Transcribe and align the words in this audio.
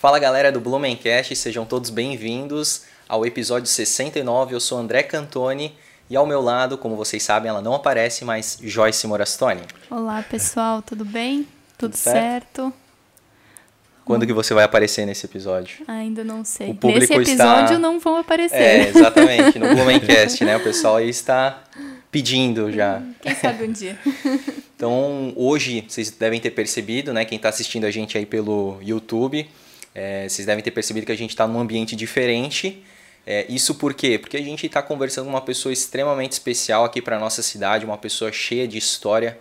Fala 0.00 0.20
galera 0.20 0.52
do 0.52 0.60
Blumencast, 0.60 1.34
sejam 1.34 1.64
todos 1.64 1.90
bem-vindos 1.90 2.82
ao 3.08 3.26
episódio 3.26 3.66
69. 3.66 4.54
Eu 4.54 4.60
sou 4.60 4.78
André 4.78 5.02
Cantoni 5.02 5.74
e 6.08 6.14
ao 6.14 6.24
meu 6.24 6.40
lado, 6.40 6.78
como 6.78 6.94
vocês 6.94 7.20
sabem, 7.20 7.48
ela 7.48 7.60
não 7.60 7.74
aparece, 7.74 8.24
mas 8.24 8.60
Joyce 8.62 9.04
Morastoni. 9.08 9.62
Olá 9.90 10.22
pessoal, 10.22 10.82
tudo 10.82 11.04
bem? 11.04 11.48
Tudo, 11.76 11.96
certo? 11.96 12.62
certo? 12.62 12.72
Quando 14.04 14.24
que 14.24 14.32
você 14.32 14.54
vai 14.54 14.62
aparecer 14.62 15.04
nesse 15.04 15.26
episódio? 15.26 15.84
Ainda 15.88 16.22
não 16.22 16.44
sei. 16.44 16.70
O 16.70 16.74
público 16.76 17.00
nesse 17.00 17.14
episódio 17.14 17.64
está... 17.64 17.78
não 17.80 17.98
vão 17.98 18.18
aparecer. 18.18 18.56
É, 18.56 18.88
exatamente, 18.90 19.58
no 19.58 19.66
Blumencast, 19.74 20.44
né? 20.44 20.58
O 20.58 20.62
pessoal 20.62 20.98
aí 20.98 21.08
está 21.08 21.64
pedindo 22.08 22.70
já. 22.70 23.02
Quem 23.20 23.34
sabe 23.34 23.64
um 23.64 23.72
dia. 23.72 23.98
Então, 24.76 25.32
hoje, 25.34 25.84
vocês 25.88 26.08
devem 26.08 26.38
ter 26.38 26.52
percebido, 26.52 27.12
né? 27.12 27.24
Quem 27.24 27.34
está 27.34 27.48
assistindo 27.48 27.84
a 27.84 27.90
gente 27.90 28.16
aí 28.16 28.24
pelo 28.24 28.78
YouTube, 28.80 29.48
é, 29.98 30.28
vocês 30.28 30.46
devem 30.46 30.62
ter 30.62 30.70
percebido 30.70 31.04
que 31.04 31.10
a 31.10 31.16
gente 31.16 31.30
está 31.30 31.44
num 31.44 31.58
ambiente 31.58 31.96
diferente. 31.96 32.84
É, 33.26 33.44
isso 33.48 33.74
por 33.74 33.92
quê? 33.92 34.16
Porque 34.16 34.36
a 34.36 34.42
gente 34.42 34.64
está 34.64 34.80
conversando 34.80 35.24
com 35.24 35.30
uma 35.30 35.40
pessoa 35.40 35.72
extremamente 35.72 36.32
especial 36.32 36.84
aqui 36.84 37.02
para 37.02 37.18
nossa 37.18 37.42
cidade, 37.42 37.84
uma 37.84 37.98
pessoa 37.98 38.30
cheia 38.30 38.68
de 38.68 38.78
história, 38.78 39.36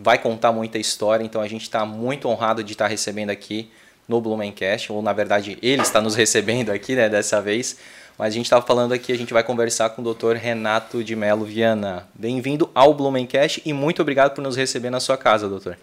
vai 0.00 0.16
contar 0.16 0.50
muita 0.50 0.78
história, 0.78 1.22
então 1.22 1.42
a 1.42 1.46
gente 1.46 1.62
está 1.62 1.84
muito 1.84 2.26
honrado 2.26 2.64
de 2.64 2.72
estar 2.72 2.86
tá 2.86 2.88
recebendo 2.90 3.28
aqui 3.28 3.70
no 4.08 4.18
Blumencast, 4.18 4.90
ou 4.90 5.02
na 5.02 5.12
verdade 5.12 5.58
ele 5.62 5.82
está 5.82 6.00
nos 6.00 6.14
recebendo 6.16 6.70
aqui 6.70 6.94
né, 6.94 7.10
dessa 7.10 7.40
vez, 7.42 7.76
mas 8.18 8.28
a 8.28 8.36
gente 8.36 8.46
estava 8.46 8.64
falando 8.64 8.92
aqui, 8.92 9.12
a 9.12 9.18
gente 9.18 9.34
vai 9.34 9.44
conversar 9.44 9.90
com 9.90 10.00
o 10.00 10.14
Dr. 10.14 10.36
Renato 10.36 11.04
de 11.04 11.14
Melo 11.14 11.44
Viana. 11.44 12.08
Bem-vindo 12.14 12.70
ao 12.74 12.94
Blumencast 12.94 13.60
e 13.64 13.74
muito 13.74 14.00
obrigado 14.00 14.34
por 14.34 14.40
nos 14.40 14.56
receber 14.56 14.88
na 14.88 15.00
sua 15.00 15.18
casa, 15.18 15.48
doutor. 15.48 15.76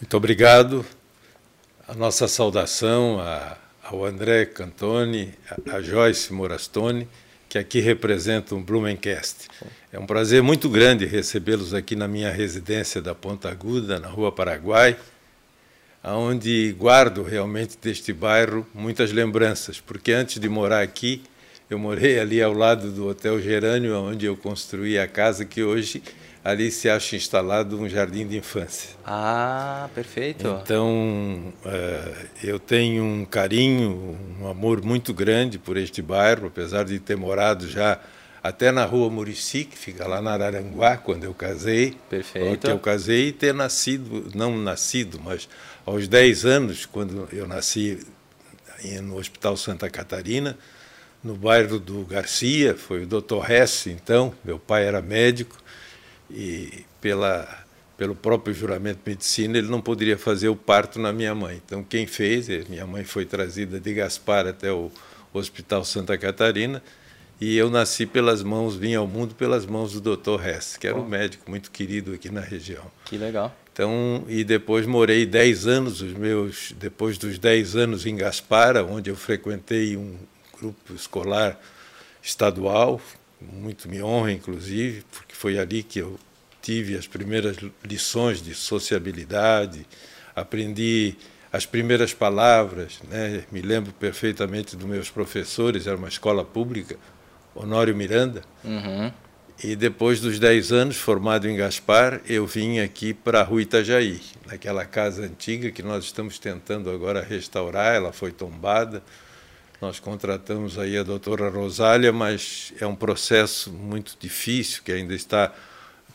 Muito 0.00 0.16
obrigado, 0.16 0.84
a 1.88 1.94
nossa 1.94 2.28
saudação 2.28 3.18
a, 3.18 3.56
ao 3.82 4.04
André 4.04 4.44
Cantoni, 4.44 5.32
a, 5.50 5.76
a 5.76 5.80
Joyce 5.80 6.30
Morastoni, 6.34 7.08
que 7.48 7.56
aqui 7.56 7.80
representam 7.80 8.58
o 8.58 8.60
Blumencast. 8.60 9.48
É 9.90 9.98
um 9.98 10.04
prazer 10.04 10.42
muito 10.42 10.68
grande 10.68 11.06
recebê-los 11.06 11.72
aqui 11.72 11.96
na 11.96 12.06
minha 12.06 12.30
residência 12.30 13.00
da 13.00 13.14
Ponta 13.14 13.48
Aguda, 13.50 13.98
na 13.98 14.06
Rua 14.06 14.30
Paraguai, 14.30 14.98
onde 16.04 16.76
guardo 16.78 17.22
realmente 17.22 17.78
deste 17.80 18.12
bairro 18.12 18.66
muitas 18.74 19.10
lembranças, 19.10 19.80
porque 19.80 20.12
antes 20.12 20.38
de 20.38 20.48
morar 20.48 20.82
aqui, 20.82 21.22
eu 21.70 21.78
morei 21.78 22.20
ali 22.20 22.42
ao 22.42 22.52
lado 22.52 22.90
do 22.90 23.08
Hotel 23.08 23.40
Gerânio, 23.40 23.98
onde 23.98 24.26
eu 24.26 24.36
construí 24.36 24.98
a 24.98 25.08
casa 25.08 25.46
que 25.46 25.62
hoje 25.62 26.02
ali 26.48 26.70
se 26.70 26.88
acha 26.88 27.14
instalado 27.14 27.78
um 27.78 27.86
jardim 27.86 28.26
de 28.26 28.38
infância. 28.38 28.96
Ah, 29.04 29.86
perfeito. 29.94 30.60
Então, 30.62 31.52
uh, 31.62 32.26
eu 32.42 32.58
tenho 32.58 33.04
um 33.04 33.26
carinho, 33.26 34.18
um 34.40 34.48
amor 34.48 34.82
muito 34.82 35.12
grande 35.12 35.58
por 35.58 35.76
este 35.76 36.00
bairro, 36.00 36.46
apesar 36.46 36.86
de 36.86 36.98
ter 36.98 37.18
morado 37.18 37.68
já 37.68 38.00
até 38.42 38.72
na 38.72 38.86
rua 38.86 39.10
Murici, 39.10 39.64
que 39.64 39.76
fica 39.76 40.08
lá 40.08 40.22
na 40.22 40.32
Araranguá, 40.32 40.96
quando 40.96 41.24
eu 41.24 41.34
casei. 41.34 41.98
Perfeito. 42.08 42.66
Que 42.66 42.72
eu 42.72 42.78
casei 42.78 43.28
e 43.28 43.32
ter 43.32 43.52
nascido, 43.52 44.30
não 44.34 44.56
nascido, 44.56 45.20
mas 45.22 45.46
aos 45.84 46.08
10 46.08 46.46
anos, 46.46 46.86
quando 46.86 47.28
eu 47.30 47.46
nasci 47.46 48.00
no 49.02 49.18
Hospital 49.18 49.54
Santa 49.54 49.90
Catarina, 49.90 50.56
no 51.22 51.34
bairro 51.34 51.78
do 51.78 52.06
Garcia, 52.06 52.74
foi 52.74 53.02
o 53.02 53.06
Dr. 53.06 53.50
Hess, 53.50 53.86
então, 53.88 54.32
meu 54.42 54.58
pai 54.58 54.86
era 54.86 55.02
médico, 55.02 55.58
e 56.30 56.84
pela 57.00 57.66
pelo 57.98 58.14
próprio 58.14 58.54
juramento 58.54 59.00
de 59.04 59.10
medicina, 59.10 59.58
ele 59.58 59.66
não 59.66 59.80
poderia 59.80 60.16
fazer 60.16 60.48
o 60.48 60.54
parto 60.54 61.00
na 61.00 61.12
minha 61.12 61.34
mãe. 61.34 61.60
Então, 61.66 61.82
quem 61.82 62.06
fez, 62.06 62.48
eh, 62.48 62.64
minha 62.68 62.86
mãe 62.86 63.02
foi 63.02 63.24
trazida 63.24 63.80
de 63.80 63.92
Gaspar 63.92 64.46
até 64.46 64.70
o 64.70 64.88
Hospital 65.34 65.84
Santa 65.84 66.16
Catarina, 66.16 66.80
e 67.40 67.56
eu 67.56 67.68
nasci 67.68 68.06
pelas 68.06 68.40
mãos, 68.40 68.76
vim 68.76 68.94
ao 68.94 69.06
mundo 69.06 69.34
pelas 69.34 69.66
mãos 69.66 70.00
do 70.00 70.16
Dr. 70.16 70.46
Hess, 70.46 70.76
que 70.76 70.86
era 70.86 70.96
um 70.96 71.04
médico 71.04 71.50
muito 71.50 71.72
querido 71.72 72.12
aqui 72.12 72.30
na 72.30 72.40
região. 72.40 72.84
Que 73.04 73.18
legal. 73.18 73.54
Então, 73.72 74.24
e 74.28 74.44
depois 74.44 74.86
morei 74.86 75.26
10 75.26 75.66
anos, 75.66 76.00
os 76.00 76.12
meus, 76.12 76.72
depois 76.78 77.18
dos 77.18 77.36
10 77.36 77.74
anos 77.74 78.06
em 78.06 78.14
Gaspar, 78.14 78.76
onde 78.76 79.10
eu 79.10 79.16
frequentei 79.16 79.96
um 79.96 80.16
grupo 80.56 80.94
escolar 80.94 81.60
estadual, 82.22 83.00
muito 83.40 83.88
me 83.88 84.02
honra, 84.02 84.32
inclusive, 84.32 85.04
porque 85.12 85.34
foi 85.34 85.58
ali 85.58 85.82
que 85.82 86.00
eu 86.00 86.18
tive 86.68 86.98
as 86.98 87.06
primeiras 87.06 87.56
lições 87.82 88.42
de 88.42 88.54
sociabilidade, 88.54 89.86
aprendi 90.36 91.14
as 91.50 91.64
primeiras 91.64 92.12
palavras, 92.12 93.00
né? 93.08 93.42
me 93.50 93.62
lembro 93.62 93.90
perfeitamente 93.94 94.76
dos 94.76 94.86
meus 94.86 95.08
professores, 95.08 95.86
era 95.86 95.96
uma 95.96 96.08
escola 96.08 96.44
pública, 96.44 96.94
Honório 97.54 97.96
Miranda, 97.96 98.42
uhum. 98.62 99.10
e 99.64 99.74
depois 99.74 100.20
dos 100.20 100.38
10 100.38 100.70
anos, 100.70 100.96
formado 100.98 101.48
em 101.48 101.56
Gaspar, 101.56 102.20
eu 102.28 102.46
vim 102.46 102.80
aqui 102.80 103.14
para 103.14 103.40
a 103.40 103.42
Rua 103.42 103.62
Itajaí, 103.62 104.20
naquela 104.46 104.84
casa 104.84 105.22
antiga 105.22 105.70
que 105.70 105.82
nós 105.82 106.04
estamos 106.04 106.38
tentando 106.38 106.90
agora 106.90 107.22
restaurar, 107.22 107.94
ela 107.94 108.12
foi 108.12 108.30
tombada, 108.30 109.02
nós 109.80 109.98
contratamos 109.98 110.78
aí 110.78 110.98
a 110.98 111.02
doutora 111.02 111.48
Rosália, 111.48 112.12
mas 112.12 112.74
é 112.78 112.86
um 112.86 112.94
processo 112.94 113.72
muito 113.72 114.18
difícil, 114.20 114.82
que 114.84 114.92
ainda 114.92 115.14
está 115.14 115.50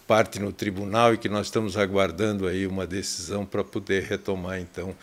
parte 0.07 0.39
no 0.39 0.51
tribunal 0.51 1.13
e 1.13 1.17
que 1.17 1.29
nós 1.29 1.47
estamos 1.47 1.77
aguardando 1.77 2.47
aí 2.47 2.67
uma 2.67 2.85
decisão 2.85 3.45
para 3.45 3.63
poder 3.63 4.03
retomar, 4.03 4.59
então, 4.59 4.95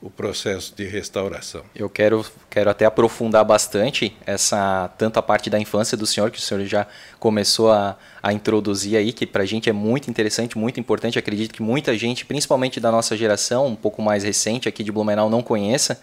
o 0.00 0.10
processo 0.10 0.74
de 0.74 0.84
restauração. 0.84 1.62
Eu 1.74 1.88
quero, 1.88 2.24
quero 2.50 2.70
até 2.70 2.84
aprofundar 2.84 3.44
bastante 3.44 4.16
essa 4.26 4.88
tanto 4.98 5.18
a 5.18 5.22
parte 5.22 5.48
da 5.48 5.58
infância 5.58 5.96
do 5.96 6.06
senhor 6.06 6.30
que 6.30 6.38
o 6.38 6.40
senhor 6.40 6.64
já 6.64 6.86
começou 7.18 7.72
a, 7.72 7.96
a 8.22 8.32
introduzir 8.32 8.96
aí, 8.96 9.12
que 9.12 9.26
para 9.26 9.42
a 9.42 9.46
gente 9.46 9.70
é 9.70 9.72
muito 9.72 10.10
interessante, 10.10 10.56
muito 10.58 10.78
importante. 10.78 11.18
Acredito 11.18 11.52
que 11.52 11.62
muita 11.62 11.96
gente, 11.96 12.24
principalmente 12.24 12.78
da 12.78 12.92
nossa 12.92 13.16
geração, 13.16 13.66
um 13.66 13.76
pouco 13.76 14.02
mais 14.02 14.22
recente 14.22 14.68
aqui 14.68 14.84
de 14.84 14.92
Blumenau, 14.92 15.30
não 15.30 15.42
conheça. 15.42 16.00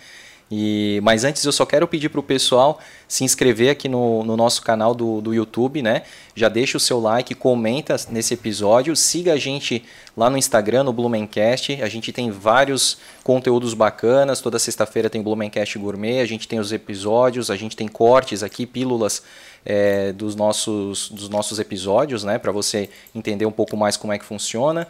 E, 0.56 1.00
mas 1.02 1.24
antes 1.24 1.44
eu 1.44 1.52
só 1.52 1.66
quero 1.66 1.88
pedir 1.88 2.10
para 2.10 2.20
o 2.20 2.24
pessoal 2.24 2.80
se 3.08 3.24
inscrever 3.24 3.72
aqui 3.72 3.90
no, 3.90 4.24
no 4.24 4.38
nosso 4.38 4.62
canal 4.62 4.94
do, 4.94 5.20
do 5.20 5.34
YouTube, 5.34 5.82
né? 5.82 6.04
Já 6.36 6.48
deixa 6.48 6.78
o 6.78 6.80
seu 6.80 7.00
like, 7.00 7.34
comenta 7.34 7.96
nesse 8.12 8.36
episódio, 8.36 8.96
siga 8.96 9.34
a 9.34 9.38
gente 9.38 9.84
lá 10.16 10.30
no 10.30 10.38
Instagram, 10.38 10.84
no 10.84 10.94
Blumencast. 10.94 11.82
A 11.82 11.90
gente 11.90 12.12
tem 12.12 12.30
vários 12.30 13.00
conteúdos 13.24 13.74
bacanas. 13.74 14.42
Toda 14.42 14.60
sexta-feira 14.60 15.10
tem 15.10 15.24
Blumencast 15.24 15.80
Gourmet, 15.80 16.20
a 16.20 16.26
gente 16.28 16.48
tem 16.48 16.60
os 16.60 16.72
episódios, 16.72 17.50
a 17.50 17.56
gente 17.56 17.76
tem 17.76 17.88
cortes 17.88 18.44
aqui, 18.44 18.68
pílulas 18.68 19.24
é, 19.66 20.12
dos, 20.14 20.36
nossos, 20.36 21.10
dos 21.10 21.30
nossos 21.30 21.58
episódios, 21.58 22.24
né? 22.24 22.38
Para 22.38 22.52
você 22.52 22.92
entender 23.16 23.48
um 23.48 23.52
pouco 23.52 23.76
mais 23.76 23.98
como 23.98 24.14
é 24.14 24.20
que 24.20 24.26
funciona. 24.26 24.88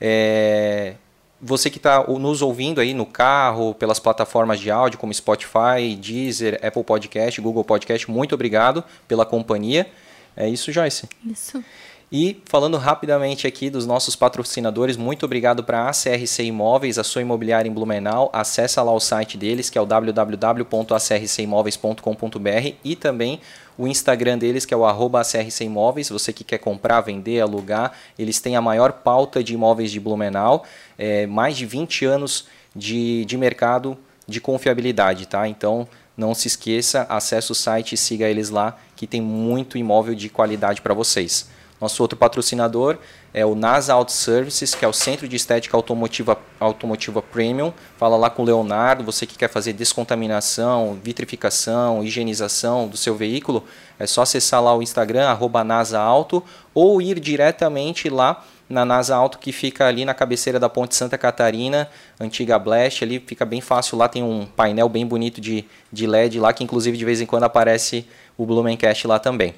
É, 0.00 0.94
você 1.42 1.68
que 1.68 1.78
está 1.78 2.04
nos 2.06 2.40
ouvindo 2.40 2.80
aí 2.80 2.94
no 2.94 3.04
carro, 3.04 3.74
pelas 3.74 3.98
plataformas 3.98 4.60
de 4.60 4.70
áudio 4.70 4.98
como 4.98 5.12
Spotify, 5.12 5.96
Deezer, 6.00 6.60
Apple 6.64 6.84
Podcast, 6.84 7.40
Google 7.40 7.64
Podcast, 7.64 8.08
muito 8.08 8.34
obrigado 8.34 8.84
pela 9.08 9.26
companhia. 9.26 9.90
É 10.36 10.48
isso, 10.48 10.70
Joyce? 10.70 11.08
Isso. 11.26 11.62
E 12.12 12.40
falando 12.44 12.76
rapidamente 12.76 13.46
aqui 13.46 13.70
dos 13.70 13.86
nossos 13.86 14.14
patrocinadores, 14.14 14.98
muito 14.98 15.24
obrigado 15.24 15.64
para 15.64 15.84
a 15.84 15.88
ACRC 15.88 16.42
Imóveis, 16.42 16.98
a 16.98 17.04
sua 17.04 17.22
imobiliária 17.22 17.66
em 17.66 17.72
Blumenau. 17.72 18.28
Acesse 18.34 18.78
lá 18.78 18.92
o 18.92 19.00
site 19.00 19.38
deles, 19.38 19.70
que 19.70 19.78
é 19.78 19.80
o 19.80 19.86
www.acrcimóveis.com.br 19.86 22.74
e 22.84 22.94
também 22.94 23.40
o 23.78 23.88
Instagram 23.88 24.36
deles, 24.36 24.66
que 24.66 24.74
é 24.74 24.76
o 24.76 24.84
arroba 24.84 25.22
Imóveis. 25.62 26.10
Você 26.10 26.34
que 26.34 26.44
quer 26.44 26.58
comprar, 26.58 27.00
vender, 27.00 27.40
alugar, 27.40 27.92
eles 28.18 28.40
têm 28.40 28.56
a 28.56 28.60
maior 28.60 28.92
pauta 28.92 29.42
de 29.42 29.54
imóveis 29.54 29.90
de 29.90 29.98
Blumenau, 29.98 30.64
é, 30.98 31.26
mais 31.26 31.56
de 31.56 31.64
20 31.64 32.04
anos 32.04 32.46
de, 32.76 33.24
de 33.24 33.38
mercado 33.38 33.96
de 34.28 34.38
confiabilidade, 34.38 35.26
tá? 35.26 35.48
Então 35.48 35.88
não 36.14 36.34
se 36.34 36.46
esqueça, 36.46 37.06
acesse 37.08 37.52
o 37.52 37.54
site 37.54 37.94
e 37.94 37.96
siga 37.96 38.28
eles 38.28 38.50
lá, 38.50 38.76
que 38.94 39.06
tem 39.06 39.22
muito 39.22 39.78
imóvel 39.78 40.14
de 40.14 40.28
qualidade 40.28 40.82
para 40.82 40.92
vocês. 40.92 41.50
Nosso 41.82 42.00
outro 42.00 42.16
patrocinador 42.16 42.96
é 43.34 43.44
o 43.44 43.56
NASA 43.56 43.92
Auto 43.92 44.12
Services, 44.12 44.72
que 44.72 44.84
é 44.84 44.88
o 44.88 44.92
Centro 44.92 45.26
de 45.26 45.34
Estética 45.34 45.76
Automotiva, 45.76 46.38
Automotiva 46.60 47.20
Premium. 47.20 47.72
Fala 47.96 48.16
lá 48.16 48.30
com 48.30 48.42
o 48.42 48.44
Leonardo, 48.44 49.02
você 49.02 49.26
que 49.26 49.36
quer 49.36 49.48
fazer 49.48 49.72
descontaminação, 49.72 50.96
vitrificação, 51.02 52.04
higienização 52.04 52.86
do 52.86 52.96
seu 52.96 53.16
veículo, 53.16 53.64
é 53.98 54.06
só 54.06 54.22
acessar 54.22 54.62
lá 54.62 54.72
o 54.76 54.80
Instagram, 54.80 55.26
arroba 55.26 55.64
NASA 55.64 55.98
Auto, 55.98 56.40
ou 56.72 57.02
ir 57.02 57.18
diretamente 57.18 58.08
lá 58.08 58.44
na 58.68 58.84
NASA 58.84 59.16
Auto, 59.16 59.40
que 59.40 59.50
fica 59.50 59.84
ali 59.84 60.04
na 60.04 60.14
cabeceira 60.14 60.60
da 60.60 60.68
Ponte 60.68 60.94
Santa 60.94 61.18
Catarina, 61.18 61.90
antiga 62.20 62.60
Blast, 62.60 63.02
ali 63.02 63.18
fica 63.18 63.44
bem 63.44 63.60
fácil, 63.60 63.98
lá 63.98 64.08
tem 64.08 64.22
um 64.22 64.46
painel 64.46 64.88
bem 64.88 65.04
bonito 65.04 65.40
de, 65.40 65.64
de 65.92 66.06
LED 66.06 66.38
lá, 66.38 66.52
que 66.52 66.62
inclusive 66.62 66.96
de 66.96 67.04
vez 67.04 67.20
em 67.20 67.26
quando 67.26 67.42
aparece 67.42 68.06
o 68.38 68.46
Blumencast 68.46 69.04
lá 69.08 69.18
também. 69.18 69.52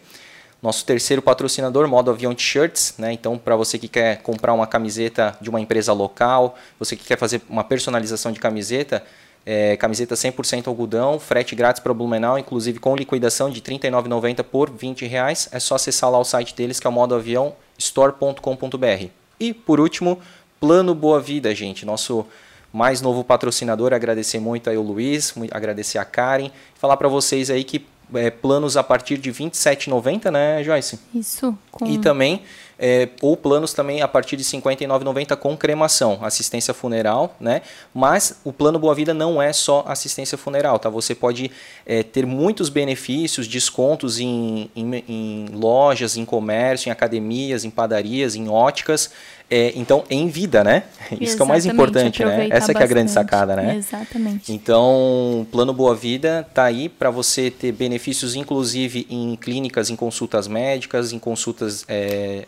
Nosso 0.65 0.83
terceiro 0.87 1.21
patrocinador, 1.21 1.87
Modo 1.87 2.11
Avião 2.11 2.35
T-Shirts, 2.35 2.95
né? 2.97 3.13
Então, 3.13 3.37
para 3.37 3.55
você 3.55 3.79
que 3.79 3.87
quer 3.87 4.23
comprar 4.23 4.55
uma 4.55 4.67
camiseta 4.67 5.37
de 5.39 5.51
uma 5.51 5.61
empresa 5.61 5.93
local, 5.93 6.57
você 6.79 6.97
que 6.97 7.05
quer 7.05 7.19
fazer 7.19 7.43
uma 7.51 7.63
personalização 7.63 8.33
de 8.33 8.41
camiseta, 8.41 9.05
É, 9.47 9.77
camiseta 9.77 10.15
100% 10.15 10.69
algodão, 10.69 11.21
frete 11.21 11.55
grátis 11.55 11.83
para 11.83 11.93
Blumenau, 11.93 12.39
inclusive 12.39 12.79
com 12.79 12.97
liquidação 12.97 13.51
de 13.51 13.61
R$ 13.61 13.79
39,90 13.79 14.43
por 14.43 14.71
20 14.71 15.05
reais. 15.05 15.51
É 15.53 15.61
só 15.61 15.75
acessar 15.75 16.11
lá 16.11 16.19
o 16.19 16.25
site 16.25 16.55
deles, 16.55 16.81
que 16.81 16.87
é 16.87 16.91
o 16.91 16.93
modo 16.95 17.15
avião 17.15 17.55
store.com.br. 17.77 19.09
E 19.39 19.53
por 19.53 19.81
último, 19.81 20.19
Plano 20.59 20.95
Boa 20.95 21.21
Vida, 21.21 21.55
gente, 21.55 21.85
nosso 21.85 22.25
mais 22.73 23.03
novo 23.03 23.23
patrocinador. 23.23 23.93
Agradecer 23.93 24.41
muito 24.41 24.71
aí 24.71 24.79
o 24.79 24.83
Luiz, 24.83 25.35
agradecer 25.51 25.99
a 25.99 26.07
Karen, 26.07 26.51
falar 26.75 26.97
para 26.97 27.09
vocês 27.09 27.51
aí 27.51 27.65
que 27.65 27.85
é, 28.15 28.31
planos 28.31 28.77
a 28.77 28.83
partir 28.83 29.19
de 29.19 29.31
R$ 29.31 29.45
27,90, 29.45 30.31
né, 30.31 30.63
Joyce? 30.63 30.99
Isso. 31.15 31.57
Com... 31.71 31.87
E 31.87 31.99
também, 31.99 32.43
é, 32.79 33.09
ou 33.21 33.37
planos 33.37 33.73
também 33.73 34.03
a 34.03 34.09
partir 34.09 34.37
de 34.37 34.43
R$ 34.43 34.61
59,90 34.61 35.37
com 35.37 35.57
cremação, 35.57 36.19
assistência 36.23 36.73
funeral, 36.75 37.37
né? 37.41 37.63
Mas 37.95 38.41
o 38.45 38.53
plano 38.53 38.79
Boa 38.79 38.95
Vida 38.95 39.13
não 39.13 39.41
é 39.41 39.53
só 39.53 39.85
assistência 39.87 40.39
funeral, 40.39 40.79
tá? 40.79 40.89
Você 40.89 41.15
pode 41.15 41.51
é, 41.87 42.03
ter 42.03 42.27
muitos 42.27 42.69
benefícios, 42.69 43.47
descontos 43.47 44.19
em, 44.19 44.71
em, 44.75 45.05
em 45.09 45.47
lojas, 45.53 46.17
em 46.17 46.25
comércio, 46.25 46.89
em 46.89 46.93
academias, 46.93 47.65
em 47.65 47.71
padarias, 47.71 48.35
em 48.35 48.49
óticas, 48.49 49.11
é, 49.51 49.73
então, 49.77 50.05
em 50.09 50.27
vida, 50.29 50.65
né? 50.65 50.85
Isso 51.21 51.37
que 51.37 51.43
é 51.43 51.45
o 51.45 51.49
mais 51.49 51.67
importante, 51.67 52.25
né? 52.25 52.49
Essa 52.51 52.73
que 52.73 52.81
é 52.81 52.85
a 52.85 52.87
grande 52.87 53.11
sacada, 53.11 53.55
né? 53.55 53.77
Exatamente. 53.77 54.53
Então, 54.53 55.47
Plano 55.53 55.73
Boa 55.73 55.95
Vida 55.95 56.47
tá 56.55 56.65
aí 56.65 56.89
para 56.89 57.11
você 57.11 57.51
ter 57.51 57.71
benefícios, 57.73 58.35
inclusive 58.35 59.07
em 59.11 59.37
clínicas, 59.37 59.91
em 59.91 59.97
consultas 59.97 60.49
médicas, 60.49 61.13
em 61.13 61.19
consultas 61.19 61.85
é, 61.89 62.47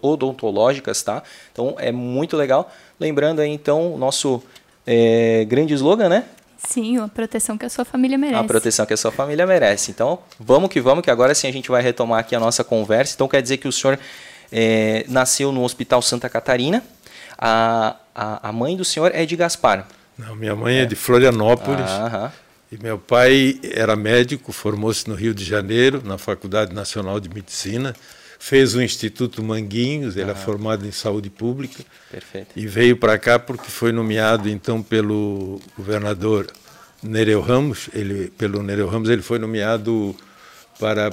odontológicas, 0.00 1.02
tá? 1.02 1.22
Então, 1.52 1.76
é 1.78 1.92
muito 1.92 2.36
legal. 2.36 2.72
Lembrando 2.98 3.40
aí, 3.40 3.50
então, 3.50 3.94
o 3.94 3.98
nosso 3.98 4.42
é, 4.86 5.44
grande 5.44 5.74
slogan, 5.74 6.08
né? 6.08 6.24
Sim, 6.68 6.98
a 6.98 7.08
proteção 7.08 7.58
que 7.58 7.66
a 7.66 7.68
sua 7.68 7.84
família 7.84 8.16
merece. 8.16 8.40
A 8.40 8.44
proteção 8.44 8.86
que 8.86 8.94
a 8.94 8.96
sua 8.96 9.10
família 9.10 9.46
merece. 9.46 9.90
Então, 9.90 10.20
vamos 10.38 10.70
que 10.70 10.80
vamos, 10.80 11.02
que 11.02 11.10
agora 11.10 11.34
sim 11.34 11.48
a 11.48 11.52
gente 11.52 11.68
vai 11.68 11.82
retomar 11.82 12.20
aqui 12.20 12.34
a 12.36 12.40
nossa 12.40 12.62
conversa. 12.62 13.14
Então, 13.14 13.26
quer 13.26 13.42
dizer 13.42 13.56
que 13.56 13.66
o 13.66 13.72
senhor 13.72 13.98
é, 14.52 15.04
nasceu 15.08 15.50
no 15.50 15.64
Hospital 15.64 16.02
Santa 16.02 16.28
Catarina. 16.28 16.84
A, 17.38 17.96
a, 18.14 18.50
a, 18.50 18.52
mãe 18.52 18.76
do 18.76 18.84
senhor 18.84 19.10
é 19.14 19.24
de 19.24 19.34
Gaspar. 19.34 19.88
Não, 20.16 20.36
minha 20.36 20.54
mãe 20.54 20.76
é, 20.76 20.82
é 20.82 20.84
de 20.84 20.94
Florianópolis. 20.94 21.90
Ah, 21.90 22.30
e 22.70 22.82
meu 22.82 22.98
pai 22.98 23.58
era 23.74 23.96
médico, 23.96 24.52
formou-se 24.52 25.08
no 25.08 25.14
Rio 25.14 25.34
de 25.34 25.44
Janeiro, 25.44 26.02
na 26.04 26.18
Faculdade 26.18 26.74
Nacional 26.74 27.18
de 27.18 27.28
Medicina. 27.28 27.94
Fez 28.38 28.74
o 28.74 28.82
Instituto 28.82 29.42
Manguinhos, 29.42 30.16
ele 30.16 30.30
é 30.30 30.34
formado 30.34 30.86
em 30.86 30.90
saúde 30.90 31.30
pública. 31.30 31.84
Perfeito. 32.10 32.48
E 32.56 32.66
veio 32.66 32.96
para 32.96 33.16
cá 33.18 33.38
porque 33.38 33.70
foi 33.70 33.92
nomeado 33.92 34.48
então 34.48 34.82
pelo 34.82 35.60
governador 35.76 36.46
Nereu 37.02 37.40
Ramos. 37.40 37.88
Ele, 37.94 38.32
pelo 38.36 38.62
Nereu 38.62 38.88
Ramos, 38.88 39.08
ele 39.08 39.22
foi 39.22 39.38
nomeado 39.38 40.16
para 40.80 41.12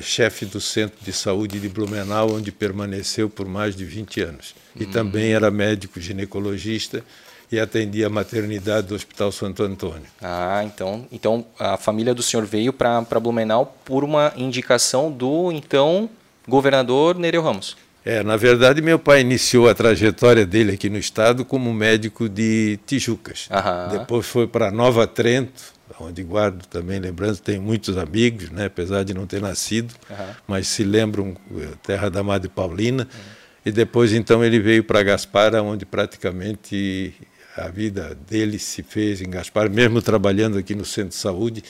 chefe 0.00 0.44
do 0.44 0.60
Centro 0.60 0.98
de 1.02 1.12
Saúde 1.12 1.58
de 1.58 1.68
Blumenau, 1.68 2.32
onde 2.32 2.52
permaneceu 2.52 3.28
por 3.28 3.46
mais 3.46 3.74
de 3.74 3.84
20 3.84 4.20
anos. 4.22 4.54
E 4.76 4.84
uhum. 4.84 4.90
também 4.90 5.32
era 5.32 5.50
médico 5.50 6.00
ginecologista 6.00 7.02
e 7.50 7.58
atendia 7.58 8.06
a 8.06 8.10
maternidade 8.10 8.88
do 8.88 8.94
Hospital 8.94 9.32
Santo 9.32 9.62
Antônio. 9.62 10.06
Ah, 10.20 10.62
então, 10.64 11.06
então 11.10 11.44
a 11.58 11.76
família 11.76 12.14
do 12.14 12.22
senhor 12.22 12.44
veio 12.44 12.72
para 12.72 13.02
Blumenau 13.20 13.74
por 13.84 14.04
uma 14.04 14.32
indicação 14.36 15.10
do 15.10 15.50
então 15.50 16.08
governador 16.46 17.18
Nereu 17.18 17.42
Ramos. 17.42 17.76
É, 18.04 18.22
na 18.22 18.36
verdade, 18.36 18.80
meu 18.80 18.98
pai 18.98 19.20
iniciou 19.20 19.68
a 19.68 19.74
trajetória 19.74 20.46
dele 20.46 20.72
aqui 20.72 20.88
no 20.88 20.96
estado 20.96 21.44
como 21.44 21.72
médico 21.74 22.28
de 22.28 22.78
Tijucas. 22.86 23.48
Aham. 23.50 23.88
Depois 23.98 24.24
foi 24.24 24.46
para 24.46 24.70
Nova 24.70 25.06
Trento, 25.06 25.77
onde 26.00 26.22
guardo 26.22 26.66
também 26.66 26.98
lembranças, 26.98 27.40
tenho 27.40 27.62
muitos 27.62 27.96
amigos, 27.96 28.50
né, 28.50 28.66
apesar 28.66 29.04
de 29.04 29.14
não 29.14 29.26
ter 29.26 29.40
nascido, 29.40 29.94
uhum. 30.10 30.16
mas 30.46 30.68
se 30.68 30.84
lembram 30.84 31.36
eh, 31.56 31.68
terra 31.82 32.10
da 32.10 32.22
Madre 32.22 32.48
Paulina. 32.48 33.04
Uhum. 33.04 33.38
E 33.66 33.72
depois 33.72 34.12
então 34.12 34.44
ele 34.44 34.58
veio 34.58 34.84
para 34.84 35.02
Gaspar, 35.02 35.54
onde 35.56 35.84
praticamente 35.84 37.14
a 37.56 37.68
vida 37.68 38.16
dele 38.28 38.58
se 38.58 38.82
fez 38.82 39.20
em 39.20 39.28
Gaspar, 39.28 39.68
mesmo 39.68 40.00
trabalhando 40.00 40.58
aqui 40.58 40.74
no 40.74 40.84
centro 40.84 41.10
de 41.10 41.16
saúde, 41.16 41.62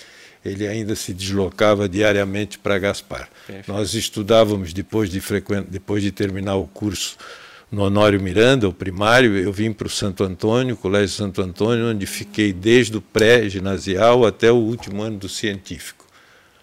ele 0.45 0.67
ainda 0.67 0.95
se 0.95 1.13
deslocava 1.13 1.89
diariamente 1.89 2.59
para 2.59 2.79
Gaspar. 2.79 3.29
Perfeito. 3.47 3.73
Nós 3.73 3.95
estudávamos 3.95 4.73
depois 4.73 5.11
de 5.11 5.21
frequent... 5.21 5.67
depois 5.69 6.03
de 6.03 6.13
terminar 6.13 6.57
o 6.57 6.67
curso 6.67 7.17
no 7.71 7.83
Honório 7.83 8.21
Miranda, 8.21 8.67
o 8.69 8.73
primário, 8.73 9.37
eu 9.37 9.53
vim 9.53 9.73
para 9.73 9.87
o 9.87 9.91
Santo 9.91 10.25
Antônio, 10.25 10.77
Colégio 10.77 11.15
Santo 11.17 11.43
Antônio, 11.43 11.91
onde 11.91 12.07
fiquei 12.07 12.53
desde 12.53 12.97
o 12.97 13.01
pré-ginasial 13.01 14.25
até 14.25 14.51
o 14.51 14.57
último 14.57 15.03
ano 15.03 15.19
do 15.19 15.29
científico. 15.29 16.07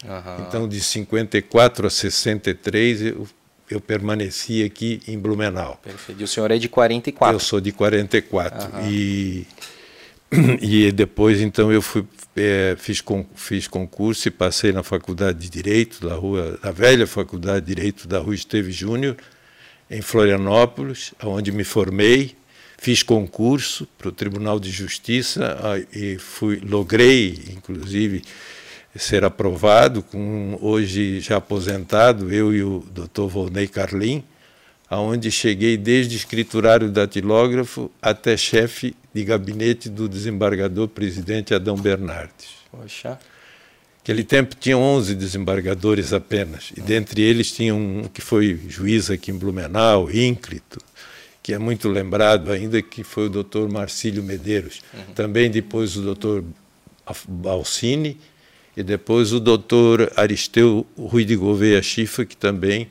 Uhum. 0.04 0.46
Então, 0.48 0.68
de 0.68 0.80
54 0.80 1.86
a 1.86 1.90
63, 1.90 3.02
eu, 3.02 3.28
eu 3.70 3.80
permaneci 3.80 4.64
aqui 4.64 5.02
em 5.08 5.18
Blumenau. 5.18 5.80
Perfeito. 5.84 6.22
E 6.22 6.24
o 6.24 6.28
senhor 6.28 6.50
é 6.50 6.58
de 6.58 6.68
44? 6.68 7.36
Eu 7.36 7.40
sou 7.40 7.62
de 7.62 7.72
44. 7.72 8.78
Uhum. 8.78 8.90
E, 8.90 9.48
e 10.62 10.92
depois, 10.92 11.40
então, 11.40 11.72
eu 11.72 11.84
fui, 11.84 12.04
é, 12.36 12.76
fiz, 12.80 13.00
com, 13.00 13.26
fiz 13.36 13.68
concurso 13.68 14.28
e 14.28 14.32
passei 14.32 14.72
na 14.72 14.82
Faculdade 14.82 15.38
de 15.38 15.50
Direito, 15.52 16.08
da 16.08 16.16
rua, 16.16 16.60
na 16.64 16.72
velha 16.72 17.06
Faculdade 17.06 17.66
de 17.66 17.76
Direito 17.76 18.08
da 18.08 18.18
Rua 18.18 18.34
Esteve 18.34 18.72
Júnior, 18.72 19.16
em 19.90 20.02
Florianópolis, 20.02 21.14
onde 21.24 21.52
me 21.52 21.64
formei, 21.64 22.36
fiz 22.78 23.04
concurso 23.04 23.88
para 23.98 24.10
o 24.10 24.12
Tribunal 24.12 24.60
de 24.60 24.72
Justiça 24.72 25.58
e 25.94 26.18
fui 26.18 26.60
logrei, 26.64 27.44
inclusive, 27.52 28.24
ser 28.96 29.24
aprovado 29.24 30.02
com 30.02 30.58
hoje 30.62 31.20
já 31.20 31.38
aposentado 31.38 32.34
eu 32.34 32.54
e 32.54 32.64
o 32.64 32.84
Dr. 32.92 33.28
Volney 33.28 33.68
Carlim, 33.68 34.24
aonde 34.90 35.32
cheguei 35.32 35.78
desde 35.78 36.16
escriturário 36.16 36.90
datilógrafo 36.90 37.92
até 38.02 38.38
chefe 38.38 38.96
de 39.14 39.24
gabinete 39.24 39.90
do 39.90 40.08
desembargador 40.08 40.88
presidente 40.88 41.54
Adão 41.54 41.76
Bernardes. 41.76 42.50
Poxa. 42.72 43.20
Naquele 44.06 44.24
tempo 44.24 44.56
tinha 44.56 44.78
11 44.78 45.16
desembargadores 45.16 46.14
apenas, 46.14 46.72
e 46.78 46.80
dentre 46.80 47.24
eles 47.24 47.52
tinha 47.52 47.74
um 47.74 48.04
que 48.04 48.22
foi 48.22 48.62
juiz 48.70 49.10
aqui 49.10 49.32
em 49.32 49.34
Blumenau, 49.34 50.12
Ínclito, 50.12 50.80
que 51.42 51.52
é 51.52 51.58
muito 51.58 51.90
lembrado 51.90 52.52
ainda, 52.52 52.80
que 52.84 53.04
foi 53.04 53.26
o 53.26 53.30
doutor 53.30 53.68
Marcílio 53.68 54.22
Medeiros. 54.22 54.84
Uhum. 54.94 55.14
Também 55.16 55.50
depois 55.50 55.98
o 55.98 56.04
doutor 56.04 56.46
Balsini 57.28 58.16
e 58.78 58.84
depois 58.84 59.34
o 59.34 59.40
doutor 59.40 60.14
Aristeu 60.16 60.86
Rui 60.96 61.26
de 61.26 61.36
Gouveia 61.36 61.82
Chifa, 61.82 62.26
que 62.26 62.38
também 62.38 62.88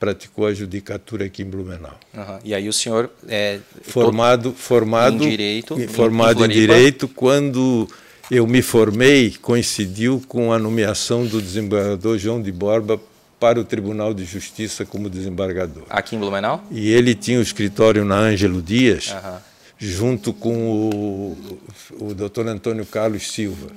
praticou 0.00 0.46
a 0.46 0.54
judicatura 0.54 1.26
aqui 1.26 1.42
em 1.42 1.50
Blumenau. 1.50 2.00
Uhum. 2.14 2.38
E 2.42 2.54
aí 2.54 2.66
o 2.66 2.72
senhor 2.72 3.10
é 3.28 3.58
formado 3.82 4.54
formado 4.54 5.22
em 5.22 5.28
direito, 5.28 5.76
formado 5.88 6.42
em, 6.42 6.48
em 6.48 6.48
direito 6.48 7.06
quando 7.08 7.86
eu 8.30 8.46
me 8.46 8.60
formei, 8.62 9.34
coincidiu 9.40 10.22
com 10.26 10.52
a 10.52 10.58
nomeação 10.58 11.24
do 11.24 11.40
desembargador 11.40 12.18
João 12.18 12.42
de 12.42 12.50
Borba 12.50 13.00
para 13.38 13.60
o 13.60 13.64
Tribunal 13.64 14.12
de 14.12 14.24
Justiça 14.24 14.84
como 14.84 15.08
desembargador. 15.08 15.84
Aqui 15.88 16.16
em 16.16 16.18
Blumenau? 16.18 16.64
E 16.70 16.90
ele 16.90 17.14
tinha 17.14 17.38
o 17.38 17.42
escritório 17.42 18.04
na 18.04 18.16
Ângelo 18.16 18.60
Dias, 18.60 19.12
uhum. 19.12 19.38
junto 19.78 20.32
com 20.32 20.56
o, 20.56 21.60
o 22.00 22.14
doutor 22.14 22.48
Antônio 22.48 22.84
Carlos 22.84 23.30
Silva. 23.30 23.68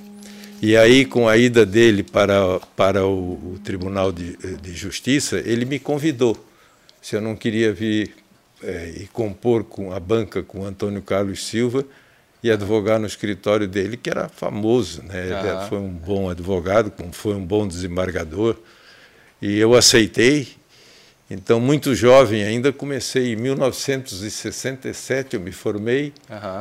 E 0.62 0.76
aí, 0.76 1.04
com 1.04 1.28
a 1.28 1.36
ida 1.36 1.64
dele 1.64 2.02
para, 2.02 2.58
para 2.76 3.06
o, 3.06 3.54
o 3.54 3.60
Tribunal 3.62 4.12
de, 4.12 4.36
de, 4.36 4.74
Justiça, 4.74 5.38
ele 5.38 5.64
me 5.64 5.78
convidou 5.78 6.36
se 7.00 7.16
eu 7.16 7.20
não 7.20 7.34
queria 7.34 7.72
vir 7.72 8.14
é, 8.62 8.92
e 8.96 9.08
compor 9.10 9.64
com 9.64 9.92
a 9.92 9.98
banca 9.98 10.42
com 10.42 10.60
o 10.60 10.66
Antônio 10.66 11.00
Carlos 11.00 11.46
Silva 11.46 11.84
e 12.42 12.50
advogar 12.50 12.98
no 12.98 13.06
escritório 13.06 13.68
dele, 13.68 13.96
que 13.96 14.08
era 14.08 14.28
famoso, 14.28 15.02
né? 15.02 15.26
Ele 15.26 15.68
foi 15.68 15.78
um 15.78 15.90
bom 15.90 16.30
advogado, 16.30 16.92
foi 17.12 17.34
um 17.34 17.44
bom 17.44 17.68
desembargador, 17.68 18.56
e 19.40 19.58
eu 19.58 19.74
aceitei. 19.74 20.48
Então, 21.32 21.60
muito 21.60 21.94
jovem 21.94 22.42
ainda, 22.42 22.72
comecei 22.72 23.34
em 23.34 23.36
1967, 23.36 25.34
eu 25.34 25.40
me 25.40 25.52
formei, 25.52 26.12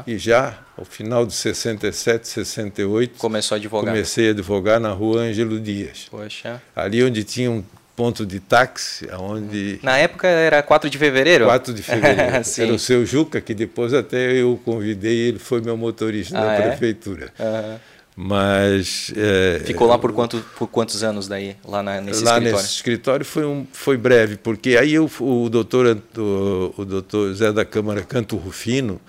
e 0.05 0.15
já 0.17 0.59
ao 0.77 0.85
final 0.85 1.25
de 1.25 1.33
67, 1.33 2.27
68, 2.27 3.17
começou 3.17 3.55
a 3.55 3.57
advogar. 3.57 3.93
Comecei 3.93 4.27
a 4.27 4.31
advogar 4.31 4.79
na 4.79 4.91
rua 4.91 5.21
Ângelo 5.21 5.59
Dias. 5.59 6.07
Poxa. 6.11 6.61
Ali 6.75 7.03
onde 7.03 7.23
tinha 7.23 7.49
um 7.49 7.63
ponto 7.99 8.25
de 8.25 8.39
táxi, 8.39 9.09
onde... 9.19 9.77
Na 9.83 9.97
época 9.97 10.25
era 10.25 10.63
4 10.63 10.89
de 10.89 10.97
fevereiro? 10.97 11.43
4 11.43 11.73
de 11.73 11.83
fevereiro. 11.83 12.21
era 12.57 12.73
o 12.73 12.79
seu 12.79 13.05
Juca, 13.05 13.41
que 13.41 13.53
depois 13.53 13.93
até 13.93 14.31
eu 14.31 14.57
convidei, 14.63 15.27
ele 15.27 15.37
foi 15.37 15.59
meu 15.59 15.75
motorista 15.75 16.39
ah, 16.39 16.45
da 16.45 16.53
é? 16.53 16.61
prefeitura. 16.69 17.29
Uhum. 17.37 17.77
Mas... 18.15 19.11
É, 19.17 19.59
Ficou 19.65 19.85
lá 19.85 19.97
por, 19.97 20.13
quanto, 20.13 20.39
por 20.57 20.67
quantos 20.67 21.03
anos 21.03 21.27
daí, 21.27 21.57
lá 21.65 21.83
na, 21.83 21.99
nesse 21.99 22.23
lá 22.23 22.31
escritório? 22.31 22.51
Lá 22.55 22.61
nesse 22.61 22.73
escritório 22.73 23.25
foi, 23.25 23.45
um, 23.45 23.67
foi 23.73 23.97
breve, 23.97 24.37
porque 24.37 24.77
aí 24.77 24.93
eu, 24.93 25.11
o, 25.19 25.49
doutor, 25.49 26.01
o, 26.17 26.73
o 26.77 26.85
doutor 26.85 27.33
Zé 27.33 27.51
da 27.51 27.65
Câmara 27.65 28.01
Canto 28.03 28.37
Rufino, 28.37 29.01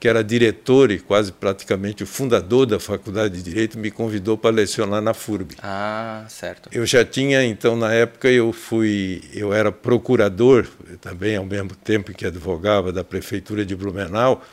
que 0.00 0.06
era 0.06 0.22
diretor 0.22 0.90
e 0.90 0.98
quase 0.98 1.32
praticamente 1.32 2.02
o 2.02 2.06
fundador 2.06 2.66
da 2.66 2.78
Faculdade 2.78 3.36
de 3.36 3.42
Direito, 3.42 3.78
me 3.78 3.90
convidou 3.90 4.38
para 4.38 4.54
lecionar 4.54 5.02
na 5.02 5.12
FURB. 5.12 5.56
Ah, 5.60 6.24
certo. 6.28 6.68
Eu 6.72 6.86
já 6.86 7.04
tinha, 7.04 7.44
então, 7.44 7.76
na 7.76 7.92
época, 7.92 8.30
eu 8.30 8.52
fui, 8.52 9.22
eu 9.34 9.52
era 9.52 9.72
procurador, 9.72 10.66
também 11.00 11.36
ao 11.36 11.44
mesmo 11.44 11.74
tempo 11.74 12.12
que 12.12 12.26
advogava 12.26 12.92
da 12.92 13.02
Prefeitura 13.02 13.64
de 13.64 13.74
Blumenau. 13.74 14.44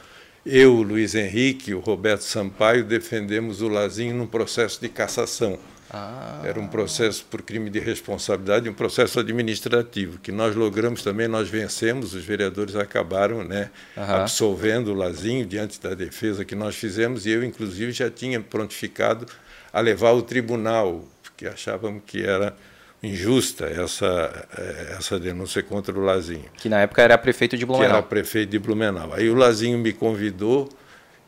Eu, 0.46 0.74
Luiz 0.82 1.16
Henrique 1.16 1.74
o 1.74 1.80
Roberto 1.80 2.22
Sampaio 2.22 2.84
defendemos 2.84 3.62
o 3.62 3.68
Lazinho 3.68 4.16
num 4.16 4.28
processo 4.28 4.80
de 4.80 4.90
cassação. 4.90 5.58
Ah. 5.90 6.42
Era 6.44 6.60
um 6.60 6.68
processo 6.68 7.26
por 7.26 7.42
crime 7.42 7.70
de 7.70 7.80
responsabilidade, 7.80 8.70
um 8.70 8.74
processo 8.74 9.20
administrativo, 9.20 10.18
que 10.20 10.32
nós 10.32 10.56
logramos 10.56 11.04
também, 11.04 11.28
nós 11.28 11.48
vencemos, 11.48 12.14
os 12.14 12.24
vereadores 12.24 12.76
acabaram 12.76 13.44
né, 13.44 13.70
absolvendo 13.96 14.92
o 14.92 14.96
Lazinho 14.96 15.46
diante 15.46 15.80
da 15.80 15.94
defesa 15.94 16.44
que 16.44 16.56
nós 16.56 16.76
fizemos, 16.76 17.26
e 17.26 17.32
eu, 17.32 17.44
inclusive, 17.44 17.92
já 17.92 18.10
tinha 18.10 18.42
prontificado 18.42 19.26
a 19.72 19.80
levar 19.80 20.10
ao 20.10 20.22
tribunal, 20.22 21.06
porque 21.22 21.48
achávamos 21.48 22.02
que 22.06 22.24
era 22.24 22.56
injusta 23.04 23.66
essa, 23.68 24.48
eh, 24.58 24.96
essa 24.98 25.20
denúncia 25.20 25.62
contra 25.62 25.98
o 25.98 26.02
Lazinho. 26.02 26.50
Que 26.58 26.68
na 26.68 26.80
época 26.80 27.04
era 27.04 27.18
prefeito 27.18 27.56
de 27.58 27.66
Blumenau. 27.66 27.90
Que 27.90 27.98
era 27.98 28.04
prefeito 28.04 28.50
de 28.50 28.58
Blumenau. 28.58 29.14
Aí 29.14 29.30
o 29.30 29.36
Lazinho 29.36 29.78
me 29.78 29.94
convidou, 29.94 30.68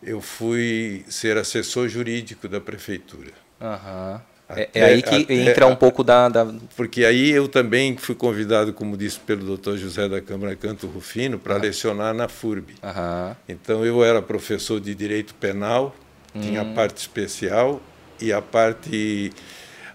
eu 0.01 0.19
fui 0.21 1.05
ser 1.07 1.37
assessor 1.37 1.87
jurídico 1.87 2.47
da 2.47 2.59
prefeitura. 2.59 3.31
Uhum. 3.61 4.19
Até, 4.49 4.69
é, 4.73 4.83
aí 4.85 5.01
que 5.01 5.23
até, 5.23 5.33
entra 5.33 5.67
um 5.67 5.75
pouco 5.75 6.03
da, 6.03 6.29
da, 6.29 6.47
Porque 6.75 7.03
aí 7.03 7.31
eu 7.31 7.47
também 7.47 7.97
fui 7.97 8.15
convidado, 8.15 8.71
como 8.71 8.95
disse 8.95 9.19
pelo 9.19 9.45
doutor 9.45 9.77
José 9.77 10.07
da 10.07 10.21
Câmara 10.21 10.55
Canto 10.55 10.87
Rufino, 10.87 11.37
para 11.37 11.55
ah. 11.55 11.57
lecionar 11.57 12.13
na 12.13 12.29
FURB. 12.29 12.75
Aham. 12.81 13.35
Então 13.47 13.85
eu 13.85 14.03
era 14.03 14.21
professor 14.21 14.79
de 14.79 14.95
Direito 14.95 15.35
Penal, 15.35 15.93
hum. 16.33 16.39
tinha 16.39 16.61
a 16.61 16.65
parte 16.65 16.97
especial 16.97 17.81
e 18.21 18.31
a 18.31 18.41
parte 18.41 19.31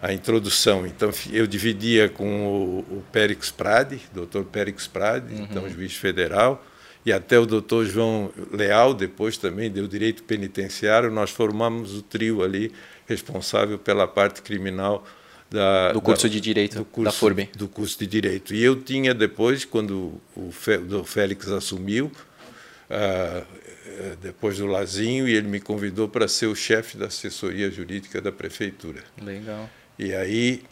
a 0.02 0.12
introdução. 0.12 0.84
Então 0.84 1.10
eu 1.30 1.46
dividia 1.46 2.08
com 2.08 2.44
o, 2.44 2.78
o 2.98 3.04
Périx 3.12 3.52
Prade, 3.52 4.00
doutor 4.12 4.44
Périx 4.44 4.88
Prade, 4.88 5.32
uhum. 5.32 5.46
então 5.48 5.68
juiz 5.70 5.94
federal, 5.94 6.62
e 7.06 7.12
até 7.12 7.38
o 7.38 7.46
doutor 7.46 7.86
João 7.86 8.30
Leal, 8.52 8.94
depois 8.94 9.36
também 9.36 9.70
deu 9.70 9.86
direito 9.86 10.24
penitenciário, 10.24 11.10
nós 11.10 11.30
formamos 11.30 11.96
o 11.96 12.02
trio 12.02 12.42
ali 12.42 12.72
responsável 13.12 13.78
pela 13.78 14.08
parte 14.08 14.42
criminal 14.42 15.04
da, 15.50 15.92
do 15.92 16.00
curso 16.00 16.24
da, 16.24 16.32
de 16.32 16.40
direito 16.40 16.78
do 16.78 16.84
curso, 16.84 17.04
da 17.04 17.12
FURB. 17.12 17.50
Do 17.54 17.68
curso 17.68 17.98
de 17.98 18.06
direito. 18.06 18.54
E 18.54 18.62
eu 18.62 18.80
tinha 18.80 19.12
depois, 19.14 19.64
quando 19.64 20.20
o, 20.34 20.50
Félix 21.04 21.48
assumiu, 21.48 22.10
uh, 22.90 23.46
depois 24.20 24.58
do 24.58 24.66
Lazinho, 24.66 25.28
e 25.28 25.34
ele 25.34 25.48
me 25.48 25.60
convidou 25.60 26.08
para 26.08 26.26
ser 26.26 26.46
o 26.46 26.54
chefe 26.54 26.96
da 26.96 27.06
assessoria 27.06 27.70
jurídica 27.70 28.20
da 28.20 28.32
prefeitura. 28.32 29.02
Legal. 29.22 29.68
E 29.98 30.14
aí 30.14 30.62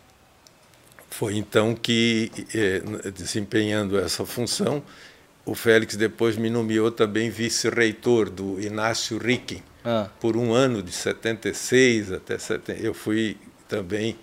foi 1.10 1.36
então 1.36 1.74
que, 1.74 2.30
eh, 2.54 3.10
desempenhando 3.10 3.98
essa 3.98 4.24
função, 4.24 4.82
o 5.44 5.54
Félix 5.54 5.96
depois 5.96 6.36
me 6.36 6.48
nomeou 6.48 6.90
também 6.90 7.28
vice-reitor 7.28 8.30
do 8.30 8.60
Inácio 8.60 9.18
Ricken, 9.18 9.62
ah. 9.84 10.08
por 10.20 10.36
um 10.36 10.52
ano, 10.52 10.82
de 10.82 10.92
76 10.92 12.12
até 12.12 12.38
70. 12.38 12.80
Eu 12.80 12.94
fui 12.94 13.36
também, 13.68 14.16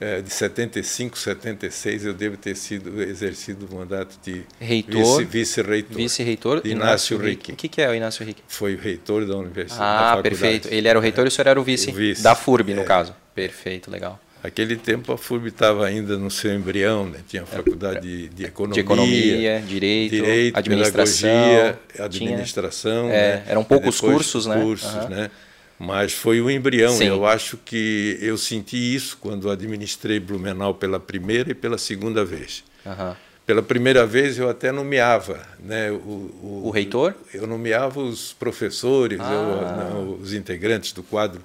é, 0.00 0.20
de 0.20 0.30
75, 0.30 1.18
76, 1.18 2.06
eu 2.06 2.14
devo 2.14 2.36
ter 2.36 2.56
sido 2.56 3.02
exercido 3.02 3.66
o 3.70 3.74
mandato 3.76 4.18
de 4.22 4.42
reitor, 4.60 5.24
vice-reitor. 5.24 5.96
Vice-reitor 5.96 6.56
Inácio, 6.64 7.16
Inácio 7.16 7.18
Rick. 7.18 7.52
O 7.52 7.56
que, 7.56 7.68
que 7.68 7.82
é 7.82 7.88
o 7.88 7.94
Inácio 7.94 8.24
Rick? 8.24 8.42
Foi 8.48 8.74
o 8.74 8.78
reitor 8.78 9.26
da 9.26 9.36
universidade. 9.36 10.18
Ah, 10.18 10.22
perfeito. 10.22 10.68
Ele 10.70 10.88
era 10.88 10.98
o 10.98 11.02
reitor 11.02 11.24
é, 11.24 11.26
e 11.26 11.28
o 11.28 11.30
senhor 11.30 11.48
era 11.48 11.60
o 11.60 11.64
vice, 11.64 11.90
o 11.90 11.94
vice 11.94 12.22
da 12.22 12.34
FURB, 12.34 12.74
no 12.74 12.82
é. 12.82 12.84
caso. 12.84 13.14
Perfeito, 13.34 13.90
legal. 13.90 14.20
Aquele 14.42 14.76
tempo 14.76 15.12
a 15.12 15.18
FURB 15.18 15.48
estava 15.48 15.86
ainda 15.86 16.18
no 16.18 16.28
seu 16.28 16.52
embrião, 16.52 17.06
né? 17.06 17.20
tinha 17.28 17.44
a 17.44 17.46
faculdade 17.46 18.00
de, 18.00 18.28
de, 18.28 18.44
economia, 18.44 18.74
de 18.74 18.80
economia, 18.80 19.60
direito, 19.60 20.16
direito 20.16 20.58
administração, 20.58 21.30
pedagogia, 21.30 21.78
administração. 22.04 23.02
Tinha, 23.04 23.14
é, 23.14 23.36
né? 23.36 23.44
Eram 23.46 23.62
poucos 23.62 24.00
cursos, 24.00 24.46
né? 24.46 24.60
cursos, 24.60 24.92
uhum. 24.92 25.08
né? 25.08 25.30
Mas 25.78 26.12
foi 26.12 26.40
o 26.40 26.50
embrião. 26.50 26.92
Sim. 26.92 27.06
Eu 27.06 27.24
acho 27.24 27.56
que 27.56 28.18
eu 28.20 28.36
senti 28.36 28.76
isso 28.76 29.16
quando 29.20 29.48
administrei 29.48 30.18
Blumenau 30.18 30.74
pela 30.74 30.98
primeira 30.98 31.52
e 31.52 31.54
pela 31.54 31.78
segunda 31.78 32.24
vez. 32.24 32.64
Uhum. 32.84 33.14
Pela 33.46 33.62
primeira 33.62 34.04
vez 34.06 34.38
eu 34.38 34.48
até 34.48 34.72
nomeava, 34.72 35.40
né? 35.60 35.90
O, 35.90 35.94
o, 35.94 36.62
o 36.64 36.70
reitor? 36.70 37.14
Eu 37.32 37.46
nomeava 37.46 38.00
os 38.00 38.32
professores, 38.32 39.20
ah. 39.20 39.32
eu, 39.32 39.94
não, 39.94 40.20
os 40.20 40.34
integrantes 40.34 40.92
do 40.92 41.02
quadro 41.02 41.40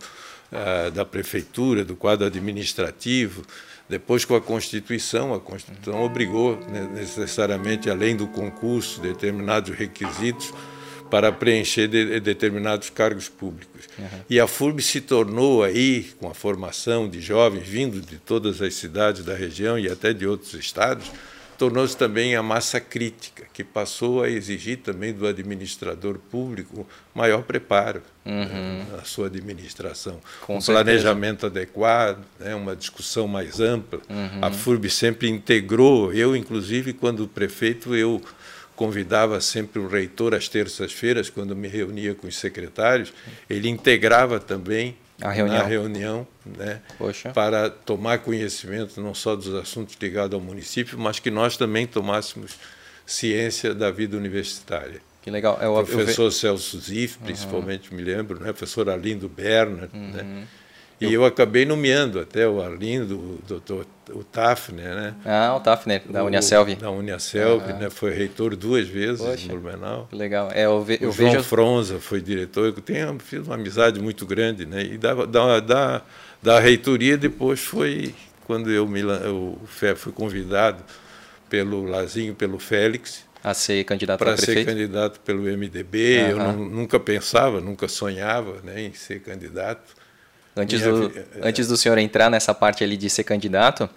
da 0.94 1.06
prefeitura, 1.06 1.84
do 1.84 1.96
quadro 1.96 2.26
administrativo. 2.26 3.44
Depois, 3.90 4.26
com 4.26 4.36
a 4.36 4.42
Constituição, 4.42 5.34
a 5.34 5.40
Constituição 5.40 6.04
obrigou 6.04 6.60
né, 6.70 6.90
necessariamente, 6.94 7.90
além 7.90 8.16
do 8.16 8.28
concurso, 8.28 9.00
determinados 9.00 9.76
requisitos 9.76 10.54
para 11.10 11.32
preencher 11.32 11.88
de, 11.88 12.20
determinados 12.20 12.90
cargos 12.90 13.30
públicos. 13.30 13.88
Uhum. 13.98 14.06
E 14.30 14.40
a 14.40 14.48
FURB 14.48 14.82
se 14.82 15.00
tornou 15.00 15.64
aí, 15.64 16.12
com 16.20 16.30
a 16.30 16.34
formação 16.34 17.10
de 17.10 17.22
jovens 17.22 17.66
vindo 17.66 18.02
de 18.02 18.18
todas 18.18 18.62
as 18.62 18.74
cidades 18.74 19.24
da 19.24 19.34
região 19.34 19.80
e 19.80 19.90
até 19.90 20.12
de 20.14 20.28
outros 20.28 20.54
estados, 20.54 21.10
tornou-se 21.58 21.98
também 21.98 22.36
a 22.36 22.44
massa 22.44 22.80
crítica, 22.80 23.46
que 23.52 23.64
passou 23.64 24.24
a 24.24 24.30
exigir 24.30 24.78
também 24.78 25.12
do 25.12 25.26
administrador 25.26 26.18
público 26.18 26.88
maior 27.14 27.42
preparo 27.44 28.02
uhum. 28.26 28.46
né, 28.46 28.86
na 28.92 29.04
sua 29.04 29.28
administração. 29.28 30.20
Com 30.42 30.58
um 30.58 30.62
certeza. 30.62 30.84
planejamento 30.84 31.46
adequado, 31.48 32.24
né, 32.40 32.54
uma 32.54 32.76
discussão 32.76 33.28
mais 33.28 33.60
ampla. 33.60 34.00
Uhum. 34.10 34.40
A 34.42 34.52
FURB 34.52 34.90
sempre 34.90 35.28
integrou, 35.28 36.14
eu, 36.14 36.36
inclusive, 36.36 36.94
quando 36.94 37.28
prefeito, 37.28 37.96
eu 37.96 38.22
convidava 38.76 39.42
sempre 39.42 39.80
o 39.80 39.88
reitor 39.88 40.36
às 40.36 40.48
terças-feiras, 40.48 41.32
quando 41.32 41.56
me 41.56 41.68
reunia 41.68 42.14
com 42.14 42.28
os 42.28 42.38
secretários, 42.38 43.12
ele 43.50 43.68
integrava 43.68 44.40
também 44.40 44.96
a 45.22 45.32
reunião. 45.32 45.58
na 45.58 45.64
reunião 45.64 46.28
né, 46.46 46.82
para 47.34 47.70
tomar 47.70 48.20
conhecimento 48.20 49.02
não 49.02 49.14
só 49.16 49.36
dos 49.36 49.54
assuntos 49.56 49.98
ligados 50.00 50.34
ao 50.34 50.42
município, 50.42 50.98
mas 50.98 51.20
que 51.20 51.32
nós 51.32 51.58
também 51.58 51.88
tomássemos 51.88 52.58
ciência 53.06 53.74
da 53.74 53.90
vida 53.90 54.16
universitária. 54.16 55.02
Que 55.22 55.32
legal. 55.32 55.58
É 55.62 55.68
o 55.68 55.84
professor 55.84 56.30
ve... 56.30 56.36
Celso 56.36 56.80
Ziff, 56.80 57.18
principalmente, 57.18 57.90
uhum. 57.92 57.98
me 57.98 58.04
lembro, 58.04 58.40
né? 58.40 58.54
professor 58.54 58.90
Arlindo 58.90 59.28
Berna, 59.28 59.90
uhum. 59.94 60.12
né? 60.12 60.48
E 61.00 61.06
eu, 61.06 61.12
eu 61.12 61.26
acabei 61.26 61.66
nomeando 61.66 62.20
até 62.20 62.48
o 62.48 62.62
Arlindo, 62.62 63.16
o 63.16 63.40
doutor 63.48 63.86
o 64.12 64.24
Tafner, 64.24 64.96
né? 64.96 65.16
Ah, 65.26 65.56
o 65.56 65.60
Tafner, 65.60 66.02
da 66.10 66.24
Uniaselv. 66.24 66.76
Da 66.76 66.90
Uniaselv, 66.90 67.64
ah. 67.70 67.74
né? 67.74 67.90
Foi 67.90 68.14
reitor 68.14 68.56
duas 68.56 68.88
vezes 68.88 69.22
Poxa, 69.22 69.46
em 69.46 69.48
Blumenau. 69.50 70.08
Legal. 70.12 70.50
É, 70.54 70.66
eu, 70.66 70.82
ve, 70.82 70.98
eu 71.02 71.10
o 71.10 71.12
João 71.12 71.32
vejo... 71.32 71.44
Fronza 71.44 72.00
foi 72.00 72.22
diretor. 72.22 72.68
Eu 72.68 72.74
tenho, 72.74 73.18
fiz 73.20 73.46
uma 73.46 73.56
amizade 73.56 74.00
muito 74.00 74.26
grande, 74.26 74.66
né? 74.66 74.82
E 74.82 74.98
da, 74.98 75.14
da, 75.26 75.60
da, 75.60 76.02
da 76.42 76.60
reitoria 76.60 77.18
depois 77.18 77.60
foi 77.60 78.16
quando 78.46 78.72
eu 78.72 78.88
me 78.88 79.02
eu 79.02 79.60
fui 79.98 80.14
convidado 80.14 80.82
pelo 81.50 81.84
Lazinho, 81.86 82.34
pelo 82.34 82.60
Félix, 82.60 83.26
a 83.44 83.54
ser 83.54 83.84
candidato 83.84 84.20
para 84.20 84.36
ser 84.36 84.66
candidato 84.66 85.20
pelo 85.22 85.44
MDB. 85.44 86.18
Uhum. 86.18 86.30
Eu 86.30 86.38
não, 86.38 86.54
nunca 86.54 87.00
pensava, 87.00 87.62
nunca 87.62 87.88
sonhava 87.88 88.62
né, 88.64 88.82
em 88.82 88.94
ser 88.94 89.22
candidato. 89.22 89.96
Antes 90.58 90.82
do, 90.82 91.12
antes 91.42 91.68
do 91.68 91.78
senhor 91.78 91.98
entrar 91.98 92.30
nessa 92.30 92.54
parte 92.54 92.84
ali 92.84 92.98
de 92.98 93.10
ser 93.10 93.24
candidato, 93.24 93.90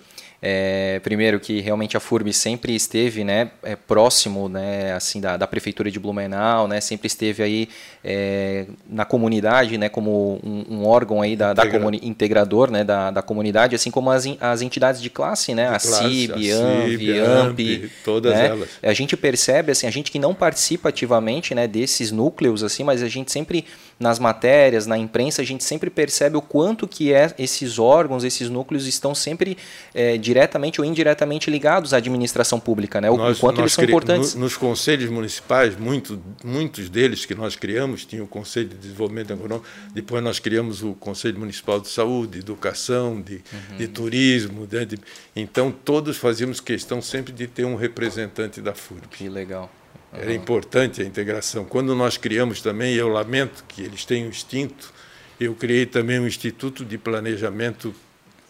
é, 0.42 1.00
primeiro 1.00 1.38
que 1.38 1.60
realmente 1.60 1.96
a 1.96 2.00
FURB 2.00 2.32
sempre 2.32 2.74
esteve 2.74 3.24
né, 3.24 3.50
é, 3.62 3.76
próximo 3.76 4.48
né, 4.48 4.94
assim, 4.94 5.20
da, 5.20 5.36
da, 5.36 5.46
prefeitura 5.46 5.90
de 5.90 5.98
Blumenau, 5.98 6.66
né, 6.66 6.80
sempre 6.80 7.08
esteve 7.08 7.42
aí 7.42 7.68
é, 8.02 8.66
na 8.88 9.04
comunidade 9.04 9.76
né, 9.76 9.90
como 9.90 10.40
um, 10.42 10.64
um 10.70 10.86
órgão 10.86 11.20
aí 11.20 11.36
da, 11.36 11.52
da 11.52 11.64
integrador 12.02 12.70
né, 12.70 12.82
da, 12.82 13.10
da 13.10 13.22
comunidade, 13.22 13.74
assim 13.74 13.90
como 13.90 14.10
as, 14.10 14.24
as 14.40 14.62
entidades 14.62 15.02
de 15.02 15.10
classe, 15.10 15.54
né, 15.54 15.66
a, 15.66 15.78
classe, 15.78 15.98
CIB, 15.98 16.52
a 16.52 16.56
AMP, 16.56 17.10
AMP, 17.20 17.90
todas 18.02 18.32
né, 18.32 18.46
elas. 18.46 18.68
A 18.82 18.94
gente 18.94 19.16
percebe, 19.16 19.72
assim, 19.72 19.86
a 19.86 19.90
gente 19.90 20.10
que 20.10 20.18
não 20.18 20.34
participa 20.34 20.88
ativamente 20.88 21.54
né, 21.54 21.66
desses 21.66 22.10
núcleos, 22.10 22.64
assim, 22.64 22.82
mas 22.82 23.02
a 23.02 23.08
gente 23.08 23.30
sempre 23.30 23.66
nas 24.00 24.18
matérias, 24.18 24.86
na 24.86 24.96
imprensa, 24.96 25.42
a 25.42 25.44
gente 25.44 25.62
sempre 25.62 25.90
percebe 25.90 26.34
o 26.34 26.40
quanto 26.40 26.88
que 26.88 27.12
é, 27.12 27.34
esses 27.38 27.78
órgãos, 27.78 28.24
esses 28.24 28.48
núcleos 28.48 28.86
estão 28.86 29.14
sempre 29.14 29.58
é, 29.94 30.16
diretamente 30.30 30.80
ou 30.80 30.84
indiretamente 30.84 31.50
ligados 31.50 31.92
à 31.92 31.96
administração 31.96 32.60
pública, 32.60 33.00
né? 33.00 33.10
o 33.10 33.16
nós, 33.16 33.38
quanto 33.40 33.56
nós 33.56 33.62
eles 33.62 33.72
são 33.72 33.84
importantes. 33.84 34.34
No, 34.34 34.42
nos 34.42 34.56
conselhos 34.56 35.10
municipais, 35.10 35.76
muito, 35.76 36.22
muitos 36.44 36.88
deles 36.88 37.26
que 37.26 37.34
nós 37.34 37.56
criamos, 37.56 38.04
tinha 38.04 38.22
o 38.22 38.28
Conselho 38.28 38.68
de 38.68 38.76
Desenvolvimento 38.76 39.32
Econômico, 39.32 39.66
depois 39.92 40.22
nós 40.22 40.38
criamos 40.38 40.84
o 40.84 40.94
Conselho 40.94 41.38
Municipal 41.38 41.80
de 41.80 41.88
Saúde, 41.88 42.34
de 42.34 42.38
Educação, 42.38 43.20
de, 43.20 43.42
uhum. 43.52 43.76
de 43.76 43.88
Turismo, 43.88 44.66
de, 44.68 44.86
de, 44.86 44.98
então 45.34 45.72
todos 45.72 46.16
fazíamos 46.16 46.60
questão 46.60 47.02
sempre 47.02 47.32
de 47.32 47.48
ter 47.48 47.64
um 47.64 47.74
representante 47.74 48.60
da 48.60 48.72
FURB. 48.72 49.08
Que 49.10 49.28
legal. 49.28 49.68
Uhum. 50.12 50.20
Era 50.20 50.32
importante 50.32 51.02
a 51.02 51.04
integração. 51.04 51.64
Quando 51.64 51.92
nós 51.96 52.16
criamos 52.16 52.62
também, 52.62 52.94
e 52.94 52.98
eu 52.98 53.08
lamento 53.08 53.64
que 53.66 53.82
eles 53.82 54.04
tenham 54.04 54.28
extinto, 54.28 54.92
eu 55.40 55.54
criei 55.54 55.86
também 55.86 56.20
um 56.20 56.26
Instituto 56.26 56.84
de 56.84 56.96
Planejamento 56.96 57.92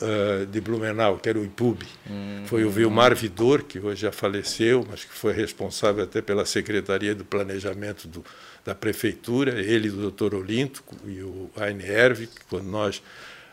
uh, 0.00 0.47
de 0.47 0.61
Blumenau, 0.61 1.19
que 1.19 1.28
era 1.28 1.38
o 1.38 1.45
IPUB. 1.45 1.83
Uhum. 2.09 2.42
Foi 2.47 2.64
o 2.64 2.71
Vilmar 2.71 3.14
Vidor, 3.14 3.62
que 3.64 3.78
hoje 3.78 4.02
já 4.02 4.12
faleceu, 4.12 4.87
mas 4.88 5.04
que 5.04 5.12
foi 5.12 5.33
responsável 5.33 6.04
até 6.04 6.21
pela 6.21 6.45
Secretaria 6.45 7.14
do 7.14 7.25
Planejamento 7.25 8.09
do, 8.09 8.25
da 8.64 8.75
Prefeitura, 8.75 9.61
ele 9.61 9.88
o 9.88 9.97
doutor 9.97 10.35
Olinto 10.35 10.83
e 11.07 11.21
o 11.23 11.50
Aine 11.57 11.85
Ervik, 11.85 12.33
quando 12.49 12.66
nós 12.66 13.02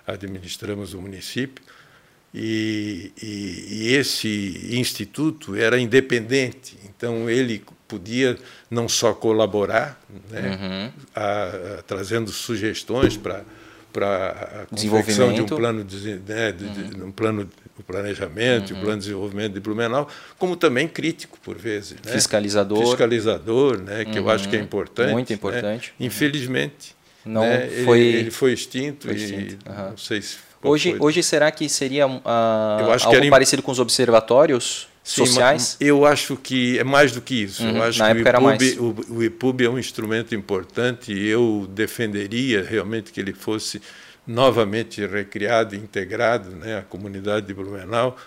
administramos 0.06 0.94
o 0.94 1.02
município. 1.02 1.64
E, 2.34 3.12
e, 3.22 3.68
e, 3.70 3.94
esse 3.96 4.70
instituto 4.72 5.56
era 5.56 5.80
independente, 5.80 6.78
então 6.86 7.30
ele 7.30 7.64
podia 7.88 8.38
não 8.70 8.88
só 8.88 9.14
colaborar, 9.14 10.00
né, 10.30 10.60
uhum. 10.62 10.92
a, 11.16 11.80
a, 11.80 11.82
trazendo 11.84 12.32
sugestões 12.32 13.16
para 13.16 13.44
para 13.92 14.64
a 14.64 14.76
confecção 14.76 15.34
de 15.34 15.42
um 15.42 15.46
plano 15.46 15.84
de, 15.84 16.16
né, 16.28 16.52
de, 16.52 16.66
uhum. 16.66 16.90
de 16.90 17.04
um 17.04 17.12
plano 17.12 17.50
o 17.80 17.84
planejamento, 17.84 18.74
uhum. 18.74 18.80
o 18.80 18.82
plano 18.82 18.98
de 18.98 19.06
desenvolvimento 19.06 19.54
de 19.54 19.60
Blumenau, 19.60 20.08
como 20.40 20.56
também 20.56 20.88
crítico 20.88 21.38
por 21.44 21.58
vezes, 21.58 21.96
né? 22.04 22.12
fiscalizador, 22.12 22.86
fiscalizador, 22.86 23.78
né, 23.78 24.04
que 24.04 24.18
eu 24.18 24.30
acho 24.30 24.50
que 24.50 24.56
é 24.56 24.60
uhum. 24.60 24.66
importante, 24.66 25.12
muito 25.14 25.32
importante. 25.32 25.94
Né? 26.00 26.08
Infelizmente, 26.08 26.96
não 27.24 27.42
né, 27.42 27.68
foi 27.86 28.00
ele, 28.00 28.18
ele, 28.18 28.32
foi 28.32 28.54
extinto, 28.54 29.08
foi 29.08 29.16
extinto. 29.16 29.58
e 29.66 29.70
uhum. 29.70 29.90
não 29.90 29.98
sei 29.98 30.22
se 30.22 30.38
hoje 30.64 30.92
foi. 30.92 31.00
hoje 31.00 31.22
será 31.22 31.52
que 31.52 31.70
seria 31.70 32.08
uh, 32.08 32.22
eu 32.80 32.92
acho 32.92 33.08
algo 33.08 33.22
que 33.22 33.30
parecido 33.30 33.62
com 33.62 33.72
os 33.72 33.80
observatórios 33.80 34.88
Sim, 35.08 35.26
sociais? 35.26 35.78
Eu 35.80 36.06
acho 36.06 36.36
que 36.36 36.78
é 36.78 36.84
mais 36.84 37.14
do 37.14 37.22
que 37.22 37.44
isso. 37.44 37.64
Uhum, 37.64 37.78
eu 37.78 37.84
acho 37.84 38.04
que 38.04 38.12
o 38.12 38.20
IPUB, 38.20 38.78
o, 38.78 39.16
o 39.16 39.24
IPUB 39.24 39.64
é 39.64 39.70
um 39.70 39.80
instrumento 39.80 40.36
importante 40.36 41.14
e 41.14 41.30
eu 41.30 41.66
defenderia 41.70 42.62
realmente 42.62 43.14
que 43.14 43.22
ele 43.22 43.32
fosse 43.32 43.82
novamente 44.28 45.06
recriado, 45.08 45.78
integrado, 45.78 46.50
né, 46.50 46.80
à 46.80 46.82
comunidade 46.82 47.48
de 47.48 47.54
Blumenau, 47.54 48.18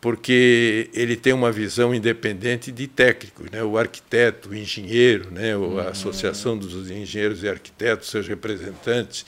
porque 0.00 0.88
ele 0.94 1.16
tem 1.16 1.34
uma 1.34 1.52
visão 1.52 1.94
independente 1.94 2.72
de 2.72 2.86
técnicos, 2.86 3.50
né? 3.50 3.62
o 3.62 3.76
arquiteto, 3.76 4.48
o 4.48 4.56
engenheiro, 4.56 5.30
né? 5.30 5.52
a 5.52 5.58
uhum. 5.58 5.78
Associação 5.80 6.56
dos 6.56 6.90
Engenheiros 6.90 7.42
e 7.42 7.48
Arquitetos, 7.48 8.08
seus 8.08 8.26
representantes, 8.26 9.26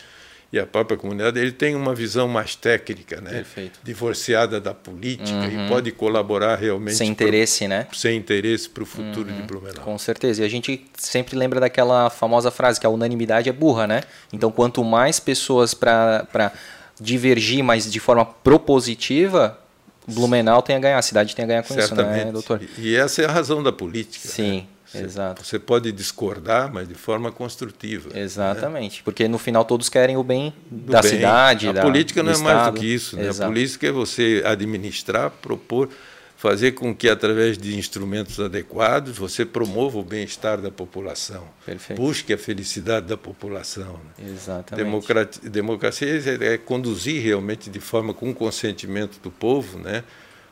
e 0.54 0.60
a 0.60 0.64
própria 0.64 0.96
comunidade, 0.96 1.36
ele 1.40 1.50
tem 1.50 1.74
uma 1.74 1.92
visão 1.96 2.28
mais 2.28 2.54
técnica, 2.54 3.20
né? 3.20 3.30
Perfeito. 3.30 3.80
divorciada 3.82 4.60
da 4.60 4.72
política 4.72 5.36
uhum. 5.36 5.66
e 5.66 5.68
pode 5.68 5.90
colaborar 5.90 6.54
realmente. 6.54 6.94
Sem 6.94 7.10
interesse, 7.10 7.64
pro, 7.64 7.68
né? 7.70 7.86
Sem 7.92 8.16
interesse 8.16 8.68
para 8.68 8.84
o 8.84 8.86
futuro 8.86 9.28
uhum. 9.28 9.40
de 9.40 9.42
Blumenau. 9.42 9.82
Com 9.82 9.98
certeza. 9.98 10.42
E 10.42 10.44
a 10.44 10.48
gente 10.48 10.86
sempre 10.96 11.36
lembra 11.36 11.58
daquela 11.58 12.08
famosa 12.08 12.52
frase 12.52 12.78
que 12.78 12.86
a 12.86 12.88
unanimidade 12.88 13.48
é 13.48 13.52
burra, 13.52 13.88
né? 13.88 14.02
Então, 14.32 14.52
quanto 14.52 14.84
mais 14.84 15.18
pessoas 15.18 15.74
para 15.74 16.52
divergir, 17.00 17.64
mas 17.64 17.90
de 17.90 17.98
forma 17.98 18.24
propositiva, 18.24 19.58
Blumenau 20.06 20.62
tem 20.62 20.76
a 20.76 20.78
ganhar, 20.78 20.98
a 20.98 21.02
cidade 21.02 21.34
tem 21.34 21.44
a 21.44 21.48
ganhar 21.48 21.62
com 21.64 21.74
Certamente. 21.74 22.16
isso, 22.16 22.26
né, 22.26 22.32
doutor? 22.32 22.60
E 22.78 22.94
essa 22.94 23.22
é 23.22 23.24
a 23.24 23.32
razão 23.32 23.60
da 23.60 23.72
política. 23.72 24.28
Sim. 24.28 24.58
Né? 24.58 24.66
Exato. 25.02 25.44
Você 25.44 25.58
pode 25.58 25.90
discordar, 25.92 26.72
mas 26.72 26.88
de 26.88 26.94
forma 26.94 27.32
construtiva. 27.32 28.10
Né? 28.12 28.20
Exatamente, 28.20 28.98
né? 28.98 29.02
porque 29.04 29.26
no 29.28 29.38
final 29.38 29.64
todos 29.64 29.88
querem 29.88 30.16
o 30.16 30.22
bem 30.22 30.52
Do 30.70 30.92
da 30.92 31.00
bem. 31.00 31.10
cidade. 31.10 31.68
A 31.68 31.72
da, 31.72 31.82
política 31.82 32.22
não 32.22 32.30
é 32.30 32.34
estado. 32.34 32.54
mais 32.54 32.74
do 32.74 32.80
que 32.80 32.86
isso. 32.86 33.16
Né? 33.16 33.28
A 33.28 33.46
política 33.46 33.86
é 33.86 33.92
você 33.92 34.42
administrar, 34.44 35.30
propor, 35.30 35.88
fazer 36.36 36.72
com 36.72 36.94
que, 36.94 37.08
através 37.08 37.56
de 37.56 37.76
instrumentos 37.76 38.38
adequados, 38.38 39.16
você 39.16 39.46
promova 39.46 39.98
o 39.98 40.04
bem-estar 40.04 40.60
da 40.60 40.70
população. 40.70 41.48
Perfeito. 41.64 42.00
Busque 42.00 42.34
a 42.34 42.38
felicidade 42.38 43.06
da 43.06 43.16
população. 43.16 43.94
Né? 44.18 44.30
Exatamente. 44.30 44.84
Democracia, 44.84 45.50
democracia 45.50 46.08
é, 46.08 46.54
é 46.54 46.58
conduzir 46.58 47.22
realmente 47.22 47.70
de 47.70 47.80
forma 47.80 48.12
com 48.12 48.34
consentimento 48.34 49.18
do 49.22 49.30
povo, 49.30 49.78
né? 49.78 50.04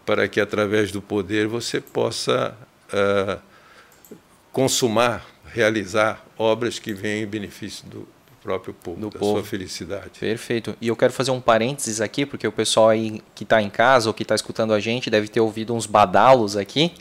para 0.06 0.26
que, 0.28 0.40
através 0.40 0.90
do 0.90 1.02
poder, 1.02 1.46
você 1.46 1.80
possa. 1.80 2.54
Uh, 2.92 3.51
consumar, 4.52 5.26
realizar 5.46 6.24
obras 6.36 6.78
que 6.78 6.92
venham 6.92 7.24
em 7.24 7.26
benefício 7.26 7.86
do, 7.86 8.06
próprio 8.42 8.74
povo, 8.74 9.00
do 9.00 9.10
da 9.10 9.18
povo. 9.18 9.32
sua 9.34 9.44
felicidade. 9.44 10.18
Perfeito. 10.18 10.76
E 10.80 10.88
eu 10.88 10.96
quero 10.96 11.12
fazer 11.12 11.30
um 11.30 11.40
parênteses 11.40 12.00
aqui, 12.00 12.26
porque 12.26 12.46
o 12.46 12.52
pessoal 12.52 12.88
aí 12.88 13.22
que 13.34 13.44
está 13.44 13.62
em 13.62 13.70
casa 13.70 14.10
ou 14.10 14.14
que 14.14 14.24
está 14.24 14.34
escutando 14.34 14.74
a 14.74 14.80
gente 14.80 15.08
deve 15.08 15.28
ter 15.28 15.40
ouvido 15.40 15.72
uns 15.74 15.86
badalos 15.86 16.56
aqui. 16.56 16.92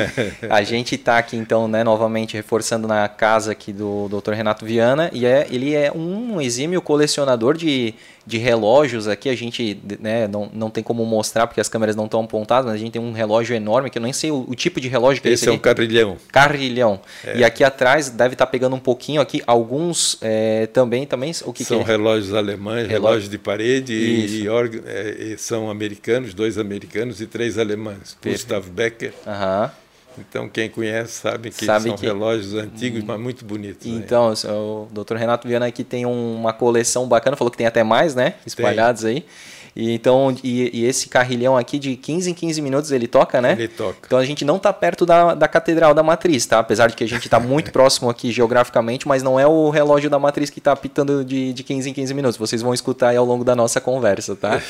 a 0.50 0.62
gente 0.62 0.94
está 0.94 1.18
aqui 1.18 1.36
então, 1.36 1.66
né, 1.66 1.82
novamente 1.82 2.34
reforçando 2.34 2.86
na 2.86 3.08
casa 3.08 3.52
aqui 3.52 3.72
do 3.72 4.08
Dr. 4.08 4.32
Renato 4.32 4.66
Viana 4.66 5.10
e 5.12 5.24
é, 5.24 5.46
ele 5.50 5.74
é 5.74 5.90
um 5.90 6.40
exímio 6.40 6.82
colecionador 6.82 7.56
de, 7.56 7.94
de 8.26 8.38
relógios 8.38 9.08
aqui. 9.08 9.28
A 9.28 9.36
gente 9.36 9.80
né, 10.00 10.26
não, 10.28 10.50
não 10.52 10.70
tem 10.70 10.82
como 10.82 11.04
mostrar 11.04 11.46
porque 11.46 11.60
as 11.60 11.68
câmeras 11.68 11.96
não 11.96 12.04
estão 12.04 12.22
apontadas, 12.22 12.66
mas 12.66 12.74
a 12.74 12.78
gente 12.78 12.92
tem 12.92 13.02
um 13.02 13.12
relógio 13.12 13.54
enorme 13.54 13.90
que 13.90 13.98
eu 13.98 14.02
nem 14.02 14.12
sei 14.12 14.30
o, 14.30 14.44
o 14.48 14.54
tipo 14.54 14.80
de 14.80 14.88
relógio 14.88 15.22
que 15.22 15.28
esse 15.28 15.44
é. 15.44 15.46
Esse 15.46 15.48
é 15.48 15.52
um 15.52 15.58
carrilhão. 15.58 16.16
Carrilhão. 16.30 17.00
É. 17.24 17.38
E 17.38 17.44
aqui 17.44 17.64
atrás 17.64 18.10
deve 18.10 18.34
estar 18.34 18.46
tá 18.46 18.50
pegando 18.50 18.76
um 18.76 18.80
pouquinho 18.80 19.20
aqui, 19.20 19.42
alguns 19.46 20.18
é, 20.20 20.66
também 20.66 21.06
também, 21.06 21.32
o 21.44 21.52
que 21.52 21.64
São 21.64 21.82
que 21.82 21.90
é? 21.90 21.96
relógios 21.96 22.34
alemães, 22.34 22.86
Relógio. 22.86 22.90
relógios 22.90 23.30
de 23.30 23.38
parede 23.38 23.92
e, 23.92 24.44
e, 24.44 25.32
e, 25.32 25.38
são 25.38 25.70
americanos, 25.70 26.34
dois 26.34 26.58
americanos 26.58 27.20
e 27.20 27.26
três 27.26 27.58
alemães. 27.58 28.16
Gustav 28.22 28.68
Becker. 28.68 29.12
Uhum. 29.26 29.70
Então, 30.28 30.48
quem 30.48 30.68
conhece 30.68 31.12
sabe 31.12 31.50
que 31.50 31.64
sabe 31.64 31.88
são 31.88 31.96
que... 31.96 32.06
relógios 32.06 32.54
antigos, 32.54 33.02
mas 33.02 33.18
muito 33.18 33.44
bonitos. 33.44 33.86
Né? 33.86 34.00
Então, 34.04 34.30
né? 34.30 34.52
o 34.52 34.88
Dr. 34.90 35.16
Renato 35.16 35.48
Viana 35.48 35.66
aqui 35.66 35.84
tem 35.84 36.06
uma 36.06 36.52
coleção 36.52 37.06
bacana, 37.06 37.36
falou 37.36 37.50
que 37.50 37.58
tem 37.58 37.66
até 37.66 37.82
mais, 37.82 38.14
né? 38.14 38.34
Espalhados 38.46 39.02
tem. 39.02 39.16
aí. 39.16 39.24
E, 39.80 39.94
então, 39.94 40.36
e, 40.44 40.80
e, 40.80 40.84
esse 40.84 41.08
carrilhão 41.08 41.56
aqui 41.56 41.78
de 41.78 41.96
15 41.96 42.30
em 42.30 42.34
15 42.34 42.60
minutos 42.60 42.92
ele 42.92 43.06
toca, 43.06 43.40
né? 43.40 43.52
Ele 43.52 43.66
toca. 43.66 43.96
Então 44.04 44.18
a 44.18 44.24
gente 44.26 44.44
não 44.44 44.56
está 44.56 44.70
perto 44.74 45.06
da, 45.06 45.34
da 45.34 45.48
Catedral 45.48 45.94
da 45.94 46.02
Matriz, 46.02 46.44
tá? 46.44 46.58
Apesar 46.58 46.88
de 46.88 46.94
que 46.94 47.02
a 47.02 47.08
gente 47.08 47.24
está 47.24 47.40
muito 47.40 47.72
próximo 47.72 48.10
aqui 48.10 48.30
geograficamente, 48.30 49.08
mas 49.08 49.22
não 49.22 49.40
é 49.40 49.46
o 49.46 49.70
relógio 49.70 50.10
da 50.10 50.18
Matriz 50.18 50.50
que 50.50 50.58
está 50.58 50.72
apitando 50.72 51.24
de, 51.24 51.54
de 51.54 51.64
15 51.64 51.88
em 51.88 51.94
15 51.94 52.12
minutos. 52.12 52.36
Vocês 52.36 52.60
vão 52.60 52.74
escutar 52.74 53.08
aí 53.08 53.16
ao 53.16 53.24
longo 53.24 53.42
da 53.42 53.56
nossa 53.56 53.80
conversa, 53.80 54.36
tá? 54.36 54.60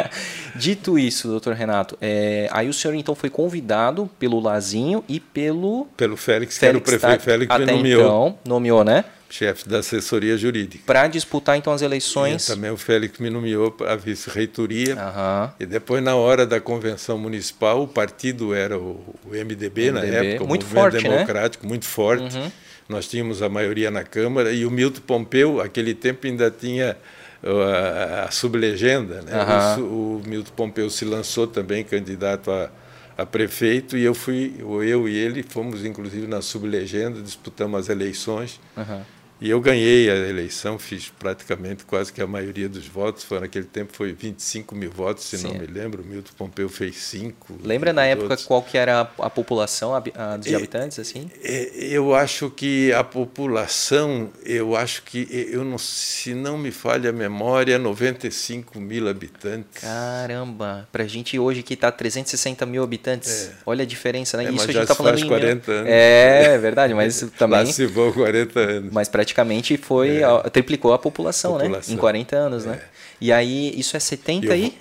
Dito 0.54 0.98
isso, 0.98 1.28
doutor 1.28 1.54
Renato, 1.54 1.96
é, 1.98 2.46
aí 2.52 2.68
o 2.68 2.74
senhor 2.74 2.94
então 2.94 3.14
foi 3.14 3.30
convidado 3.30 4.10
pelo 4.18 4.38
Lazinho 4.38 5.02
e 5.08 5.18
pelo... 5.18 5.86
Pelo 5.96 6.14
Félix, 6.14 6.58
Félix 6.58 6.58
que 6.58 6.66
era 6.66 6.76
o 6.76 6.80
prefeito. 6.82 7.20
Tá, 7.20 7.24
Félix 7.24 7.50
até 7.50 7.72
nomeou. 7.72 8.02
então, 8.02 8.38
nomeou, 8.44 8.84
né? 8.84 9.06
Chefe 9.28 9.68
da 9.68 9.78
assessoria 9.78 10.36
jurídica. 10.36 10.84
Para 10.86 11.06
disputar 11.06 11.56
então 11.56 11.72
as 11.72 11.82
eleições. 11.82 12.48
E 12.48 12.54
também 12.54 12.70
o 12.70 12.76
Félix 12.76 13.18
me 13.18 13.30
nomeou 13.30 13.70
para 13.70 13.92
a 13.92 13.96
vice-reitoria. 13.96 14.94
Uhum. 14.94 15.50
E 15.60 15.66
depois, 15.66 16.02
na 16.02 16.16
hora 16.16 16.46
da 16.46 16.60
convenção 16.60 17.18
municipal, 17.18 17.82
o 17.82 17.88
partido 17.88 18.54
era 18.54 18.78
o, 18.78 19.02
MDB, 19.26 19.44
MDB, 19.44 19.90
na 19.90 20.00
época, 20.04 20.44
muito 20.44 20.62
o 20.62 20.66
Movimento 20.66 20.66
forte, 20.66 21.02
né? 21.02 21.10
Democrático, 21.10 21.64
né? 21.64 21.68
muito 21.68 21.84
forte. 21.84 22.36
Uhum. 22.36 22.52
Nós 22.88 23.06
tínhamos 23.06 23.42
a 23.42 23.48
maioria 23.48 23.90
na 23.90 24.02
Câmara 24.02 24.50
e 24.50 24.64
o 24.64 24.70
Milton 24.70 25.02
Pompeu, 25.06 25.60
aquele 25.60 25.94
tempo 25.94 26.26
ainda 26.26 26.50
tinha 26.50 26.96
a, 27.42 28.24
a 28.24 28.30
sublegenda. 28.30 29.20
Né? 29.22 29.32
Uhum. 29.76 29.82
O, 29.82 30.22
o 30.24 30.28
Milton 30.28 30.52
Pompeu 30.56 30.88
se 30.88 31.04
lançou 31.04 31.46
também 31.46 31.84
candidato 31.84 32.50
a 32.50 32.70
a 33.18 33.26
prefeito 33.26 33.98
e 33.98 34.04
eu 34.04 34.14
fui, 34.14 34.54
eu 34.60 35.08
e 35.08 35.16
ele 35.16 35.42
fomos 35.42 35.84
inclusive 35.84 36.28
na 36.28 36.40
sublegenda, 36.40 37.20
disputamos 37.20 37.80
as 37.80 37.88
eleições. 37.88 38.60
Uhum. 38.76 39.02
E 39.40 39.50
eu 39.50 39.60
ganhei 39.60 40.10
a 40.10 40.16
eleição, 40.16 40.78
fiz 40.78 41.12
praticamente 41.16 41.84
quase 41.84 42.12
que 42.12 42.20
a 42.20 42.26
maioria 42.26 42.68
dos 42.68 42.86
votos. 42.86 43.22
Foi, 43.22 43.38
naquele 43.38 43.66
tempo 43.66 43.92
foi 43.94 44.12
25 44.12 44.74
mil 44.74 44.90
votos, 44.90 45.24
se 45.24 45.38
Sim. 45.38 45.48
não 45.48 45.54
me 45.54 45.66
lembro. 45.66 46.02
O 46.02 46.06
Milton 46.06 46.32
Pompeu 46.36 46.68
fez 46.68 46.96
5. 46.96 47.60
Lembra 47.62 47.92
na 47.92 48.04
época 48.04 48.30
outros. 48.30 48.46
qual 48.46 48.62
que 48.62 48.76
era 48.76 49.00
a, 49.18 49.30
população 49.30 49.94
a, 49.94 50.02
a, 50.14 50.36
de 50.36 50.54
habitantes? 50.54 50.98
assim? 50.98 51.30
eu 51.42 52.14
acho 52.14 52.50
que 52.50 52.92
a 52.92 53.04
população, 53.04 54.30
eu 54.44 54.76
acho 54.76 55.02
que, 55.04 55.28
eu 55.52 55.64
não, 55.64 55.78
se 55.78 56.34
não 56.34 56.58
me 56.58 56.70
falha 56.70 57.10
a 57.10 57.12
memória, 57.12 57.78
95 57.78 58.80
mil 58.80 59.08
habitantes. 59.08 59.82
Caramba! 59.82 60.88
Para 60.90 61.04
a 61.04 61.06
gente 61.06 61.38
hoje 61.38 61.62
que 61.62 61.74
está 61.74 61.92
360 61.92 62.66
mil 62.66 62.82
habitantes, 62.82 63.48
é. 63.48 63.52
olha 63.64 63.82
a 63.84 63.86
diferença, 63.86 64.36
né? 64.36 64.46
É, 64.46 64.50
isso 64.50 64.64
a 64.64 64.72
gente 64.72 64.82
está 64.82 64.94
falando 64.94 65.18
em 65.18 65.28
40 65.28 65.70
anos. 65.70 65.88
É, 65.88 66.58
verdade, 66.58 66.94
mas 66.94 67.20
também... 67.38 67.60
Lá 67.60 67.66
se 67.66 67.86
vão 67.86 68.12
40 68.12 68.58
anos. 68.58 68.92
Mas 68.92 69.08
praticamente 69.28 69.76
foi 69.76 70.22
é. 70.22 70.50
triplicou 70.50 70.92
a 70.92 70.98
população, 70.98 71.52
população, 71.52 71.90
né? 71.90 71.94
Em 71.94 71.96
40 71.96 72.36
anos, 72.36 72.64
né? 72.64 72.72
é. 72.72 72.76
né? 72.76 72.82
E 73.20 73.32
aí 73.32 73.78
isso 73.78 73.96
é 73.96 74.00
70 74.00 74.52
aí? 74.52 74.78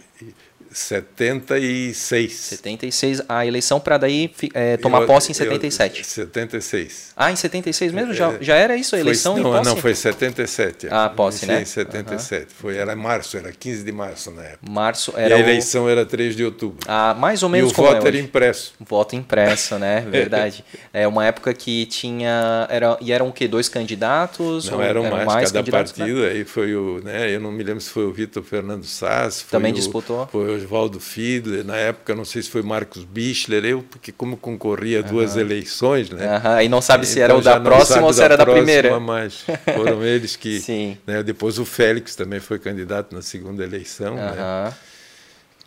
76. 0.77 2.33
76. 2.33 3.23
A 3.27 3.45
eleição 3.45 3.79
para 3.79 3.97
daí 3.97 4.31
é, 4.53 4.77
tomar 4.77 5.01
eu, 5.01 5.07
posse 5.07 5.31
em 5.31 5.33
77. 5.33 5.99
Eu, 5.99 6.05
76. 6.05 7.13
Ah, 7.17 7.31
em 7.31 7.35
76 7.35 7.91
mesmo? 7.91 8.13
Já, 8.13 8.33
é, 8.33 8.37
já 8.41 8.55
era 8.55 8.75
isso 8.77 8.95
a 8.95 8.99
eleição 8.99 9.33
foi, 9.33 9.43
não, 9.43 9.51
posse? 9.51 9.69
Não, 9.69 9.75
foi 9.77 9.95
77. 9.95 10.87
Ah, 10.91 11.09
posse, 11.09 11.47
né? 11.47 11.63
Em 11.63 11.65
77. 11.65 12.41
Uhum. 12.41 12.47
Foi, 12.59 12.77
era 12.77 12.95
março, 12.95 13.37
era 13.37 13.51
15 13.51 13.83
de 13.83 13.91
março 13.91 14.29
na 14.29 14.43
época. 14.43 14.71
Março 14.71 15.13
era 15.17 15.29
E 15.29 15.33
a 15.33 15.39
eleição 15.39 15.85
o... 15.85 15.89
era 15.89 16.05
3 16.05 16.35
de 16.35 16.45
outubro. 16.45 16.77
Ah, 16.87 17.15
mais 17.15 17.41
ou 17.41 17.49
menos 17.49 17.71
e 17.71 17.73
o 17.73 17.75
voto 17.75 18.05
é 18.05 18.07
era 18.09 18.17
impresso. 18.19 18.75
Voto 18.79 19.15
impresso, 19.15 19.79
né? 19.79 20.01
Verdade. 20.07 20.63
é 20.93 21.07
uma 21.07 21.25
época 21.25 21.55
que 21.55 21.87
tinha... 21.87 22.67
Era, 22.69 22.97
e 23.01 23.11
eram 23.11 23.29
o 23.29 23.33
quê? 23.33 23.47
Dois 23.47 23.67
candidatos? 23.67 24.69
Não, 24.69 24.79
eram, 24.79 25.05
eram 25.05 25.15
mais, 25.15 25.25
mais 25.25 25.51
cada 25.51 25.71
partido. 25.71 26.21
Né? 26.21 26.29
Aí 26.29 26.45
foi 26.45 26.75
o... 26.75 27.01
Né, 27.03 27.33
eu 27.33 27.39
não 27.39 27.51
me 27.51 27.63
lembro 27.63 27.81
se 27.81 27.89
foi 27.89 28.05
o 28.05 28.13
Vitor 28.13 28.43
Fernando 28.43 28.85
Sass. 28.85 29.43
Também 29.49 29.71
o, 29.71 29.75
disputou? 29.75 30.27
Foi 30.27 30.55
o 30.55 30.66
Oswaldo 30.67 30.99
Fiedler. 30.99 31.65
Na 31.65 31.77
época, 31.77 32.13
não 32.13 32.25
sei 32.25 32.41
se 32.41 32.49
foi 32.49 32.61
Marcos 32.61 33.03
Bichler. 33.03 33.65
Eu, 33.65 33.81
porque 33.81 34.11
como 34.11 34.35
concorria 34.35 35.01
uhum. 35.01 35.07
duas 35.07 35.37
eleições, 35.37 36.09
né? 36.09 36.37
Uhum. 36.37 36.51
Aí 36.51 36.69
não 36.69 36.81
sabe 36.81 37.05
se 37.05 37.19
era 37.19 37.33
então, 37.33 37.39
o 37.39 37.43
da 37.43 37.59
próxima 37.59 38.05
ou 38.05 38.13
se 38.13 38.21
era 38.21 38.35
da, 38.35 38.43
da 38.43 38.51
primeira. 38.51 38.99
Mas 38.99 39.45
foram 39.73 40.03
eles 40.03 40.35
que... 40.35 40.59
Sim. 40.61 40.97
Né, 41.07 41.23
depois 41.23 41.57
o 41.57 41.65
Félix 41.65 42.15
também 42.15 42.39
foi 42.39 42.59
candidato 42.59 43.15
na 43.15 43.21
segunda 43.21 43.63
eleição. 43.63 44.15
Uhum. 44.15 44.35
Né? 44.35 44.73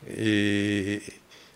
E... 0.09 1.03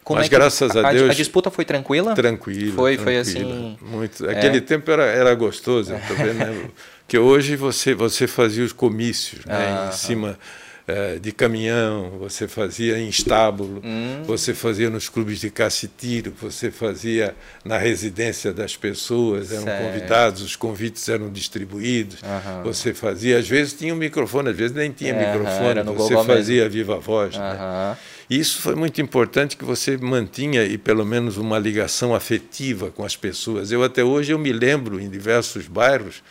Como 0.02 0.18
Mas 0.20 0.26
é 0.26 0.30
graças 0.30 0.76
a, 0.76 0.88
a 0.88 0.92
Deus. 0.92 1.10
A 1.10 1.14
disputa 1.14 1.50
foi 1.50 1.64
tranquila? 1.64 2.14
Tranquila. 2.14 2.74
Foi, 2.74 2.96
tranquila, 2.96 3.04
foi 3.04 3.16
assim. 3.16 3.78
Muito. 3.80 4.28
Aquele 4.28 4.58
é. 4.58 4.60
tempo 4.60 4.90
era, 4.90 5.04
era 5.04 5.34
gostoso, 5.34 5.94
vendo, 6.14 6.34
né? 6.34 6.70
que 7.08 7.16
hoje 7.16 7.56
você, 7.56 7.94
você 7.94 8.26
fazia 8.26 8.62
os 8.62 8.72
comícios 8.72 9.46
né? 9.46 9.88
Em 9.88 9.92
cima 9.92 10.38
é, 10.86 11.18
de 11.18 11.32
caminhão, 11.32 12.10
você 12.18 12.46
fazia 12.46 12.98
em 12.98 13.08
estábulo, 13.08 13.80
hum. 13.82 14.22
você 14.24 14.52
fazia 14.52 14.90
nos 14.90 15.08
clubes 15.08 15.40
de 15.40 15.50
caça-tiro, 15.50 16.34
você 16.38 16.70
fazia 16.70 17.34
na 17.64 17.78
residência 17.78 18.52
das 18.52 18.76
pessoas, 18.76 19.50
eram 19.50 19.64
certo. 19.64 19.82
convidados, 19.82 20.42
os 20.42 20.56
convites 20.56 21.08
eram 21.08 21.30
distribuídos, 21.30 22.20
você 22.62 22.92
fazia, 22.92 23.38
às 23.38 23.48
vezes 23.48 23.72
tinha 23.72 23.94
um 23.94 23.96
microfone, 23.96 24.50
às 24.50 24.56
vezes 24.56 24.76
nem 24.76 24.90
tinha 24.90 25.14
microfone, 25.14 25.82
você 25.96 26.14
fazia 26.24 26.62
mesmo. 26.64 26.70
viva 26.70 26.98
voz. 26.98 27.36
Né? 27.36 27.96
Isso 28.28 28.60
foi 28.60 28.74
muito 28.74 29.00
importante 29.00 29.56
que 29.56 29.64
você 29.64 29.96
mantinha 29.96 30.64
e 30.64 30.76
pelo 30.76 31.04
menos 31.04 31.36
uma 31.36 31.58
ligação 31.58 32.14
afetiva 32.14 32.90
com 32.90 33.04
as 33.04 33.16
pessoas. 33.16 33.72
Eu 33.72 33.82
até 33.82 34.04
hoje 34.04 34.32
eu 34.32 34.38
me 34.38 34.52
lembro 34.52 35.00
em 35.00 35.08
diversos 35.08 35.66
bairros 35.66 36.22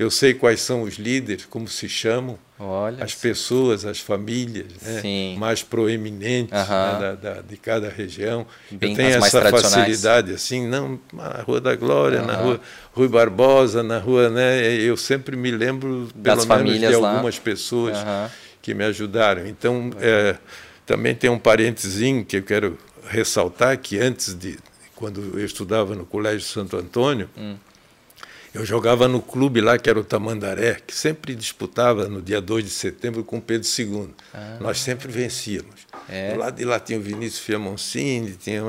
eu 0.00 0.10
sei 0.10 0.32
quais 0.32 0.62
são 0.62 0.80
os 0.80 0.94
líderes, 0.94 1.44
como 1.44 1.68
se 1.68 1.86
chamam, 1.86 2.38
Olha 2.62 3.02
as 3.02 3.14
pessoas, 3.14 3.86
as 3.86 4.00
famílias 4.00 4.66
né, 4.82 5.34
mais 5.38 5.62
proeminentes 5.62 6.52
né, 6.52 6.98
da, 7.00 7.14
da, 7.14 7.40
de 7.40 7.56
cada 7.56 7.88
região. 7.88 8.46
Bem, 8.70 8.90
eu 8.90 8.96
tenho 8.96 9.08
essa 9.16 9.50
facilidade 9.50 10.34
assim, 10.34 10.66
não 10.68 11.00
na 11.10 11.42
Rua 11.42 11.58
da 11.58 11.74
Glória, 11.74 12.20
na 12.20 12.36
Rua 12.36 12.60
Rui 12.92 13.08
Barbosa, 13.08 13.82
na 13.82 13.98
Rua, 13.98 14.28
né? 14.28 14.74
Eu 14.74 14.94
sempre 14.98 15.36
me 15.36 15.50
lembro 15.50 16.08
pelo 16.22 16.36
das 16.36 16.44
menos 16.44 16.78
de 16.78 16.94
algumas 16.94 17.36
lá. 17.36 17.42
pessoas 17.42 17.96
que 18.60 18.74
me 18.74 18.84
ajudaram. 18.84 19.46
Então, 19.46 19.90
é, 19.98 20.36
também 20.84 21.14
tem 21.14 21.30
um 21.30 21.38
parentezinho 21.38 22.26
que 22.26 22.36
eu 22.36 22.42
quero 22.42 22.78
ressaltar 23.08 23.78
que 23.78 23.98
antes 23.98 24.34
de 24.34 24.58
quando 24.94 25.38
eu 25.38 25.46
estudava 25.46 25.94
no 25.94 26.04
Colégio 26.04 26.46
Santo 26.46 26.76
Antônio, 26.76 27.30
hum 27.38 27.56
eu 28.52 28.64
jogava 28.64 29.06
no 29.06 29.22
clube 29.22 29.60
lá, 29.60 29.78
que 29.78 29.88
era 29.88 29.98
o 29.98 30.04
Tamandaré, 30.04 30.78
que 30.84 30.94
sempre 30.94 31.34
disputava 31.34 32.08
no 32.08 32.20
dia 32.20 32.40
2 32.40 32.64
de 32.64 32.70
setembro 32.70 33.22
com 33.22 33.40
Pedro 33.40 33.68
II. 33.78 34.08
Ah. 34.34 34.56
Nós 34.60 34.78
sempre 34.80 35.08
vencíamos. 35.08 35.86
É. 36.08 36.32
Do 36.32 36.40
lado 36.40 36.56
de 36.56 36.64
lá 36.64 36.80
tinha 36.80 36.98
o 36.98 37.02
Vinícius 37.02 37.40
Fiamoncini, 37.40 38.32
tinha 38.32 38.62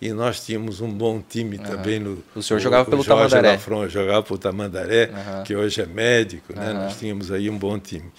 e 0.00 0.12
nós 0.12 0.44
tínhamos 0.44 0.80
um 0.80 0.90
bom 0.90 1.22
time 1.26 1.58
ah. 1.62 1.66
também. 1.66 1.98
No, 1.98 2.22
o 2.34 2.42
senhor 2.42 2.60
jogava 2.60 2.84
o, 2.84 2.90
pelo 2.90 3.02
o 3.02 3.04
Tamandaré? 3.04 3.52
Lafron, 3.52 3.88
jogava 3.88 4.22
pelo 4.22 4.38
Tamandaré, 4.38 5.10
que 5.44 5.56
hoje 5.56 5.80
é 5.80 5.86
médico. 5.86 6.54
Né? 6.54 6.72
Nós 6.72 6.98
tínhamos 6.98 7.32
aí 7.32 7.50
um 7.50 7.58
bom 7.58 7.78
time. 7.78 8.12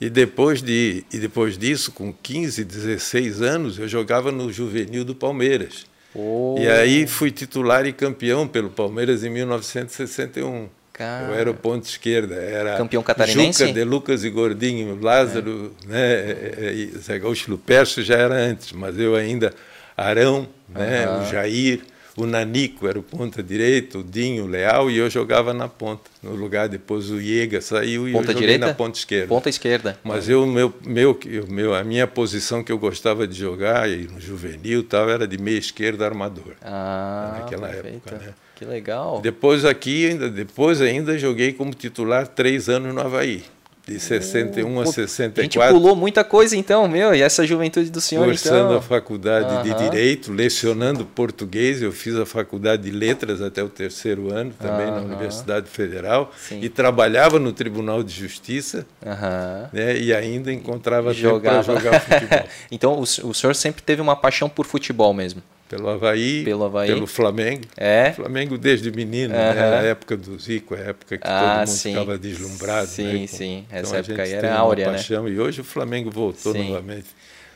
E 0.00 0.10
depois, 0.10 0.62
de, 0.62 1.04
e 1.12 1.18
depois 1.18 1.56
disso, 1.56 1.90
com 1.90 2.12
15, 2.12 2.64
16 2.64 3.42
anos, 3.42 3.78
eu 3.78 3.88
jogava 3.88 4.30
no 4.30 4.52
juvenil 4.52 5.04
do 5.04 5.14
Palmeiras. 5.14 5.86
Oh. 6.16 6.56
E 6.58 6.66
aí 6.66 7.06
fui 7.06 7.30
titular 7.30 7.84
e 7.86 7.92
campeão 7.92 8.48
pelo 8.48 8.70
Palmeiras 8.70 9.22
em 9.22 9.30
1961. 9.30 10.68
Cara. 10.92 11.26
Eu 11.26 11.34
era 11.34 11.50
o 11.50 11.54
ponto 11.54 11.84
esquerda, 11.84 12.36
era 12.36 12.78
campeão 12.78 13.02
catarinense? 13.02 13.66
Juca, 13.66 13.74
De 13.74 13.84
Lucas 13.84 14.24
e 14.24 14.30
Gordinho, 14.30 14.98
Lázaro, 14.98 15.74
é. 15.84 15.92
né, 15.92 16.00
é, 16.00 16.54
é, 16.56 16.72
e 16.72 16.86
Zé 16.98 17.18
Gaúcho 17.18 17.50
Lupercio 17.50 18.02
já 18.02 18.14
era 18.14 18.34
antes, 18.34 18.72
mas 18.72 18.98
eu 18.98 19.14
ainda, 19.14 19.52
Arão, 19.94 20.48
né, 20.66 21.06
uhum. 21.06 21.20
o 21.20 21.26
Jair, 21.26 21.82
o 22.16 22.26
Nanico 22.26 22.88
era 22.88 22.98
o 22.98 23.02
ponta 23.02 23.42
direito, 23.42 23.98
o 23.98 24.02
Dinho, 24.04 24.44
o 24.44 24.46
Leal, 24.46 24.90
e 24.90 24.96
eu 24.96 25.10
jogava 25.10 25.52
na 25.52 25.68
ponta. 25.68 26.10
No 26.22 26.34
lugar, 26.34 26.68
depois 26.68 27.10
o 27.10 27.20
Iega 27.20 27.60
saiu 27.60 28.08
e 28.08 28.12
ponta 28.12 28.30
eu 28.30 28.32
joguei 28.32 28.48
direita? 28.48 28.66
na 28.66 28.74
ponta 28.74 28.98
esquerda. 28.98 29.28
Ponta 29.28 29.48
esquerda. 29.50 29.98
Mas 30.02 30.28
eu, 30.28 30.46
meu, 30.46 30.72
meu, 30.84 31.18
meu, 31.48 31.74
a 31.74 31.84
minha 31.84 32.06
posição 32.06 32.64
que 32.64 32.72
eu 32.72 32.78
gostava 32.78 33.26
de 33.26 33.38
jogar, 33.38 33.88
e 33.90 34.06
no 34.06 34.18
juvenil 34.18 34.82
tal, 34.82 35.10
era 35.10 35.28
de 35.28 35.36
meia 35.36 35.58
esquerda 35.58 36.06
armador. 36.06 36.54
Ah, 36.62 37.40
naquela 37.40 37.68
perfeito. 37.68 37.96
época, 37.96 38.18
né? 38.18 38.34
Que 38.54 38.64
legal. 38.64 39.20
Depois 39.20 39.66
aqui, 39.66 40.08
ainda, 40.08 40.30
depois 40.30 40.80
ainda 40.80 41.18
joguei 41.18 41.52
como 41.52 41.74
titular 41.74 42.26
três 42.26 42.70
anos 42.70 42.94
no 42.94 43.00
Havaí 43.02 43.44
de 43.86 44.00
61 44.00 44.76
uh, 44.76 44.80
a 44.80 44.86
64. 44.86 45.40
A 45.40 45.42
gente 45.44 45.80
pulou 45.80 45.94
muita 45.94 46.24
coisa 46.24 46.56
então, 46.56 46.88
meu, 46.88 47.14
e 47.14 47.22
essa 47.22 47.46
juventude 47.46 47.88
do 47.88 48.00
senhor 48.00 48.26
Cursando 48.26 48.64
então. 48.64 48.76
a 48.78 48.82
faculdade 48.82 49.46
uh 49.46 49.58
-huh. 49.58 49.62
de 49.62 49.84
Direito, 49.84 50.32
lecionando 50.32 51.04
português, 51.04 51.80
eu 51.80 51.92
fiz 51.92 52.16
a 52.16 52.26
faculdade 52.26 52.82
de 52.82 52.90
Letras 52.90 53.40
até 53.40 53.62
o 53.62 53.68
terceiro 53.68 54.34
ano, 54.34 54.52
também 54.58 54.86
uh 54.86 54.90
-huh. 54.90 54.94
na 54.94 55.02
Universidade 55.02 55.68
Federal, 55.68 56.32
Sim. 56.36 56.60
e 56.60 56.68
trabalhava 56.68 57.38
no 57.38 57.52
Tribunal 57.52 58.02
de 58.02 58.12
Justiça, 58.12 58.84
-huh. 59.04 59.68
né, 59.72 59.96
e 59.96 60.12
ainda 60.12 60.52
encontrava 60.52 61.14
Jogava. 61.14 61.62
tempo 61.62 61.80
para 61.80 61.90
jogar 61.90 62.00
futebol. 62.00 62.48
então 62.72 62.92
o, 62.94 63.02
o 63.02 63.34
senhor 63.34 63.54
sempre 63.54 63.82
teve 63.82 64.02
uma 64.02 64.16
paixão 64.16 64.48
por 64.48 64.66
futebol 64.66 65.14
mesmo? 65.14 65.40
Pelo 65.68 65.88
Havaí, 65.88 66.44
pelo, 66.44 66.64
Havaí. 66.64 66.86
pelo 66.86 67.06
Flamengo. 67.06 67.62
É? 67.76 68.12
Flamengo 68.12 68.56
desde 68.56 68.90
menino, 68.92 69.34
uhum. 69.34 69.40
né? 69.40 69.78
a 69.78 69.82
época 69.82 70.16
do 70.16 70.38
Zico, 70.38 70.74
a 70.74 70.78
época 70.78 71.18
que 71.18 71.26
ah, 71.26 71.40
todo 71.40 71.58
mundo 71.58 71.66
sim. 71.68 71.90
ficava 71.90 72.18
deslumbrado. 72.18 72.86
Sim, 72.86 73.20
né? 73.20 73.26
sim. 73.26 73.64
Então, 73.68 73.80
Essa 73.80 73.96
época 73.98 74.22
aí 74.22 74.32
era 74.32 74.54
áurea, 74.54 74.86
né? 74.86 74.92
paixão, 74.92 75.28
E 75.28 75.40
hoje 75.40 75.60
o 75.60 75.64
Flamengo 75.64 76.10
voltou 76.10 76.52
sim. 76.52 76.68
novamente. 76.68 77.06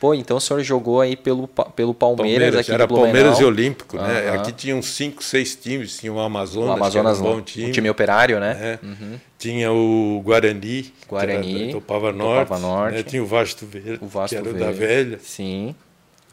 Pô, 0.00 0.14
então 0.14 0.38
o 0.38 0.40
senhor 0.40 0.62
jogou 0.62 0.98
aí 1.02 1.14
pelo, 1.14 1.46
pelo 1.46 1.92
Palmeiras, 1.92 2.32
Palmeiras 2.32 2.60
aqui 2.60 2.72
Era 2.72 2.88
Palmeiras 2.88 3.38
e 3.38 3.44
Olímpico, 3.44 3.98
uhum. 3.98 4.02
né? 4.02 4.30
Aqui 4.30 4.50
tinham 4.50 4.80
cinco, 4.80 5.22
seis 5.22 5.54
times. 5.54 5.98
Tinha 5.98 6.10
o 6.10 6.18
Amazonas, 6.18 6.70
o 6.70 6.72
Amazonas 6.72 7.18
que 7.18 7.22
um 7.22 7.26
bom 7.26 7.40
time. 7.42 7.68
Um 7.68 7.72
time 7.72 7.90
operário, 7.90 8.40
né? 8.40 8.78
É. 8.82 8.86
Uhum. 8.86 9.20
Tinha 9.38 9.70
o 9.70 10.22
Guarani, 10.24 10.90
Guarani 11.06 11.54
que 11.54 11.62
era 11.64 11.72
Topava 11.72 12.12
Norte. 12.12 12.60
Norte. 12.60 12.94
Né? 12.94 13.02
Tinha 13.02 13.22
o 13.22 13.26
Vasto 13.26 13.66
Verde, 13.66 13.98
o 14.00 14.06
Vasto 14.06 14.30
que 14.30 14.36
era 14.36 14.44
Verde. 14.44 14.62
o 14.62 14.66
da 14.66 14.72
Velha. 14.72 15.18
Sim. 15.22 15.74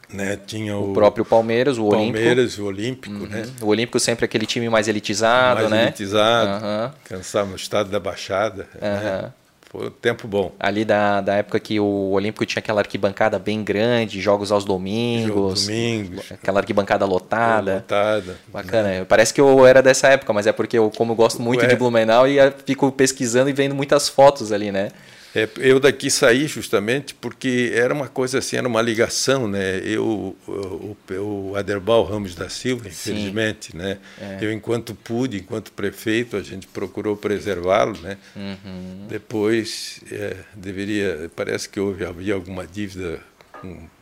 Né? 0.09 0.39
Tinha 0.45 0.77
o, 0.77 0.91
o, 0.91 0.93
próprio 0.93 1.25
Palmeiras, 1.25 1.77
o 1.77 1.85
Olímpico. 1.85 2.13
Palmeiras, 2.13 2.57
o 2.57 2.65
Olímpico, 2.65 3.15
uhum. 3.15 3.27
né? 3.27 3.45
O 3.61 3.67
Olímpico 3.67 3.99
sempre 3.99 4.23
aquele 4.23 4.45
time 4.45 4.69
mais 4.69 4.87
elitizado, 4.87 5.61
mais 5.61 5.69
né? 5.69 5.83
elitizado, 5.83 6.65
uhum. 6.65 6.91
cansava 7.03 7.49
no 7.49 7.55
estado 7.55 7.89
da 7.89 7.99
Baixada. 7.99 8.67
Uhum. 8.75 8.81
Né? 8.81 9.31
Foi 9.69 9.87
um 9.87 9.91
tempo 9.91 10.27
bom. 10.29 10.53
Ali 10.57 10.85
da, 10.85 11.19
da 11.19 11.35
época 11.35 11.59
que 11.59 11.77
o 11.77 12.11
Olímpico 12.11 12.45
tinha 12.45 12.59
aquela 12.59 12.79
arquibancada 12.79 13.37
bem 13.37 13.61
grande, 13.63 14.21
jogos 14.21 14.49
aos 14.49 14.63
domingos. 14.63 15.65
domingos. 15.65 16.31
Aquela 16.31 16.61
arquibancada 16.61 17.05
lotada. 17.05 17.75
Lotada. 17.75 18.37
Bacana. 18.47 18.87
Né? 18.87 19.05
Parece 19.05 19.33
que 19.33 19.41
eu 19.41 19.65
era 19.67 19.81
dessa 19.81 20.07
época, 20.07 20.31
mas 20.31 20.47
é 20.47 20.53
porque 20.53 20.77
eu, 20.77 20.89
como 20.95 21.11
eu 21.11 21.15
gosto 21.17 21.41
muito 21.41 21.61
Ué. 21.61 21.67
de 21.67 21.75
Blumenau, 21.75 22.25
e 22.25 22.37
fico 22.65 22.89
pesquisando 22.93 23.49
e 23.49 23.53
vendo 23.53 23.75
muitas 23.75 24.07
fotos 24.07 24.53
ali, 24.53 24.71
né? 24.71 24.89
É, 25.37 25.47
eu 25.57 25.79
daqui 25.79 26.09
saí 26.09 26.47
justamente 26.47 27.13
porque 27.13 27.71
era 27.71 27.93
uma 27.93 28.07
coisa 28.07 28.39
assim, 28.39 28.55
era 28.55 28.67
uma 28.67 28.81
ligação, 28.81 29.47
né? 29.47 29.79
Eu, 29.83 30.35
o, 30.47 30.97
o 31.11 31.55
Aderbal 31.55 32.03
Ramos 32.03 32.33
da 32.33 32.49
Silva, 32.49 32.87
infelizmente, 32.87 33.71
Sim. 33.71 33.77
né? 33.77 33.99
É. 34.19 34.39
Eu, 34.41 34.51
enquanto 34.51 34.95
pude, 34.95 35.37
enquanto 35.37 35.71
prefeito, 35.73 36.35
a 36.37 36.41
gente 36.41 36.65
procurou 36.65 37.15
preservá-lo, 37.15 37.95
né? 38.01 38.17
Uhum. 38.35 39.05
Depois, 39.07 40.01
é, 40.11 40.37
deveria, 40.55 41.29
parece 41.35 41.69
que 41.69 41.79
houve 41.79 42.03
havia 42.03 42.33
alguma 42.33 42.65
dívida 42.65 43.21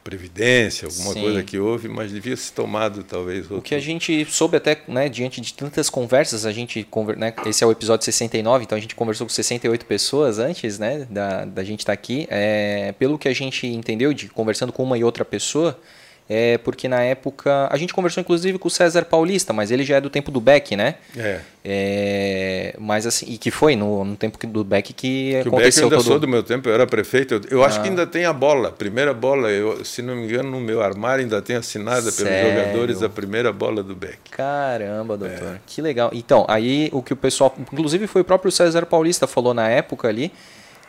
previdência, 0.04 0.88
alguma 0.88 1.13
Sim. 1.13 1.22
coisa 1.22 1.44
que 1.44 1.58
houve, 1.58 1.88
mas 1.88 2.12
devia 2.12 2.38
ser 2.38 2.54
tomado 2.54 3.04
talvez 3.04 3.44
outro. 3.44 3.58
O 3.58 3.62
que 3.62 3.74
a 3.74 3.80
gente 3.80 4.26
soube 4.26 4.58
até, 4.58 4.80
né, 4.88 5.10
diante 5.10 5.41
de 5.41 5.54
tantas 5.54 5.89
conversas, 5.89 6.46
a 6.46 6.52
gente, 6.52 6.88
né, 7.18 7.34
esse 7.46 7.63
é 7.63 7.68
o 7.68 7.72
episódio 7.72 8.06
69, 8.06 8.63
então 8.63 8.78
a 8.78 8.82
gente 8.82 8.96
conversou 8.96 9.26
com 9.26 9.34
68 9.34 9.86
pessoas 9.86 10.38
antes, 10.38 10.78
né, 10.78 11.08
da, 11.10 11.46
da 11.46 11.63
gente 11.63 11.80
estar 11.80 11.91
tá 11.91 11.94
aqui, 11.94 12.28
é, 12.30 12.94
pelo 13.00 13.18
que 13.18 13.28
a 13.28 13.34
gente 13.34 13.65
entendeu 13.65 14.13
de 14.13 14.28
conversando 14.30 14.72
com 14.72 14.84
uma 14.84 14.98
e 14.98 15.04
outra 15.04 15.26
pessoa, 15.26 15.80
é 16.28 16.58
porque 16.58 16.88
na 16.88 17.02
época. 17.02 17.68
A 17.72 17.78
gente 17.78 17.94
conversou 17.94 18.22
inclusive 18.22 18.58
com 18.58 18.68
o 18.68 18.72
César 18.72 19.06
Paulista, 19.06 19.54
mas 19.54 19.70
ele 19.70 19.84
já 19.84 19.98
é 19.98 20.02
do 20.02 20.10
tempo 20.10 20.32
do 20.32 20.42
Beck, 20.42 20.76
né? 20.76 20.96
É. 21.16 21.40
é 21.64 22.76
mas 22.80 23.06
assim, 23.06 23.28
e 23.30 23.38
que 23.38 23.52
foi 23.52 23.76
no, 23.76 24.04
no 24.04 24.16
tempo 24.16 24.40
do 24.48 24.64
Beck 24.64 24.92
que, 24.92 24.94
que 24.94 25.48
aconteceu 25.48 25.54
o 25.54 25.60
Beck 25.62 25.84
ainda 25.84 25.96
todo... 25.98 26.04
sou 26.04 26.20
do 26.20 26.28
meu 26.28 26.42
tempo, 26.42 26.68
eu 26.68 26.74
era 26.74 26.88
prefeito. 26.88 27.36
Eu, 27.36 27.42
eu 27.50 27.64
ah. 27.64 27.68
acho 27.68 27.82
que 27.82 27.90
ainda 27.90 28.08
tem 28.08 28.26
a 28.26 28.34
bola, 28.34 28.72
primeira 28.72 29.14
bola, 29.14 29.50
eu, 29.50 29.86
se 29.86 30.02
não 30.02 30.16
me 30.16 30.26
engano, 30.26 30.50
no 30.50 30.60
meu 30.60 30.82
armário 30.82 31.24
ainda 31.24 31.42
tem 31.42 31.56
assinada 31.56 32.10
Sério? 32.10 32.32
pelos 32.32 32.66
jogadores 32.66 33.04
a 33.04 33.10
primeira 33.10 33.54
bola 33.54 33.84
do 33.84 33.96
Beck. 33.96 34.18
Caramba, 34.32 35.18
doutor. 35.18 35.56
É. 35.56 35.60
Que 35.68 35.80
legal. 35.82 36.10
Então, 36.12 36.44
aí 36.48 36.90
o 36.92 37.04
que 37.04 37.14
o 37.14 37.16
pessoal. 37.16 37.54
Inclusive 37.60 38.08
foi 38.08 38.22
o 38.22 38.26
próprio 38.26 38.52
César 38.52 38.86
Paulista 38.86 39.28
falou 39.28 39.54
na 39.54 39.70
época 39.70 40.08
ali 40.08 40.32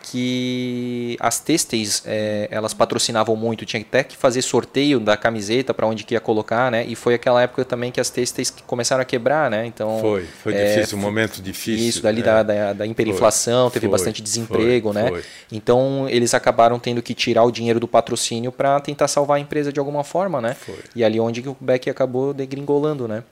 que 0.09 1.17
as 1.19 1.41
têxteis 1.41 2.03
é, 2.07 2.47
elas 2.49 2.73
patrocinavam 2.73 3.35
muito, 3.35 3.67
tinha 3.67 3.83
até 3.83 4.05
que 4.05 4.17
fazer 4.17 4.41
sorteio 4.41 5.01
da 5.01 5.17
camiseta 5.17 5.75
para 5.75 5.85
onde 5.85 6.05
que 6.05 6.15
ia 6.15 6.21
colocar, 6.21 6.71
né? 6.71 6.85
E 6.87 6.95
foi 6.95 7.15
aquela 7.15 7.43
época 7.43 7.65
também 7.65 7.91
que 7.91 8.01
as 8.01 8.09
têxteis 8.09 8.53
começaram 8.67 9.03
a 9.03 9.05
quebrar, 9.05 9.51
né? 9.51 9.67
Então 9.67 9.99
foi, 10.01 10.25
foi 10.45 10.55
é, 10.55 10.75
difícil, 10.77 10.97
um 10.97 11.01
momento 11.01 11.43
difícil. 11.43 11.89
Isso, 11.89 12.03
dali 12.03 12.21
é. 12.21 12.25
da, 12.25 12.43
da, 12.45 12.73
da, 12.73 12.87
hiperinflação, 12.87 13.69
foi, 13.69 13.81
teve 13.81 13.87
foi, 13.87 13.99
bastante 13.99 14.23
desemprego, 14.23 14.93
foi, 14.93 15.03
né? 15.03 15.23
Então 15.51 16.07
eles 16.09 16.35
acabaram 16.35 16.79
tendo 16.79 17.03
que 17.03 17.13
tirar 17.13 17.43
o 17.43 17.51
dinheiro 17.51 17.81
do 17.81 17.89
patrocínio 17.89 18.53
para 18.53 18.79
tentar 18.79 19.09
salvar 19.09 19.39
a 19.39 19.41
empresa 19.41 19.73
de 19.73 19.81
alguma 19.81 20.05
forma, 20.05 20.41
né? 20.41 20.57
E 20.95 21.03
ali 21.03 21.19
onde 21.19 21.41
o 21.49 21.57
Beck 21.61 21.91
acabou 21.91 22.33
degringolando, 22.33 23.09
né? 23.09 23.25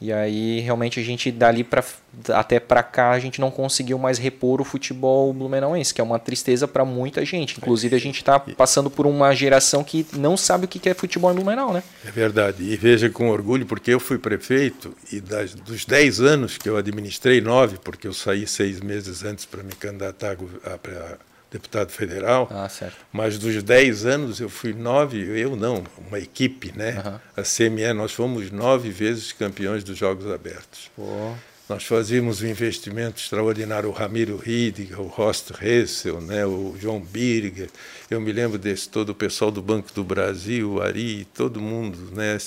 E 0.00 0.12
aí 0.12 0.60
realmente 0.60 1.00
a 1.00 1.02
gente 1.02 1.30
dali 1.32 1.64
para 1.64 1.84
até 2.30 2.58
para 2.58 2.82
cá 2.82 3.10
a 3.10 3.18
gente 3.18 3.40
não 3.40 3.50
conseguiu 3.50 3.98
mais 3.98 4.18
repor 4.18 4.60
o 4.60 4.64
futebol 4.64 5.32
blumenauense, 5.32 5.92
que 5.92 6.00
é 6.00 6.04
uma 6.04 6.18
tristeza 6.18 6.66
para 6.66 6.84
muita 6.84 7.24
gente. 7.24 7.56
Inclusive 7.58 7.94
a 7.96 7.98
gente 7.98 8.16
está 8.16 8.38
passando 8.38 8.90
por 8.90 9.06
uma 9.06 9.34
geração 9.34 9.82
que 9.82 10.06
não 10.14 10.36
sabe 10.36 10.64
o 10.64 10.68
que 10.68 10.88
é 10.88 10.94
futebol 10.94 11.30
em 11.32 11.34
Blumenau, 11.34 11.72
né? 11.72 11.82
É 12.04 12.10
verdade. 12.10 12.62
E 12.62 12.76
veja 12.76 13.10
com 13.10 13.28
orgulho 13.28 13.66
porque 13.66 13.92
eu 13.92 14.00
fui 14.00 14.18
prefeito 14.18 14.94
e 15.12 15.20
das, 15.20 15.54
dos 15.54 15.84
10 15.84 16.20
anos 16.20 16.58
que 16.58 16.68
eu 16.68 16.76
administrei 16.76 17.40
nove, 17.40 17.78
porque 17.82 18.06
eu 18.06 18.12
saí 18.12 18.46
seis 18.46 18.80
meses 18.80 19.24
antes 19.24 19.44
para 19.44 19.62
me 19.62 19.72
candidatar 19.72 20.36
a, 20.64 20.74
a 20.74 21.27
deputado 21.50 21.90
federal. 21.90 22.48
Ah. 22.50 22.68
Mas 23.12 23.38
dos 23.38 23.62
10 23.62 24.06
anos 24.06 24.40
eu 24.40 24.48
fui 24.48 24.72
nove, 24.72 25.18
eu 25.18 25.56
não, 25.56 25.82
uma 26.06 26.18
equipe, 26.18 26.72
né? 26.76 27.02
Uhum. 27.04 27.20
A 27.36 27.42
CME, 27.42 27.92
nós 27.94 28.12
fomos 28.12 28.50
nove 28.50 28.90
vezes 28.90 29.32
campeões 29.32 29.82
dos 29.82 29.96
Jogos 29.96 30.26
Abertos. 30.30 30.90
Pô. 30.94 31.34
Nós 31.68 31.84
fazíamos 31.84 32.40
um 32.40 32.46
investimento 32.46 33.20
extraordinário, 33.20 33.90
o 33.90 33.92
Ramiro 33.92 34.38
Riediger, 34.38 34.98
o 34.98 35.12
Horst 35.14 35.50
Hessel, 35.60 36.18
né, 36.18 36.46
o 36.46 36.74
João 36.80 36.98
Birger, 36.98 37.68
eu 38.10 38.18
me 38.22 38.32
lembro 38.32 38.56
desse 38.56 38.88
todo 38.88 39.10
o 39.10 39.14
pessoal 39.14 39.50
do 39.50 39.60
Banco 39.60 39.92
do 39.92 40.02
Brasil, 40.02 40.72
o 40.72 40.80
Ari, 40.80 41.26
todo 41.34 41.60
mundo, 41.60 41.98
né, 42.14 42.38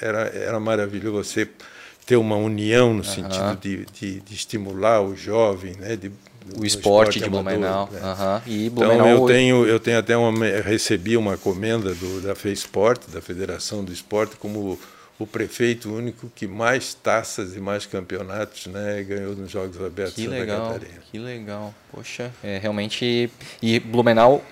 era, 0.00 0.22
era 0.22 0.58
maravilhoso 0.58 1.22
você 1.22 1.48
ter 2.04 2.16
uma 2.16 2.34
união 2.34 2.92
no 2.92 2.98
uhum. 2.98 3.04
sentido 3.04 3.56
de, 3.60 3.86
de, 3.86 4.20
de, 4.20 4.34
estimular 4.34 5.00
o 5.00 5.14
jovem, 5.14 5.74
né, 5.76 5.94
de 5.94 6.10
o 6.58 6.64
esporte, 6.64 7.18
esporte 7.18 7.20
de 7.20 7.30
Blumenau. 7.30 7.88
Né? 7.90 8.00
Uhum. 8.00 8.40
E 8.46 8.70
Blumenau 8.70 9.06
então 9.06 9.08
eu 9.08 9.26
tenho, 9.26 9.66
eu 9.66 9.80
tenho 9.80 9.98
até 9.98 10.16
uma, 10.16 10.46
recebi 10.60 11.16
uma 11.16 11.36
comenda 11.36 11.94
do, 11.94 12.20
da 12.20 12.34
FESPORT, 12.34 13.10
da 13.10 13.20
Federação 13.20 13.82
do 13.84 13.92
Esporte, 13.92 14.36
como 14.36 14.78
o 15.18 15.26
prefeito 15.26 15.92
único 15.94 16.30
que 16.34 16.46
mais 16.46 16.92
taças 16.92 17.54
e 17.54 17.60
mais 17.60 17.86
campeonatos 17.86 18.66
né, 18.66 19.02
ganhou 19.04 19.34
nos 19.34 19.50
Jogos 19.50 19.80
Abertos 19.80 20.14
que 20.14 20.24
Santa 20.24 20.36
legal, 20.36 20.72
Catarina. 20.72 21.00
Que 21.10 21.18
legal, 21.18 21.74
poxa, 21.92 22.32
é, 22.42 22.58
realmente... 22.58 23.30
E 23.62 23.78
Blumenau 23.78 24.42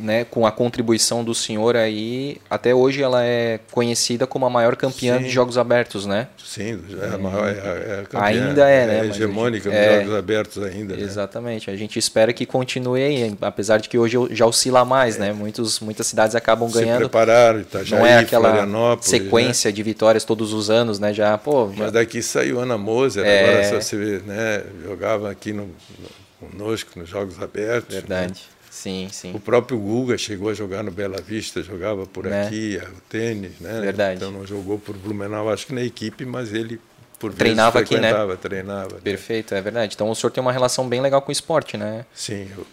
né, 0.00 0.24
com 0.24 0.46
a 0.46 0.52
contribuição 0.52 1.24
do 1.24 1.34
senhor 1.34 1.76
aí, 1.76 2.38
até 2.48 2.74
hoje 2.74 3.02
ela 3.02 3.24
é 3.24 3.60
conhecida 3.70 4.26
como 4.26 4.46
a 4.46 4.50
maior 4.50 4.76
campeã 4.76 5.18
Sim. 5.18 5.24
de 5.24 5.30
jogos 5.30 5.58
abertos, 5.58 6.06
né? 6.06 6.28
Sim, 6.42 6.80
é 7.02 7.14
a 7.14 7.18
maior, 7.18 7.48
é, 7.48 7.52
é 7.52 8.00
a 8.00 8.04
campeã, 8.04 8.20
ainda 8.22 8.68
é, 8.68 8.86
né? 8.86 9.00
É 9.00 9.04
hegemônica 9.06 9.68
nos 9.68 9.78
é, 9.78 9.98
jogos 10.00 10.14
abertos 10.14 10.62
ainda. 10.62 10.96
Né? 10.96 11.02
Exatamente. 11.02 11.70
A 11.70 11.76
gente 11.76 11.98
espera 11.98 12.32
que 12.32 12.46
continue 12.46 13.02
aí, 13.02 13.36
apesar 13.40 13.78
de 13.78 13.88
que 13.88 13.98
hoje 13.98 14.16
já 14.30 14.46
oscila 14.46 14.84
mais, 14.84 15.16
é. 15.16 15.20
né? 15.20 15.32
Muitos, 15.32 15.80
muitas 15.80 16.06
cidades 16.06 16.34
acabam 16.34 16.68
Se 16.68 16.78
ganhando. 16.78 17.00
prepararam, 17.00 17.60
Itajaí, 17.60 17.98
não 17.98 18.06
é 18.06 18.18
aquela 18.18 18.48
Florianópolis, 18.50 19.10
sequência 19.10 19.68
né? 19.70 19.74
de 19.74 19.82
vitórias 19.82 20.24
todos 20.24 20.52
os 20.52 20.70
anos, 20.70 20.98
né? 20.98 21.12
Já, 21.12 21.36
pô. 21.36 21.70
Já... 21.74 21.84
Mas 21.84 21.92
daqui 21.92 22.22
saiu 22.22 22.60
Ana 22.60 22.78
Moser, 22.78 23.24
É. 23.24 23.44
agora 23.44 23.64
só 23.68 23.80
você 23.80 23.96
vê, 23.96 24.22
né? 24.26 24.62
Jogava 24.84 25.30
aqui 25.30 25.52
no, 25.52 25.64
no, 25.64 26.48
conosco 26.50 26.98
nos 26.98 27.08
jogos 27.08 27.40
abertos. 27.42 27.94
Verdade. 27.94 28.32
né? 28.32 28.57
Sim, 28.88 29.08
sim. 29.12 29.32
O 29.34 29.40
próprio 29.40 29.78
Guga 29.78 30.16
chegou 30.16 30.48
a 30.48 30.54
jogar 30.54 30.82
no 30.82 30.90
Bela 30.90 31.20
Vista, 31.20 31.62
jogava 31.62 32.06
por 32.06 32.24
Né? 32.24 32.46
aqui, 32.46 32.80
o 32.82 33.00
tênis, 33.08 33.52
né? 33.60 33.80
Verdade. 33.82 34.16
Então 34.16 34.30
não 34.30 34.46
jogou 34.46 34.78
por 34.78 34.96
Blumenau, 34.96 35.50
acho 35.50 35.66
que 35.66 35.74
na 35.74 35.82
equipe, 35.82 36.24
mas 36.24 36.52
ele 36.54 36.80
por 37.18 37.30
vezes 37.30 37.38
Treinava 37.40 37.80
aqui, 37.80 37.98
né? 37.98 38.12
treinava. 38.40 38.94
né? 38.94 39.00
Perfeito, 39.04 39.54
é 39.54 39.60
verdade. 39.60 39.94
Então 39.94 40.08
o 40.08 40.14
senhor 40.14 40.30
tem 40.30 40.40
uma 40.40 40.52
relação 40.52 40.88
bem 40.88 41.00
legal 41.02 41.20
com 41.20 41.28
o 41.28 41.32
esporte, 41.32 41.76
né? 41.76 42.06
Sim, 42.14 42.48
eu, 42.56 42.66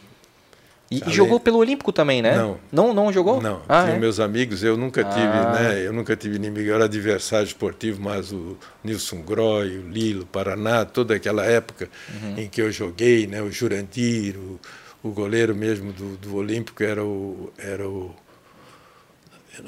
E, 0.91 0.99
e 0.99 1.01
Além- 1.03 1.15
jogou 1.15 1.39
pelo 1.39 1.57
Olímpico 1.57 1.91
também, 1.91 2.21
né? 2.21 2.37
Não. 2.37 2.59
Não, 2.71 2.93
não 2.93 3.11
jogou? 3.11 3.41
Não, 3.41 3.63
Ah, 3.67 3.85
tinha 3.85 3.95
é? 3.95 3.99
meus 3.99 4.19
amigos, 4.19 4.63
eu 4.63 4.77
nunca 4.77 5.03
tive, 5.03 5.19
Ah. 5.25 5.51
né? 5.59 5.81
Eu 5.83 5.91
nunca 5.91 6.15
tive 6.15 6.35
inimigo, 6.35 6.69
eu 6.69 6.75
era 6.75 6.85
adversário 6.85 7.47
esportivo, 7.47 7.99
mas 8.03 8.31
o 8.31 8.55
Nilson 8.83 9.23
Groy, 9.23 9.79
o 9.79 9.89
Lilo, 9.89 10.27
Paraná, 10.27 10.85
toda 10.85 11.15
aquela 11.15 11.43
época 11.43 11.89
Uhum. 12.13 12.35
em 12.37 12.47
que 12.47 12.61
eu 12.61 12.71
joguei, 12.71 13.25
né? 13.25 13.41
O 13.41 13.51
Jurandir, 13.51 14.35
o, 14.37 14.59
o 15.07 15.11
goleiro 15.11 15.55
mesmo 15.55 15.93
do, 15.93 16.17
do 16.17 16.35
Olímpico 16.35 16.83
era 16.83 17.03
o, 17.03 17.51
era 17.57 17.87
o. 17.87 18.13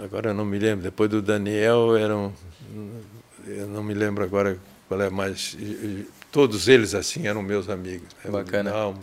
Agora 0.04 0.32
eu 0.32 0.34
não 0.34 0.44
me 0.44 0.60
lembro, 0.60 0.84
depois 0.84 1.10
do 1.10 1.22
Daniel 1.22 1.96
eram. 1.96 2.34
Eu 3.46 3.68
não 3.68 3.84
me 3.84 3.94
lembro 3.94 4.24
agora 4.24 4.58
qual 4.88 5.02
é 5.02 5.10
mais. 5.10 5.56
Todos 6.32 6.68
eles 6.68 6.94
assim 6.94 7.28
eram 7.28 7.42
meus 7.42 7.70
amigos. 7.70 8.08
né? 8.24 8.32
Bacana. 8.32 8.72
Dalmo, 8.72 9.00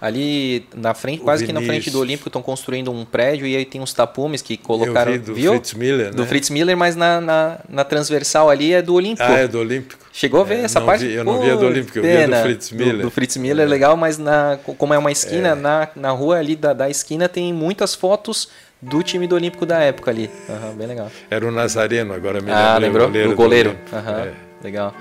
Ali 0.00 0.66
na 0.74 0.94
frente, 0.94 1.20
O 1.20 1.24
quase 1.24 1.46
que 1.46 1.52
na 1.52 1.60
frente 1.60 1.70
Vinícius. 1.72 1.92
do 1.94 2.00
Olímpico 2.00 2.28
estão 2.28 2.42
construindo 2.42 2.90
um 2.90 3.04
prédio 3.04 3.46
e 3.46 3.56
aí 3.56 3.64
tem 3.64 3.80
uns 3.80 3.92
tapumes 3.92 4.42
que 4.42 4.56
colocaram. 4.56 5.12
vi 5.12 5.18
do 5.18 5.34
viu? 5.34 5.52
Fritz 5.52 5.74
Miller, 5.74 6.12
Do 6.14 6.22
né? 6.22 6.28
Fritz 6.28 6.50
Miller, 6.50 6.76
mas 6.76 6.96
na, 6.96 7.20
na, 7.20 7.60
na 7.68 7.84
transversal 7.84 8.50
ali 8.50 8.72
é 8.72 8.82
do 8.82 8.94
Olímpico. 8.94 9.22
Ah, 9.30 9.38
é 9.38 9.46
do 9.46 9.58
Olímpico. 9.58 10.01
Chegou 10.12 10.40
a 10.42 10.44
ver 10.44 10.56
É, 10.58 10.62
essa 10.64 10.80
parte? 10.80 11.06
vi- 11.06 11.14
eu 11.14 11.24
não 11.24 11.36
Pô, 11.36 11.40
via 11.40 11.56
do 11.56 11.64
Olímpico, 11.66 11.98
eu 11.98 12.02
via 12.02 12.28
do. 12.28 12.36
Fritz 12.36 12.70
Miller. 12.70 13.02
Do, 13.02 13.10
Fritz 13.10 13.36
Miller 13.38 13.66
é 13.66 13.68
legal, 13.68 13.96
mas 13.96 14.18
na, 14.18 14.58
como 14.76 14.92
é 14.92 14.98
uma 14.98 15.10
esquina, 15.10 15.54
na, 15.54 15.88
na 15.96 16.10
rua 16.10 16.36
ali 16.38 16.54
da, 16.54 16.72
da 16.74 16.90
esquina 16.90 17.28
tem 17.28 17.52
muitas 17.52 17.94
fotos 17.94 18.48
do 18.80 19.02
time 19.02 19.26
do 19.26 19.34
Olímpico 19.36 19.64
da 19.64 19.78
época 19.80 20.10
ali. 20.10 20.28
Aham, 20.50 20.74
bem 20.74 20.86
legal. 20.86 21.10
Era 21.30 21.46
o 21.46 21.50
Nazareno, 21.50 22.12
agora 22.12 22.40
me 22.42 22.50
Ah, 22.50 22.76
lembrou? 22.78 23.06
o 23.06 23.10
goleiro 23.10 23.30
do 23.30 23.36
goleiro. 23.36 23.70
Olímpico. 23.70 23.96
Aham, 23.96 24.20
É. 24.20 24.32
Legal. 24.62 24.94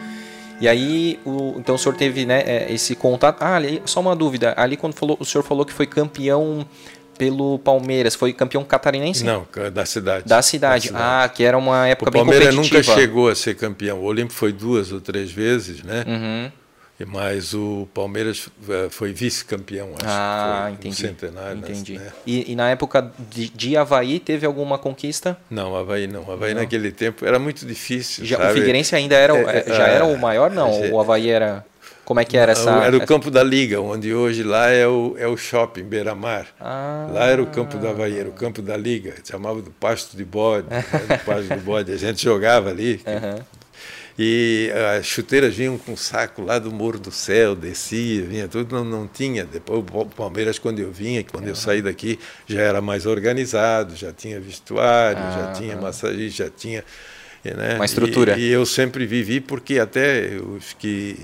E 0.61 0.67
aí, 0.67 1.19
o, 1.25 1.55
então 1.57 1.73
o 1.75 1.77
senhor 1.77 1.95
teve 1.95 2.23
né, 2.25 2.43
é, 2.45 2.71
esse 2.71 2.95
contato. 2.95 3.41
Ah, 3.41 3.55
ali, 3.55 3.81
só 3.85 3.99
uma 3.99 4.15
dúvida. 4.15 4.53
Ali, 4.55 4.77
quando 4.77 4.93
falou, 4.93 5.17
o 5.19 5.25
senhor 5.25 5.43
falou 5.43 5.65
que 5.65 5.73
foi 5.73 5.87
campeão 5.87 6.65
pelo 7.17 7.59
Palmeiras, 7.59 8.15
foi 8.15 8.33
campeão 8.33 8.63
catarinense? 8.63 9.23
Não, 9.23 9.45
da 9.73 9.85
cidade. 9.85 10.25
Da 10.27 10.41
cidade. 10.41 10.91
Ah, 10.93 11.29
que 11.33 11.43
era 11.43 11.57
uma 11.57 11.87
época 11.87 12.09
o 12.09 12.13
bem 12.13 12.21
Palmeiras 12.23 12.55
competitiva. 12.55 12.79
nunca 12.93 13.01
chegou 13.01 13.29
a 13.29 13.35
ser 13.35 13.55
campeão. 13.55 13.99
O 13.99 14.03
Olímpico 14.03 14.33
foi 14.37 14.51
duas 14.51 14.91
ou 14.91 14.99
três 15.01 15.31
vezes, 15.31 15.83
né? 15.83 16.03
Uhum. 16.07 16.51
Mas 17.07 17.55
o 17.55 17.87
Palmeiras 17.95 18.47
eh, 18.69 18.87
foi 18.91 19.11
vice-campeão, 19.11 19.89
acho 19.97 20.05
Ah, 20.07 20.65
que 20.67 20.67
foi. 20.67 20.71
entendi. 20.73 20.87
Um 20.89 21.07
centenário. 21.07 21.55
né? 21.57 21.67
entendi. 21.67 21.97
né? 21.97 22.11
E, 22.27 22.51
e 22.51 22.55
na 22.55 22.69
época 22.69 23.11
de, 23.31 23.49
de 23.49 23.75
Havaí 23.75 24.19
teve 24.19 24.45
alguma 24.45 24.77
conquista? 24.77 25.35
Não, 25.49 25.75
Havaí 25.75 26.05
não. 26.05 26.31
Havaí 26.31 26.53
Não. 26.53 26.61
naquele 26.61 26.91
tempo 26.91 27.25
era 27.25 27.39
muito 27.39 27.65
difícil. 27.65 28.23
Já, 28.23 28.37
o? 28.51 28.53
Figueirense 28.53 28.95
ainda 28.95 29.15
era, 29.15 29.33
o- 29.33 29.49
É, 29.49 29.63
é, 29.65 29.73
já 29.73 29.87
era 29.87 30.05
o 30.05 30.11
é, 30.13 30.17
maior? 30.17 30.51
Não, 30.51 30.67
é, 30.69 30.89
o 30.91 30.99
Havaí 30.99 31.27
era... 31.29 31.65
Como 32.03 32.19
é 32.19 32.25
que 32.25 32.35
era 32.35 32.51
essa... 32.51 32.69
Era 32.83 32.97
o 32.97 33.05
campo 33.05 33.31
da 33.31 33.43
Liga, 33.43 33.79
onde 33.79 34.13
hoje 34.13 34.43
lá 34.43 34.69
é 34.69 34.87
o, 34.87 35.15
é 35.17 35.27
o 35.27 35.37
shopping 35.37 35.83
Beira-Mar. 35.83 36.47
Ah. 36.59 37.07
Lá 37.11 37.25
era 37.27 37.41
o 37.41 37.47
campo 37.47 37.77
do 37.77 37.87
Havaí, 37.87 38.17
era 38.17 38.27
o 38.27 38.33
campo 38.33 38.61
da 38.61 38.75
Liga. 38.75 39.13
Chamava 39.23 39.61
do 39.61 39.71
pasto 39.71 40.17
de 40.17 40.25
bode, 40.25 40.67
né, 40.69 40.83
do 40.91 41.19
pasto 41.25 41.47
do 41.47 41.61
bode. 41.61 41.91
A 41.91 41.97
gente 41.97 42.23
jogava 42.23 42.69
ali. 42.69 43.01
Aham. 43.05 43.39
E 44.19 44.71
as 44.99 45.05
chuteiras 45.05 45.55
vinham 45.55 45.77
com 45.77 45.95
saco 45.95 46.41
lá 46.43 46.59
do 46.59 46.71
Morro 46.71 46.99
do 46.99 47.11
Céu, 47.11 47.55
descia, 47.55 48.23
vinha 48.23 48.47
tudo, 48.47 48.75
não, 48.75 48.83
não 48.83 49.07
tinha. 49.07 49.45
Depois 49.45 49.83
o 49.93 50.05
Palmeiras, 50.05 50.59
quando 50.59 50.79
eu 50.79 50.91
vinha, 50.91 51.23
quando 51.23 51.47
eu 51.47 51.55
saí 51.55 51.81
daqui, 51.81 52.19
já 52.45 52.61
era 52.61 52.81
mais 52.81 53.05
organizado, 53.05 53.95
já 53.95 54.11
tinha 54.11 54.39
vestuário, 54.39 55.21
já 55.21 55.49
Ah, 55.49 55.53
tinha 55.53 55.75
ah. 55.75 55.81
massagista, 55.81 56.43
já 56.43 56.49
tinha. 56.49 56.83
Né? 57.43 57.75
Uma 57.75 57.85
estrutura. 57.85 58.37
E, 58.37 58.41
e 58.43 58.51
eu 58.51 58.65
sempre 58.65 59.05
vivi, 59.05 59.39
porque 59.41 59.79
até 59.79 60.37
os 60.37 60.73
que 60.73 61.17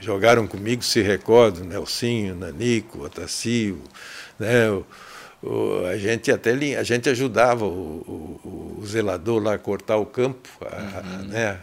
jogaram 0.00 0.46
comigo 0.46 0.82
se 0.82 1.02
recordam, 1.02 1.64
Nelsinho, 1.64 2.34
Nanico, 2.34 3.04
Otacílio, 3.04 3.82
né? 4.38 4.70
O, 4.70 4.86
o- 5.42 5.86
a 5.86 5.96
gente 5.98 6.32
até 6.32 6.52
a 6.76 6.82
gente 6.82 7.08
ajudava 7.10 7.64
o, 7.66 8.78
o- 8.80 8.86
zelador 8.86 9.42
lá 9.42 9.54
a 9.54 9.58
cortar 9.58 9.98
o 9.98 10.06
campo, 10.06 10.48
a- 10.62 11.02
Uhum. 11.20 11.28
né? 11.28 11.58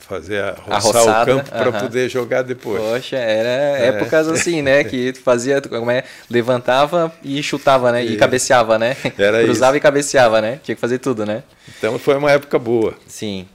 Fazer 0.00 0.42
a 0.42 0.52
roçar 0.52 1.08
a 1.08 1.22
o 1.22 1.26
campo 1.26 1.50
para 1.50 1.72
poder 1.72 2.08
jogar 2.08 2.42
depois. 2.42 2.80
Poxa, 2.80 3.16
era 3.16 3.78
é. 3.78 3.88
épocas 3.88 4.28
assim, 4.28 4.62
né? 4.62 4.82
Que 4.84 5.12
fazia, 5.12 5.60
como 5.60 5.90
é, 5.90 6.04
levantava 6.28 7.12
e 7.22 7.42
chutava, 7.42 7.92
né? 7.92 8.04
E, 8.04 8.14
e 8.14 8.16
cabeceava, 8.16 8.78
né? 8.78 8.96
Era 9.16 9.42
Cruzava 9.44 9.72
isso. 9.72 9.78
e 9.78 9.80
cabeceava, 9.80 10.40
né? 10.40 10.60
Tinha 10.62 10.74
que 10.74 10.80
fazer 10.80 10.98
tudo, 10.98 11.24
né? 11.24 11.42
Então 11.78 11.98
foi 11.98 12.16
uma 12.16 12.30
época 12.30 12.58
boa. 12.58 12.94
Sim. 13.06 13.46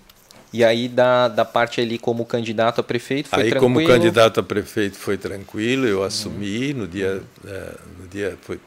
E 0.53 0.63
aí 0.63 0.87
da, 0.87 1.27
da 1.27 1.43
parte 1.43 1.81
ali 1.81 1.97
como 1.97 2.23
candidato 2.25 2.79
a 2.79 2.83
prefeito 2.83 3.27
foi 3.27 3.43
aí, 3.43 3.49
tranquilo? 3.49 3.77
Aí 3.77 3.85
como 3.85 3.93
candidato 3.93 4.39
a 4.39 4.43
prefeito 4.43 4.97
foi 4.97 5.17
tranquilo, 5.17 5.85
eu 5.85 6.01
assumi 6.01 6.73
no 6.73 6.87
dia, 6.87 7.21
é, 7.45 7.71
no 7.99 8.07
dia 8.07 8.37
foi 8.41 8.57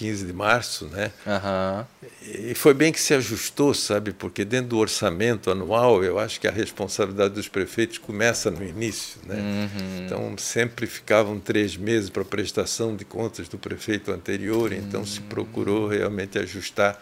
15 0.00 0.24
de 0.24 0.32
março, 0.32 0.86
né? 0.86 1.12
Uhum. 1.26 1.84
E 2.50 2.54
foi 2.54 2.72
bem 2.72 2.90
que 2.90 2.98
se 2.98 3.12
ajustou, 3.12 3.74
sabe? 3.74 4.14
Porque 4.14 4.46
dentro 4.46 4.68
do 4.68 4.78
orçamento 4.78 5.50
anual, 5.50 6.02
eu 6.02 6.18
acho 6.18 6.40
que 6.40 6.48
a 6.48 6.50
responsabilidade 6.50 7.34
dos 7.34 7.48
prefeitos 7.48 7.98
começa 7.98 8.50
no 8.50 8.64
início, 8.64 9.20
né? 9.26 9.34
Uhum. 9.34 10.06
Então 10.06 10.38
sempre 10.38 10.86
ficavam 10.86 11.38
três 11.38 11.76
meses 11.76 12.08
para 12.08 12.24
prestação 12.24 12.96
de 12.96 13.04
contas 13.04 13.46
do 13.46 13.58
prefeito 13.58 14.10
anterior, 14.10 14.72
então 14.72 15.04
se 15.04 15.20
procurou 15.20 15.86
realmente 15.88 16.38
ajustar 16.38 16.98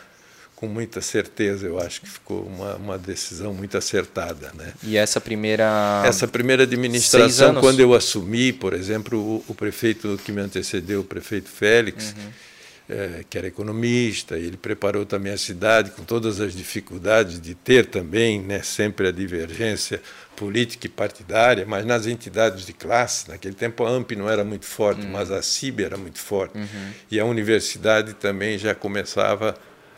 com 0.57 0.67
muita 0.67 1.01
certeza. 1.01 1.69
Eu 1.69 1.79
acho 1.79 2.01
que 2.01 2.11
ficou 2.11 2.43
uma, 2.43 2.75
uma 2.75 2.99
decisão 2.99 3.55
muito 3.55 3.79
acertada, 3.79 4.51
né? 4.55 4.73
E 4.83 4.97
essa 4.97 5.21
primeira 5.21 6.03
essa 6.05 6.27
primeira 6.27 6.65
administração, 6.65 7.61
quando 7.61 7.79
eu 7.79 7.95
assumi, 7.95 8.53
por 8.53 8.73
exemplo, 8.73 9.21
o, 9.21 9.45
o 9.47 9.55
prefeito 9.55 10.19
que 10.25 10.33
me 10.33 10.41
antecedeu, 10.41 11.03
o 11.03 11.05
prefeito 11.05 11.49
Félix 11.49 12.13
uhum 12.19 12.48
é, 12.89 13.23
que 13.29 13.37
era 13.37 13.47
economista, 13.47 14.39
ele 14.39 14.57
preparou 14.57 15.05
também 15.05 15.33
a 15.33 15.39
cidade 15.39 15.91
com 15.91 16.03
todas 16.05 16.41
as 16.41 16.55
dificuldades 16.55 17.39
de 17.41 17.55
ter 17.55 17.87
também 17.87 18.41
né, 18.41 18.63
sempre 18.63 19.09
a 19.09 19.13
divergência 19.13 20.01
política 20.35 20.87
e 20.87 20.89
partidária, 20.91 21.67
mas 21.67 21.85
nas 21.85 22.07
entidades 22.07 22.65
de 22.65 22.73
classe, 22.73 23.29
naquele 23.29 23.55
tempo 23.55 23.85
a 23.85 23.91
AMP 23.91 24.13
não 24.13 24.29
era 24.29 24.43
muito 24.43 24.65
forte, 24.65 25.03
uhum. 25.05 25.13
mas 25.13 25.31
a 25.31 25.43
CIB 25.43 25.85
era 25.85 25.97
muito 25.97 26.19
forte, 26.19 26.57
uhum. 26.57 26.91
e 27.11 27.21
a 27.21 27.25
universidade 27.25 28.15
também 28.15 28.57
já 28.57 28.75
começava 28.75 29.55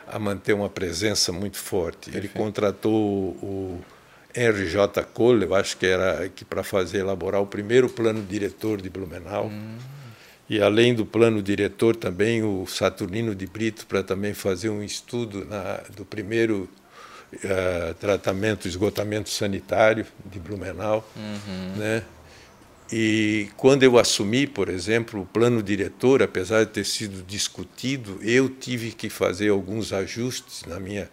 a 0.09 0.19
manter 0.19 0.55
uma 0.55 0.69
presença 0.69 1.31
muito 1.31 1.59
forte. 1.59 2.11
Perfeito. 2.11 2.17
Ele 2.17 2.29
contratou 2.29 2.93
o 2.93 3.81
Henry 4.35 4.69
J. 4.69 5.05
Cole, 5.05 5.45
eu 5.45 5.55
acho 5.55 5.77
que 5.77 5.87
era 5.87 6.29
que 6.29 6.45
para 6.45 6.65
fazer 6.65 6.99
elaborar 6.99 7.41
o 7.41 7.47
primeiro 7.47 7.89
plano 7.89 8.21
diretor 8.29 8.81
de 8.81 8.91
Blumenau. 8.91 9.45
Uhum 9.45 10.00
e 10.51 10.61
além 10.61 10.93
do 10.93 11.07
plano 11.07 11.41
diretor 11.41 11.95
também 11.95 12.43
o 12.43 12.67
Saturnino 12.67 13.37
de 13.37 13.47
Brito 13.47 13.87
para 13.87 14.03
também 14.03 14.35
fazer 14.35 14.69
um 14.69 14.83
estudo 14.83 15.45
na, 15.45 15.81
do 15.97 16.05
primeiro 16.05 16.69
uh, 17.35 17.95
tratamento 17.95 18.67
esgotamento 18.67 19.31
sanitário 19.31 20.05
de 20.27 20.41
Blumenau, 20.41 21.09
uhum. 21.15 21.77
né? 21.77 22.03
E 22.93 23.49
quando 23.57 23.85
eu 23.85 23.97
assumi, 23.97 24.49
por 24.49 24.69
exemplo, 24.69 25.21
o 25.21 25.27
plano 25.27 25.63
diretor, 25.63 26.21
apesar 26.21 26.65
de 26.65 26.73
ter 26.73 26.85
sido 26.85 27.23
discutido, 27.23 28.19
eu 28.21 28.49
tive 28.49 28.91
que 28.91 29.09
fazer 29.09 29.51
alguns 29.51 29.93
ajustes 29.93 30.65
na 30.67 30.81
minha 30.81 31.09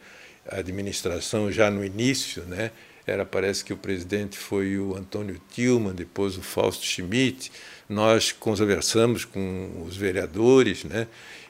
administração 0.50 1.52
já 1.52 1.70
no 1.70 1.86
início, 1.86 2.42
né? 2.46 2.72
Era 3.06 3.24
parece 3.24 3.64
que 3.64 3.72
o 3.72 3.78
presidente 3.78 4.36
foi 4.36 4.80
o 4.80 4.96
Antônio 4.98 5.40
Tilman, 5.54 5.94
depois 5.94 6.36
o 6.36 6.42
Fausto 6.42 6.84
Schmidt 6.84 7.52
nós 7.90 8.32
conversamos 8.32 9.26
com 9.26 9.86
os 9.88 9.96
vereadores, 9.96 10.84
né? 10.84 11.08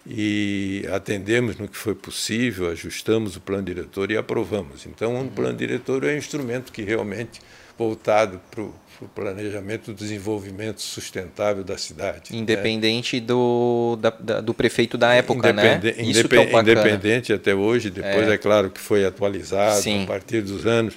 e 0.10 0.88
atendemos 0.91 1.58
no 1.58 1.67
que 1.67 1.76
foi 1.76 1.93
possível, 1.93 2.69
ajustamos 2.71 3.36
o 3.36 3.41
plano 3.41 3.63
diretor 3.63 4.10
e 4.10 4.15
aprovamos. 4.15 4.86
Então, 4.86 5.15
o 5.15 5.21
um 5.21 5.28
plano 5.28 5.58
diretor 5.58 6.04
é 6.06 6.13
um 6.13 6.17
instrumento 6.17 6.71
que 6.71 6.82
realmente 6.82 7.41
voltado 7.78 8.39
para 8.50 8.62
o 8.62 8.73
planejamento 9.13 9.91
do 9.91 9.93
desenvolvimento 9.93 10.82
sustentável 10.82 11.63
da 11.63 11.78
cidade. 11.78 12.32
Né? 12.32 12.39
Independente 12.39 13.19
né? 13.19 13.28
do, 13.28 13.97
da, 14.02 14.10
da, 14.10 14.41
do 14.41 14.54
prefeito 14.54 14.97
da 14.97 15.13
época, 15.13 15.50
Independe, 15.50 15.88
né? 15.88 16.04
Isso 16.04 16.21
independ, 16.21 16.56
é 16.56 16.60
independente 16.60 17.34
até 17.34 17.54
hoje, 17.54 17.89
depois 17.89 18.28
é. 18.28 18.34
é, 18.34 18.38
claro 18.38 18.69
que 18.69 18.80
foi 18.80 19.06
atualizado 19.06 19.82
Sim. 19.82 20.04
a 20.06 20.08
partir 20.08 20.41
dos 20.41 20.65
anos 20.65 20.95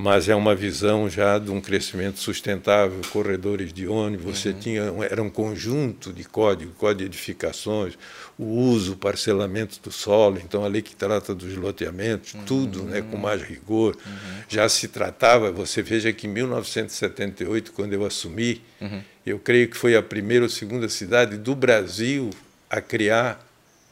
mas 0.00 0.30
é 0.30 0.34
uma 0.34 0.54
visão 0.54 1.10
já 1.10 1.38
de 1.38 1.50
um 1.50 1.60
crescimento 1.60 2.18
sustentável, 2.18 3.00
corredores 3.12 3.70
de 3.70 3.86
ônibus, 3.86 4.38
você 4.38 4.48
uhum. 4.48 4.58
tinha 4.58 4.82
era 5.10 5.22
um 5.22 5.28
conjunto 5.28 6.10
de 6.10 6.24
códigos, 6.24 6.74
código 6.78 7.00
de 7.00 7.04
edificações, 7.04 7.98
o 8.38 8.44
uso, 8.44 8.94
o 8.94 8.96
parcelamento 8.96 9.78
do 9.82 9.92
solo, 9.92 10.40
então 10.42 10.64
a 10.64 10.68
lei 10.68 10.80
que 10.80 10.96
trata 10.96 11.34
dos 11.34 11.54
loteamentos, 11.54 12.32
uhum. 12.32 12.44
tudo, 12.44 12.82
né, 12.84 13.02
com 13.02 13.18
mais 13.18 13.42
rigor. 13.42 13.94
Uhum. 13.94 14.42
Já 14.48 14.68
se 14.70 14.88
tratava, 14.88 15.52
você 15.52 15.82
veja 15.82 16.10
que 16.14 16.26
em 16.26 16.30
1978, 16.30 17.70
quando 17.72 17.92
eu 17.92 18.06
assumi, 18.06 18.62
uhum. 18.80 19.02
eu 19.26 19.38
creio 19.38 19.68
que 19.68 19.76
foi 19.76 19.94
a 19.94 20.02
primeira 20.02 20.46
ou 20.46 20.48
segunda 20.48 20.88
cidade 20.88 21.36
do 21.36 21.54
Brasil 21.54 22.30
a 22.70 22.80
criar 22.80 23.46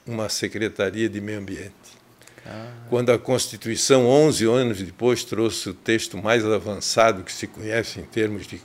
uma 0.07 0.31
secretaria 0.31 1.07
de 1.07 1.21
meio 1.21 1.38
ambiente. 1.38 1.97
Quando 2.88 3.12
a 3.12 3.18
Constituição, 3.18 4.06
11 4.06 4.46
anos 4.46 4.82
depois, 4.82 5.22
trouxe 5.24 5.68
o 5.68 5.74
texto 5.74 6.16
mais 6.16 6.44
avançado 6.44 7.22
que 7.22 7.32
se 7.32 7.46
conhece 7.46 8.00
em 8.00 8.04
termos 8.04 8.46
de, 8.46 8.61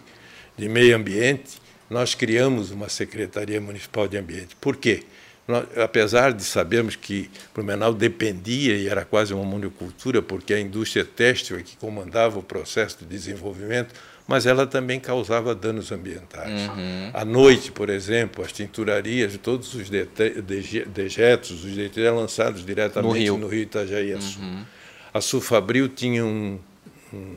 de 0.57 0.69
meio 0.69 0.95
ambiente, 0.95 1.61
nós 1.89 2.15
criamos 2.15 2.71
uma 2.71 2.87
Secretaria 2.87 3.59
Municipal 3.59 4.07
de 4.07 4.17
Ambiente. 4.17 4.55
Por 4.55 4.77
quê? 4.77 5.03
Nós, 5.45 5.67
apesar 5.77 6.31
de 6.31 6.43
sabermos 6.43 6.95
que 6.95 7.29
Blumenau 7.53 7.93
dependia 7.93 8.75
e 8.75 8.87
era 8.87 9.03
quase 9.03 9.33
uma 9.33 9.43
monocultura, 9.43 10.21
porque 10.21 10.53
a 10.53 10.59
indústria 10.59 11.03
têxtil 11.03 11.57
é 11.57 11.61
que 11.61 11.75
comandava 11.75 12.39
o 12.39 12.43
processo 12.43 12.99
de 12.99 13.05
desenvolvimento, 13.05 13.93
mas 14.27 14.45
ela 14.45 14.65
também 14.65 14.99
causava 14.99 15.53
danos 15.53 15.91
ambientais. 15.91 16.69
Uhum. 16.69 17.11
À 17.13 17.25
noite, 17.25 17.71
por 17.71 17.89
exemplo, 17.89 18.43
as 18.43 18.51
tinturarias, 18.51 19.37
todos 19.37 19.73
os 19.73 19.89
dejetos, 19.89 21.63
os 21.63 21.75
detritos 21.75 22.13
lançados 22.13 22.65
diretamente 22.65 23.13
no 23.13 23.19
rio, 23.19 23.37
no 23.37 23.47
rio 23.47 23.63
Itajaí. 23.63 24.13
Uhum. 24.13 24.63
A 25.13 25.21
Sulfabril 25.21 25.89
tinha 25.89 26.25
um, 26.25 26.57
um, 27.13 27.35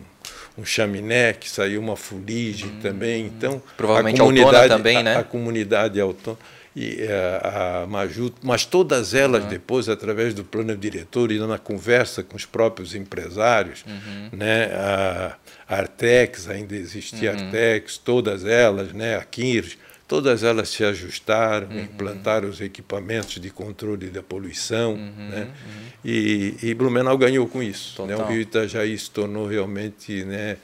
um, 0.56 0.64
chaminé 0.64 1.32
que 1.32 1.48
saiu 1.48 1.80
uma 1.80 1.96
fuligem 1.96 2.68
uhum. 2.68 2.80
também. 2.80 3.26
Então, 3.26 3.62
Provavelmente 3.76 4.20
a 4.20 4.24
comunidade 4.24 4.68
também, 4.68 5.02
né? 5.02 5.16
A, 5.16 5.20
a 5.20 5.24
comunidade 5.24 6.00
autônoma 6.00 6.38
e 6.76 7.08
a, 7.08 7.82
a 7.82 7.86
Maju, 7.86 8.34
mas 8.42 8.66
todas 8.66 9.14
elas 9.14 9.44
uhum. 9.44 9.48
depois 9.48 9.88
através 9.88 10.34
do 10.34 10.44
plano 10.44 10.76
diretor 10.76 11.32
e 11.32 11.38
na 11.38 11.56
conversa 11.56 12.22
com 12.22 12.36
os 12.36 12.44
próprios 12.44 12.94
empresários, 12.94 13.82
uhum. 13.86 14.28
né, 14.36 14.66
a, 14.74 15.36
Artex 15.66 16.48
ainda 16.50 16.76
existia 16.76 17.32
uhum. 17.32 17.46
Artex, 17.46 17.96
todas 17.96 18.44
elas, 18.44 18.92
né, 18.92 19.16
a 19.16 19.24
Quires, 19.24 19.78
todas 20.06 20.42
elas 20.42 20.68
se 20.68 20.84
ajustaram, 20.84 21.68
uhum. 21.68 21.80
implantaram 21.80 22.48
os 22.48 22.60
equipamentos 22.60 23.40
de 23.40 23.50
controle 23.50 24.08
da 24.08 24.22
poluição, 24.22 24.94
uhum. 24.94 25.28
né, 25.28 25.42
uhum. 25.42 25.86
e, 26.04 26.54
e, 26.62 26.74
Blumenau 26.74 27.18
ganhou 27.18 27.46
com 27.48 27.62
isso, 27.62 28.04
né, 28.06 28.16
o 28.16 28.24
Rio 28.24 28.40
Itajaí 28.40 28.96
se 28.96 29.10
tornou 29.10 29.46
realmente, 29.46 30.24
né, 30.24 30.56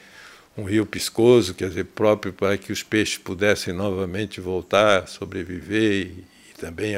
um 0.56 0.64
rio 0.64 0.84
piscoso, 0.84 1.54
quer 1.54 1.68
dizer, 1.68 1.84
próprio 1.86 2.32
para 2.32 2.56
que 2.58 2.72
os 2.72 2.82
peixes 2.82 3.18
pudessem 3.18 3.72
novamente 3.72 4.40
voltar, 4.40 5.08
sobreviver 5.08 5.92
e, 5.92 6.24
e 6.50 6.60
também 6.60 6.96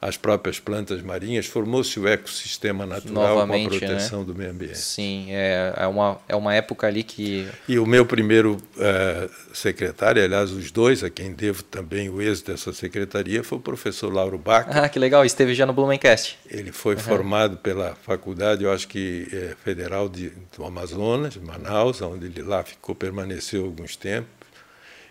as 0.00 0.16
próprias 0.16 0.58
plantas 0.58 1.02
marinhas, 1.02 1.44
formou-se 1.44 2.00
o 2.00 2.08
ecossistema 2.08 2.86
natural 2.86 3.34
Novamente, 3.34 3.68
com 3.68 3.76
a 3.76 3.78
proteção 3.78 4.20
né? 4.20 4.24
do 4.24 4.34
meio 4.34 4.50
ambiente. 4.50 4.78
Sim, 4.78 5.26
é, 5.30 5.74
é, 5.76 5.86
uma, 5.86 6.18
é 6.26 6.34
uma 6.34 6.54
época 6.54 6.86
ali 6.86 7.02
que... 7.02 7.46
E 7.68 7.78
o 7.78 7.84
meu 7.84 8.06
primeiro 8.06 8.56
uh, 8.76 9.30
secretário, 9.52 10.24
aliás, 10.24 10.52
os 10.52 10.70
dois, 10.70 11.04
a 11.04 11.10
quem 11.10 11.32
devo 11.32 11.62
também 11.62 12.08
o 12.08 12.22
êxito 12.22 12.50
dessa 12.50 12.72
secretaria, 12.72 13.44
foi 13.44 13.58
o 13.58 13.60
professor 13.60 14.10
Lauro 14.10 14.38
Baca. 14.38 14.84
Ah, 14.84 14.88
que 14.88 14.98
legal, 14.98 15.22
esteve 15.24 15.54
já 15.54 15.66
no 15.66 15.74
Blumencast. 15.74 16.38
Ele 16.48 16.72
foi 16.72 16.94
uhum. 16.94 17.00
formado 17.00 17.58
pela 17.58 17.94
faculdade, 17.94 18.64
eu 18.64 18.72
acho 18.72 18.88
que 18.88 19.28
é, 19.30 19.54
Federal 19.62 20.08
de, 20.08 20.32
do 20.56 20.64
Amazonas, 20.64 21.36
Manaus, 21.36 22.00
onde 22.00 22.24
ele 22.24 22.42
lá 22.42 22.62
ficou, 22.62 22.94
permaneceu 22.94 23.66
alguns 23.66 23.96
tempos 23.96 24.39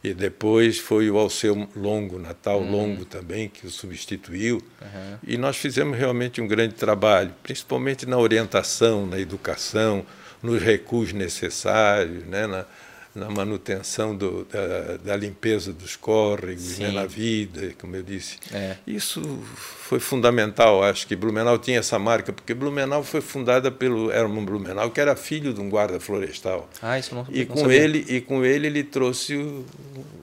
e 0.04 0.14
depois 0.14 0.80
foi 0.80 1.10
o 1.10 1.18
Alceu 1.18 1.68
Longo, 1.76 2.18
Natal 2.18 2.62
uhum. 2.62 2.72
Longo 2.72 3.06
também, 3.06 3.50
que 3.50 3.68
o 3.68 3.70
substituiu. 3.70 4.58
Uhum. 4.82 5.18
E 5.28 5.38
nós 5.38 5.58
fizemos 5.58 5.98
realmente 5.98 6.40
um 6.42 6.48
grande 6.48 6.76
trabalho, 6.76 7.34
principalmente 7.44 8.06
na 8.06 8.18
orientação, 8.18 9.06
na 9.06 9.20
educação, 9.20 10.06
nos 10.42 10.62
recursos 10.62 11.14
necessários, 11.14 12.26
né, 12.26 12.48
na, 12.48 12.66
na 13.16 13.30
manutenção 13.30 14.16
do, 14.16 14.46
da, 14.46 14.98
da, 14.98 15.16
limpeza 15.16 15.74
dos 15.74 15.96
córregos, 15.96 16.78
né, 16.78 16.92
na 16.92 17.06
vida, 17.06 17.74
como 17.80 17.96
eu 17.96 18.04
disse. 18.04 18.38
É. 18.54 18.76
Isso 18.86 19.22
foi 19.46 20.00
fundamental, 20.00 20.84
acho 20.84 21.08
que 21.08 21.16
Blumenau 21.16 21.58
tinha 21.58 21.80
essa 21.80 21.98
marca, 21.98 22.32
porque 22.32 22.54
Blumenau 22.54 23.04
foi 23.04 23.22
fundada 23.22 23.72
pelo 23.72 24.12
Herman 24.12 24.46
Blumenau, 24.46 24.92
que 24.92 25.02
era 25.02 25.16
filho 25.16 25.54
de 25.54 25.60
um 25.60 25.70
guarda 25.70 26.00
florestal. 26.00 26.70
Ah, 26.82 27.00
isso 27.00 27.16
não 27.16 27.26
E 27.30 27.46
com 27.46 27.58
sabia. 27.58 27.78
ele 27.78 28.06
e 28.08 28.22
com 28.22 28.46
ele 28.46 28.68
ele 28.68 28.84
trouxe 28.84 29.36
o 29.36 29.66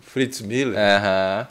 Fritz 0.02 0.40
Miller. 0.40 0.76
Uhum. 0.76 1.46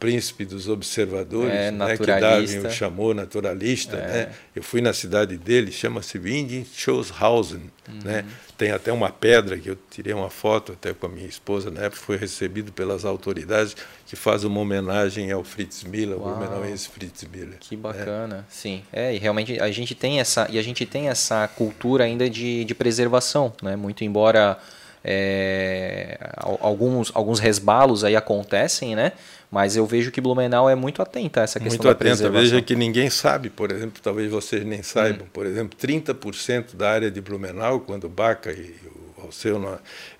príncipe 0.00 0.46
dos 0.46 0.66
observadores, 0.66 1.54
é, 1.54 1.70
né, 1.70 1.96
que 1.96 2.06
Darwin 2.06 2.66
o 2.66 2.70
chamou 2.70 3.12
naturalista. 3.12 3.96
É. 3.96 4.08
Né? 4.08 4.32
Eu 4.56 4.62
fui 4.62 4.80
na 4.80 4.94
cidade 4.94 5.36
dele, 5.36 5.70
chama-se 5.70 6.18
Windingshausen. 6.18 7.70
Uhum. 7.86 8.00
Né? 8.02 8.24
Tem 8.60 8.72
até 8.72 8.92
uma 8.92 9.08
pedra 9.08 9.56
que 9.56 9.70
eu 9.70 9.78
tirei 9.90 10.12
uma 10.12 10.28
foto 10.28 10.72
até 10.72 10.92
com 10.92 11.06
a 11.06 11.08
minha 11.08 11.26
esposa 11.26 11.70
na 11.70 11.84
época, 11.84 12.02
foi 12.02 12.18
recebido 12.18 12.70
pelas 12.70 13.06
autoridades, 13.06 13.74
que 14.04 14.14
faz 14.14 14.44
uma 14.44 14.60
homenagem 14.60 15.32
ao 15.32 15.42
Fritz 15.42 15.82
Miller, 15.82 16.18
o 16.18 16.20
blumenauense 16.20 16.90
Fritz 16.90 17.24
Miller. 17.24 17.56
Que 17.58 17.74
bacana, 17.74 18.44
é. 18.46 18.52
sim. 18.52 18.82
É, 18.92 19.14
e 19.14 19.18
realmente 19.18 19.58
a 19.58 19.70
gente 19.70 19.94
tem 19.94 20.20
essa, 20.20 20.46
e 20.50 20.58
a 20.58 20.62
gente 20.62 20.84
tem 20.84 21.08
essa 21.08 21.48
cultura 21.48 22.04
ainda 22.04 22.28
de, 22.28 22.66
de 22.66 22.74
preservação, 22.74 23.50
né? 23.62 23.76
muito 23.76 24.04
embora 24.04 24.58
é, 25.02 26.18
alguns, 26.36 27.10
alguns 27.14 27.38
resbalos 27.38 28.04
aí 28.04 28.14
acontecem, 28.14 28.94
né? 28.94 29.12
Mas 29.50 29.74
eu 29.74 29.84
vejo 29.84 30.12
que 30.12 30.20
Blumenau 30.20 30.70
é 30.70 30.74
muito 30.74 31.02
atenta 31.02 31.40
a 31.40 31.44
essa 31.44 31.58
questão 31.58 31.70
muito 31.70 31.82
da 31.82 31.90
atenta. 31.90 32.04
preservação. 32.04 32.40
Veja 32.40 32.62
que 32.62 32.76
ninguém 32.76 33.10
sabe, 33.10 33.50
por 33.50 33.72
exemplo, 33.72 34.00
talvez 34.00 34.30
vocês 34.30 34.64
nem 34.64 34.82
saibam, 34.82 35.26
hum. 35.26 35.30
por 35.32 35.44
exemplo, 35.44 35.76
30% 35.76 36.76
da 36.76 36.90
área 36.90 37.10
de 37.10 37.20
Blumenau, 37.20 37.80
quando 37.80 38.08
Baca 38.08 38.52
e 38.52 38.74
o 39.18 39.22
Alceu 39.22 39.60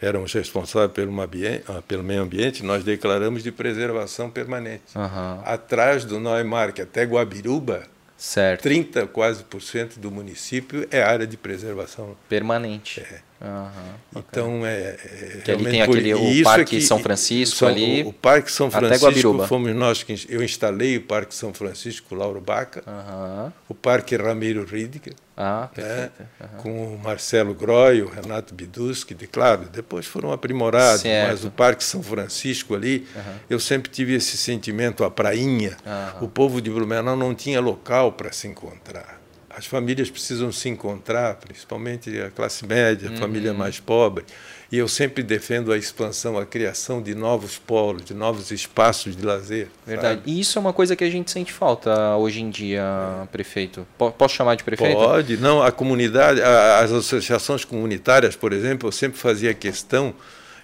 eram 0.01 0.25
os 0.25 0.33
responsáveis 0.33 0.93
pelo, 0.93 1.13
ah, 1.23 1.83
pelo 1.87 2.03
meio 2.03 2.23
ambiente, 2.23 2.65
nós 2.65 2.83
declaramos 2.83 3.43
de 3.43 3.53
preservação 3.53 4.29
permanente. 4.29 4.97
Uhum. 4.97 5.41
Atrás 5.45 6.05
do 6.05 6.19
Neumark 6.19 6.81
até 6.81 7.05
Guabiruba, 7.05 7.85
Certo. 8.21 8.65
30 8.65 9.07
quase 9.07 9.43
por 9.43 9.63
cento 9.63 9.99
do 9.99 10.11
município 10.11 10.87
é 10.91 11.03
área 11.03 11.27
de 11.27 11.39
preservação 11.39 12.15
permanente. 12.29 13.01
É. 13.01 13.30
Uhum, 13.41 14.21
então 14.21 14.67
é, 14.67 14.99
é 15.03 15.41
que 15.43 15.51
ali 15.51 15.65
tem 15.65 15.81
aquele 15.81 16.13
o 16.13 16.45
Parque 16.45 16.77
é 16.77 16.79
que, 16.79 16.85
São 16.85 16.99
Francisco 16.99 17.57
São, 17.57 17.69
ali. 17.69 18.03
O, 18.03 18.09
o, 18.09 18.13
Parque 18.13 18.53
São 18.53 18.71
Francisco 18.71 19.47
fomos 19.47 19.75
nós 19.75 20.03
que 20.03 20.27
eu 20.29 20.45
instalei 20.45 20.99
o 20.99 21.01
Parque 21.01 21.35
São 21.35 21.55
Francisco 21.55 22.15
Lauro 22.15 22.39
Baca, 22.39 22.83
uhum. 22.87 23.51
o 23.67 23.75
Parque 23.75 24.15
Ramiro 24.15 24.67
Ridiger, 24.67 25.15
ah, 25.39 25.71
é, 25.79 26.11
uhum. 26.39 26.49
com 26.59 26.95
o 26.95 26.99
Marcelo 26.99 27.55
Groy, 27.55 28.03
o 28.03 28.11
Renato 28.11 28.55
Biduski, 28.55 29.15
de 29.15 29.27
claro, 29.27 29.71
depois 29.73 30.05
foram 30.05 30.33
aprimorados, 30.33 31.01
certo. 31.01 31.31
mas 31.31 31.43
o 31.43 31.51
Parque 31.51 31.83
São 31.83 32.03
Francisco 32.03 32.75
ali, 32.75 33.07
eu 33.49 33.59
sempre 33.59 33.91
tive 33.91 34.15
esse 34.15 34.37
sentimento, 34.37 35.03
a 35.03 35.11
prainha, 35.11 35.79
o 36.21 36.29
povo 36.29 36.61
de 36.61 36.69
Blumenau 36.69 37.17
não 37.17 37.35
tinha 37.35 37.59
local 37.59 38.13
para 38.13 38.33
se 38.33 38.47
encontrar 38.47 39.20
as 39.51 39.67
famílias 39.67 40.09
precisam 40.09 40.53
se 40.53 40.69
encontrar, 40.69 41.35
principalmente 41.35 42.21
a 42.21 42.31
classe 42.31 42.65
média, 42.65 43.09
a 43.09 43.13
uhum. 43.13 43.19
família 43.19 43.53
mais 43.53 43.81
pobre. 43.81 44.25
E 44.71 44.79
eu 44.79 44.87
sempre 44.87 45.25
defendo 45.25 45.73
a 45.73 45.77
expansão, 45.77 46.39
a 46.39 46.47
criação 46.47 47.03
de 47.03 47.13
novos 47.13 47.59
polos, 47.59 48.05
de 48.05 48.15
novos 48.15 48.53
espaços 48.53 49.17
de 49.17 49.27
lazer. 49.27 49.67
Verdade. 49.85 50.21
Sabe? 50.21 50.31
E 50.31 50.39
isso 50.41 50.57
é 50.57 50.61
uma 50.61 50.73
coisa 50.73 50.95
que 50.95 51.03
a 51.03 51.11
gente 51.11 51.29
sente 51.33 51.53
falta 51.53 52.17
hoje 52.17 52.41
em 52.41 52.49
dia, 52.49 52.85
é. 53.23 53.27
prefeito. 53.27 53.85
Posso 54.17 54.37
chamar 54.37 54.55
de 54.55 54.63
prefeito? 54.63 54.95
Pode. 54.95 55.37
Não, 55.39 55.61
a 55.61 55.73
comunidade, 55.73 56.41
as 56.41 56.93
associações 56.93 57.65
comunitárias, 57.65 58.37
por 58.37 58.53
exemplo, 58.53 58.89
eu 58.89 58.93
sempre 58.93 59.19
fazia 59.19 59.53
questão 59.53 60.15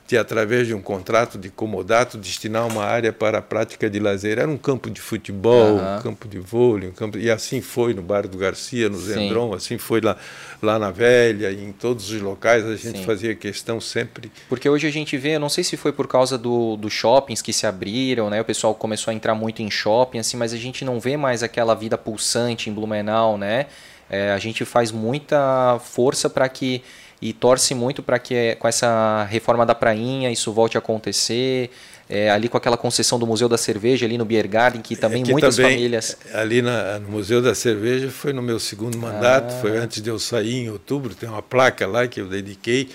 de, 0.07 0.17
através 0.17 0.67
de 0.67 0.75
um 0.75 0.81
contrato 0.81 1.37
de 1.37 1.51
comodato, 1.51 2.17
destinar 2.17 2.67
uma 2.67 2.85
área 2.85 3.13
para 3.13 3.39
a 3.39 3.43
prática 3.43 3.91
de 3.91 3.99
lazer. 3.99 4.39
Era 4.39 4.49
um 4.49 4.57
campo 4.57 4.89
de 4.89 5.01
futebol, 5.01 5.77
uhum. 5.77 5.97
um 5.97 6.03
campo 6.03 6.29
de 6.29 6.39
vôlei, 6.39 6.89
um 6.89 6.93
campo... 6.93 7.19
e 7.19 7.31
assim 7.31 7.61
foi 7.61 7.93
no 7.93 8.03
bairro 8.03 8.29
do 8.29 8.39
Garcia, 8.39 8.89
no 8.89 8.99
Zendron, 8.99 9.51
Sim. 9.51 9.57
assim 9.57 9.79
foi 9.79 10.01
lá, 10.01 10.17
lá 10.63 10.79
na 10.79 10.91
Velha, 10.91 11.53
em 11.53 11.73
todos 11.73 12.11
os 12.11 12.21
locais 12.21 12.65
a 12.65 12.77
gente 12.77 12.99
Sim. 12.99 13.05
fazia 13.05 13.35
questão 13.35 13.81
sempre. 13.81 14.31
Porque 14.49 14.69
hoje 14.69 14.87
a 14.87 14.91
gente 14.91 15.17
vê, 15.17 15.37
eu 15.37 15.41
não 15.41 15.49
sei 15.49 15.65
se 15.65 15.77
foi 15.77 15.93
por 15.93 16.07
causa 16.07 16.39
do, 16.39 16.77
dos 16.77 16.93
shoppings 16.93 17.43
que 17.43 17.53
se 17.53 17.67
abriram, 17.67 18.31
né? 18.31 18.41
o 18.41 18.45
pessoal 18.45 18.75
começou 18.75 19.11
a 19.11 19.15
entrar 19.15 19.35
muito 19.35 19.61
em 19.61 19.71
shopping, 19.71 20.21
assim, 20.21 20.37
mas 20.37 20.53
a 20.53 20.57
gente 20.57 20.85
não 20.85 21.01
vê 21.01 21.17
mais 21.17 21.43
aquela 21.43 21.75
vida 21.75 21.99
pulsante 21.99 22.71
em 22.71 22.73
Blumenau, 22.73 23.37
né? 23.37 23.67
É, 24.09 24.31
a 24.31 24.39
gente 24.39 24.65
faz 24.65 24.93
muita 24.93 25.81
força 25.81 26.31
para 26.31 26.49
que 26.49 26.83
e 27.21 27.33
torce 27.33 27.75
muito 27.75 28.03
para 28.03 28.19
que 28.19 28.57
com 28.57 28.69
essa 28.69 29.25
reforma 29.25 29.65
da 29.65 29.75
prainha 29.75 30.31
isso 30.31 30.53
volte 30.53 30.77
a 30.77 30.81
acontecer. 30.81 31.71
É, 32.09 32.31
ali 32.31 32.49
com 32.49 32.57
aquela 32.57 32.77
concessão 32.77 33.19
do 33.19 33.27
Museu 33.27 33.49
da 33.49 33.59
Cerveja, 33.59 34.07
ali 34.07 34.17
no 34.17 34.25
Biergarten, 34.25 34.81
que 34.81 34.95
também 34.95 35.25
é 35.27 35.27
muitas 35.33 35.57
também, 35.57 35.73
famílias. 35.73 36.17
Ali 36.33 36.63
na, 36.63 37.01
no 37.01 37.09
Museu 37.09 37.43
da 37.43 37.53
Cerveja 37.53 38.11
foi 38.11 38.33
no 38.33 38.41
meu 38.41 38.61
segundo 38.61 38.97
mandato, 38.97 39.53
ah. 39.53 39.61
foi 39.61 39.77
antes 39.77 40.01
de 40.01 40.09
eu 40.09 40.17
sair 40.17 40.55
em 40.55 40.71
outubro, 40.71 41.17
tem 41.17 41.29
uma 41.29 41.43
placa 41.43 41.85
lá 41.85 42.07
que 42.07 42.21
eu 42.21 42.29
dediquei, 42.29 42.91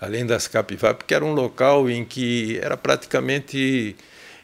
além 0.00 0.24
das 0.24 0.48
capivaras, 0.48 0.96
porque 0.96 1.14
era 1.14 1.22
um 1.22 1.34
local 1.34 1.90
em 1.90 2.06
que 2.06 2.58
era 2.62 2.74
praticamente 2.74 3.94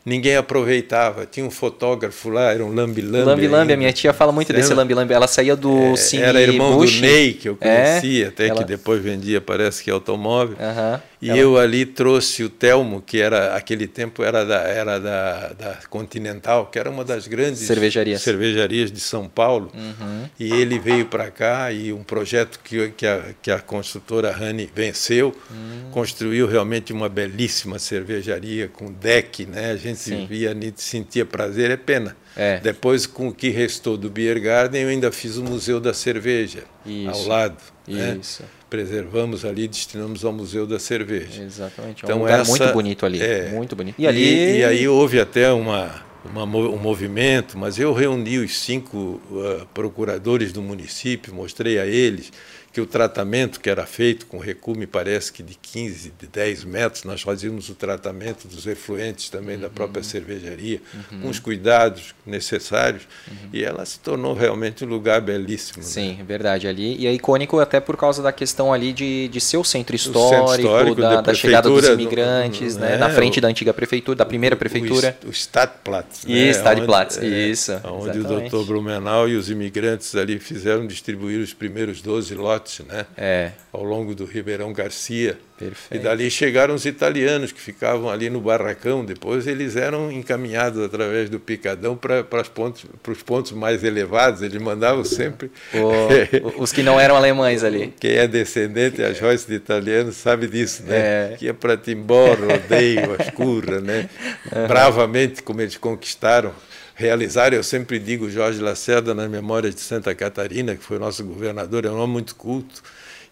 ninguém 0.04 0.36
aproveitava. 0.36 1.26
Tinha 1.26 1.44
um 1.44 1.50
fotógrafo 1.50 2.28
lá, 2.28 2.52
era 2.52 2.64
um 2.64 2.74
lambi-lambi. 2.74 3.24
Lambi-lambi, 3.24 3.72
a 3.72 3.76
minha 3.76 3.92
tia 3.92 4.12
fala 4.12 4.32
muito 4.32 4.52
desse 4.52 4.72
lambi-lambi. 4.74 5.12
Ela 5.12 5.26
saía 5.26 5.56
do 5.56 5.92
é, 5.92 5.96
Cine 5.96 6.22
Era 6.22 6.40
irmão 6.40 6.76
Bush. 6.76 6.96
do 6.96 7.00
Ney, 7.02 7.34
que 7.34 7.48
eu 7.48 7.56
conhecia, 7.56 8.26
é, 8.26 8.28
até 8.28 8.48
ela... 8.48 8.58
que 8.58 8.64
depois 8.64 9.02
vendia, 9.02 9.40
parece 9.40 9.82
que 9.82 9.90
automóvel. 9.90 10.56
Uh 10.56 10.60
-huh. 10.60 11.00
E 11.20 11.28
ela... 11.28 11.38
eu 11.38 11.58
ali 11.58 11.84
trouxe 11.84 12.42
o 12.42 12.48
Telmo, 12.48 13.02
que 13.02 13.20
era 13.20 13.54
aquele 13.54 13.86
tempo 13.86 14.22
era 14.22 14.44
da, 14.44 14.60
era 14.62 14.98
da, 14.98 15.48
da 15.48 15.78
Continental, 15.90 16.66
que 16.66 16.78
era 16.78 16.88
uma 16.88 17.04
das 17.04 17.26
grandes 17.26 17.60
cervejarias, 17.60 18.22
cervejarias 18.22 18.90
de 18.90 19.00
São 19.00 19.28
Paulo. 19.28 19.70
Uhum. 19.74 20.28
E 20.38 20.50
ele 20.50 20.78
veio 20.78 21.06
para 21.06 21.30
cá 21.30 21.70
e 21.70 21.92
um 21.92 22.02
projeto 22.02 22.58
que, 22.64 22.90
que, 22.90 23.06
a, 23.06 23.34
que 23.42 23.50
a 23.50 23.58
construtora 23.58 24.32
Rani 24.32 24.70
venceu, 24.74 25.34
uhum. 25.50 25.90
construiu 25.90 26.46
realmente 26.46 26.92
uma 26.92 27.08
belíssima 27.08 27.78
cervejaria 27.78 28.68
com 28.68 28.90
deck, 28.90 29.44
né? 29.44 29.72
A 29.72 29.76
gente 29.76 29.98
Sim. 29.98 30.26
via, 30.26 30.56
sentia 30.76 31.26
prazer, 31.26 31.70
é 31.70 31.76
pena. 31.76 32.16
É. 32.34 32.58
Depois, 32.60 33.06
com 33.06 33.28
o 33.28 33.34
que 33.34 33.50
restou 33.50 33.96
do 33.96 34.08
Beer 34.08 34.40
Garden, 34.40 34.82
eu 34.82 34.88
ainda 34.88 35.12
fiz 35.12 35.36
o 35.36 35.42
Museu 35.42 35.80
da 35.80 35.92
Cerveja 35.92 36.64
Isso. 36.86 37.10
ao 37.10 37.26
lado. 37.26 37.56
Né? 37.86 38.18
Isso. 38.20 38.42
Né? 38.42 38.48
Preservamos 38.70 39.44
ali, 39.44 39.66
destinamos 39.66 40.24
ao 40.24 40.32
Museu 40.32 40.66
da 40.66 40.78
Cerveja. 40.78 41.42
Exatamente. 41.42 42.04
É 42.04 42.06
então, 42.06 42.18
um 42.18 42.20
lugar 42.20 42.40
essa, 42.40 42.50
muito 42.50 42.72
bonito 42.72 43.04
ali, 43.04 43.20
é, 43.20 43.50
muito 43.50 43.74
bonito. 43.74 43.96
E, 43.98 44.06
ali... 44.06 44.22
E, 44.22 44.58
e, 44.58 44.64
aí 44.64 44.88
houve 44.88 45.20
até 45.20 45.52
uma, 45.52 46.02
uma, 46.24 46.44
um 46.44 46.78
movimento, 46.78 47.58
mas 47.58 47.78
eu 47.78 47.92
reuni 47.92 48.38
os 48.38 48.58
cinco 48.60 49.20
uh, 49.30 49.66
procuradores 49.74 50.52
do 50.52 50.62
município, 50.62 51.34
mostrei 51.34 51.78
a 51.78 51.86
eles 51.86 52.32
que 52.72 52.80
o 52.80 52.86
tratamento 52.86 53.58
que 53.58 53.68
era 53.68 53.84
feito 53.84 54.26
com 54.26 54.38
recuo, 54.38 54.76
me 54.76 54.86
parece 54.86 55.32
que 55.32 55.42
de 55.42 55.54
15, 55.54 56.12
de 56.16 56.26
10 56.28 56.64
metros, 56.64 57.02
nós 57.02 57.20
fazíamos 57.20 57.68
o 57.68 57.74
tratamento 57.74 58.46
dos 58.46 58.64
efluentes 58.66 59.28
também 59.28 59.56
uhum. 59.56 59.62
da 59.62 59.68
própria 59.68 60.04
cervejaria, 60.04 60.80
uhum. 61.10 61.22
com 61.22 61.28
os 61.28 61.40
cuidados 61.40 62.14
necessários, 62.24 63.08
uhum. 63.26 63.48
e 63.52 63.64
ela 63.64 63.84
se 63.84 63.98
tornou 63.98 64.34
realmente 64.34 64.84
um 64.84 64.88
lugar 64.88 65.20
belíssimo. 65.20 65.82
Sim, 65.82 66.16
né? 66.16 66.24
verdade. 66.24 66.68
Ali, 66.68 66.96
e 66.96 67.08
é 67.08 67.12
icônico 67.12 67.58
até 67.58 67.80
por 67.80 67.96
causa 67.96 68.22
da 68.22 68.30
questão 68.30 68.72
ali 68.72 68.92
de, 68.92 69.26
de 69.26 69.40
ser 69.40 69.56
o 69.56 69.64
centro 69.64 69.96
histórico, 69.96 70.48
centro 70.48 70.62
histórico 70.62 71.00
da, 71.00 71.14
da, 71.16 71.20
da 71.22 71.34
chegada 71.34 71.68
dos 71.68 71.88
imigrantes, 71.88 72.76
do, 72.76 72.82
né? 72.82 72.94
É, 72.94 72.98
na 72.98 73.10
frente 73.10 73.40
o, 73.40 73.42
da 73.42 73.48
antiga 73.48 73.74
prefeitura, 73.74 74.18
da 74.18 74.24
primeira 74.24 74.54
prefeitura. 74.54 75.18
O, 75.24 75.28
o 75.28 75.30
Stadtplatz. 75.32 76.24
Né? 76.24 76.34
E 76.34 76.50
Stadtplatz, 76.50 77.18
é, 77.18 77.26
isso. 77.26 77.72
Onde 77.82 78.18
exatamente. 78.18 78.18
o 78.18 78.22
doutor 78.22 78.64
Blumenau 78.64 79.28
e 79.28 79.34
os 79.34 79.50
imigrantes 79.50 80.14
ali 80.14 80.38
fizeram 80.38 80.86
distribuir 80.86 81.40
os 81.40 81.52
primeiros 81.52 82.00
12 82.00 82.32
lotes 82.36 82.59
né? 82.88 83.06
É. 83.16 83.52
Ao 83.72 83.82
longo 83.82 84.14
do 84.14 84.24
Ribeirão 84.24 84.72
Garcia. 84.72 85.38
Perfeito. 85.58 86.00
E 86.00 86.02
dali 86.02 86.30
chegaram 86.30 86.74
os 86.74 86.86
italianos 86.86 87.52
que 87.52 87.60
ficavam 87.60 88.08
ali 88.08 88.30
no 88.30 88.40
barracão. 88.40 89.04
Depois 89.04 89.46
eles 89.46 89.76
eram 89.76 90.10
encaminhados 90.10 90.82
através 90.82 91.28
do 91.28 91.38
picadão 91.38 91.96
para 91.96 92.24
os 92.40 92.48
pontos, 92.48 92.84
pontos 93.26 93.52
mais 93.52 93.84
elevados. 93.84 94.40
Eles 94.40 94.60
mandavam 94.60 95.04
sempre. 95.04 95.50
O, 95.74 96.62
os 96.62 96.72
que 96.72 96.82
não 96.82 96.98
eram 96.98 97.14
alemães 97.14 97.62
ali. 97.62 97.92
Quem 98.00 98.12
é 98.12 98.26
descendente, 98.26 99.02
a 99.02 99.12
Joyce 99.12 99.46
de 99.46 99.54
italianos, 99.54 100.16
sabe 100.16 100.46
disso, 100.46 100.82
né? 100.84 100.96
É. 100.96 101.36
Que 101.38 101.44
ia 101.46 101.54
para 101.54 101.76
Timbó, 101.76 102.34
Rodeio, 102.34 103.16
Ascurra, 103.18 103.80
né? 103.80 104.08
Uhum. 104.50 104.66
Bravamente, 104.66 105.42
como 105.42 105.60
eles 105.60 105.76
conquistaram 105.76 106.54
realizar. 107.00 107.52
Eu 107.54 107.62
sempre 107.62 107.98
digo 107.98 108.30
Jorge 108.30 108.60
Lacerda 108.60 109.14
na 109.14 109.26
memória 109.26 109.70
de 109.70 109.80
Santa 109.80 110.14
Catarina, 110.14 110.76
que 110.76 110.84
foi 110.84 110.98
nosso 110.98 111.24
governador, 111.24 111.86
é 111.86 111.90
um 111.90 111.96
homem 111.96 112.12
muito 112.12 112.36
culto. 112.36 112.82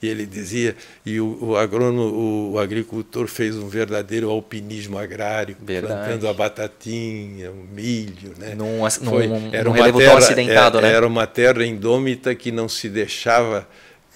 E 0.01 0.07
ele 0.07 0.25
dizia, 0.27 0.77
e 1.05 1.21
o, 1.21 1.39
o 1.43 1.57
agrônomo, 1.57 2.53
o 2.53 2.59
agricultor 2.59 3.27
fez 3.27 3.57
um 3.57 3.69
verdadeiro 3.69 4.31
alpinismo 4.31 4.97
agrário, 4.97 5.57
Verdade. 5.61 5.93
plantando 5.93 6.29
a 6.29 6.33
batatinha, 6.33 7.51
o 7.51 7.67
milho, 7.75 8.33
né? 8.39 8.55
Num, 8.55 8.89
foi, 8.89 9.27
num, 9.27 9.51
era 9.53 9.65
num 9.65 9.75
uma 9.75 9.93
terra, 9.93 10.19
acidentado, 10.19 10.79
era, 10.79 10.87
né? 10.87 10.95
Era 10.95 11.07
uma 11.07 11.27
terra 11.27 11.67
indômita 11.67 12.33
que 12.37 12.53
não 12.53 12.69
se 12.69 12.89
deixava 12.89 13.67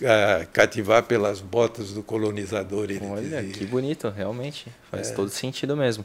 uh, 0.00 0.46
cativar 0.52 1.02
pelas 1.02 1.40
botas 1.40 1.90
do 1.90 2.00
colonizador. 2.00 2.88
Olha, 3.02 3.42
dizia. 3.42 3.52
que 3.52 3.66
bonito, 3.66 4.08
realmente. 4.08 4.66
Faz 4.88 5.10
é. 5.10 5.14
todo 5.14 5.30
sentido 5.30 5.76
mesmo. 5.76 6.04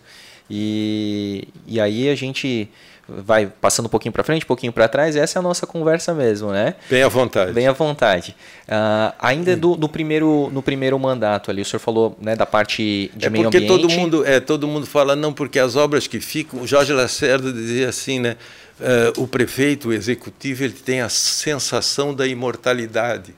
E, 0.50 1.48
e 1.68 1.80
aí 1.80 2.10
a 2.10 2.16
gente 2.16 2.68
vai 3.08 3.48
passando 3.48 3.86
um 3.86 3.90
pouquinho 3.90 4.12
para 4.12 4.24
frente, 4.24 4.44
um 4.44 4.48
pouquinho 4.48 4.74
para 4.74 4.88
trás, 4.88 5.16
essa 5.16 5.38
é 5.38 5.40
a 5.40 5.44
nossa 5.44 5.66
conversa 5.66 6.14
mesmo, 6.14 6.52
né? 6.52 6.76
Bem 6.90 7.04
à 7.04 7.08
vontade. 7.08 7.54
Bem 7.54 7.68
à 7.68 7.72
vontade. 7.72 8.36
Uh, 8.68 9.14
ainda 9.20 9.56
do, 9.56 9.76
no, 9.78 9.88
primeiro, 9.88 10.50
no 10.52 10.62
primeiro 10.62 10.98
mandato 11.00 11.50
ali, 11.50 11.62
o 11.62 11.66
senhor 11.66 11.80
falou 11.80 12.18
né, 12.22 12.36
da 12.36 12.46
parte 12.46 13.12
de 13.16 13.26
é 13.26 13.30
meio 13.30 13.46
porque 13.46 13.58
ambiente. 13.58 13.70
Todo 13.70 13.90
mundo, 13.90 14.26
é, 14.26 14.40
todo 14.40 14.68
mundo 14.68 14.86
fala, 14.86 15.16
não, 15.16 15.34
porque 15.34 15.60
as 15.60 15.76
obras 15.76 16.08
que 16.08 16.20
ficam, 16.20 16.62
o 16.62 16.68
Jorge 16.68 16.94
Lacerda 16.94 17.52
dizia 17.52 17.90
assim, 17.90 18.20
né? 18.20 18.36
Uh, 18.80 19.24
o 19.24 19.28
prefeito, 19.28 19.90
o 19.90 19.94
executivo, 19.94 20.64
ele 20.64 20.74
tem 20.74 21.02
a 21.02 21.10
sensação 21.10 22.14
da 22.14 22.28
imortalidade 22.28 23.34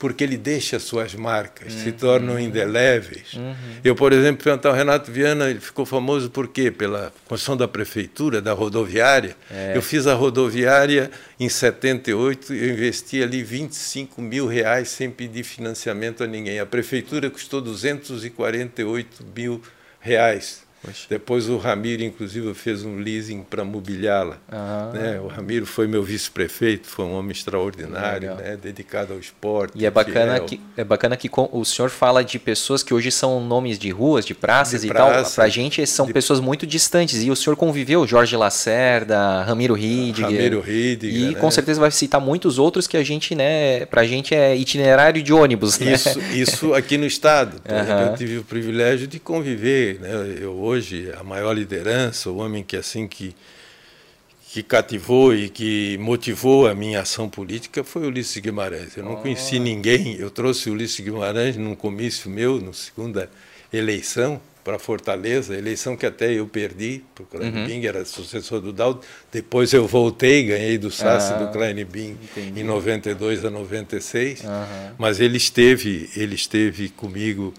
porque 0.00 0.24
ele 0.24 0.38
deixa 0.38 0.78
suas 0.80 1.14
marcas, 1.14 1.74
uhum. 1.74 1.80
se 1.80 1.92
tornam 1.92 2.40
indeléveis. 2.40 3.34
Uhum. 3.34 3.54
Eu, 3.84 3.94
por 3.94 4.14
exemplo, 4.14 4.42
perguntar 4.42 4.70
ao 4.70 4.74
Renato 4.74 5.12
Viana, 5.12 5.50
ele 5.50 5.60
ficou 5.60 5.84
famoso 5.84 6.30
por 6.30 6.48
quê? 6.48 6.70
Pela 6.70 7.12
construção 7.26 7.54
da 7.54 7.68
prefeitura, 7.68 8.40
da 8.40 8.54
rodoviária. 8.54 9.36
É. 9.50 9.76
Eu 9.76 9.82
fiz 9.82 10.06
a 10.06 10.14
rodoviária 10.14 11.10
em 11.38 11.50
78, 11.50 12.54
eu 12.54 12.70
investi 12.70 13.22
ali 13.22 13.42
25 13.42 14.22
mil 14.22 14.46
reais 14.46 14.88
sem 14.88 15.10
pedir 15.10 15.44
financiamento 15.44 16.24
a 16.24 16.26
ninguém. 16.26 16.58
A 16.58 16.66
prefeitura 16.66 17.28
custou 17.28 17.60
248 17.60 19.22
mil 19.36 19.60
reais. 20.00 20.62
Poxa. 20.82 21.06
Depois 21.10 21.48
o 21.48 21.58
Ramiro, 21.58 22.02
inclusive, 22.02 22.54
fez 22.54 22.84
um 22.84 22.96
leasing 22.96 23.42
para 23.42 23.64
mobiliá-la. 23.64 24.38
Ah. 24.50 24.90
Né? 24.94 25.20
O 25.20 25.26
Ramiro 25.26 25.66
foi 25.66 25.86
meu 25.86 26.02
vice-prefeito, 26.02 26.88
foi 26.88 27.04
um 27.04 27.12
homem 27.12 27.32
extraordinário, 27.32 28.34
né? 28.36 28.56
dedicado 28.60 29.12
ao 29.12 29.18
esporte. 29.18 29.74
E 29.76 29.84
é 29.84 29.90
bacana, 29.90 30.40
que, 30.40 30.60
é 30.76 30.82
bacana 30.82 31.16
que 31.16 31.30
o 31.34 31.64
senhor 31.64 31.90
fala 31.90 32.24
de 32.24 32.38
pessoas 32.38 32.82
que 32.82 32.94
hoje 32.94 33.10
são 33.10 33.44
nomes 33.44 33.78
de 33.78 33.90
ruas, 33.90 34.24
de 34.24 34.34
praças 34.34 34.80
de 34.80 34.86
e 34.86 34.90
praça, 34.90 35.24
tal. 35.24 35.32
Para 35.34 35.44
a 35.44 35.48
gente 35.48 35.86
são 35.86 36.06
de... 36.06 36.12
pessoas 36.14 36.40
muito 36.40 36.66
distantes. 36.66 37.22
E 37.22 37.30
o 37.30 37.36
senhor 37.36 37.56
conviveu, 37.56 38.06
Jorge 38.06 38.34
Lacerda, 38.36 39.42
Ramiro 39.42 39.74
Ridiger. 39.74 40.30
Ramiro 40.30 40.60
Ridiger. 40.60 41.20
E 41.20 41.34
né? 41.34 41.40
com 41.40 41.50
certeza 41.50 41.78
vai 41.78 41.90
citar 41.90 42.20
muitos 42.20 42.58
outros 42.58 42.86
que 42.86 42.96
a 42.96 43.04
gente, 43.04 43.34
né, 43.34 43.84
para 43.86 44.00
a 44.00 44.06
gente 44.06 44.34
é 44.34 44.56
itinerário 44.56 45.22
de 45.22 45.32
ônibus. 45.32 45.78
Né? 45.78 45.92
Isso, 45.92 46.20
isso 46.32 46.74
aqui 46.74 46.96
no 46.96 47.04
estado. 47.04 47.60
Uhum. 47.68 48.10
Eu 48.10 48.16
tive 48.16 48.38
o 48.38 48.44
privilégio 48.44 49.06
de 49.06 49.18
conviver. 49.18 50.00
Né? 50.00 50.38
Eu 50.40 50.69
hoje 50.70 51.12
a 51.18 51.24
maior 51.24 51.52
liderança, 51.52 52.30
o 52.30 52.36
homem 52.36 52.62
que 52.62 52.76
assim 52.76 53.08
que 53.08 53.34
que 54.52 54.64
cativou 54.64 55.32
e 55.32 55.48
que 55.48 55.96
motivou 55.98 56.66
a 56.66 56.74
minha 56.74 57.02
ação 57.02 57.30
política 57.30 57.84
foi 57.84 58.08
Ulisses 58.08 58.36
Guimarães. 58.38 58.96
Eu 58.96 59.04
não 59.04 59.14
conheci 59.14 59.60
ninguém, 59.60 60.16
eu 60.16 60.28
trouxe 60.28 60.68
Ulisses 60.68 60.98
Guimarães 60.98 61.56
num 61.56 61.76
comício 61.76 62.28
meu, 62.28 62.60
na 62.60 62.72
segunda 62.72 63.30
eleição 63.72 64.40
para 64.64 64.76
Fortaleza, 64.76 65.56
eleição 65.56 65.96
que 65.96 66.04
até 66.04 66.32
eu 66.32 66.48
perdi, 66.48 67.04
porque 67.14 67.36
o 67.36 67.40
Klein 67.40 67.80
uhum. 67.80 67.86
era 67.86 68.04
sucessor 68.04 68.60
do 68.60 68.72
Daldo. 68.72 69.02
Depois 69.30 69.72
eu 69.72 69.86
voltei, 69.86 70.42
ganhei 70.42 70.76
do 70.78 70.90
Sassi 70.90 71.32
ah, 71.32 71.36
do 71.36 71.52
Klein 71.52 71.84
Bing 71.84 72.16
em 72.56 72.64
92 72.64 73.44
a 73.44 73.50
96. 73.50 74.40
Uhum. 74.40 74.48
Mas 74.98 75.20
ele 75.20 75.36
esteve, 75.36 76.10
ele 76.16 76.34
esteve 76.34 76.88
comigo 76.88 77.54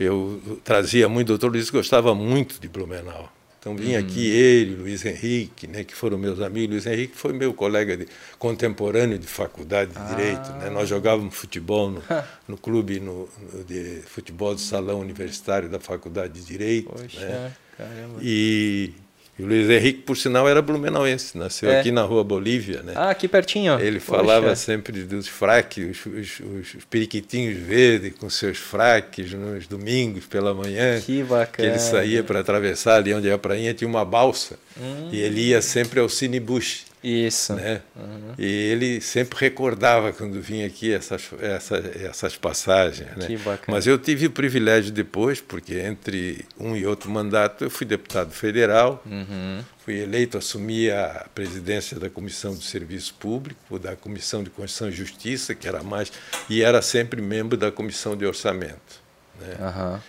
eu 0.00 0.60
trazia 0.64 1.08
muito, 1.08 1.28
o 1.28 1.38
doutor 1.38 1.52
Luiz 1.52 1.68
gostava 1.70 2.14
muito 2.14 2.58
de 2.58 2.68
Blumenau. 2.68 3.30
Então 3.60 3.76
vinha 3.76 4.00
uhum. 4.00 4.06
aqui 4.06 4.26
ele, 4.26 4.74
Luiz 4.74 5.04
Henrique, 5.04 5.66
né, 5.66 5.84
que 5.84 5.94
foram 5.94 6.16
meus 6.16 6.40
amigos. 6.40 6.70
Luiz 6.70 6.86
Henrique 6.86 7.14
foi 7.14 7.34
meu 7.34 7.52
colega 7.52 7.94
de, 7.94 8.08
contemporâneo 8.38 9.18
de 9.18 9.26
faculdade 9.26 9.90
de 9.90 9.98
ah. 9.98 10.04
Direito. 10.04 10.50
Né? 10.52 10.70
Nós 10.70 10.88
jogávamos 10.88 11.34
futebol 11.34 11.90
no, 11.90 12.02
no 12.48 12.56
clube 12.56 12.98
no, 12.98 13.28
no, 13.52 13.64
de 13.64 14.00
futebol 14.06 14.54
de 14.54 14.62
salão 14.62 14.98
universitário 15.00 15.68
da 15.68 15.78
Faculdade 15.78 16.40
de 16.40 16.46
Direito. 16.46 16.88
Poxa, 16.88 17.20
né? 17.20 17.52
caramba. 17.76 18.18
E 18.22 18.94
e 19.40 19.42
o 19.42 19.46
Luiz 19.46 19.70
Henrique, 19.70 20.02
por 20.02 20.16
sinal, 20.16 20.46
era 20.46 20.60
blumenauense, 20.60 21.38
nasceu 21.38 21.70
é. 21.70 21.80
aqui 21.80 21.90
na 21.90 22.02
rua 22.02 22.22
Bolívia. 22.22 22.82
Né? 22.82 22.92
Ah, 22.94 23.08
aqui 23.08 23.26
pertinho. 23.26 23.80
Ele 23.80 23.98
Poxa. 23.98 24.18
falava 24.18 24.54
sempre 24.54 25.02
dos 25.02 25.28
fraques, 25.28 26.04
os, 26.06 26.40
os, 26.40 26.74
os, 26.76 26.84
periquitinhos 26.84 27.58
verdes 27.58 28.12
com 28.18 28.28
seus 28.28 28.58
fraques 28.58 29.32
nos 29.32 29.66
domingos 29.66 30.26
pela 30.26 30.52
manhã. 30.52 31.00
Que 31.00 31.22
bacana. 31.22 31.48
Que 31.56 31.62
ele 31.62 31.78
saía 31.78 32.22
para 32.22 32.40
atravessar 32.40 32.96
ali 32.96 33.14
onde 33.14 33.28
é 33.28 33.32
a 33.32 33.38
prainha, 33.38 33.72
tinha 33.72 33.88
uma 33.88 34.04
balsa. 34.04 34.58
Hum. 34.78 35.08
E 35.10 35.20
ele 35.20 35.40
ia 35.40 35.62
sempre 35.62 36.00
ao 36.00 36.08
Cine 36.08 36.38
Bush. 36.38 36.89
Isso. 37.02 37.54
Né? 37.54 37.80
Uhum. 37.96 38.34
E 38.38 38.44
ele 38.44 39.00
sempre 39.00 39.38
recordava 39.38 40.12
quando 40.12 40.40
vinha 40.40 40.66
aqui 40.66 40.92
essas, 40.92 41.30
essas, 41.40 41.96
essas 41.96 42.36
passagens. 42.36 43.16
Né? 43.16 43.26
Que 43.26 43.36
bacana. 43.38 43.76
Mas 43.76 43.86
eu 43.86 43.98
tive 43.98 44.26
o 44.26 44.30
privilégio 44.30 44.92
depois, 44.92 45.40
porque 45.40 45.78
entre 45.78 46.44
um 46.58 46.76
e 46.76 46.86
outro 46.86 47.10
mandato 47.10 47.64
eu 47.64 47.70
fui 47.70 47.86
deputado 47.86 48.32
federal, 48.32 49.02
uhum. 49.06 49.64
fui 49.78 50.00
eleito, 50.00 50.36
assumi 50.36 50.90
a 50.90 51.26
presidência 51.34 51.98
da 51.98 52.10
Comissão 52.10 52.54
de 52.54 52.64
Serviço 52.64 53.14
Público, 53.14 53.78
da 53.78 53.96
Comissão 53.96 54.42
de 54.42 54.50
Constituição 54.50 54.88
e 54.88 54.92
Justiça, 54.92 55.54
que 55.54 55.66
era 55.66 55.82
mais, 55.82 56.12
e 56.48 56.62
era 56.62 56.82
sempre 56.82 57.22
membro 57.22 57.56
da 57.56 57.72
Comissão 57.72 58.16
de 58.16 58.26
Orçamento. 58.26 59.00
Né? 59.40 59.56
Uhum. 59.58 60.00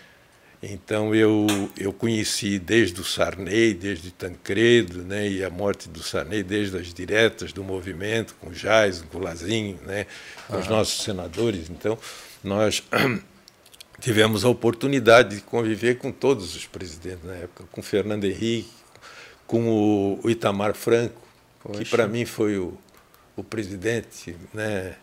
Então 0.64 1.16
eu, 1.16 1.48
eu 1.76 1.92
conheci 1.92 2.60
desde 2.60 3.02
o 3.02 3.04
Sarney, 3.04 3.74
desde 3.74 4.12
Tancredo, 4.12 5.02
né, 5.02 5.28
e 5.28 5.44
a 5.44 5.50
morte 5.50 5.90
do 5.90 6.04
Sarney, 6.04 6.44
desde 6.44 6.78
as 6.78 6.94
diretas 6.94 7.52
do 7.52 7.64
movimento, 7.64 8.36
com 8.40 8.50
o 8.50 8.54
Jais, 8.54 9.04
com 9.12 9.18
o 9.18 9.22
Lazinho, 9.22 9.80
né, 9.88 10.06
com 10.48 10.60
os 10.60 10.68
nossos 10.68 11.04
senadores. 11.04 11.68
Então 11.68 11.98
nós 12.44 12.84
tivemos 14.00 14.46
a 14.46 14.50
oportunidade 14.50 15.38
de 15.38 15.42
conviver 15.42 15.98
com 15.98 16.12
todos 16.12 16.56
os 16.56 16.68
presidentes 16.68 17.24
na 17.24 17.34
época, 17.34 17.64
com 17.72 17.82
Fernando 17.82 18.26
Henrique, 18.26 18.70
com 19.48 20.20
o 20.24 20.30
Itamar 20.30 20.76
Franco, 20.76 21.22
Poxa. 21.64 21.84
que 21.84 21.90
para 21.90 22.08
mim 22.08 22.24
foi 22.24 22.60
o, 22.60 22.78
o 23.36 23.44
presidente. 23.44 24.36
Né, 24.54 24.94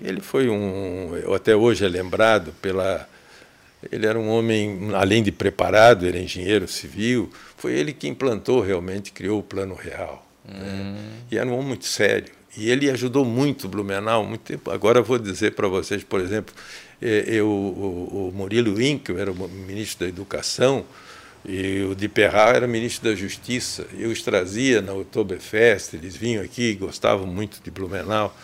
ele 0.00 0.20
foi 0.20 0.48
um, 0.48 1.10
até 1.34 1.56
hoje 1.56 1.84
é 1.84 1.88
lembrado 1.88 2.54
pela 2.62 3.08
ele 3.90 4.06
era 4.06 4.18
um 4.18 4.28
homem, 4.28 4.90
além 4.94 5.22
de 5.22 5.32
preparado, 5.32 6.06
era 6.06 6.18
engenheiro 6.18 6.66
civil. 6.68 7.30
Foi 7.56 7.72
ele 7.72 7.92
que 7.92 8.08
implantou 8.08 8.60
realmente, 8.60 9.12
criou 9.12 9.40
o 9.40 9.42
Plano 9.42 9.74
Real. 9.74 10.26
Né? 10.44 10.54
Hum. 10.54 10.92
Né? 10.92 10.98
E 11.30 11.38
era 11.38 11.48
um 11.48 11.54
homem 11.54 11.68
muito 11.68 11.86
sério. 11.86 12.32
E 12.56 12.70
ele 12.70 12.90
ajudou 12.90 13.24
muito 13.24 13.68
Blumenau, 13.68 14.24
muito 14.24 14.40
tempo. 14.40 14.70
Agora 14.70 15.02
vou 15.02 15.18
dizer 15.18 15.52
para 15.52 15.68
vocês, 15.68 16.02
por 16.02 16.20
exemplo, 16.20 16.54
é, 17.02 17.24
eu, 17.26 17.46
o, 17.46 18.28
o 18.28 18.32
Murilo 18.34 18.74
Winkel 18.74 19.18
era 19.18 19.30
o 19.30 19.48
ministro 19.48 20.06
da 20.06 20.08
Educação 20.08 20.84
e 21.44 21.82
o 21.82 21.94
de 21.94 22.08
Perra 22.08 22.54
era 22.54 22.66
ministro 22.66 23.10
da 23.10 23.14
Justiça. 23.14 23.86
Eu 23.98 24.10
os 24.10 24.22
trazia 24.22 24.80
na 24.80 24.94
Oktoberfest, 24.94 25.94
eles 25.94 26.16
vinham 26.16 26.42
aqui, 26.42 26.74
gostavam 26.74 27.26
muito 27.26 27.60
de 27.62 27.70
Blumenau. 27.70 28.34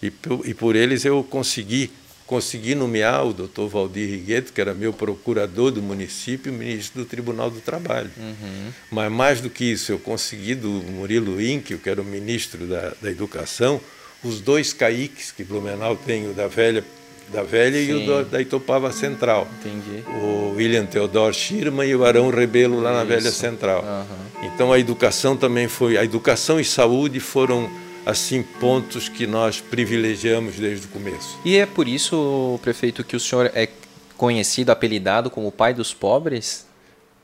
E 0.00 0.12
e 0.44 0.54
por 0.54 0.76
eles 0.76 1.04
eu 1.04 1.24
consegui 1.24 1.90
consegui 2.26 2.74
nomear 2.74 3.24
o 3.24 3.32
doutor 3.32 3.68
Valdir 3.68 4.10
Rigueto, 4.10 4.52
que 4.52 4.60
era 4.60 4.74
meu 4.74 4.92
procurador 4.92 5.70
do 5.70 5.80
município, 5.80 6.52
ministro 6.52 7.02
do 7.02 7.08
Tribunal 7.08 7.50
do 7.50 7.60
Trabalho. 7.60 8.10
Uhum. 8.16 8.72
Mas 8.90 9.12
mais 9.12 9.40
do 9.40 9.48
que 9.48 9.64
isso, 9.64 9.92
eu 9.92 9.98
consegui 9.98 10.54
do 10.54 10.68
Murilo 10.68 11.40
Inque, 11.40 11.76
que 11.78 11.88
era 11.88 12.00
o 12.00 12.04
ministro 12.04 12.66
da, 12.66 12.92
da 13.00 13.10
Educação, 13.10 13.80
os 14.24 14.40
dois 14.40 14.72
caíques 14.72 15.30
que 15.30 15.44
Blumenau 15.44 15.96
tem, 15.96 16.28
o 16.28 16.32
da 16.32 16.48
velha 16.48 16.84
da 17.32 17.42
velha 17.42 17.76
Sim. 17.76 18.06
e 18.06 18.08
o 18.08 18.24
da 18.24 18.40
Itopava 18.40 18.92
Central. 18.92 19.48
Entendi. 19.60 20.04
O 20.22 20.54
William 20.56 20.86
Theodor 20.86 21.32
Schirman 21.32 21.88
e 21.88 21.96
o 21.96 22.04
Arão 22.04 22.30
Rebelo 22.30 22.80
lá 22.80 22.92
na 22.92 22.98
Isso. 22.98 23.08
velha 23.08 23.30
Central. 23.32 23.82
Uhum. 23.82 24.46
Então 24.46 24.72
a 24.72 24.78
educação 24.78 25.36
também 25.36 25.66
foi, 25.66 25.98
a 25.98 26.04
educação 26.04 26.60
e 26.60 26.64
saúde 26.64 27.18
foram 27.18 27.68
assim 28.06 28.40
pontos 28.40 29.08
que 29.08 29.26
nós 29.26 29.60
privilegiamos 29.60 30.54
desde 30.54 30.86
o 30.86 30.90
começo. 30.90 31.36
E 31.44 31.56
é 31.56 31.66
por 31.66 31.88
isso, 31.88 32.58
prefeito, 32.62 33.02
que 33.02 33.16
o 33.16 33.20
senhor 33.20 33.50
é 33.52 33.68
conhecido, 34.16 34.70
apelidado 34.70 35.28
como 35.28 35.48
o 35.48 35.52
pai 35.52 35.74
dos 35.74 35.92
pobres? 35.92 36.64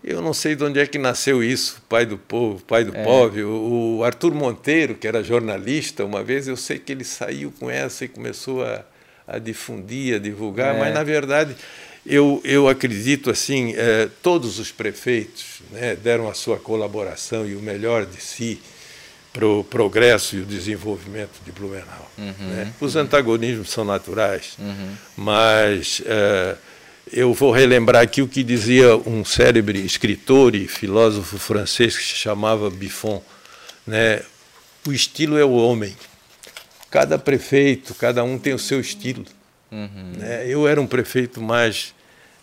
Eu 0.02 0.20
não 0.20 0.34
sei 0.34 0.56
de 0.56 0.64
onde 0.64 0.80
é 0.80 0.86
que 0.86 0.98
nasceu 0.98 1.44
isso, 1.44 1.80
pai 1.88 2.04
do 2.04 2.18
povo, 2.18 2.60
pai 2.64 2.82
do 2.82 2.94
é. 2.94 3.04
pobre. 3.04 3.44
O 3.44 4.02
Arthur 4.04 4.34
Monteiro, 4.34 4.96
que 4.96 5.06
era 5.06 5.22
jornalista, 5.22 6.04
uma 6.04 6.24
vez 6.24 6.48
eu 6.48 6.56
sei 6.56 6.80
que 6.80 6.90
ele 6.90 7.04
saiu 7.04 7.52
com 7.60 7.70
essa 7.70 8.04
e 8.04 8.08
começou 8.08 8.64
a, 8.64 8.84
a 9.24 9.38
difundir, 9.38 10.16
a 10.16 10.18
divulgar, 10.18 10.74
é. 10.74 10.78
mas 10.80 10.92
na 10.92 11.04
verdade 11.04 11.54
eu, 12.04 12.40
eu 12.42 12.68
acredito 12.68 13.30
assim, 13.30 13.74
eh, 13.76 14.08
todos 14.20 14.58
os 14.58 14.72
prefeitos 14.72 15.60
né, 15.70 15.94
deram 15.94 16.28
a 16.28 16.34
sua 16.34 16.58
colaboração 16.58 17.46
e 17.46 17.54
o 17.54 17.60
melhor 17.60 18.04
de 18.04 18.20
si 18.20 18.60
para 19.32 19.46
o 19.46 19.64
progresso 19.64 20.36
e 20.36 20.40
o 20.40 20.44
desenvolvimento 20.44 21.40
de 21.44 21.50
Blumenau. 21.52 22.10
Uhum, 22.18 22.34
né? 22.38 22.72
Os 22.80 22.96
antagonismos 22.96 23.70
são 23.70 23.84
naturais, 23.84 24.56
uhum. 24.58 24.94
mas 25.16 26.02
é, 26.04 26.56
eu 27.10 27.32
vou 27.32 27.50
relembrar 27.50 28.02
aqui 28.02 28.20
o 28.20 28.28
que 28.28 28.42
dizia 28.42 28.96
um 28.96 29.24
célebre 29.24 29.78
escritor 29.84 30.54
e 30.54 30.68
filósofo 30.68 31.38
francês 31.38 31.96
que 31.96 32.04
se 32.04 32.14
chamava 32.14 32.70
Buffon. 32.70 33.22
Né? 33.86 34.22
O 34.86 34.92
estilo 34.92 35.38
é 35.38 35.44
o 35.44 35.52
homem. 35.52 35.96
Cada 36.90 37.18
prefeito, 37.18 37.94
cada 37.94 38.22
um 38.22 38.38
tem 38.38 38.52
o 38.52 38.58
seu 38.58 38.80
estilo. 38.80 39.24
Uhum. 39.70 40.12
Né? 40.18 40.46
Eu 40.46 40.68
era 40.68 40.80
um 40.80 40.86
prefeito 40.86 41.40
mais 41.40 41.94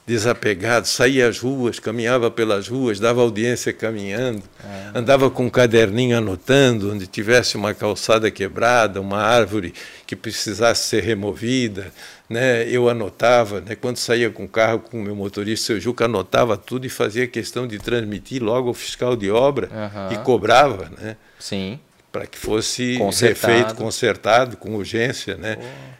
desapegado, 0.09 0.87
saía 0.87 1.27
às 1.27 1.37
ruas, 1.37 1.79
caminhava 1.79 2.31
pelas 2.31 2.67
ruas, 2.67 2.99
dava 2.99 3.21
audiência 3.21 3.71
caminhando, 3.71 4.41
ah. 4.63 4.91
andava 4.95 5.29
com 5.29 5.45
um 5.45 5.49
caderninho 5.51 6.17
anotando 6.17 6.91
onde 6.91 7.05
tivesse 7.05 7.55
uma 7.55 7.75
calçada 7.75 8.31
quebrada, 8.31 8.99
uma 8.99 9.19
árvore 9.19 9.71
que 10.07 10.15
precisasse 10.15 10.87
ser 10.87 11.03
removida, 11.03 11.93
né? 12.27 12.67
Eu 12.67 12.89
anotava, 12.89 13.61
né? 13.61 13.75
Quando 13.75 13.97
saía 13.97 14.31
com 14.31 14.45
o 14.45 14.49
carro 14.49 14.79
com 14.79 14.99
o 14.99 15.03
meu 15.03 15.15
motorista, 15.15 15.67
seu 15.67 15.79
Juca 15.79 16.05
anotava 16.05 16.57
tudo 16.57 16.87
e 16.87 16.89
fazia 16.89 17.27
questão 17.27 17.67
de 17.67 17.77
transmitir 17.77 18.41
logo 18.41 18.69
ao 18.69 18.73
fiscal 18.73 19.15
de 19.15 19.29
obra 19.29 19.69
e 20.11 20.17
cobrava, 20.17 20.91
né? 20.99 21.17
Sim 21.37 21.79
para 22.11 22.25
que 22.25 22.39
fosse 22.39 22.97
consertado. 22.97 23.53
refeito, 23.53 23.75
consertado, 23.75 24.57
com 24.57 24.73
urgência. 24.73 25.35
Né? 25.35 25.57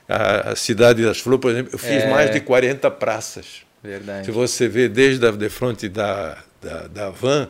A, 0.08 0.54
a, 0.54 0.56
Cidade 0.56 1.04
das 1.04 1.20
Flores, 1.20 1.40
por 1.40 1.52
exemplo, 1.52 1.70
eu 1.72 1.78
fiz 1.78 2.04
é. 2.04 2.10
mais 2.10 2.32
de 2.32 2.40
40 2.40 2.90
praças. 2.90 3.69
Verdade. 3.84 4.26
Se 4.26 4.32
você 4.32 4.68
vê 4.68 4.90
desde 4.90 5.26
a 5.26 5.32
de 5.32 5.50
frente 5.50 5.88
da, 5.88 6.38
da, 6.62 6.88
da 6.88 7.10
van, 7.10 7.48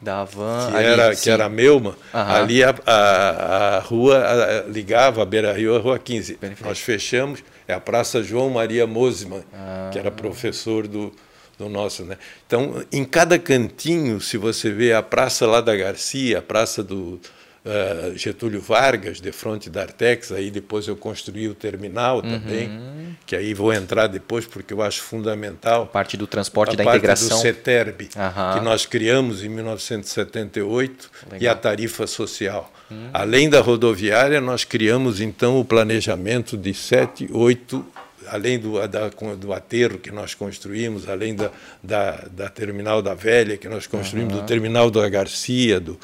da 0.00 0.24
van, 0.24 0.70
que, 0.70 0.76
ali, 0.76 0.86
era, 0.86 1.16
que 1.16 1.30
era 1.30 1.48
Melma, 1.48 1.90
uhum. 1.90 2.20
ali 2.20 2.62
a, 2.62 2.74
a, 2.86 3.76
a 3.76 3.78
rua 3.80 4.18
a, 4.18 4.62
ligava 4.68 5.22
a 5.22 5.24
Beira 5.24 5.52
Rio 5.52 5.74
à 5.76 5.78
Rua 5.78 5.98
15. 5.98 6.34
Perfeito. 6.34 6.64
Nós 6.66 6.78
fechamos, 6.80 7.42
é 7.66 7.74
a 7.74 7.80
Praça 7.80 8.22
João 8.22 8.50
Maria 8.50 8.86
Mosman, 8.86 9.42
ah. 9.54 9.90
que 9.92 9.98
era 9.98 10.10
professor 10.10 10.86
do, 10.86 11.12
do 11.58 11.68
nosso. 11.68 12.04
Né? 12.04 12.16
Então, 12.46 12.84
em 12.92 13.04
cada 13.04 13.38
cantinho, 13.38 14.20
se 14.20 14.36
você 14.36 14.70
vê 14.70 14.92
a 14.92 15.02
Praça 15.02 15.46
lá 15.46 15.60
da 15.60 15.74
Garcia, 15.76 16.38
a 16.38 16.42
Praça 16.42 16.82
do, 16.82 17.20
uh, 17.64 18.16
Getúlio 18.16 18.60
Vargas, 18.60 19.20
de 19.20 19.32
frente 19.32 19.68
da 19.68 19.82
Artex, 19.82 20.32
aí 20.32 20.50
depois 20.50 20.86
eu 20.88 20.96
construí 20.96 21.48
o 21.48 21.54
terminal 21.54 22.16
uhum. 22.16 22.22
também, 22.22 23.16
que 23.26 23.36
aí 23.36 23.54
vou 23.54 23.72
entrar 23.72 24.06
depois 24.06 24.46
porque 24.46 24.72
eu 24.72 24.82
acho 24.82 25.02
fundamental. 25.02 25.82
A 25.82 25.86
parte 25.86 26.16
do 26.16 26.26
transporte 26.26 26.74
a 26.74 26.76
da 26.76 26.84
parte 26.84 26.98
integração. 26.98 27.38
do 27.38 27.42
CETERB, 27.42 28.08
uhum. 28.16 28.58
que 28.58 28.64
nós 28.64 28.86
criamos 28.86 29.44
em 29.44 29.48
1978, 29.48 31.10
Legal. 31.24 31.40
e 31.40 31.48
a 31.48 31.54
tarifa 31.54 32.06
social. 32.06 32.72
Uhum. 32.90 33.10
Além 33.12 33.48
da 33.48 33.60
rodoviária, 33.60 34.40
nós 34.40 34.64
criamos 34.64 35.20
então 35.20 35.58
o 35.60 35.64
planejamento 35.64 36.56
de 36.56 36.74
sete, 36.74 37.28
oito 37.32 37.84
além 38.30 38.58
do, 38.58 38.86
da, 38.86 39.08
do 39.36 39.52
aterro 39.52 39.98
que 39.98 40.10
nós 40.10 40.34
construímos, 40.34 41.08
além 41.08 41.34
da, 41.34 41.50
da, 41.82 42.24
da 42.30 42.48
terminal 42.48 43.02
da 43.02 43.14
Velha 43.14 43.56
que 43.56 43.68
nós 43.68 43.86
construímos, 43.86 44.34
uhum. 44.34 44.40
do 44.40 44.46
terminal 44.46 44.90
da 44.90 45.08
Garcia, 45.08 45.80
do, 45.80 45.98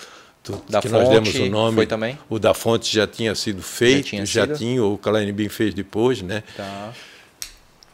da 0.68 0.80
que 0.80 0.88
fonte, 0.88 1.02
nós 1.02 1.08
demos 1.08 1.34
o 1.34 1.50
nome. 1.50 1.76
Foi 1.76 1.86
também? 1.86 2.18
O 2.28 2.38
da 2.38 2.54
fonte 2.54 2.92
já 2.92 3.06
tinha 3.06 3.34
sido 3.34 3.62
feito, 3.62 4.04
já 4.04 4.10
tinha, 4.10 4.26
já 4.26 4.46
tinha 4.46 4.84
o 4.84 4.98
Clarenbim 4.98 5.48
fez 5.48 5.74
depois, 5.74 6.22
né? 6.22 6.42
Tá. 6.56 6.92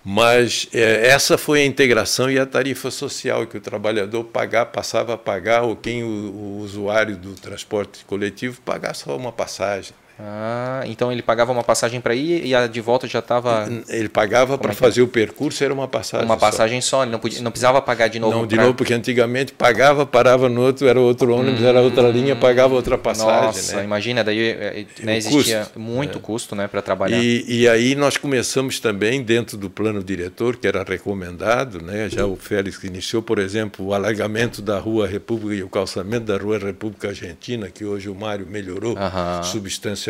Mas 0.04 0.68
é, 0.72 1.08
essa 1.08 1.38
foi 1.38 1.62
a 1.62 1.64
integração 1.64 2.28
e 2.28 2.38
a 2.38 2.44
tarifa 2.44 2.90
social 2.90 3.46
que 3.46 3.56
o 3.56 3.60
trabalhador 3.60 4.24
pagar, 4.24 4.66
passava 4.66 5.14
a 5.14 5.18
pagar, 5.18 5.62
ou 5.62 5.76
quem 5.76 6.02
o, 6.02 6.06
o 6.06 6.58
usuário 6.58 7.16
do 7.16 7.34
transporte 7.34 8.04
coletivo 8.04 8.60
pagar 8.62 8.94
só 8.94 9.16
uma 9.16 9.30
passagem. 9.30 9.92
Ah, 10.18 10.82
então 10.86 11.10
ele 11.10 11.22
pagava 11.22 11.50
uma 11.52 11.64
passagem 11.64 12.00
para 12.00 12.14
ir 12.14 12.44
e 12.44 12.54
a 12.54 12.66
de 12.66 12.80
volta 12.80 13.08
já 13.08 13.18
estava. 13.18 13.68
Ele 13.88 14.08
pagava 14.08 14.58
para 14.58 14.70
é, 14.70 14.72
é 14.72 14.74
fazer 14.74 15.02
o 15.02 15.08
percurso, 15.08 15.64
era 15.64 15.72
uma 15.72 15.88
passagem. 15.88 16.26
Uma 16.26 16.36
passagem 16.36 16.80
só, 16.80 16.98
só 16.98 17.02
ele 17.02 17.12
não, 17.12 17.18
podia, 17.18 17.40
não 17.40 17.50
precisava 17.50 17.80
pagar 17.80 18.08
de 18.08 18.18
novo. 18.18 18.36
Não, 18.36 18.46
de 18.46 18.54
pra... 18.54 18.64
novo, 18.64 18.76
porque 18.76 18.92
antigamente 18.92 19.52
pagava, 19.52 20.04
parava 20.04 20.48
no 20.48 20.60
outro, 20.60 20.86
era 20.86 21.00
outro 21.00 21.34
ônibus, 21.34 21.60
hum, 21.60 21.66
era 21.66 21.80
outra 21.80 22.08
linha, 22.10 22.36
pagava 22.36 22.74
outra 22.74 22.98
passagem. 22.98 23.46
Nossa, 23.46 23.76
né? 23.76 23.84
imagina, 23.84 24.22
daí 24.22 24.50
é, 24.50 24.86
né, 25.00 25.16
existia 25.16 25.60
custo, 25.60 25.80
muito 25.80 26.18
é. 26.18 26.20
custo 26.20 26.54
né, 26.54 26.68
para 26.68 26.82
trabalhar. 26.82 27.18
E, 27.18 27.44
e, 27.48 27.68
aí 27.68 27.94
nós 27.94 28.16
começamos 28.16 28.78
também, 28.78 29.22
dentro 29.22 29.56
do 29.56 29.70
plano 29.70 30.04
diretor, 30.04 30.56
que 30.56 30.66
era 30.66 30.84
recomendado, 30.84 31.82
né, 31.82 32.08
já 32.08 32.26
o 32.26 32.36
Félix 32.36 32.82
iniciou, 32.84 33.22
por 33.22 33.38
exemplo, 33.38 33.86
o 33.86 33.94
alargamento 33.94 34.60
da 34.60 34.78
Rua 34.78 35.06
República 35.06 35.54
e 35.54 35.62
o 35.62 35.68
calçamento 35.68 36.26
da 36.26 36.36
Rua 36.36 36.58
República 36.58 37.08
Argentina, 37.08 37.70
que 37.70 37.84
hoje 37.84 38.08
o 38.08 38.14
Mário 38.14 38.46
melhorou 38.46 38.92
uh 38.92 38.98
-huh. 38.98 39.42
substancialmente 39.44 40.01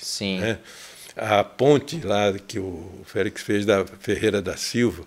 Sim. 0.00 0.40
Né? 0.40 0.58
A 1.16 1.42
ponte 1.42 2.00
lá 2.00 2.32
que 2.46 2.58
o 2.58 3.02
Félix 3.04 3.42
fez 3.42 3.66
da 3.66 3.84
Ferreira 3.84 4.40
da 4.40 4.56
Silva, 4.56 5.04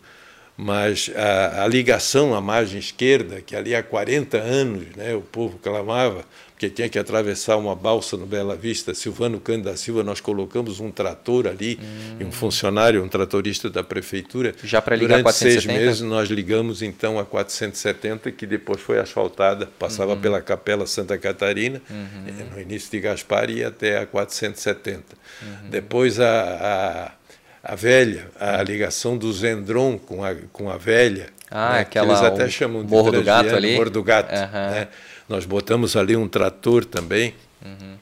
mas 0.58 1.10
a, 1.16 1.64
a, 1.64 1.68
ligação 1.68 2.36
à 2.36 2.42
margem 2.42 2.80
esquerda, 2.80 3.42
que 3.42 3.56
ali 3.56 3.74
há 3.74 3.82
40 3.82 4.38
anos 4.38 4.88
né, 4.96 5.16
o 5.16 5.22
povo 5.22 5.58
clamava, 5.58 6.26
porque 6.62 6.70
tinha 6.70 6.88
que 6.88 7.00
atravessar 7.00 7.58
uma 7.58 7.76
balsa 7.76 8.16
no 8.16 8.28
Bela 8.28 8.56
Vista, 8.56 8.94
Silvano 8.94 9.40
Cândido 9.40 9.72
da 9.72 9.76
Silva, 9.76 10.04
nós 10.04 10.22
colocamos 10.22 10.80
um 10.80 10.92
trator 10.92 11.48
ali, 11.48 11.80
hum. 11.82 12.28
um 12.28 12.32
funcionário, 12.32 13.04
um 13.04 13.08
tratorista 13.08 13.68
da 13.68 13.84
prefeitura. 13.84 14.54
Já 14.64 14.80
para 14.80 14.96
ligar 14.96 15.18
Durante 15.18 15.24
470? 15.24 15.62
seis 15.62 15.66
meses 15.66 16.02
nós 16.02 16.30
ligamos 16.30 16.84
então 16.84 17.18
a 17.18 17.26
470, 17.26 18.32
que 18.32 18.46
depois 18.46 18.80
foi 18.80 19.00
asfaltada, 19.00 19.68
passava 19.80 20.14
uhum. 20.14 20.22
pela 20.22 20.40
Capela 20.40 20.86
Santa 20.86 21.18
Catarina, 21.18 21.82
uhum. 21.90 22.28
Eh, 22.28 22.44
no 22.54 22.62
início 22.62 22.92
de 22.92 23.00
Gaspar, 23.00 23.50
e 23.50 23.64
até 23.64 23.98
a 23.98 24.06
470. 24.06 25.02
Uhum. 25.42 25.70
Depois 25.72 26.20
a, 26.20 27.16
a, 27.64 27.72
a 27.72 27.76
velha, 27.76 28.28
a 28.40 28.62
ligação 28.62 29.18
do 29.18 29.34
Zendron 29.34 29.98
com 29.98 30.24
a, 30.24 30.36
com 30.54 30.70
a 30.70 30.78
velha, 30.78 31.30
ah, 31.50 31.74
né, 31.74 31.80
aquela, 31.80 32.06
que 32.06 32.14
eles 32.14 32.24
até 32.24 32.50
chamam 32.50 32.86
de 32.86 32.92
Morro 32.92 33.12
do 33.12 33.24
Gato 33.24 33.56
ali? 33.56 33.76
Morro 33.76 33.90
do 33.90 34.04
Gato, 34.04 34.32
né? 34.32 34.88
Nós 35.32 35.46
botamos 35.46 35.96
ali 35.96 36.14
um 36.18 36.28
trator 36.28 36.84
também. 36.84 37.34
Uhum. 37.64 37.96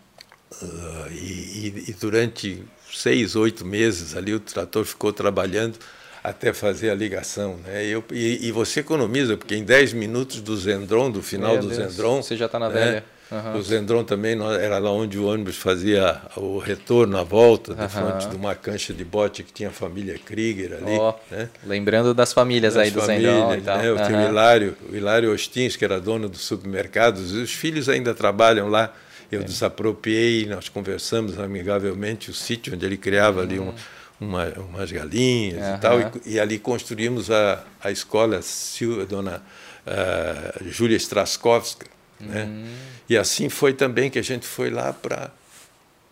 Uh, 0.63 1.11
e, 1.11 1.85
e, 1.89 1.93
durante 1.93 2.63
seis, 2.91 3.35
oito 3.35 3.63
meses 3.63 4.17
ali 4.17 4.33
o 4.33 4.39
trator 4.39 4.83
ficou 4.83 5.13
trabalhando 5.13 5.77
até 6.23 6.51
fazer 6.51 6.89
a 6.89 6.95
ligação. 6.95 7.57
Né? 7.57 7.85
Eu, 7.85 8.03
e, 8.11 8.47
e, 8.47 8.51
você 8.51 8.79
economiza, 8.79 9.37
porque 9.37 9.55
em 9.55 9.63
dez 9.63 9.93
minutos 9.93 10.41
do 10.41 10.57
Zendron, 10.57 11.11
do 11.11 11.21
final 11.21 11.53
Meu 11.53 11.61
do 11.61 11.67
Deus, 11.69 11.93
Zendron. 11.93 12.23
Você 12.23 12.35
já 12.35 12.47
está 12.47 12.57
na 12.57 12.67
né? 12.67 12.73
velha. 12.73 13.05
Uhum. 13.31 13.57
O 13.57 13.61
Zendron 13.61 14.03
também 14.03 14.35
era 14.59 14.79
lá 14.79 14.91
onde 14.91 15.19
o 15.19 15.27
ônibus 15.27 15.55
fazia 15.55 16.19
o 16.35 16.57
retorno, 16.57 17.15
a 17.17 17.23
volta, 17.23 17.75
de 17.75 17.81
uhum. 17.81 17.89
frente 17.89 18.27
de 18.27 18.35
uma 18.35 18.55
cancha 18.55 18.91
de 18.91 19.05
bote 19.05 19.43
que 19.43 19.53
tinha 19.53 19.69
a 19.69 19.71
família 19.71 20.17
Krieger 20.17 20.73
ali. 20.73 20.97
Oh, 20.97 21.13
né? 21.29 21.49
Lembrando 21.63 22.13
das 22.13 22.33
famílias 22.33 22.73
das 22.73 22.83
aí 22.83 22.91
do 22.91 23.01
famílias, 23.01 23.33
Zendron 23.33 23.55
e 23.55 23.61
tal. 23.61 23.77
Né? 23.77 23.91
Uhum. 23.91 24.25
O 24.25 24.29
Hilário, 24.29 24.77
o 24.91 24.95
Hilário 24.95 25.31
Ostins, 25.31 25.75
que 25.75 25.85
era 25.85 25.99
dono 25.99 26.27
dos 26.27 26.41
supermercados, 26.41 27.31
os 27.31 27.53
filhos 27.53 27.87
ainda 27.87 28.15
trabalham 28.15 28.67
lá. 28.67 28.91
Eu 29.31 29.41
é. 29.41 29.43
desapropriei, 29.43 30.47
nós 30.47 30.69
conversamos 30.69 31.37
amigavelmente 31.37 32.31
o 32.31 32.33
sítio 32.33 32.73
onde 32.73 32.83
ele 32.83 32.97
criava 32.97 33.41
ali 33.41 33.59
um, 33.59 33.71
uma, 34.19 34.47
umas 34.57 34.91
galinhas 34.91 35.77
e 35.77 35.79
tal, 35.79 35.99
e, 35.99 36.33
e, 36.33 36.39
ali 36.39 36.57
construímos 36.57 37.29
a, 37.29 37.63
a 37.79 37.91
escola 37.91 38.41
Sil, 38.41 39.05
Dona 39.05 39.43
uh, 39.85 40.67
Júlia 40.67 40.97
Straskowska, 40.97 41.85
né? 42.19 42.43
Uhum. 42.43 42.65
E 43.09 43.17
assim 43.17 43.49
foi 43.49 43.73
também 43.73 44.09
que 44.09 44.19
a 44.19 44.23
gente 44.23 44.45
foi 44.45 44.69
lá 44.69 44.93
para 44.93 45.31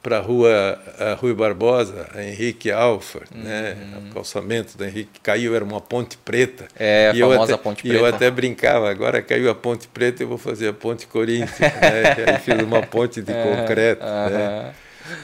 para 0.01 0.19
a 0.19 0.21
rua 0.21 0.79
a 0.99 1.15
Rui 1.15 1.33
Barbosa, 1.33 2.07
a 2.15 2.23
Henrique 2.23 2.71
Alfa, 2.71 3.23
uhum. 3.35 3.43
né? 3.43 3.75
o 4.09 4.13
calçamento 4.13 4.77
da 4.77 4.87
Henrique 4.87 5.19
caiu, 5.21 5.53
era 5.53 5.65
uma 5.65 5.81
ponte 5.81 6.17
preta. 6.17 6.67
É, 6.77 7.09
a 7.11 7.15
e 7.15 7.19
famosa 7.19 7.55
até, 7.55 7.63
ponte 7.63 7.81
preta. 7.81 7.97
E 7.97 7.99
eu 7.99 8.05
até 8.05 8.31
brincava, 8.31 8.89
agora 8.89 9.21
caiu 9.21 9.49
a 9.49 9.55
ponte 9.55 9.85
preta, 9.87 10.23
eu 10.23 10.27
vou 10.29 10.37
fazer 10.37 10.69
a 10.69 10.73
ponte 10.73 11.07
Corinthians. 11.07 11.59
né? 11.59 12.13
Aí 12.25 12.39
fiz 12.39 12.61
uma 12.61 12.81
ponte 12.83 13.21
de 13.21 13.33
concreto. 13.33 14.05
Uhum. 14.05 14.29
Né? 14.29 14.73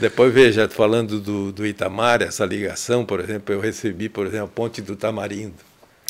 Depois, 0.02 0.34
veja, 0.34 0.68
falando 0.68 1.20
do, 1.20 1.52
do 1.52 1.66
Itamar, 1.66 2.22
essa 2.22 2.46
ligação, 2.46 3.06
por 3.06 3.20
exemplo, 3.20 3.56
eu 3.56 3.62
recebi, 3.62 4.10
por 4.10 4.26
exemplo, 4.26 4.46
a 4.46 4.50
ponte 4.50 4.82
do 4.82 4.96
Tamarindo. 4.98 5.56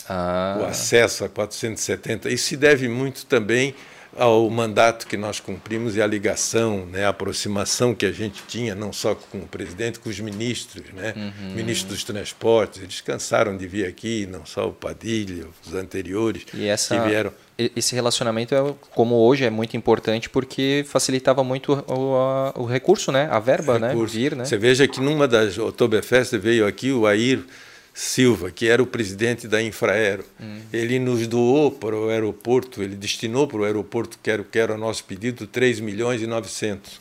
Ah. 0.09 0.57
O 0.61 0.65
acesso 0.65 1.23
a 1.23 1.29
470. 1.29 2.29
Isso 2.29 2.45
se 2.45 2.57
deve 2.57 2.87
muito 2.87 3.25
também 3.25 3.75
ao 4.17 4.49
mandato 4.49 5.07
que 5.07 5.17
nós 5.17 5.39
cumprimos 5.39 5.95
e 5.95 6.01
à 6.01 6.07
ligação, 6.07 6.85
né, 6.85 7.05
a 7.05 7.09
aproximação 7.09 7.93
que 7.95 8.05
a 8.05 8.11
gente 8.11 8.43
tinha, 8.47 8.75
não 8.75 8.93
só 8.93 9.15
com 9.15 9.39
o 9.39 9.47
presidente, 9.47 9.99
com 9.99 10.09
os 10.09 10.19
ministros, 10.19 10.83
né, 10.93 11.13
uhum. 11.15 11.53
ministros 11.55 11.93
dos 11.93 12.03
transportes, 12.03 12.81
eles 12.81 13.01
cansaram 13.01 13.55
de 13.57 13.67
vir 13.67 13.85
aqui, 13.85 14.25
não 14.25 14.45
só 14.45 14.67
o 14.67 14.73
Padilha, 14.73 15.45
os 15.65 15.73
anteriores 15.73 16.45
e 16.53 16.67
essa, 16.67 16.95
que 16.95 17.07
vieram. 17.07 17.31
Esse 17.57 17.95
relacionamento, 17.95 18.55
é, 18.55 18.73
como 18.91 19.15
hoje, 19.15 19.45
é 19.45 19.49
muito 19.49 19.77
importante 19.77 20.29
porque 20.29 20.85
facilitava 20.87 21.43
muito 21.43 21.73
o, 21.87 22.15
a, 22.15 22.53
o 22.55 22.65
recurso, 22.65 23.11
né, 23.11 23.27
a 23.31 23.39
verba, 23.39 23.79
né, 23.79 23.89
recurso. 23.89 24.15
né, 24.15 24.21
vir, 24.21 24.35
né. 24.35 24.45
Você 24.45 24.57
veja 24.57 24.87
que 24.87 24.99
numa 24.99 25.27
das 25.27 25.57
Oktoberfest 25.57 26.37
veio 26.37 26.67
aqui 26.67 26.91
o 26.91 27.07
Air 27.07 27.43
Silva, 27.93 28.49
que 28.49 28.67
era 28.67 28.81
o 28.81 28.87
presidente 28.87 29.47
da 29.47 29.61
Infraero. 29.61 30.25
Hum. 30.41 30.61
Ele 30.73 30.97
nos 30.97 31.27
doou 31.27 31.71
para 31.71 31.95
o 31.95 32.09
aeroporto, 32.09 32.81
ele 32.81 32.95
destinou 32.95 33.47
para 33.47 33.57
o 33.59 33.63
aeroporto 33.63 34.17
Quero 34.21 34.43
Quero 34.43 34.73
a 34.73 34.77
nosso 34.77 35.03
pedido 35.03 35.45
3 35.45 35.79
milhões 35.79 36.21
e 36.21 36.27
900. 36.27 36.99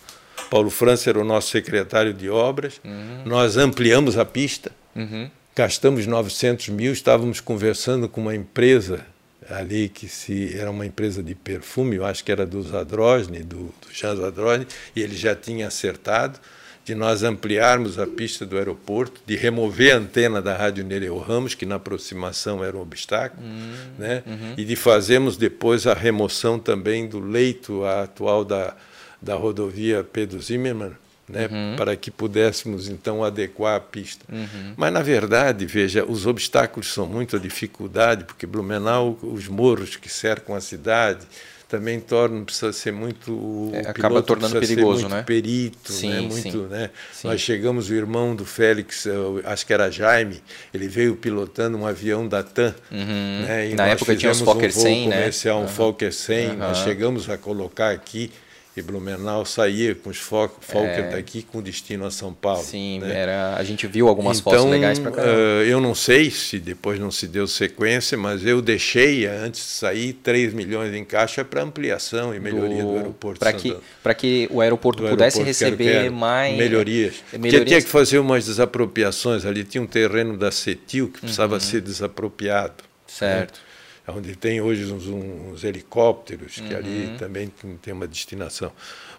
Paulo 0.50 0.68
França 0.68 1.08
era 1.08 1.18
o 1.18 1.24
nosso 1.24 1.50
secretário 1.50 2.12
de 2.12 2.28
obras. 2.28 2.78
Uhum. 2.84 3.22
Nós 3.24 3.56
ampliamos 3.56 4.18
a 4.18 4.24
pista, 4.24 4.70
uhum. 4.94 5.30
gastamos 5.56 6.06
900 6.06 6.68
mil. 6.68 6.92
Estávamos 6.92 7.40
conversando 7.40 8.06
com 8.06 8.20
uma 8.20 8.34
empresa 8.34 9.06
ali 9.48 9.88
que 9.88 10.08
se 10.08 10.56
era 10.56 10.70
uma 10.70 10.86
empresa 10.86 11.22
de 11.22 11.34
perfume, 11.34 11.96
eu 11.96 12.04
acho 12.04 12.24
que 12.24 12.30
era 12.30 12.46
do 12.46 12.62
Zadrosny, 12.62 13.42
do, 13.42 13.56
do 13.56 13.92
Jean 13.92 14.14
Zadrosny, 14.14 14.66
e 14.94 15.02
ele 15.02 15.16
já 15.16 15.34
tinha 15.34 15.66
acertado 15.66 16.38
de 16.84 16.94
nós 16.94 17.22
ampliarmos 17.22 17.98
a 17.98 18.06
pista 18.06 18.44
do 18.44 18.56
aeroporto, 18.56 19.20
de 19.24 19.36
remover 19.36 19.94
a 19.94 19.98
antena 19.98 20.42
da 20.42 20.56
Rádio 20.56 20.84
Nereu 20.84 21.16
Ramos, 21.18 21.54
que 21.54 21.64
na 21.64 21.76
aproximação 21.76 22.62
era 22.64 22.76
um 22.76 22.80
obstáculo, 22.80 23.42
uhum, 23.42 23.74
né? 23.98 24.22
Uhum. 24.26 24.54
e 24.56 24.64
de 24.64 24.74
fazermos 24.74 25.36
depois 25.36 25.86
a 25.86 25.94
remoção 25.94 26.58
também 26.58 27.06
do 27.06 27.20
leito 27.20 27.84
atual 27.84 28.44
da, 28.44 28.74
da 29.20 29.34
rodovia 29.34 30.02
Pedro 30.02 30.40
Zimmermann, 30.40 30.92
né, 31.28 31.48
uhum. 31.50 31.76
para 31.76 31.96
que 31.96 32.10
pudéssemos 32.10 32.88
então 32.88 33.22
adequar 33.22 33.76
a 33.76 33.80
pista. 33.80 34.24
Uhum. 34.30 34.74
Mas 34.76 34.92
na 34.92 35.02
verdade, 35.02 35.64
veja, 35.66 36.04
os 36.04 36.26
obstáculos 36.26 36.92
são 36.92 37.06
muito 37.06 37.36
a 37.36 37.38
dificuldade, 37.38 38.24
porque 38.24 38.44
Blumenau, 38.44 39.16
os 39.22 39.46
morros 39.46 39.94
que 39.96 40.08
cercam 40.08 40.54
a 40.54 40.60
cidade, 40.60 41.24
também 41.72 41.98
torna 41.98 42.44
precisa 42.44 42.70
ser 42.70 42.92
muito 42.92 43.70
é, 43.72 43.88
acaba 43.88 44.20
tornando 44.20 44.60
perigoso, 44.60 45.08
muito 45.08 45.14
né? 45.14 45.22
Perito, 45.22 45.90
sim, 45.90 46.10
né? 46.10 46.20
Muito, 46.20 46.42
sim. 46.42 46.66
né? 46.66 46.90
Sim. 47.10 47.28
Nós 47.28 47.40
chegamos 47.40 47.88
o 47.88 47.94
irmão 47.94 48.36
do 48.36 48.44
Félix, 48.44 49.08
acho 49.42 49.66
que 49.66 49.72
era 49.72 49.90
Jaime, 49.90 50.42
ele 50.74 50.86
veio 50.86 51.16
pilotando 51.16 51.78
um 51.78 51.86
avião 51.86 52.28
da 52.28 52.42
TAM, 52.42 52.74
uhum. 52.90 53.46
né? 53.46 53.70
E 53.70 53.74
Na 53.74 53.86
época 53.86 54.14
tinha 54.14 54.30
os 54.30 54.40
Fokker 54.40 54.68
um 54.68 54.72
100, 54.72 55.08
né? 55.08 55.16
comercial, 55.16 55.58
um 55.60 55.62
uhum. 55.62 55.68
Fokker 55.68 56.12
100, 56.12 56.50
uhum. 56.50 56.56
nós 56.58 56.78
chegamos 56.78 57.30
a 57.30 57.38
colocar 57.38 57.90
aqui 57.90 58.30
e 58.74 58.80
Blumenau 58.80 59.44
saía 59.44 59.94
com 59.94 60.08
os 60.08 60.16
Fokker 60.16 60.56
é. 60.70 61.10
daqui 61.10 61.42
com 61.42 61.60
destino 61.60 62.06
a 62.06 62.10
São 62.10 62.32
Paulo. 62.32 62.64
Sim, 62.64 63.00
né? 63.00 63.14
era, 63.14 63.54
a 63.56 63.62
gente 63.62 63.86
viu 63.86 64.08
algumas 64.08 64.38
então, 64.38 64.52
fotos 64.52 64.70
legais 64.70 64.98
para 64.98 65.10
cá. 65.10 65.22
Uh, 65.22 65.62
eu 65.66 65.78
não 65.78 65.94
sei 65.94 66.30
se 66.30 66.58
depois 66.58 66.98
não 66.98 67.10
se 67.10 67.26
deu 67.28 67.46
sequência, 67.46 68.16
mas 68.16 68.46
eu 68.46 68.62
deixei, 68.62 69.26
antes 69.26 69.60
de 69.60 69.66
sair, 69.66 70.14
3 70.14 70.54
milhões 70.54 70.94
em 70.94 71.04
caixa 71.04 71.44
para 71.44 71.62
ampliação 71.62 72.34
e 72.34 72.40
melhoria 72.40 72.82
do, 72.82 72.92
do 72.92 72.96
aeroporto. 72.96 73.40
Para 73.40 73.52
que, 73.52 73.76
que 74.16 74.48
o 74.50 74.62
aeroporto 74.62 75.02
pudesse 75.02 75.38
aeroporto, 75.38 75.46
receber 75.46 75.84
quero, 75.84 76.02
quero, 76.04 76.14
mais. 76.14 76.56
Melhorias. 76.56 77.14
melhorias. 77.30 77.52
Porque 77.52 77.64
tinha 77.66 77.82
que 77.82 77.88
fazer 77.88 78.18
umas 78.20 78.46
desapropriações 78.46 79.44
ali. 79.44 79.64
Tinha 79.64 79.82
um 79.82 79.86
terreno 79.86 80.38
da 80.38 80.50
CETIL 80.50 81.08
que 81.08 81.20
precisava 81.20 81.54
uhum. 81.54 81.60
ser 81.60 81.82
desapropriado. 81.82 82.74
Né? 82.78 82.88
Certo. 83.06 83.58
Né? 83.58 83.71
Onde 84.16 84.36
tem 84.36 84.60
hoje 84.60 84.92
uns, 84.92 85.06
uns 85.06 85.64
helicópteros, 85.64 86.54
que 86.54 86.72
uhum. 86.72 86.76
ali 86.76 87.16
também 87.18 87.52
tem 87.80 87.92
uma 87.92 88.06
destinação. 88.06 88.72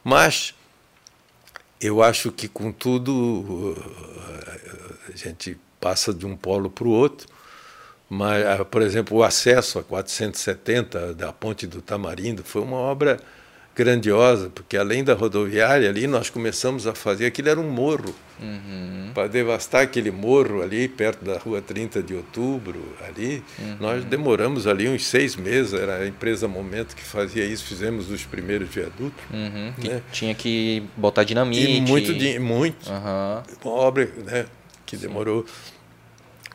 Mas 0.03 0.53
eu 1.79 2.01
acho 2.01 2.31
que, 2.31 2.47
contudo, 2.47 3.75
a 5.07 5.17
gente 5.17 5.57
passa 5.79 6.13
de 6.13 6.25
um 6.25 6.35
polo 6.35 6.69
para 6.69 6.87
o 6.87 6.91
outro. 6.91 7.27
Mas, 8.09 8.45
por 8.69 8.81
exemplo, 8.81 9.17
o 9.17 9.23
acesso 9.23 9.79
a 9.79 9.83
470 9.83 11.13
da 11.13 11.33
Ponte 11.33 11.65
do 11.65 11.81
Tamarindo 11.81 12.43
foi 12.43 12.61
uma 12.61 12.77
obra 12.77 13.19
grandiosa, 13.76 14.51
porque 14.53 14.78
além 14.78 15.03
da 15.03 15.13
rodoviária 15.13 15.89
ali, 15.89 16.05
nós 16.05 16.30
começamos 16.30 16.86
a 16.86 16.93
fazer, 16.93 17.26
aquilo 17.26 17.49
era 17.49 17.59
um 17.59 17.69
morro, 17.69 18.13
uhum. 18.39 19.09
para 19.13 19.28
devastar 19.28 19.82
aquele 19.82 20.11
morro 20.11 20.61
ali, 20.61 20.88
perto 20.88 21.26
da 21.26 21.38
rua 21.39 21.61
30 21.61 22.03
de 22.03 22.13
outubro, 22.13 22.80
ali, 23.07 23.43
uhum. 23.57 23.78
nós 23.80 24.05
demoramos 24.05 24.67
ali 24.67 24.88
uns 24.88 25.05
seis 25.05 25.36
meses, 25.36 25.74
era 25.74 25.97
a 25.97 26.07
empresa 26.07 26.47
Momento 26.47 26.95
que 26.95 27.03
fazia 27.03 27.43
isso, 27.43 27.63
fizemos 27.65 28.11
os 28.11 28.24
primeiros 28.26 28.69
viadutos. 28.69 29.24
Uhum. 29.32 29.74
Né? 29.84 30.01
tinha 30.11 30.36
que 30.36 30.84
botar 30.95 31.24
dinamite. 31.24 31.78
E 31.78 31.82
muito, 31.82 32.11
muito, 32.39 32.89
uma 32.91 33.43
obra 33.65 34.07
né, 34.26 34.45
que 34.86 34.95
demorou... 34.95 35.45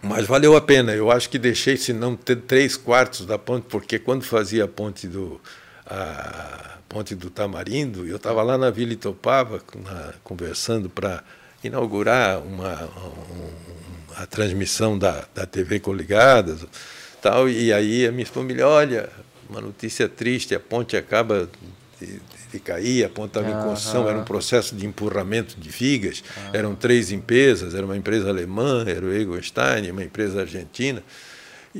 Mas 0.01 0.29
valeu 0.29 0.55
a 0.55 0.61
pena, 0.61 0.93
eu 0.93 1.11
acho 1.11 1.29
que 1.29 1.41
deixei, 1.41 1.77
se 1.77 1.93
não, 1.93 2.15
três 2.15 2.77
quartos 2.77 3.27
da 3.27 3.37
ponte, 3.37 3.67
porque 3.69 3.99
quando 3.99 4.23
fazia 4.23 4.63
a 4.63 4.69
ponte 4.69 5.09
do... 5.09 5.41
A, 5.85 6.78
Ponte 6.89 7.15
do 7.15 7.29
Tamarindo, 7.29 8.07
eu 8.07 8.17
estava 8.17 8.43
lá 8.43 8.57
na 8.57 8.71
Vila 8.71 8.95
Itopava 8.95 9.63
na, 9.85 10.15
conversando 10.25 10.89
para 10.89 11.23
inaugurar 11.63 12.41
uma, 12.41 12.85
um, 12.85 13.51
a 14.17 14.27
transmissão 14.27 14.99
da, 14.99 15.27
da 15.35 15.45
TV 15.45 15.81
Coligadas, 15.81 16.65
tal, 17.21 17.49
e 17.49 17.73
aí 17.73 18.07
a 18.07 18.13
minha 18.13 18.27
família, 18.27 18.67
olha, 18.67 19.11
uma 19.51 19.61
notícia 19.61 20.09
triste, 20.09 20.55
a 20.55 20.61
ponte 20.61 20.97
acaba 20.97 21.49
de, 22.01 22.21
de 22.53 22.61
cair, 22.61 23.05
a 23.05 23.09
ponte 23.09 23.37
estava 23.37 23.51
em 23.51 23.63
construção, 23.63 24.09
era 24.09 24.19
um 24.19 24.25
processo 24.25 24.75
de 24.75 24.87
empurramento 24.87 25.61
de 25.61 25.69
vigas, 25.69 26.23
eram 26.53 26.75
três 26.75 27.11
empresas, 27.13 27.75
era 27.75 27.85
uma 27.85 27.97
empresa 27.97 28.29
alemã, 28.29 28.85
era 28.87 29.05
o 29.05 29.13
Egelstein, 29.13 29.91
uma 29.91 30.05
empresa 30.05 30.41
argentina, 30.41 31.03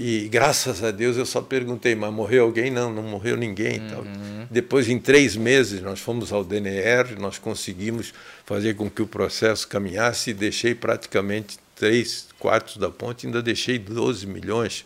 e 0.01 0.29
graças 0.29 0.85
a 0.85 0.93
Deus 0.93 1.17
eu 1.17 1.27
só 1.27 1.43
perguntei, 1.43 1.93
mas 1.97 2.13
morreu 2.13 2.45
alguém? 2.45 2.71
Não, 2.71 2.93
não 2.93 3.03
morreu 3.03 3.37
ninguém. 3.37 3.81
Uhum. 3.81 4.47
Depois, 4.49 4.89
em 4.89 4.97
três 4.97 5.35
meses, 5.35 5.83
nós 5.83 5.99
fomos 5.99 6.33
ao 6.33 6.45
DNR, 6.45 7.17
nós 7.19 7.37
conseguimos 7.37 8.15
fazer 8.47 8.75
com 8.75 8.89
que 8.89 9.03
o 9.03 9.09
processo 9.09 9.67
caminhasse 9.67 10.31
e 10.31 10.35
deixei 10.35 10.73
praticamente 10.73 11.59
três 11.75 12.29
quartos 12.39 12.77
da 12.77 12.89
ponte, 12.91 13.27
ainda 13.27 13.43
deixei 13.43 13.77
12 13.77 14.25
milhões 14.25 14.85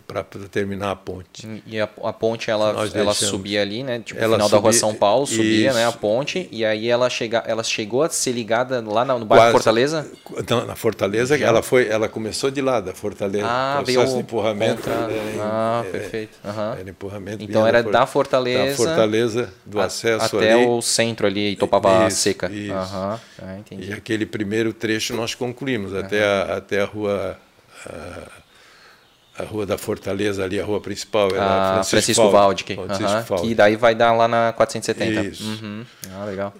para 0.00 0.24
terminar 0.50 0.90
a 0.92 0.96
ponte. 0.96 1.62
E 1.66 1.80
a, 1.80 1.88
a 2.04 2.12
ponte 2.12 2.50
ela, 2.50 2.88
ela 2.94 3.14
subia 3.14 3.62
ali, 3.62 3.82
né? 3.82 4.00
Tipo, 4.00 4.20
ela 4.20 4.38
no 4.38 4.44
final 4.44 4.48
subia, 4.48 4.58
da 4.58 4.62
rua 4.62 4.72
São 4.72 4.94
Paulo, 4.94 5.26
subia 5.26 5.68
isso. 5.68 5.76
né, 5.76 5.86
a 5.86 5.92
ponte, 5.92 6.48
e 6.50 6.64
aí 6.64 6.88
ela, 6.88 7.10
chega, 7.10 7.42
ela 7.46 7.62
chegou 7.62 8.02
a 8.02 8.08
ser 8.08 8.32
ligada 8.32 8.80
lá 8.80 9.04
no, 9.04 9.18
no 9.18 9.26
bairro 9.26 9.44
Quase, 9.44 9.52
Fortaleza? 9.52 10.10
Não, 10.48 10.66
na 10.66 10.74
Fortaleza, 10.74 11.36
Já. 11.36 11.46
ela 11.46 11.62
foi, 11.62 11.88
ela 11.88 12.08
começou 12.08 12.50
de 12.50 12.60
lá, 12.60 12.80
da 12.80 12.94
Fortaleza. 12.94 13.46
Ah, 13.46 13.82
processo 13.82 14.00
veio 14.00 14.14
de 14.14 14.20
empurramento. 14.20 14.76
Contra... 14.76 15.08
Ah, 15.40 15.82
é, 15.84 15.90
perfeito. 15.90 16.38
Uhum. 16.44 16.72
Era 16.72 16.90
empurramento. 16.90 17.44
Então 17.44 17.66
era 17.66 17.82
da 17.82 18.06
Fortaleza. 18.06 18.70
Da 18.70 18.76
Fortaleza, 18.76 19.54
do 19.66 19.80
a, 19.80 19.84
acesso 19.84 20.36
até 20.36 20.52
ali. 20.52 20.66
o 20.66 20.80
centro 20.80 21.26
ali, 21.26 21.52
Itopava 21.52 22.06
isso, 22.08 22.18
Seca. 22.18 22.50
Isso. 22.50 22.72
Uhum. 22.72 22.78
Ah, 22.78 23.18
e 23.70 23.92
aquele 23.92 24.26
primeiro 24.26 24.72
trecho 24.72 25.14
nós 25.14 25.34
concluímos, 25.34 25.92
uhum. 25.92 26.00
até, 26.00 26.24
a, 26.24 26.56
até 26.56 26.80
a 26.80 26.84
rua. 26.84 27.38
A, 27.86 28.41
a 29.42 29.46
rua 29.46 29.66
da 29.66 29.76
Fortaleza 29.76 30.44
ali, 30.44 30.60
a 30.60 30.64
rua 30.64 30.80
principal. 30.80 31.28
Era 31.30 31.80
ah, 31.80 31.84
Francisco, 31.84 32.30
Valde, 32.30 32.64
que, 32.64 32.74
Francisco 32.74 33.42
que 33.42 33.54
daí 33.54 33.76
vai 33.76 33.94
dar 33.94 34.12
lá 34.12 34.28
na 34.28 34.52
470. 34.52 35.28
Isso. 35.28 35.44
Uhum. 35.44 35.84
Ah, 36.14 36.24
legal. 36.24 36.54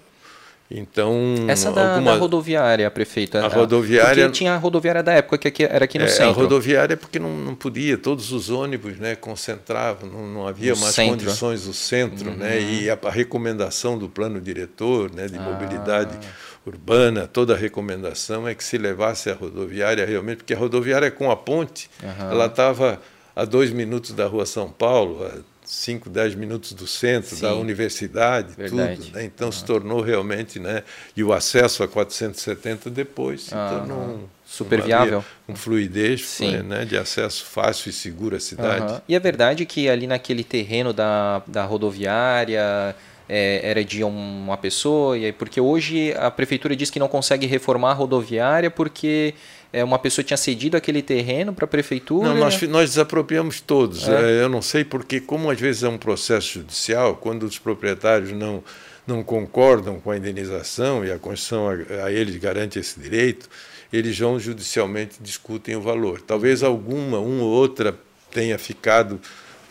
Então, 0.75 1.35
essa 1.49 1.71
da, 1.71 1.95
alguma... 1.95 2.13
da 2.13 2.19
rodoviária, 2.19 2.91
prefeito. 2.91 3.37
A, 3.37 3.45
a 3.45 3.49
rodoviária. 3.49 4.25
Porque 4.25 4.39
tinha 4.39 4.55
a 4.55 4.57
rodoviária 4.57 5.03
da 5.03 5.13
época 5.13 5.51
que 5.51 5.63
era 5.63 5.85
aqui 5.85 5.99
no 5.99 6.07
é, 6.07 6.09
centro. 6.09 6.31
A 6.31 6.33
rodoviária 6.33 6.97
porque 6.97 7.19
não, 7.19 7.31
não 7.31 7.55
podia, 7.55 7.99
todos 7.99 8.33
os 8.33 8.49
ônibus, 8.49 8.97
né, 8.97 9.15
concentravam, 9.15 10.09
não, 10.09 10.27
não 10.27 10.49
havia 10.49 10.73
no 10.73 10.81
mais 10.81 10.95
centro. 10.95 11.27
condições 11.27 11.67
do 11.67 11.75
centro, 11.75 12.31
né, 12.31 12.33
uhum. 12.33 12.39
né, 12.39 12.61
e 12.61 12.91
a, 12.91 12.99
a, 13.03 13.11
recomendação 13.11 13.99
do 13.99 14.09
plano 14.09 14.41
diretor, 14.41 15.13
né, 15.13 15.27
de 15.27 15.37
ah. 15.37 15.43
mobilidade 15.43 16.19
urbana, 16.67 17.27
toda 17.27 17.55
a 17.55 17.57
recomendação 17.57 18.47
é 18.47 18.55
que 18.55 18.63
se 18.63 18.79
levasse 18.79 19.31
a 19.31 19.35
rodoviária 19.35 20.07
realmente, 20.07 20.39
porque 20.39 20.55
a 20.55 20.59
rodoviária 20.59 21.11
com 21.11 21.31
a 21.31 21.37
ponte, 21.37 21.91
uhum. 22.03 22.31
ela 22.31 22.47
estava 22.47 23.01
a 23.35 23.45
dois 23.45 23.71
minutos 23.73 24.13
da 24.13 24.27
rua 24.27 24.47
São 24.47 24.71
Paulo, 24.71 25.25
a 25.25 25.53
5, 25.65 26.11
10 26.11 26.35
minutos 26.35 26.73
do 26.73 26.87
centro, 26.87 27.35
Sim, 27.35 27.43
da 27.43 27.55
universidade, 27.55 28.55
verdade. 28.55 29.03
tudo. 29.03 29.15
Né? 29.15 29.25
Então 29.25 29.47
uhum. 29.47 29.53
se 29.53 29.65
tornou 29.65 30.01
realmente, 30.01 30.59
né? 30.59 30.83
E 31.17 31.23
o 31.25 31.33
acesso 31.33 31.83
a 31.83 31.89
470 31.89 32.91
depois 32.91 33.45
se 33.45 33.55
uhum. 33.55 33.69
tornou 33.69 33.99
um, 33.99 34.25
super 34.45 34.83
viável, 34.83 35.25
com 35.47 35.55
fluidez, 35.55 36.21
foi, 36.21 36.63
né? 36.63 36.85
De 36.85 36.97
acesso 36.97 37.45
fácil 37.45 37.91
e 37.91 37.93
seguro 37.93 38.37
à 38.37 38.41
cidade. 38.41 39.03
E 39.09 39.15
é 39.15 39.21
verdade 39.21 39.65
que 39.65 39.89
ali 39.89 40.07
naquele 40.07 40.45
terreno 40.45 40.93
da, 40.93 41.43
da 41.47 41.65
rodoviária 41.65 42.95
é, 43.29 43.61
era 43.63 43.85
de 43.85 44.03
uma 44.05 44.57
pessoa, 44.57 45.17
e 45.17 45.27
aí, 45.27 45.33
porque 45.33 45.61
hoje 45.61 46.13
a 46.19 46.31
prefeitura 46.31 46.75
diz 46.77 46.91
que 46.91 46.99
não 46.99 47.09
consegue 47.09 47.47
reformar 47.47 47.91
a 47.91 47.95
rodoviária 47.95 48.71
porque 48.71 49.35
é, 49.73 49.83
uma 49.83 49.99
pessoa 49.99 50.25
tinha 50.25 50.37
cedido 50.37 50.77
aquele 50.77 51.03
terreno 51.03 51.53
para 51.53 51.65
a 51.65 51.69
prefeitura. 51.69 52.29
Não, 52.29 52.37
nós, 52.37 52.61
nós 52.63 52.91
desapropriamos 52.91 53.61
todos. 53.61 54.09
É. 54.09 54.13
é. 54.13 54.43
Eu 54.43 54.49
não 54.49 54.61
sei 54.61 54.85
porque, 54.85 55.21
como 55.21 55.51
às 55.51 55.59
vezes 55.59 55.83
é 55.83 55.89
um 55.89 55.99
processo 55.99 56.55
judicial, 56.55 57.17
quando 57.17 57.45
os 57.45 57.59
proprietários 57.59 58.33
não, 58.33 58.63
não 59.07 59.23
concordam 59.23 59.99
com 59.99 60.11
a 60.11 60.17
indenização 60.17 61.05
e 61.05 61.11
a 61.11 61.19
Constituição 61.19 61.69
a, 61.69 62.05
a 62.05 62.13
eles 62.13 62.37
garante 62.37 62.79
esse 62.79 63.01
direito, 63.01 63.49
eles 63.93 64.19
vão 64.19 64.39
judicialmente 64.39 65.17
discutem 65.21 65.77
o 65.77 65.81
valor. 65.81 66.21
Talvez 66.21 66.63
alguma, 66.63 67.19
uma 67.19 67.45
ou 67.45 67.51
outra 67.51 67.95
tenha 68.31 68.59
ficado 68.59 69.21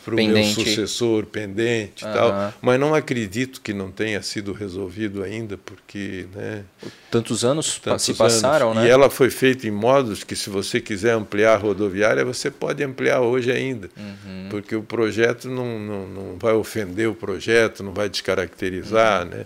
para 0.04 0.16
o 0.16 0.18
meu 0.18 0.44
sucessor 0.46 1.26
pendente 1.26 2.06
uhum. 2.06 2.14
tal, 2.14 2.54
mas 2.62 2.80
não 2.80 2.94
acredito 2.94 3.62
que 3.62 3.74
não 3.74 3.92
tenha 3.92 4.22
sido 4.22 4.54
resolvido 4.54 5.24
ainda, 5.24 5.58
porque 5.58 6.26
né, 6.34 6.64
tantos 7.10 7.46
anos 7.46 7.80
tantos 7.80 8.06
se 8.06 8.14
passaram, 8.14 8.72
anos. 8.72 8.84
né? 8.84 8.90
E 8.90 8.92
ela 8.92 9.10
foi 9.10 9.30
feita 9.30 9.68
em 9.68 9.72
modos 9.72 10.24
que 10.24 10.36
se 10.36 10.50
você 10.50 10.80
quiser 10.80 11.14
ampliar 11.14 11.54
a 11.54 11.58
rodoviária, 11.58 12.26
você 12.26 12.50
pode 12.50 12.84
ampliar 12.84 13.22
hoje 13.22 13.52
ainda, 13.52 13.90
uhum. 13.96 14.48
porque 14.50 14.76
o 14.76 14.84
projeto 14.84 15.48
não, 15.48 15.80
não, 15.80 16.08
não 16.08 16.38
vai 16.38 16.54
ofender 16.54 17.08
o 17.08 17.16
projeto, 17.16 17.84
não 17.84 17.94
vai 17.94 18.10
descaracterizar, 18.10 19.24
uhum. 19.24 19.30
né? 19.30 19.46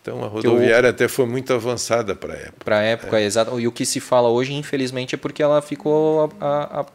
Então 0.00 0.24
a 0.24 0.28
rodoviária 0.28 0.88
até 0.88 1.06
foi 1.06 1.26
muito 1.26 1.52
avançada 1.52 2.14
para 2.14 2.32
a 2.32 2.36
época. 2.36 2.64
Para 2.64 2.78
a 2.78 2.82
época, 2.82 3.20
é. 3.20 3.24
exato. 3.24 3.60
E 3.60 3.66
o 3.66 3.72
que 3.72 3.84
se 3.84 4.00
fala 4.00 4.28
hoje, 4.28 4.54
infelizmente, 4.54 5.14
é 5.14 5.18
porque 5.18 5.42
ela 5.42 5.60
ficou 5.60 6.32
a, 6.40 6.80
a 6.80 6.86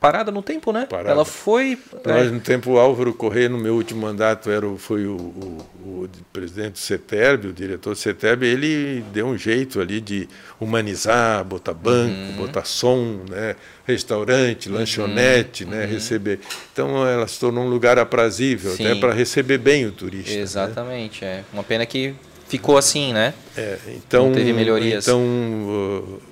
parada 0.00 0.30
no 0.30 0.42
tempo, 0.42 0.72
né? 0.72 0.86
Parada. 0.88 1.10
Ela 1.10 1.24
foi. 1.24 1.78
Nós, 2.04 2.30
no 2.30 2.40
tempo, 2.40 2.72
o 2.72 2.78
Álvaro 2.78 3.12
Correia, 3.14 3.48
no 3.48 3.58
meu 3.58 3.74
último 3.74 4.02
mandato, 4.02 4.50
era 4.50 4.66
foi 4.76 5.06
o, 5.06 5.16
o, 5.16 5.66
o 5.84 6.08
presidente 6.32 6.72
do 6.72 6.78
CETERB, 6.78 7.48
o 7.48 7.52
diretor 7.52 7.90
do 7.90 7.96
CETERB, 7.96 8.46
ele 8.46 9.04
deu 9.12 9.26
um 9.26 9.36
jeito 9.36 9.80
ali 9.80 10.00
de 10.00 10.28
humanizar, 10.60 11.44
botar 11.44 11.74
banco, 11.74 12.12
uhum. 12.14 12.36
botar 12.36 12.64
som, 12.64 13.20
né? 13.28 13.56
restaurante, 13.86 14.68
uhum. 14.68 14.76
lanchonete, 14.76 15.64
né? 15.64 15.84
Uhum. 15.84 15.90
receber. 15.90 16.40
Então 16.72 17.06
ela 17.06 17.26
se 17.26 17.38
tornou 17.38 17.64
um 17.64 17.68
lugar 17.68 17.98
aprazível, 17.98 18.72
Sim. 18.72 18.86
até 18.86 18.94
para 18.96 19.12
receber 19.12 19.58
bem 19.58 19.86
o 19.86 19.92
turista. 19.92 20.34
Né? 20.34 20.40
Exatamente, 20.40 21.24
né? 21.24 21.30
é. 21.38 21.44
Uma 21.52 21.62
pena 21.62 21.86
que 21.86 22.14
ficou 22.48 22.76
assim, 22.76 23.12
né? 23.12 23.32
É, 23.56 23.78
então, 23.88 24.26
Não 24.26 24.32
teve 24.32 24.52
melhorias. 24.52 25.06
Então, 25.06 25.20
uh, 25.22 26.22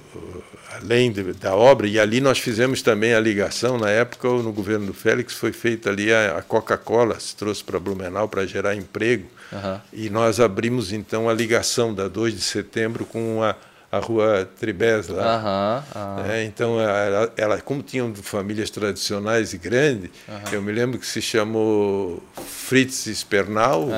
além 0.83 1.13
de, 1.13 1.23
da 1.35 1.55
obra, 1.55 1.87
e 1.87 1.99
ali 1.99 2.21
nós 2.21 2.39
fizemos 2.39 2.83
também 2.83 3.15
a 3.15 3.21
ligação, 3.21 3.79
na 3.79 3.91
época, 3.91 4.29
no 4.29 4.53
governo 4.53 4.87
do 4.87 4.95
Félix, 4.95 5.35
foi 5.35 5.53
feita 5.53 5.91
ali 5.91 6.13
a, 6.13 6.39
a 6.39 6.43
Coca-Cola, 6.43 7.19
se 7.21 7.37
trouxe 7.37 7.63
para 7.63 7.79
Blumenau 7.79 8.29
para 8.29 8.47
gerar 8.47 8.75
emprego, 8.75 9.29
uhum. 9.53 9.81
e 9.93 10.11
nós 10.11 10.41
abrimos 10.41 10.93
então 10.93 11.29
a 11.29 11.35
ligação 11.35 11.95
da 11.95 12.09
2 12.09 12.35
de 12.35 12.43
setembro 12.43 13.05
com 13.05 13.43
a 13.43 13.55
a 13.97 13.99
rua 14.01 14.49
Tribés 14.59 15.09
lá. 15.09 15.85
Uhum, 15.95 16.31
é, 16.31 16.45
então, 16.45 16.81
ela, 16.81 17.33
ela, 17.37 17.61
como 17.61 17.83
tinham 17.83 18.15
famílias 18.15 18.71
tradicionais 18.71 19.53
e 19.53 19.59
grandes, 19.59 20.11
eu 20.53 20.61
me 20.61 20.73
lembro 20.73 20.99
que 20.99 21.07
se 21.07 21.23
chamou 21.23 22.23
Fritz 22.47 23.09
Spernal. 23.15 23.89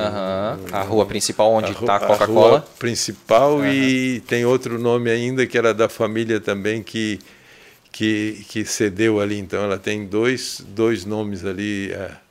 a 0.73 0.83
rua 0.83 1.07
principal 1.07 1.53
onde 1.53 1.73
está 1.73 1.95
a, 1.95 1.97
a 1.97 2.01
Coca-Cola. 2.01 2.47
A 2.47 2.51
rua 2.51 2.65
principal 2.79 3.65
e 3.65 4.21
tem 4.27 4.45
outro 4.45 4.79
nome 4.79 5.11
ainda 5.11 5.47
que 5.47 5.57
era 5.57 5.73
da 5.73 5.89
família 5.89 6.41
também 6.41 6.83
que, 6.83 7.19
que, 7.91 8.45
que 8.49 8.65
cedeu 8.65 9.21
ali. 9.21 9.39
Então, 9.39 9.63
ela 9.63 9.79
tem 9.79 10.07
dois, 10.07 10.63
dois 10.69 11.05
nomes 11.05 11.45
ali. 11.45 11.93
É, 11.93 12.26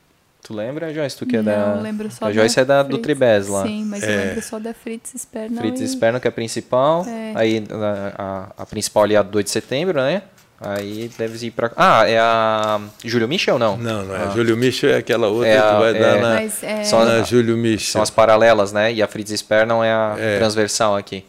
Tu 0.46 0.54
lembra, 0.54 0.94
Joyce? 0.94 1.18
Tu 1.18 1.26
que 1.26 1.38
é 1.38 1.42
não, 1.42 1.76
da. 1.76 1.82
lembro 1.82 2.12
só 2.12 2.26
a 2.26 2.32
Joyce 2.32 2.60
é 2.60 2.64
da, 2.64 2.84
do 2.84 3.00
Tribés 3.00 3.48
lá. 3.48 3.64
Sim, 3.64 3.84
mas 3.86 4.04
é. 4.04 4.14
eu 4.14 4.28
lembro 4.28 4.42
só 4.44 4.60
da 4.60 4.76
Fritz 4.76 5.14
Sperno. 5.18 5.58
Fritz 5.58 5.82
e... 5.82 5.88
Sperno, 5.88 6.20
que 6.20 6.28
é 6.28 6.30
a 6.30 6.32
principal. 6.32 7.04
É. 7.04 7.32
Aí 7.34 7.64
a, 7.72 8.14
a, 8.16 8.62
a, 8.62 8.66
principal 8.68 9.06
ali 9.06 9.16
é 9.16 9.18
a 9.18 9.24
2 9.24 9.44
de 9.44 9.50
setembro, 9.50 10.00
né? 10.00 10.22
Aí 10.62 11.10
deve 11.18 11.48
ir 11.48 11.50
pra. 11.50 11.72
Ah, 11.76 12.08
é 12.08 12.20
a 12.20 12.80
Júlio 13.04 13.28
Michel 13.28 13.58
não? 13.58 13.76
Não, 13.76 14.06
não 14.06 14.16
é. 14.16 14.20
Ah. 14.20 14.32
Júlio 14.36 14.56
Michel 14.56 14.92
é 14.92 14.98
aquela 14.98 15.30
outra 15.30 15.50
é 15.50 15.58
a, 15.58 15.62
que 15.64 15.80
vai 15.80 15.96
é, 15.96 16.00
dar 16.00 16.22
na, 16.22 16.42
é... 16.44 16.84
só 16.84 17.04
na 17.04 17.24
Júlio 17.24 17.58
Michel. 17.58 17.94
São 17.94 18.02
as 18.04 18.12
paralelas, 18.12 18.72
né? 18.72 18.94
E 18.94 19.02
a 19.02 19.08
Fritz 19.08 19.32
Sperno 19.32 19.84
é 19.84 19.92
a 19.92 20.16
é. 20.16 20.38
transversal 20.38 20.96
aqui. 20.96 21.26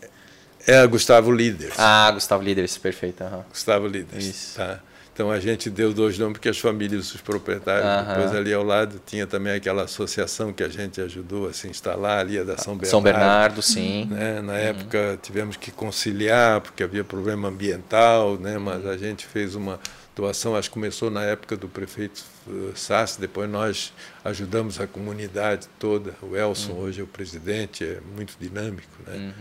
É 0.66 0.76
a 0.76 0.86
Gustavo 0.86 1.32
Líderes. 1.32 1.74
Ah, 1.78 2.10
Gustavo 2.12 2.42
Líderes, 2.42 2.76
perfeito. 2.76 3.24
Uhum. 3.24 3.42
Gustavo 3.48 3.86
Líderes. 3.86 4.26
Isso. 4.26 4.56
Tá. 4.58 4.78
Então 5.16 5.30
a 5.30 5.40
gente 5.40 5.70
deu 5.70 5.94
dois 5.94 6.18
nomes 6.18 6.34
porque 6.34 6.50
as 6.50 6.58
famílias 6.58 7.10
dos 7.10 7.22
proprietários. 7.22 7.86
Uhum. 7.86 8.14
Depois 8.14 8.34
ali 8.34 8.52
ao 8.52 8.62
lado 8.62 9.00
tinha 9.06 9.26
também 9.26 9.54
aquela 9.54 9.84
associação 9.84 10.52
que 10.52 10.62
a 10.62 10.68
gente 10.68 11.00
ajudou 11.00 11.48
a 11.48 11.54
se 11.54 11.66
instalar 11.68 12.18
ali, 12.18 12.38
a 12.38 12.44
da 12.44 12.58
São 12.58 12.76
Bernardo. 12.76 12.90
São 12.90 13.02
Bernardo, 13.02 13.62
sim. 13.62 14.04
Né? 14.10 14.42
Na 14.42 14.52
uhum. 14.52 14.58
época 14.58 15.18
tivemos 15.22 15.56
que 15.56 15.70
conciliar 15.70 16.60
porque 16.60 16.82
havia 16.82 17.02
problema 17.02 17.48
ambiental, 17.48 18.36
né? 18.36 18.58
mas 18.58 18.84
a 18.84 18.98
gente 18.98 19.24
fez 19.26 19.54
uma 19.54 19.80
doação, 20.14 20.54
acho 20.54 20.68
que 20.68 20.74
começou 20.74 21.10
na 21.10 21.24
época 21.24 21.56
do 21.56 21.66
prefeito 21.66 22.22
eh, 22.46 22.72
Sassi, 22.74 23.18
depois 23.18 23.48
nós 23.48 23.94
ajudamos 24.22 24.78
a 24.78 24.86
comunidade 24.86 25.66
toda. 25.78 26.12
O 26.20 26.36
Elson 26.36 26.72
uhum. 26.72 26.80
hoje 26.80 27.00
é 27.00 27.04
o 27.04 27.06
presidente, 27.06 27.84
é 27.84 28.00
muito 28.14 28.36
dinâmico. 28.38 28.86
Né? 29.06 29.32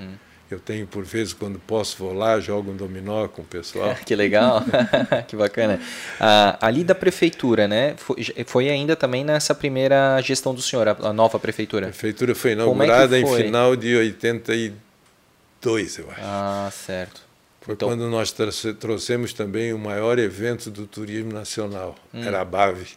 Eu 0.49 0.59
tenho, 0.59 0.85
por 0.85 1.03
vezes, 1.03 1.33
quando 1.33 1.57
posso, 1.57 1.97
vou 1.97 2.13
lá, 2.13 2.39
jogo 2.39 2.71
um 2.71 2.75
dominó 2.75 3.27
com 3.27 3.41
o 3.41 3.45
pessoal. 3.45 3.95
que 4.05 4.15
legal, 4.15 4.63
que 5.27 5.35
bacana. 5.35 5.79
Ah, 6.19 6.57
ali 6.61 6.83
da 6.83 6.93
prefeitura, 6.93 7.67
né? 7.67 7.95
Foi, 7.97 8.23
foi, 8.45 8.69
ainda 8.69 8.95
também 8.95 9.23
nessa 9.23 9.55
primeira 9.55 10.21
gestão 10.21 10.53
do 10.53 10.61
senhor, 10.61 10.87
a, 10.87 11.11
nova 11.11 11.39
prefeitura? 11.39 11.87
A 11.87 11.89
prefeitura 11.89 12.35
foi 12.35 12.51
é 12.51 12.53
inaugurada 12.53 13.17
é 13.17 13.21
foi? 13.21 13.41
em 13.41 13.45
final 13.45 13.75
de 13.75 13.95
82, 13.95 15.97
eu 15.97 16.11
acho. 16.11 16.21
Ah, 16.21 16.69
certo. 16.71 17.23
Foi 17.61 17.73
então... 17.73 17.89
quando 17.89 18.07
nós 18.07 18.31
trouxemos 18.79 19.33
também 19.33 19.73
o 19.73 19.79
maior 19.79 20.19
evento 20.19 20.69
do 20.69 20.85
turismo 20.85 21.33
nacional, 21.33 21.95
hum. 22.13 22.23
era 22.23 22.41
a 22.41 22.45
BAVE. 22.45 22.89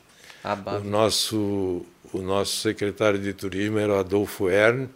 A 0.45 0.55
BAVE. 0.55 0.87
O 0.87 0.91
nosso, 0.91 1.87
o 2.13 2.19
nosso 2.19 2.59
secretário 2.59 3.19
de 3.19 3.33
turismo 3.33 3.79
era 3.79 3.95
o 3.95 3.99
Adolfo 3.99 4.51
Ern, 4.51 4.91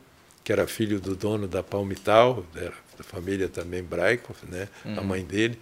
que 0.45 0.53
era 0.53 0.67
filho 0.67 1.01
do 1.01 1.15
dono 1.15 1.47
da 1.47 1.63
Palmital, 1.63 2.45
da 2.55 3.05
família 3.05 3.49
também 3.49 3.83
Braikov, 3.83 4.37
né, 4.49 4.69
uhum. 4.85 4.99
a 4.99 5.03
mãe 5.03 5.25
dele, 5.25 5.59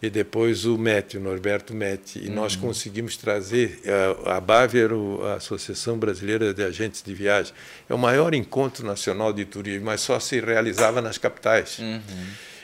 e 0.00 0.08
depois 0.08 0.64
o 0.64 0.78
MET, 0.78 1.16
o 1.16 1.20
Norberto 1.20 1.74
MET. 1.74 2.18
E 2.18 2.28
uhum. 2.28 2.34
nós 2.34 2.54
conseguimos 2.54 3.16
trazer, 3.16 3.80
a, 4.26 4.36
a 4.36 4.40
BAV 4.40 4.76
era 4.76 4.94
a 5.32 5.34
Associação 5.34 5.98
Brasileira 5.98 6.54
de 6.54 6.62
Agentes 6.62 7.02
de 7.02 7.12
Viagem, 7.14 7.52
é 7.88 7.94
o 7.94 7.98
maior 7.98 8.34
encontro 8.34 8.86
nacional 8.86 9.32
de 9.32 9.44
turismo, 9.44 9.86
mas 9.86 10.00
só 10.00 10.20
se 10.20 10.40
realizava 10.40 11.02
nas 11.02 11.18
capitais. 11.18 11.78
Uhum. 11.78 12.00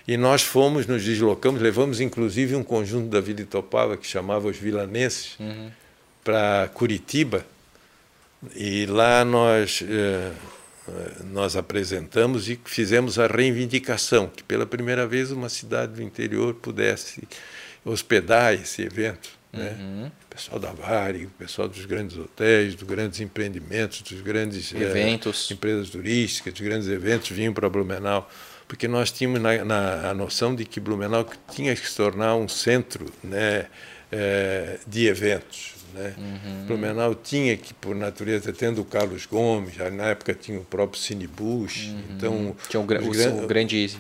E 0.06 0.16
nós 0.16 0.42
fomos, 0.42 0.86
nos 0.86 1.02
deslocamos, 1.02 1.62
levamos 1.62 2.00
inclusive 2.00 2.54
um 2.54 2.62
conjunto 2.62 3.08
da 3.08 3.20
Vila 3.20 3.40
Itopava, 3.40 3.96
que 3.96 4.06
chamava 4.06 4.48
os 4.48 4.56
Vilanenses, 4.56 5.34
uhum. 5.40 5.70
para 6.22 6.68
Curitiba, 6.74 7.44
e 8.54 8.86
lá 8.86 9.24
nós... 9.24 9.82
Eh, 9.82 10.30
nós 11.32 11.56
apresentamos 11.56 12.48
e 12.48 12.58
fizemos 12.64 13.18
a 13.18 13.26
reivindicação 13.26 14.28
que 14.28 14.42
pela 14.42 14.66
primeira 14.66 15.06
vez 15.06 15.30
uma 15.30 15.48
cidade 15.48 15.94
do 15.94 16.02
interior 16.02 16.54
pudesse 16.54 17.26
hospedar 17.84 18.54
esse 18.54 18.82
evento. 18.82 19.30
Né? 19.52 19.76
Uhum. 19.78 20.06
O 20.06 20.34
pessoal 20.34 20.58
da 20.58 20.72
Varig, 20.72 21.26
o 21.26 21.30
pessoal 21.30 21.68
dos 21.68 21.84
grandes 21.86 22.16
hotéis, 22.16 22.74
dos 22.74 22.86
grandes 22.88 23.20
empreendimentos, 23.20 24.02
dos 24.02 24.20
grandes 24.20 24.74
eh, 24.74 24.82
eventos, 24.82 25.50
é, 25.50 25.54
empresas 25.54 25.90
turísticas, 25.90 26.52
dos 26.52 26.62
grandes 26.62 26.88
eventos 26.88 27.30
vinham 27.30 27.52
para 27.52 27.68
Blumenau, 27.68 28.28
porque 28.66 28.88
nós 28.88 29.12
tínhamos 29.12 29.40
na, 29.40 29.64
na, 29.64 30.10
a 30.10 30.14
noção 30.14 30.54
de 30.54 30.64
que 30.64 30.80
Blumenau 30.80 31.26
tinha 31.52 31.74
que 31.76 31.88
se 31.88 31.96
tornar 31.96 32.34
um 32.34 32.48
centro 32.48 33.06
né, 33.22 33.66
é, 34.10 34.78
de 34.86 35.06
eventos. 35.06 35.73
Né? 35.94 36.14
Uhum. 36.18 36.66
Blumenau 36.66 37.14
tinha 37.14 37.56
que, 37.56 37.72
por 37.72 37.94
natureza, 37.94 38.52
tendo 38.52 38.80
o 38.80 38.84
Carlos 38.84 39.26
Gomes, 39.26 39.74
já 39.74 39.90
na 39.90 40.06
época 40.06 40.34
tinha 40.34 40.58
o 40.58 40.64
próprio 40.64 41.00
Cine 41.00 41.26
Bush, 41.26 41.86
uhum. 41.88 42.02
então... 42.16 42.56
Tinha 42.68 42.80
o, 42.80 42.82
o, 42.82 43.44
o 43.44 43.46
grande... 43.46 43.96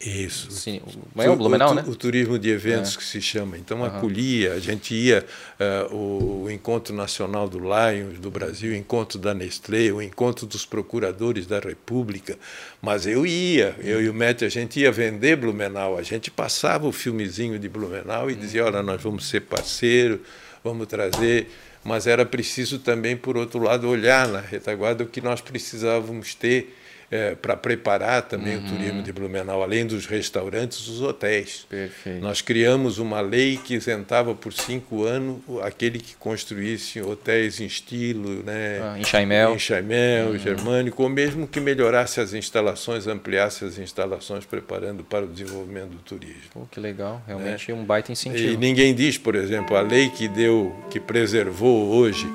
Isso. 0.00 0.50
Cine, 0.50 0.80
é 1.18 1.28
o 1.28 1.36
Blumenau, 1.36 1.72
o, 1.72 1.74
né? 1.74 1.84
O 1.86 1.94
turismo 1.94 2.38
de 2.38 2.48
eventos 2.48 2.94
é. 2.94 2.96
que 2.96 3.04
se 3.04 3.20
chama. 3.20 3.58
Então, 3.58 3.80
uhum. 3.80 3.84
acolhia, 3.84 4.54
a 4.54 4.58
gente 4.58 4.94
ia, 4.94 5.26
uh, 5.60 5.94
o, 5.94 6.44
o, 6.44 6.50
Encontro 6.50 6.94
Nacional 6.94 7.46
do 7.46 7.58
Lions 7.58 8.18
do 8.18 8.30
Brasil, 8.30 8.72
o 8.72 8.74
Encontro 8.74 9.18
da 9.18 9.34
Nestlé, 9.34 9.92
o 9.92 10.00
Encontro 10.00 10.46
dos 10.46 10.64
Procuradores 10.64 11.46
da 11.46 11.58
República, 11.58 12.38
mas 12.80 13.06
eu 13.06 13.26
ia, 13.26 13.76
eu 13.80 14.02
e 14.02 14.08
o 14.08 14.14
Mete, 14.14 14.42
a 14.42 14.48
gente 14.48 14.80
ia 14.80 14.90
vender 14.90 15.36
Blumenau, 15.36 15.98
a 15.98 16.02
gente 16.02 16.30
passava 16.30 16.88
o 16.88 16.92
filmezinho 16.92 17.58
de 17.58 17.68
Blumenau 17.68 18.30
e 18.30 18.34
dizia, 18.34 18.64
olha, 18.64 18.82
nós 18.82 19.02
vamos 19.02 19.28
ser 19.28 19.42
parceiros, 19.42 20.20
vamos 20.62 20.86
trazer, 20.86 21.48
mas 21.82 22.06
era 22.06 22.24
preciso 22.26 22.78
também, 22.78 23.16
por 23.16 23.36
outro 23.36 23.60
lado, 23.60 23.88
olhar 23.88 24.28
na 24.28 24.40
retaguarda 24.40 25.04
o 25.04 25.06
que 25.06 25.20
nós 25.20 25.40
precisávamos 25.40 26.34
ter 26.34 26.76
é, 27.10 27.34
para 27.34 27.56
preparar 27.56 28.22
também 28.22 28.56
uhum. 28.56 28.64
o 28.64 28.68
turismo 28.68 29.02
de 29.02 29.12
Blumenau, 29.12 29.62
além 29.62 29.84
dos 29.84 30.06
restaurantes, 30.06 30.86
os 30.86 31.02
hotéis. 31.02 31.66
Perfeito. 31.68 32.20
Nós 32.20 32.40
criamos 32.40 32.98
uma 32.98 33.20
lei 33.20 33.56
que 33.56 33.74
isentava 33.74 34.32
por 34.34 34.52
cinco 34.52 35.04
anos 35.04 35.40
aquele 35.62 35.98
que 35.98 36.14
construísse 36.14 37.00
hotéis 37.02 37.60
em 37.60 37.66
estilo, 37.66 38.44
né, 38.44 38.80
ah, 38.80 38.98
em 38.98 39.04
Chaimel, 39.04 39.54
em 39.54 39.58
Chaimel 39.58 40.28
uhum. 40.28 40.38
germânico, 40.38 41.02
ou 41.02 41.08
mesmo 41.08 41.48
que 41.48 41.58
melhorasse 41.58 42.20
as 42.20 42.32
instalações, 42.32 43.08
ampliasse 43.08 43.64
as 43.64 43.78
instalações, 43.78 44.44
preparando 44.44 45.02
para 45.02 45.24
o 45.24 45.28
desenvolvimento 45.28 45.90
do 45.90 45.98
turismo. 45.98 46.50
Pô, 46.52 46.66
que 46.70 46.78
legal, 46.78 47.20
realmente 47.26 47.72
né? 47.72 47.78
um 47.78 47.84
baita 47.84 48.12
incentivo. 48.12 48.52
E 48.52 48.56
ninguém 48.56 48.94
diz, 48.94 49.18
por 49.18 49.34
exemplo, 49.34 49.76
a 49.76 49.80
lei 49.80 50.10
que 50.10 50.28
deu, 50.28 50.74
que 50.90 51.00
preservou 51.00 51.88
hoje 51.88 52.26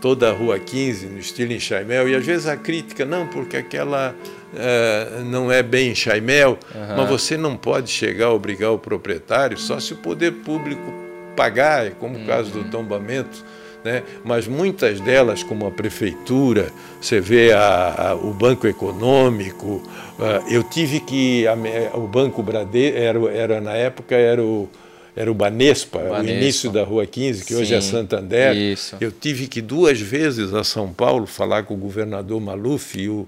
toda 0.00 0.30
a 0.30 0.32
Rua 0.32 0.58
15, 0.58 1.06
no 1.06 1.18
estilo 1.18 1.52
em 1.52 1.60
Chaimel, 1.60 2.08
e 2.08 2.14
às 2.14 2.24
vezes 2.24 2.46
a 2.46 2.56
crítica, 2.56 3.04
não, 3.04 3.26
porque 3.26 3.56
aquela 3.56 4.14
uh, 4.52 5.24
não 5.24 5.50
é 5.50 5.62
bem 5.62 5.90
em 5.90 5.94
Chaimel, 5.94 6.58
uhum. 6.74 6.96
mas 6.96 7.08
você 7.08 7.36
não 7.36 7.56
pode 7.56 7.90
chegar 7.90 8.26
a 8.26 8.32
obrigar 8.32 8.72
o 8.72 8.78
proprietário, 8.78 9.58
só 9.58 9.80
se 9.80 9.94
o 9.94 9.96
poder 9.96 10.32
público 10.32 10.92
pagar, 11.34 11.90
como 11.92 12.16
uhum. 12.16 12.24
o 12.24 12.26
caso 12.26 12.50
do 12.50 12.60
uhum. 12.60 12.70
tombamento. 12.70 13.44
Né? 13.84 14.02
Mas 14.24 14.48
muitas 14.48 14.98
delas, 15.00 15.44
como 15.44 15.66
a 15.66 15.70
prefeitura, 15.70 16.72
você 17.00 17.20
vê 17.20 17.52
a, 17.52 18.08
a, 18.10 18.14
o 18.14 18.32
Banco 18.32 18.66
Econômico, 18.66 19.80
uh, 20.18 20.50
eu 20.50 20.64
tive 20.64 20.98
que. 20.98 21.46
A, 21.46 21.54
o 21.96 22.08
Banco 22.08 22.42
Bradesco, 22.42 22.98
era, 22.98 23.30
era, 23.30 23.60
na 23.60 23.74
época, 23.74 24.16
era 24.16 24.42
o 24.42 24.68
era 25.16 25.30
o 25.30 25.34
Banespa, 25.34 25.98
Banespa, 25.98 26.22
o 26.22 26.28
início 26.28 26.70
da 26.70 26.84
Rua 26.84 27.06
15, 27.06 27.42
que 27.42 27.54
Sim, 27.54 27.60
hoje 27.62 27.74
é 27.74 27.80
Santander. 27.80 28.54
Isso. 28.54 28.96
Eu 29.00 29.10
tive 29.10 29.48
que 29.48 29.62
duas 29.62 29.98
vezes 29.98 30.52
a 30.52 30.62
São 30.62 30.92
Paulo 30.92 31.26
falar 31.26 31.62
com 31.62 31.72
o 31.72 31.76
governador 31.78 32.38
Maluf 32.38 33.00
e 33.00 33.08
o, 33.08 33.26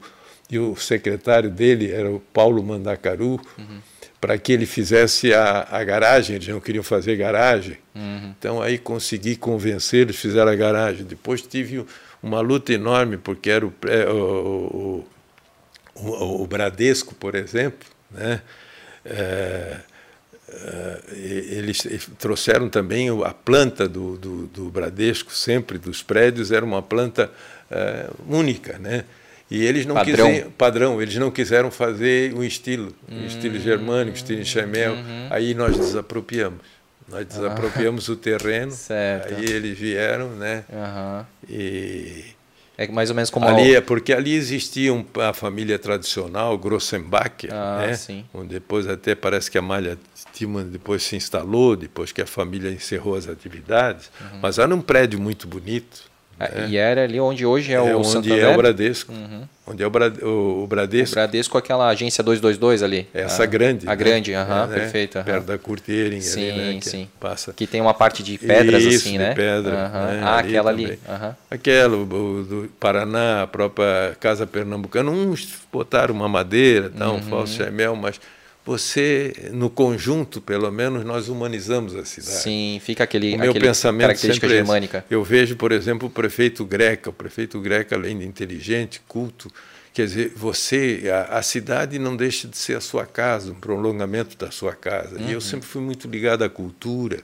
e 0.51 0.59
o 0.59 0.77
secretário 0.77 1.51
dele 1.51 1.91
era 1.91 2.11
o 2.11 2.21
Paulo 2.21 2.63
Mandacaru, 2.63 3.41
uhum. 3.57 3.81
para 4.21 4.37
que 4.37 4.53
ele 4.53 4.67
fizesse 4.67 5.33
a, 5.33 5.67
a 5.71 5.83
garagem, 5.83 6.37
eles 6.37 6.49
não 6.49 6.61
queriam 6.61 6.85
fazer 6.85 7.17
garagem. 7.17 7.79
Uhum. 7.95 8.35
Então 8.39 8.61
aí 8.61 8.77
consegui 8.77 9.35
convencer, 9.35 10.03
eles 10.03 10.17
fizeram 10.17 10.53
a 10.53 10.55
garagem. 10.55 11.07
Depois 11.07 11.41
tive 11.41 11.87
uma 12.23 12.41
luta 12.41 12.71
enorme, 12.71 13.17
porque 13.17 13.49
era 13.49 13.65
o, 13.67 13.73
o, 14.13 15.05
o, 15.95 16.43
o 16.43 16.47
Bradesco, 16.47 17.15
por 17.15 17.35
exemplo, 17.35 17.89
né? 18.11 18.43
É, 19.07 19.79
é, 20.51 21.01
eles 21.13 21.87
trouxeram 22.19 22.69
também 22.69 23.09
a 23.25 23.33
planta 23.33 23.89
do, 23.89 24.17
do, 24.17 24.47
do, 24.47 24.71
Bradesco, 24.71 25.33
sempre 25.33 25.79
dos 25.79 26.03
prédios, 26.03 26.51
era 26.51 26.65
uma 26.65 26.83
planta 26.83 27.31
é, 27.71 28.09
única, 28.29 28.79
né? 28.79 29.05
E 29.51 29.65
eles 29.65 29.87
não 29.87 29.95
padrão. 29.95 30.29
quiseram 30.29 30.51
padrão, 30.53 31.03
eles 31.03 31.17
não 31.17 31.31
quiseram 31.31 31.71
fazer 31.71 32.35
um 32.35 32.45
estilo, 32.45 32.95
um 33.11 33.25
estilo 33.27 33.59
germânico, 33.59 34.17
estilo 34.17 34.45
chamel. 34.45 34.93
Uhum. 34.93 35.27
Aí 35.31 35.55
nós 35.55 35.77
desapropriamos. 35.77 36.61
Nós 37.09 37.25
desapropriamos 37.25 38.09
ah. 38.09 38.13
o 38.13 38.17
terreno. 38.17 38.73
Certo. 38.77 39.35
Aí 39.35 39.45
eles 39.47 39.79
vieram, 39.79 40.31
né? 40.31 40.65
Uhum. 40.71 41.25
E 41.49 42.25
é 42.79 42.87
mais 42.87 43.11
ou 43.11 43.17
menos 43.17 43.29
como 43.29 43.45
ali 43.45 43.75
é 43.75 43.81
porque 43.81 44.13
ali 44.13 44.35
existia 44.35 44.95
um, 44.95 45.05
a 45.21 45.33
família 45.33 45.77
tradicional 45.81 46.57
Grossenbach, 46.57 47.49
ah, 47.51 47.79
né? 47.81 47.95
Sim. 47.95 48.25
Onde 48.33 48.51
depois 48.51 48.87
até 48.87 49.17
parece 49.17 49.51
que 49.51 49.59
a 49.59 49.63
malha 49.63 49.99
Tillman 50.33 50.69
depois 50.69 51.03
se 51.03 51.17
instalou, 51.17 51.75
depois 51.75 52.13
que 52.13 52.23
a 52.23 52.27
família 52.27 52.71
encerrou 52.71 53.17
as 53.17 53.29
atividades. 53.29 54.13
Uhum. 54.21 54.39
Mas 54.41 54.61
era 54.61 54.73
um 54.73 54.81
prédio 54.81 55.21
muito 55.21 55.49
bonito. 55.49 56.08
É. 56.41 56.67
E 56.69 56.77
era 56.77 57.03
ali 57.03 57.19
onde 57.19 57.45
hoje 57.45 57.73
é, 57.73 57.77
é 57.77 57.81
o 57.81 57.99
onde 57.99 58.09
Santander? 58.09 58.45
é 58.45 58.49
o 58.49 58.57
Bradesco. 58.57 59.13
Uhum. 59.13 59.43
Onde 59.67 59.83
é 59.83 59.87
o, 59.87 59.91
Bra 59.91 60.13
o, 60.23 60.63
o 60.63 60.67
Bradesco. 60.67 61.13
O 61.13 61.15
Bradesco 61.17 61.59
aquela 61.59 61.89
agência 61.89 62.23
222 62.23 62.83
ali. 62.83 63.09
Essa 63.13 63.43
a, 63.43 63.47
grande. 63.47 63.87
A 63.87 63.91
né? 63.91 63.97
grande, 63.97 64.33
aham, 64.33 64.65
uh 64.65 64.69
-huh, 64.69 64.73
é, 64.73 64.79
perfeito. 64.79 65.19
Uh 65.19 65.21
-huh. 65.21 65.25
Perto 65.25 65.45
da 65.45 65.59
Curteiring 65.59 66.21
sim, 66.21 66.51
ali, 66.51 66.75
né? 66.75 66.81
Que 66.81 66.89
sim. 66.89 67.09
Passa. 67.19 67.53
Que 67.53 67.67
tem 67.67 67.81
uma 67.81 67.93
parte 67.93 68.23
de 68.23 68.39
pedras 68.39 68.83
Isso, 68.83 69.09
assim, 69.09 69.19
né? 69.19 69.31
de 69.31 69.35
pedra. 69.35 69.73
Uh 69.73 69.77
-huh. 69.77 70.13
né? 70.13 70.21
Ah, 70.23 70.39
ali 70.39 70.49
aquela 70.49 70.71
também. 70.71 70.87
ali. 70.87 71.35
Aquela, 71.51 71.97
o, 71.97 72.07
do 72.45 72.71
Paraná, 72.79 73.43
a 73.43 73.47
própria 73.47 74.17
Casa 74.21 74.47
Pernambucana, 74.47 75.11
uns 75.11 75.49
botaram 75.73 76.15
uma 76.15 76.29
madeira, 76.29 76.89
tá, 76.89 77.11
um 77.11 77.15
uhum. 77.15 77.23
falso 77.23 77.55
chamel, 77.55 77.97
mas 77.97 78.21
você, 78.65 79.33
no 79.53 79.71
conjunto, 79.71 80.41
pelo 80.41 80.71
menos, 80.71 81.05
nós 81.05 81.29
humanizamos 81.29 81.95
a 81.95 82.05
cidade. 82.05 82.43
Sim, 82.43 82.81
fica 82.85 83.05
aquele, 83.05 83.35
o 83.35 83.39
meu 83.39 83.51
aquele 83.51 83.65
pensamento 83.65 84.09
característica 84.09 84.47
sempre 84.47 84.59
germânica. 84.59 85.05
É 85.11 85.15
eu 85.15 85.25
vejo, 85.25 85.57
por 85.57 85.73
exemplo, 85.73 86.09
o 86.09 86.11
prefeito 86.11 86.65
Greca. 86.65 87.09
O 87.11 87.13
prefeito 87.13 87.59
Greca, 87.61 87.97
além 87.97 88.19
de 88.19 88.27
inteligente, 88.27 89.01
culto, 89.09 89.51
quer 89.95 90.07
dizer, 90.07 90.33
você, 90.37 91.05
a, 91.11 91.39
a, 91.39 91.43
cidade 91.43 91.99
não 91.99 92.15
deixa 92.15 92.47
de 92.47 92.59
ser 92.59 92.77
a 92.77 92.81
sua 92.81 93.07
casa, 93.07 93.53
um 93.53 93.55
prolongamento 93.55 94.37
da 94.37 94.51
sua 94.51 94.75
casa. 94.75 95.17
Uhum. 95.17 95.29
E 95.29 95.33
eu 95.33 95.35
uhum. 95.37 95.41
sempre 95.41 95.67
fui 95.67 95.81
muito 95.81 96.07
ligado 96.07 96.45
à 96.45 96.49
cultura 96.51 97.19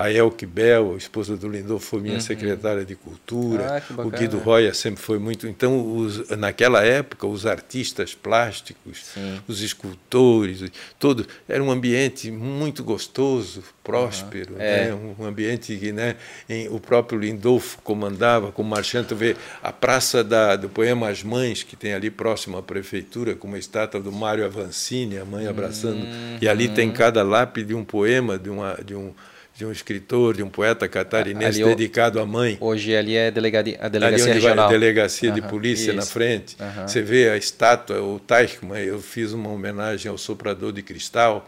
a 0.00 0.10
Elke 0.10 0.46
Bell, 0.46 0.94
a 0.94 0.96
esposa 0.96 1.36
do 1.36 1.46
Lindolfo, 1.46 1.84
foi 1.84 2.00
minha 2.00 2.14
uhum. 2.14 2.20
secretária 2.20 2.86
de 2.86 2.96
cultura. 2.96 3.84
Ah, 3.90 4.02
o 4.02 4.10
Guido 4.10 4.38
Roya 4.38 4.72
sempre 4.72 5.02
foi 5.02 5.18
muito. 5.18 5.46
Então, 5.46 5.94
os, 5.94 6.30
naquela 6.30 6.82
época, 6.82 7.26
os 7.26 7.44
artistas 7.44 8.14
plásticos, 8.14 9.04
Sim. 9.12 9.40
os 9.46 9.60
escultores, 9.60 10.70
todos, 10.98 11.26
era 11.46 11.62
um 11.62 11.70
ambiente 11.70 12.30
muito 12.30 12.82
gostoso, 12.82 13.62
próspero, 13.84 14.52
uhum. 14.52 14.58
né? 14.58 14.88
é. 14.88 14.94
um 14.94 15.26
ambiente 15.26 15.76
que 15.76 15.92
né, 15.92 16.16
em, 16.48 16.66
o 16.68 16.80
próprio 16.80 17.18
Lindolfo 17.18 17.78
comandava, 17.82 18.50
como 18.50 18.70
marchante, 18.70 19.14
vê 19.14 19.36
a 19.62 19.70
praça 19.70 20.24
da, 20.24 20.56
do 20.56 20.70
poema 20.70 21.10
As 21.10 21.22
Mães, 21.22 21.62
que 21.62 21.76
tem 21.76 21.92
ali 21.92 22.10
próximo 22.10 22.56
à 22.56 22.62
prefeitura, 22.62 23.34
com 23.34 23.48
uma 23.48 23.58
estátua 23.58 24.00
do 24.00 24.10
Mário 24.10 24.46
Avancini, 24.46 25.18
a 25.18 25.26
mãe 25.26 25.46
abraçando, 25.46 26.04
uhum. 26.04 26.38
e 26.40 26.48
ali 26.48 26.68
tem 26.70 26.90
cada 26.90 27.22
lápide 27.22 27.74
um 27.74 27.84
poema 27.84 28.38
de, 28.38 28.48
uma, 28.48 28.78
de 28.82 28.94
um 28.94 29.12
de 29.60 29.66
um 29.66 29.72
escritor, 29.72 30.34
de 30.34 30.42
um 30.42 30.48
poeta 30.48 30.88
catarinense 30.88 31.62
ali, 31.62 31.74
dedicado 31.74 32.18
à 32.18 32.24
mãe. 32.24 32.56
Hoje 32.60 32.96
ali 32.96 33.14
é 33.14 33.30
delegadi, 33.30 33.76
a 33.78 33.88
delegacia 33.88 34.24
ali 34.24 34.30
onde 34.30 34.40
regional. 34.40 34.68
Vai 34.68 34.76
a 34.76 34.78
delegacia 34.78 35.30
de 35.30 35.42
polícia 35.42 35.90
isso. 35.90 35.96
na 35.96 36.02
frente. 36.02 36.56
Você 36.86 37.02
vê 37.02 37.28
a 37.28 37.36
estátua, 37.36 38.00
o 38.00 38.18
Teichmann, 38.18 38.82
eu 38.82 39.00
fiz 39.00 39.32
uma 39.32 39.50
homenagem 39.50 40.10
ao 40.10 40.16
soprador 40.16 40.72
de 40.72 40.82
cristal, 40.82 41.46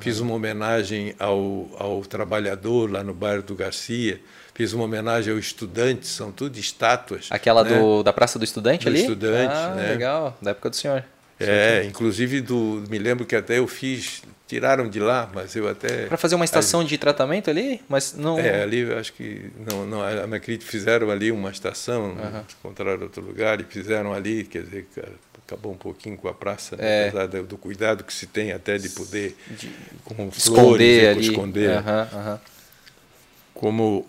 fiz 0.00 0.20
uma 0.20 0.34
homenagem 0.34 1.16
ao, 1.18 1.68
ao 1.76 2.02
trabalhador 2.02 2.88
lá 2.92 3.02
no 3.02 3.12
bairro 3.12 3.42
do 3.42 3.56
Garcia, 3.56 4.20
fiz 4.54 4.72
uma 4.72 4.84
homenagem 4.84 5.32
ao 5.32 5.38
estudante, 5.38 6.06
são 6.06 6.30
tudo 6.30 6.58
estátuas. 6.58 7.26
Aquela 7.28 7.64
né? 7.64 7.76
do, 7.76 8.04
da 8.04 8.12
Praça 8.12 8.38
do 8.38 8.44
Estudante 8.44 8.84
do 8.84 8.90
ali? 8.90 9.00
estudante, 9.00 9.52
ah, 9.52 9.74
né? 9.74 9.88
legal, 9.88 10.38
da 10.40 10.52
época 10.52 10.70
do 10.70 10.76
senhor. 10.76 11.02
É, 11.40 11.84
inclusive 11.84 12.40
do, 12.40 12.84
me 12.88 12.98
lembro 12.98 13.24
que 13.26 13.34
até 13.34 13.58
eu 13.58 13.66
fiz 13.66 14.22
tiraram 14.48 14.88
de 14.88 14.98
lá, 14.98 15.30
mas 15.32 15.54
eu 15.54 15.68
até. 15.68 16.06
Para 16.06 16.16
fazer 16.16 16.34
uma 16.34 16.44
estação 16.44 16.80
ali, 16.80 16.88
de 16.88 16.98
tratamento 16.98 17.50
ali? 17.50 17.80
Mas 17.86 18.14
não. 18.14 18.38
É, 18.38 18.62
ali 18.62 18.78
eu 18.78 18.98
acho 18.98 19.12
que. 19.12 19.50
Não, 19.70 19.86
não, 19.86 20.02
a 20.02 20.26
Macrit 20.26 20.64
fizeram 20.64 21.10
ali 21.10 21.30
uma 21.30 21.50
estação, 21.50 22.14
uhum. 22.14 22.42
encontraram 22.58 23.02
outro 23.02 23.22
lugar 23.22 23.60
e 23.60 23.64
fizeram 23.64 24.12
ali, 24.12 24.44
quer 24.44 24.62
dizer, 24.62 24.86
acabou 25.46 25.72
um 25.72 25.76
pouquinho 25.76 26.16
com 26.16 26.28
a 26.28 26.34
praça, 26.34 26.76
né? 26.76 27.04
é. 27.04 27.08
apesar 27.08 27.26
do, 27.26 27.42
do, 27.44 27.58
cuidado 27.58 28.02
que 28.02 28.12
se 28.12 28.26
tem 28.26 28.52
até 28.52 28.78
de 28.78 28.88
poder 28.88 29.36
de, 29.50 29.70
com 30.04 30.28
esconder 30.28 30.54
flores, 30.54 31.08
ali. 31.08 31.20
esconder. 31.20 31.70
Uhum, 31.70 32.30
uhum. 32.30 32.38
Como 33.54 34.06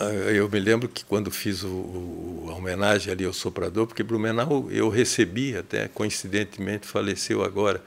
ah, 0.00 0.04
eu 0.04 0.48
me 0.48 0.58
lembro 0.58 0.88
que 0.88 1.04
quando 1.04 1.30
fiz 1.30 1.62
o, 1.62 1.68
o, 1.68 2.46
a 2.50 2.54
homenagem 2.54 3.12
ali 3.12 3.24
ao 3.24 3.32
soprador, 3.32 3.86
porque 3.86 4.02
Blumenau 4.02 4.68
eu 4.70 4.88
recebi, 4.88 5.56
até 5.56 5.88
coincidentemente 5.88 6.86
faleceu 6.86 7.42
agora, 7.42 7.82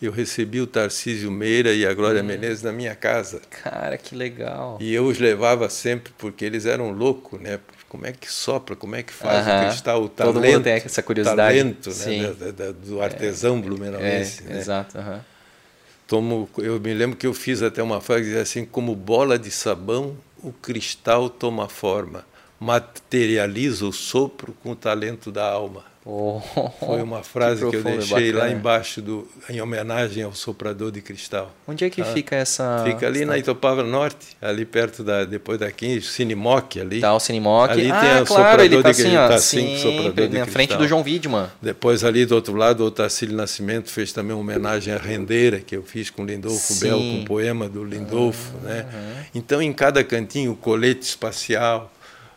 eu 0.00 0.12
recebi 0.12 0.60
o 0.60 0.66
Tarcísio 0.66 1.30
Meira 1.30 1.72
e 1.72 1.86
a 1.86 1.94
Glória 1.94 2.22
hum. 2.22 2.26
Menezes 2.26 2.62
na 2.62 2.72
minha 2.72 2.94
casa. 2.94 3.40
Cara, 3.62 3.96
que 3.96 4.14
legal. 4.14 4.76
E 4.80 4.94
eu 4.94 5.06
os 5.06 5.18
levava 5.18 5.68
sempre 5.70 6.12
porque 6.18 6.44
eles 6.44 6.66
eram 6.66 6.90
loucos, 6.90 7.40
né? 7.40 7.58
Como 7.88 8.06
é 8.06 8.12
que 8.12 8.30
sopra, 8.30 8.76
como 8.76 8.94
é 8.94 9.02
que 9.02 9.12
faz 9.12 9.46
o 9.46 9.68
cristal, 9.68 10.02
o 10.02 10.08
talento. 10.08 10.34
Todo 10.34 10.44
mundo 10.44 10.62
tem 10.62 10.72
essa 10.74 11.02
curiosidade. 11.02 11.58
talento 11.58 11.90
né? 11.90 12.34
Da, 12.34 12.50
da, 12.50 12.72
do 12.72 13.00
artesão 13.00 13.58
é, 13.58 13.62
blumenauense. 13.62 14.42
É, 14.44 14.52
né? 14.52 14.58
Exato. 14.58 14.98
Tomo, 16.06 16.48
eu 16.58 16.78
me 16.78 16.92
lembro 16.92 17.16
que 17.16 17.26
eu 17.26 17.34
fiz 17.34 17.62
até 17.62 17.82
uma 17.82 18.00
frase 18.00 18.22
que 18.22 18.28
dizia 18.28 18.42
assim, 18.42 18.64
como 18.64 18.94
bola 18.94 19.38
de 19.38 19.50
sabão, 19.50 20.16
o 20.42 20.52
cristal 20.52 21.28
toma 21.28 21.68
forma, 21.68 22.24
materializa 22.60 23.86
o 23.86 23.92
sopro 23.92 24.54
com 24.62 24.70
o 24.70 24.76
talento 24.76 25.32
da 25.32 25.50
alma. 25.50 25.84
Oh, 26.08 26.40
Foi 26.78 27.02
uma 27.02 27.24
frase 27.24 27.64
que, 27.64 27.70
que 27.70 27.76
eu 27.78 27.82
deixei 27.82 28.30
lá 28.30 28.48
embaixo, 28.48 29.02
do, 29.02 29.26
em 29.50 29.60
homenagem 29.60 30.22
ao 30.22 30.32
soprador 30.32 30.92
de 30.92 31.02
cristal. 31.02 31.52
Onde 31.66 31.84
é 31.84 31.90
que 31.90 32.00
ah, 32.00 32.04
fica 32.04 32.36
essa. 32.36 32.84
Fica 32.84 33.08
ali 33.08 33.24
na 33.24 33.36
Itopava 33.36 33.82
Norte, 33.82 34.36
ali 34.40 34.64
perto 34.64 35.02
da. 35.02 35.24
Depois 35.24 35.58
da 35.58 35.68
15, 35.68 36.06
Cinimoc 36.06 36.78
ali. 36.80 37.00
Tá, 37.00 37.12
o 37.12 37.18
Cinimoc. 37.18 37.72
Ali 37.72 37.90
ah, 37.90 38.00
tem 38.00 38.22
o 38.22 38.24
claro, 38.24 38.26
soprador 38.26 38.64
ele 38.64 38.82
tá 38.82 38.92
de, 38.92 39.02
assim, 39.02 39.16
ó, 39.16 39.28
tá 39.28 39.34
assim, 39.34 39.78
soprador 39.78 40.30
na 40.30 40.46
frente 40.46 40.76
do 40.76 40.86
João 40.86 41.02
Widman. 41.02 41.48
Depois 41.60 42.04
ali 42.04 42.24
do 42.24 42.36
outro 42.36 42.54
lado, 42.54 42.84
o 42.84 42.86
Otacílio 42.86 43.34
Nascimento 43.34 43.90
fez 43.90 44.12
também 44.12 44.32
uma 44.32 44.42
homenagem 44.42 44.94
à 44.94 44.98
rendeira 44.98 45.58
que 45.58 45.76
eu 45.76 45.82
fiz 45.82 46.08
com 46.08 46.24
Lindolfo 46.24 46.72
Sim. 46.72 46.86
Bel, 46.86 46.98
com 46.98 47.14
um 47.14 47.24
poema 47.24 47.68
do 47.68 47.82
Lindolfo. 47.82 48.52
Ah, 48.62 48.68
né? 48.68 48.86
Então, 49.34 49.60
em 49.60 49.72
cada 49.72 50.04
cantinho, 50.04 50.52
o 50.52 50.56
colete 50.56 51.04
espacial 51.04 51.90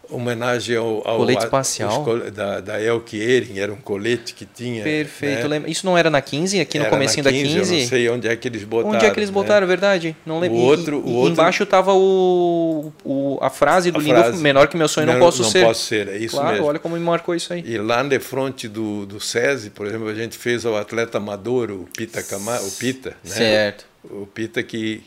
homenagem 0.09 0.75
ao, 0.75 1.07
ao 1.07 1.17
colete 1.17 1.43
espacial 1.43 2.05
da, 2.31 2.59
da 2.59 2.81
Elke 2.81 3.17
Ehring, 3.17 3.59
era 3.59 3.71
um 3.71 3.77
colete 3.77 4.33
que 4.33 4.45
tinha. 4.45 4.83
Perfeito. 4.83 5.47
Né? 5.47 5.63
Isso 5.67 5.85
não 5.85 5.97
era 5.97 6.09
na 6.09 6.21
15, 6.21 6.59
aqui 6.59 6.77
no 6.79 6.85
era 6.85 6.91
comecinho 6.91 7.23
15, 7.23 7.43
da 7.43 7.49
15? 7.59 7.73
Eu 7.73 7.79
não 7.79 7.87
sei 7.87 8.09
onde 8.09 8.27
é 8.27 8.35
que 8.35 8.47
eles 8.47 8.63
botaram. 8.63 8.95
Onde 8.95 9.05
é 9.05 9.11
que 9.11 9.19
eles 9.19 9.29
botaram, 9.29 9.67
né? 9.67 9.67
verdade? 9.67 10.15
Não 10.25 10.39
lembro. 10.39 10.57
O 10.57 10.61
outro, 10.61 10.97
o 11.05 11.09
e, 11.09 11.13
outro... 11.13 11.31
embaixo 11.33 11.63
estava 11.63 11.93
o, 11.93 12.91
o, 13.03 13.37
a 13.41 13.49
frase 13.49 13.91
do 13.91 13.99
Lindo 13.99 14.37
menor 14.37 14.67
que 14.67 14.75
meu 14.75 14.87
sonho 14.87 15.07
não, 15.07 15.13
não 15.13 15.19
posso 15.19 15.43
não 15.43 15.49
ser. 15.49 15.59
Não 15.59 15.67
posso 15.67 15.85
ser, 15.85 16.07
é 16.07 16.17
isso 16.17 16.35
claro, 16.35 16.51
mesmo. 16.53 16.65
olha 16.65 16.79
como 16.79 16.95
me 16.95 17.01
marcou 17.01 17.35
isso 17.35 17.53
aí. 17.53 17.63
E 17.65 17.77
lá 17.77 18.01
de 18.03 18.19
frente 18.19 18.67
do, 18.67 19.05
do 19.05 19.19
SESI, 19.19 19.69
por 19.69 19.85
exemplo, 19.85 20.07
a 20.07 20.15
gente 20.15 20.37
fez 20.37 20.65
ao 20.65 20.75
atleta 20.75 21.17
amador, 21.17 21.71
o 21.71 21.87
Pita 21.95 22.23
Camar, 22.23 22.63
o 22.63 22.71
Pita, 22.71 23.09
né? 23.23 23.31
Certo. 23.31 23.85
O 24.03 24.25
Pita 24.25 24.63
que 24.63 25.03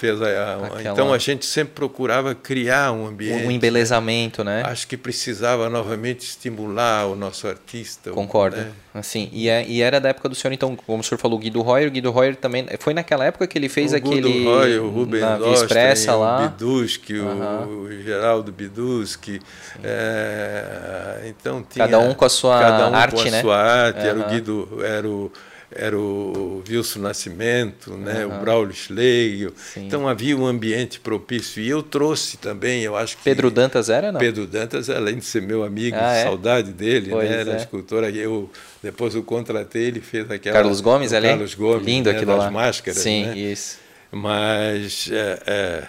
fez 0.00 0.20
a, 0.22 0.26
a 0.26 0.66
Aquela... 0.66 0.92
então 0.92 1.12
a 1.12 1.18
gente 1.18 1.44
sempre 1.44 1.74
procurava 1.74 2.34
criar 2.34 2.90
um 2.92 3.06
ambiente 3.06 3.46
um 3.46 3.50
embelezamento 3.50 4.42
né 4.42 4.62
acho 4.64 4.86
que 4.86 4.96
precisava 4.96 5.68
novamente 5.68 6.20
estimular 6.20 7.06
o 7.06 7.14
nosso 7.14 7.46
artista 7.46 8.10
concordo 8.10 8.56
né? 8.56 8.72
assim 8.94 9.28
e, 9.30 9.48
é, 9.48 9.62
e 9.66 9.82
era 9.82 10.00
da 10.00 10.08
época 10.08 10.28
do 10.30 10.34
senhor 10.34 10.54
então 10.54 10.74
como 10.74 11.00
o 11.00 11.04
senhor 11.04 11.18
falou 11.18 11.38
Guido 11.38 11.60
Royer 11.60 11.88
o 11.88 11.90
Guido 11.90 12.10
Royer 12.10 12.34
também 12.34 12.66
foi 12.78 12.94
naquela 12.94 13.26
época 13.26 13.46
que 13.46 13.58
ele 13.58 13.68
fez 13.68 13.92
o 13.92 13.96
aquele 13.96 14.32
Guido 14.32 14.44
Royer, 14.50 14.82
o 14.82 14.88
Rubens 14.88 15.20
na 15.20 15.36
Via 15.36 15.52
Expressa 15.52 16.16
lá 16.16 16.46
o 16.46 16.48
Biduski 16.48 17.18
uhum. 17.18 17.82
o 17.82 18.02
Geraldo 18.02 18.50
Biduski 18.50 19.38
é, 19.84 21.26
então 21.26 21.62
tinha 21.62 21.84
cada 21.86 21.98
um 21.98 22.14
com 22.14 22.24
a 22.24 22.30
sua 22.30 22.58
cada 22.58 22.88
um 22.88 22.94
arte 22.94 23.14
com 23.22 23.28
a 23.28 23.30
né 23.30 23.40
sua 23.42 23.56
arte 23.56 24.00
uhum. 24.00 24.06
era 24.06 24.18
o 24.18 24.28
Guido 24.30 24.78
era 24.82 25.06
o 25.06 25.30
era 25.72 25.96
o 25.96 26.64
Wilson 26.68 26.98
Nascimento, 27.00 27.92
né, 27.92 28.26
uhum. 28.26 28.36
o 28.36 28.40
Braulio 28.40 28.74
Schlegel. 28.74 29.52
Então 29.76 30.08
havia 30.08 30.36
um 30.36 30.44
ambiente 30.44 30.98
propício. 30.98 31.62
E 31.62 31.68
eu 31.68 31.82
trouxe 31.82 32.36
também, 32.36 32.82
eu 32.82 32.96
acho 32.96 33.16
que. 33.16 33.22
Pedro 33.22 33.50
Dantas 33.50 33.88
era, 33.88 34.10
não? 34.10 34.18
Pedro 34.18 34.46
Dantas, 34.46 34.90
além 34.90 35.18
de 35.18 35.24
ser 35.24 35.42
meu 35.42 35.62
amigo, 35.62 35.96
ah, 35.98 36.12
é? 36.12 36.24
saudade 36.24 36.72
dele, 36.72 37.10
pois 37.10 37.30
né? 37.30 37.40
Era 37.40 37.52
é. 37.52 37.56
escultor. 37.56 38.04
Eu, 38.04 38.50
depois 38.82 39.14
eu 39.14 39.22
contratei, 39.22 39.84
ele 39.84 40.00
fez 40.00 40.28
aquela. 40.28 40.54
Carlos 40.54 40.80
Gomes 40.80 41.12
ali? 41.12 41.28
Carlos 41.28 41.54
Gomes. 41.54 41.86
Lindo 41.86 42.10
né, 42.10 42.16
aquilo 42.16 42.32
das 42.32 42.44
lá. 42.44 42.50
máscaras. 42.50 42.98
Sim, 42.98 43.26
né? 43.26 43.38
isso. 43.38 43.78
Mas. 44.10 45.08
É, 45.12 45.42
é, 45.46 45.84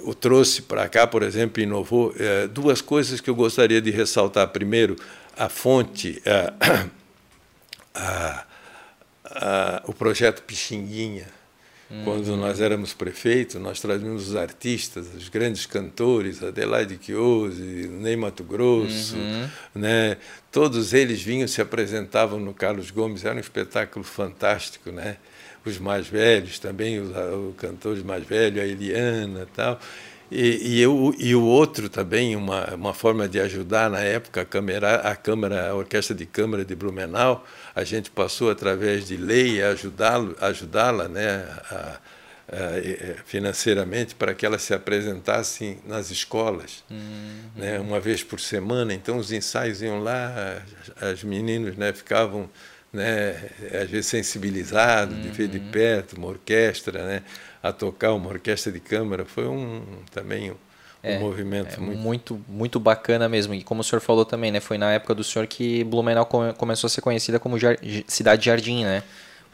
o 0.00 0.14
trouxe 0.14 0.62
para 0.62 0.88
cá, 0.88 1.06
por 1.06 1.22
exemplo, 1.22 1.62
inovou. 1.62 2.12
É, 2.18 2.48
duas 2.48 2.80
coisas 2.80 3.20
que 3.20 3.30
eu 3.30 3.36
gostaria 3.36 3.80
de 3.80 3.92
ressaltar. 3.92 4.48
Primeiro, 4.48 4.96
a 5.36 5.48
fonte, 5.48 6.20
a, 6.26 6.86
a, 7.94 8.45
a, 9.36 9.82
o 9.86 9.92
projeto 9.92 10.42
Pixinguinha. 10.42 11.26
Uhum. 11.88 12.02
Quando 12.04 12.36
nós 12.36 12.60
éramos 12.60 12.92
prefeitos, 12.92 13.56
nós 13.56 13.80
trazíamos 13.80 14.30
os 14.30 14.36
artistas, 14.36 15.06
os 15.14 15.28
grandes 15.28 15.66
cantores, 15.66 16.42
Adelaide 16.42 16.98
Chiose, 17.00 17.62
Ney 17.62 18.16
Mato 18.16 18.42
Grosso, 18.42 19.16
uhum. 19.16 19.48
né? 19.74 20.16
todos 20.50 20.92
eles 20.92 21.22
vinham, 21.22 21.46
se 21.46 21.60
apresentavam 21.62 22.40
no 22.40 22.52
Carlos 22.52 22.90
Gomes, 22.90 23.24
era 23.24 23.36
um 23.36 23.40
espetáculo 23.40 24.04
fantástico, 24.04 24.90
né? 24.90 25.16
os 25.64 25.78
mais 25.78 26.08
velhos 26.08 26.58
também, 26.58 26.98
os, 26.98 27.10
os 27.10 27.56
cantores 27.56 28.02
mais 28.02 28.24
velhos, 28.24 28.60
a 28.60 28.66
Eliana 28.66 29.46
tal. 29.54 29.80
E, 30.30 30.76
e, 30.76 30.80
eu, 30.82 31.14
e 31.18 31.34
o 31.34 31.42
outro 31.44 31.88
também, 31.88 32.34
uma, 32.34 32.74
uma 32.74 32.92
forma 32.92 33.28
de 33.28 33.38
ajudar 33.40 33.88
na 33.88 34.00
época, 34.00 34.40
a 34.40 34.44
Câmara, 34.44 34.96
a 34.96 35.14
Câmara, 35.14 35.70
a 35.70 35.74
Orquestra 35.74 36.14
de 36.14 36.26
Câmara 36.26 36.64
de 36.64 36.74
Blumenau, 36.74 37.46
a 37.74 37.84
gente 37.84 38.10
passou 38.10 38.50
através 38.50 39.06
de 39.06 39.16
lei 39.16 39.62
a 39.62 39.68
ajudá-la 39.68 40.34
ajudá 40.40 40.92
né, 41.08 41.46
a, 41.70 41.74
a, 41.74 43.22
financeiramente 43.24 44.16
para 44.16 44.34
que 44.34 44.44
ela 44.44 44.58
se 44.58 44.74
apresentasse 44.74 45.78
nas 45.86 46.10
escolas, 46.10 46.82
uhum. 46.90 47.50
né, 47.54 47.78
uma 47.78 48.00
vez 48.00 48.24
por 48.24 48.40
semana. 48.40 48.92
Então 48.92 49.18
os 49.18 49.30
ensaios 49.30 49.80
iam 49.80 50.02
lá, 50.02 50.60
as 51.00 51.22
meninos 51.22 51.76
né, 51.76 51.92
ficavam 51.92 52.50
né, 52.92 53.48
às 53.80 53.90
vezes 53.90 54.06
sensibilizado 54.06 55.14
uhum. 55.14 55.20
de 55.20 55.28
ver 55.28 55.48
de 55.48 55.58
uhum. 55.58 55.70
perto 55.70 56.16
uma 56.16 56.28
orquestra, 56.28 57.04
né, 57.04 57.22
a 57.68 57.72
tocar 57.72 58.12
uma 58.12 58.28
orquestra 58.28 58.70
de 58.72 58.80
câmara, 58.80 59.24
foi 59.24 59.46
um 59.46 59.82
também 60.12 60.50
um, 60.50 60.54
é, 61.02 61.16
um 61.16 61.20
movimento 61.20 61.76
é 61.76 61.80
muito... 61.80 62.00
muito 62.00 62.44
muito 62.48 62.80
bacana 62.80 63.28
mesmo. 63.28 63.54
E 63.54 63.62
como 63.62 63.80
o 63.80 63.84
senhor 63.84 64.00
falou 64.00 64.24
também, 64.24 64.50
né, 64.50 64.60
foi 64.60 64.78
na 64.78 64.92
época 64.92 65.14
do 65.14 65.24
senhor 65.24 65.46
que 65.46 65.84
Blumenau 65.84 66.26
come, 66.26 66.52
começou 66.54 66.88
a 66.88 66.90
ser 66.90 67.00
conhecida 67.00 67.38
como 67.38 67.58
jar, 67.58 67.76
cidade 68.06 68.46
jardim, 68.46 68.84
né? 68.84 69.02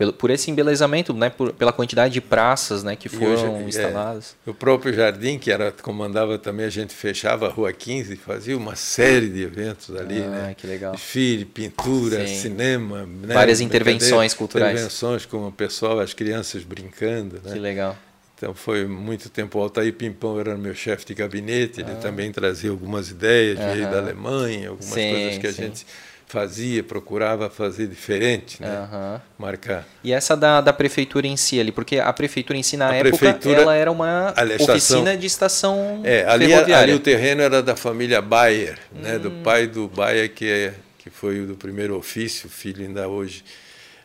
Pelo, 0.03 0.12
por 0.12 0.30
esse 0.30 0.50
embelezamento, 0.50 1.14
né, 1.14 1.30
por, 1.30 1.53
pela 1.53 1.72
quantidade 1.72 2.12
de 2.12 2.20
praças 2.20 2.82
né, 2.82 2.96
que 2.96 3.09
foram 3.09 3.59
hoje, 3.59 3.68
instaladas. 3.68 4.34
É, 4.44 4.50
o 4.50 4.55
próprio 4.55 4.92
jardim, 4.92 5.38
que 5.38 5.53
era 5.53 5.70
comandava 5.70 6.36
também, 6.38 6.66
a 6.66 6.70
gente 6.70 6.92
fechava 6.92 7.46
a 7.46 7.48
Rua 7.48 7.72
15 7.72 8.12
e 8.12 8.16
fazia 8.16 8.57
uma 8.57 8.74
série 8.74 9.28
de 9.28 9.42
eventos 9.44 9.94
ali. 9.94 10.20
Ah, 10.20 10.28
né? 10.28 10.55
que 10.59 10.66
legal. 10.66 10.90
Desfile, 10.90 11.44
pintura, 11.44 12.26
Sim. 12.26 12.34
cinema. 12.34 13.07
Né? 13.07 13.32
Várias 13.32 13.61
intervenções 13.61 14.34
culturais. 14.34 14.72
Intervenções 14.72 15.24
com 15.24 15.46
o 15.46 15.53
pessoal, 15.53 16.00
as 16.00 16.12
crianças 16.12 16.64
brincando. 16.64 17.40
Né? 17.44 17.53
Que 17.53 17.61
legal. 17.61 17.96
Então 18.36 18.53
foi 18.55 18.86
muito 18.86 19.30
tempo. 19.30 19.61
O 19.61 19.62
Altair 19.62 19.92
Pimpão 19.92 20.40
era 20.40 20.57
meu 20.57 20.74
chefe 20.74 21.07
de 21.07 21.14
gabinete, 21.14 21.80
ele 21.80 21.92
ah. 21.92 22.00
também 22.03 22.32
trazia 22.32 22.70
algumas 22.72 23.09
ideias, 23.09 23.57
veio 23.57 23.88
da 23.88 23.98
Alemanha, 23.98 24.70
algumas 24.70 24.92
sim, 24.92 25.12
coisas 25.12 25.38
que 25.38 25.46
a 25.46 25.53
sim. 25.53 25.62
gente 25.62 25.86
fazia, 26.32 26.82
procurava 26.82 27.50
fazer 27.50 27.86
diferente, 27.86 28.56
né? 28.58 28.88
Uhum. 28.90 29.20
Marcar. 29.38 29.86
E 30.02 30.14
essa 30.14 30.34
da, 30.34 30.62
da 30.62 30.72
prefeitura 30.72 31.26
em 31.26 31.36
si 31.36 31.60
ali, 31.60 31.70
porque 31.70 31.98
a 31.98 32.10
prefeitura 32.10 32.58
em 32.58 32.62
si 32.62 32.74
na 32.74 32.88
a 32.88 32.94
época 32.94 33.38
ela 33.44 33.76
era 33.76 33.92
uma 33.92 34.32
oficina 34.58 35.14
de 35.14 35.26
estação 35.26 36.00
é, 36.02 36.24
ali. 36.26 36.54
Ali 36.54 36.94
o 36.94 37.00
terreno 37.00 37.42
era 37.42 37.62
da 37.62 37.76
família 37.76 38.22
Bayer, 38.22 38.78
hum. 38.94 39.02
né? 39.02 39.18
Do 39.18 39.28
hum. 39.28 39.42
pai 39.42 39.66
do 39.66 39.88
Bayer 39.88 40.32
que 40.32 40.48
é 40.48 40.74
que 40.96 41.10
foi 41.10 41.40
o 41.40 41.46
do 41.48 41.54
primeiro 41.54 41.98
ofício, 41.98 42.48
filho 42.48 42.82
ainda 42.86 43.08
hoje 43.08 43.44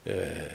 é, 0.06 0.50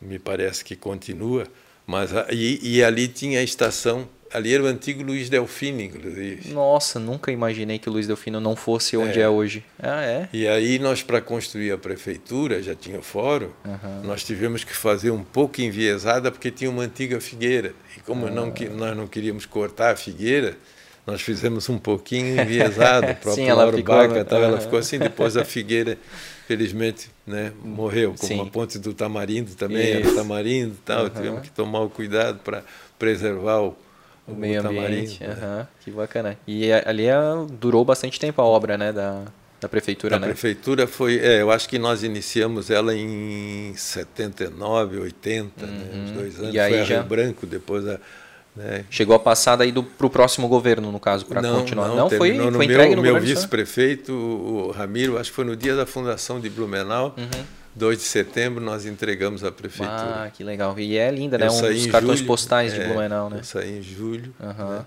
me 0.00 0.18
parece 0.18 0.64
que 0.64 0.74
continua, 0.74 1.46
mas 1.86 2.10
e, 2.32 2.58
e 2.62 2.82
ali 2.82 3.06
tinha 3.06 3.38
a 3.38 3.42
estação 3.44 4.08
Ali 4.32 4.54
era 4.54 4.62
o 4.62 4.66
antigo 4.66 5.02
Luiz 5.02 5.28
Delfino, 5.28 5.80
inclusive. 5.80 6.52
Nossa, 6.52 6.98
nunca 6.98 7.30
imaginei 7.30 7.78
que 7.78 7.88
o 7.88 7.92
Luiz 7.92 8.06
Delfino 8.06 8.40
não 8.40 8.56
fosse 8.56 8.96
onde 8.96 9.18
é, 9.18 9.24
é 9.24 9.28
hoje. 9.28 9.62
Ah, 9.78 10.02
é? 10.02 10.28
E 10.32 10.48
aí 10.48 10.78
nós, 10.78 11.02
para 11.02 11.20
construir 11.20 11.70
a 11.72 11.78
prefeitura, 11.78 12.62
já 12.62 12.74
tinha 12.74 12.98
o 12.98 13.02
fórum, 13.02 13.50
uhum. 13.64 14.02
nós 14.04 14.24
tivemos 14.24 14.64
que 14.64 14.74
fazer 14.74 15.10
um 15.10 15.22
pouco 15.22 15.60
enviesada, 15.60 16.30
porque 16.30 16.50
tinha 16.50 16.70
uma 16.70 16.82
antiga 16.82 17.20
figueira. 17.20 17.74
E 17.96 18.00
como 18.00 18.30
não, 18.30 18.50
que, 18.50 18.68
nós 18.68 18.96
não 18.96 19.06
queríamos 19.06 19.44
cortar 19.44 19.92
a 19.92 19.96
figueira, 19.96 20.56
nós 21.06 21.20
fizemos 21.20 21.68
um 21.68 21.78
pouquinho 21.78 22.40
enviesado. 22.40 23.06
O 23.12 23.14
próprio 23.16 23.34
Sim, 23.34 23.48
ela 23.50 23.62
Lauro 23.62 23.76
ficou, 23.76 23.94
Baca, 23.94 24.24
tal, 24.24 24.38
uhum. 24.38 24.44
ela 24.46 24.60
ficou 24.60 24.78
assim, 24.78 24.98
depois 24.98 25.36
a 25.36 25.44
figueira, 25.44 25.98
felizmente, 26.46 27.10
né, 27.26 27.52
morreu. 27.62 28.14
Como 28.18 28.32
Sim. 28.32 28.40
a 28.40 28.50
ponte 28.50 28.78
do 28.78 28.94
Tamarindo 28.94 29.54
também, 29.54 30.00
Isso. 30.00 30.08
era 30.08 30.14
Tamarindo 30.16 30.74
e 30.74 30.84
tal. 30.84 31.04
Uhum. 31.04 31.10
Tivemos 31.10 31.40
que 31.42 31.50
tomar 31.50 31.80
o 31.80 31.90
cuidado 31.90 32.38
para 32.38 32.64
preservar 32.98 33.60
o 33.60 33.76
o 34.32 34.36
meio 34.36 34.66
ambiente. 34.66 35.20
Uhum, 35.22 35.66
que 35.80 35.90
bacana. 35.90 36.36
E 36.46 36.72
ali 36.72 37.06
é, 37.06 37.14
durou 37.50 37.84
bastante 37.84 38.18
tempo 38.18 38.40
a 38.40 38.44
obra, 38.44 38.76
né, 38.76 38.92
da, 38.92 39.22
da 39.60 39.68
prefeitura, 39.68 40.16
a 40.16 40.18
né? 40.18 40.26
Prefeitura 40.26 40.86
foi, 40.86 41.18
é, 41.18 41.42
eu 41.42 41.50
acho 41.50 41.68
que 41.68 41.78
nós 41.78 42.02
iniciamos 42.02 42.70
ela 42.70 42.94
em 42.94 43.72
79, 43.76 44.98
80, 44.98 45.64
uhum. 45.64 45.70
né, 45.70 45.84
uns 45.94 46.10
uhum. 46.10 46.16
dois 46.16 46.38
anos. 46.38 46.54
E 46.54 46.58
aí 46.58 46.74
foi 46.74 46.84
já... 46.84 47.00
Rio 47.00 47.08
Branco, 47.08 47.46
depois 47.46 47.86
a 47.86 47.98
né? 48.54 48.84
Chegou 48.90 49.16
a 49.16 49.18
passar 49.18 49.56
daí 49.56 49.72
para 49.72 50.06
o 50.06 50.10
próximo 50.10 50.46
governo, 50.46 50.92
no 50.92 51.00
caso, 51.00 51.24
para 51.24 51.40
continuar. 51.40 51.88
Não, 51.88 51.96
não 51.96 52.08
foi, 52.10 52.36
foi 52.36 52.50
no 52.50 52.62
entregue 52.62 52.88
meu, 52.90 52.96
no 52.96 53.02
meu 53.02 53.18
vice-prefeito, 53.18 54.12
o 54.12 54.70
Ramiro, 54.70 55.16
acho 55.16 55.30
que 55.30 55.36
foi 55.36 55.46
no 55.46 55.56
dia 55.56 55.74
da 55.74 55.86
fundação 55.86 56.38
de 56.38 56.50
Blumenau. 56.50 57.14
Uhum 57.16 57.61
2 57.74 57.98
de 57.98 58.04
setembro 58.04 58.62
nós 58.62 58.84
entregamos 58.84 59.42
à 59.44 59.50
prefeitura. 59.50 60.24
Ah, 60.24 60.30
que 60.32 60.44
legal. 60.44 60.78
E 60.78 60.96
é 60.96 61.10
linda, 61.10 61.38
né? 61.38 61.50
um 61.50 61.60
dos 61.60 61.86
cartões 61.86 62.18
julho, 62.18 62.26
postais 62.26 62.74
de 62.74 62.80
é, 62.80 62.86
Blumenau, 62.86 63.30
né? 63.30 63.38
Eu 63.38 63.44
saí 63.44 63.78
em 63.78 63.82
julho. 63.82 64.34
Uhum. 64.38 64.68
Né? 64.70 64.86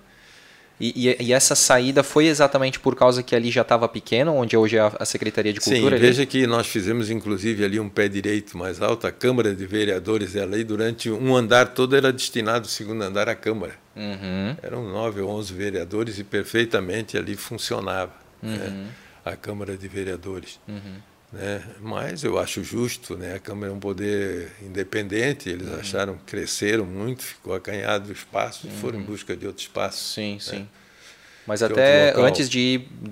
E, 0.79 1.07
e, 1.09 1.23
e, 1.27 1.33
essa 1.33 1.55
saída 1.55 2.03
foi 2.03 2.25
exatamente 2.25 2.81
por 2.81 2.95
causa 2.95 3.23
que 3.23 3.33
ali 3.33 3.49
já 3.49 3.61
estava 3.61 3.87
pequeno, 3.87 4.33
onde 4.33 4.57
hoje 4.57 4.75
é 4.75 4.91
a, 4.99 5.05
Secretaria 5.05 5.53
de 5.53 5.61
Cultura? 5.61 5.95
Sim, 5.95 6.01
veja 6.01 6.25
que 6.25 6.45
nós 6.45 6.67
fizemos 6.67 7.09
inclusive 7.09 7.63
ali 7.63 7.79
um 7.79 7.87
pé 7.87 8.09
direito 8.09 8.57
mais 8.57 8.81
alto, 8.81 9.07
a 9.07 9.11
Câmara 9.11 9.55
de 9.55 9.65
Vereadores 9.65 10.35
ela 10.35 10.57
aí 10.57 10.65
durante 10.65 11.09
um 11.09 11.33
andar 11.33 11.69
todo 11.69 11.95
era 11.95 12.11
destinado, 12.11 12.65
o 12.65 12.69
segundo 12.69 13.01
andar, 13.03 13.29
à 13.29 13.35
Câmara. 13.35 13.73
Uhum. 13.95 14.57
Eram 14.61 14.83
nove 14.89 15.21
ou 15.21 15.29
onze 15.29 15.53
vereadores 15.53 16.19
e 16.19 16.25
perfeitamente 16.25 17.17
ali 17.17 17.37
funcionava 17.37 18.11
né? 18.43 18.51
uhum. 18.51 18.57
né? 18.57 18.87
a 19.23 19.35
Câmara 19.37 19.77
de 19.77 19.87
Vereadores. 19.87 20.59
Uhum. 20.67 20.97
Né? 21.35 21.61
Mas 21.81 22.23
eu 22.23 22.39
acho 22.39 22.63
justo, 22.63 23.17
né? 23.17 23.35
a 23.35 23.39
Câmara 23.39 23.71
é 23.71 23.75
um 23.75 23.79
poder 23.79 24.53
independente, 24.61 25.49
eles 25.49 25.67
uhum. 25.67 25.79
acharam, 25.79 26.19
cresceram 26.25 26.85
muito, 26.85 27.23
ficou 27.23 27.53
acanhado 27.53 28.09
o 28.09 28.13
espaço 28.13 28.65
uhum. 28.65 28.73
e 28.73 28.77
foram 28.77 28.97
em 28.97 29.01
uhum. 29.01 29.07
busca 29.07 29.35
de 29.35 29.45
outro 29.45 29.61
espaço. 29.61 30.13
Sim, 30.13 30.35
né? 30.35 30.39
sim. 30.39 30.69
Mas 31.45 31.59
de 31.59 31.65
até 31.65 32.13
antes 32.17 32.49
de 32.49 32.59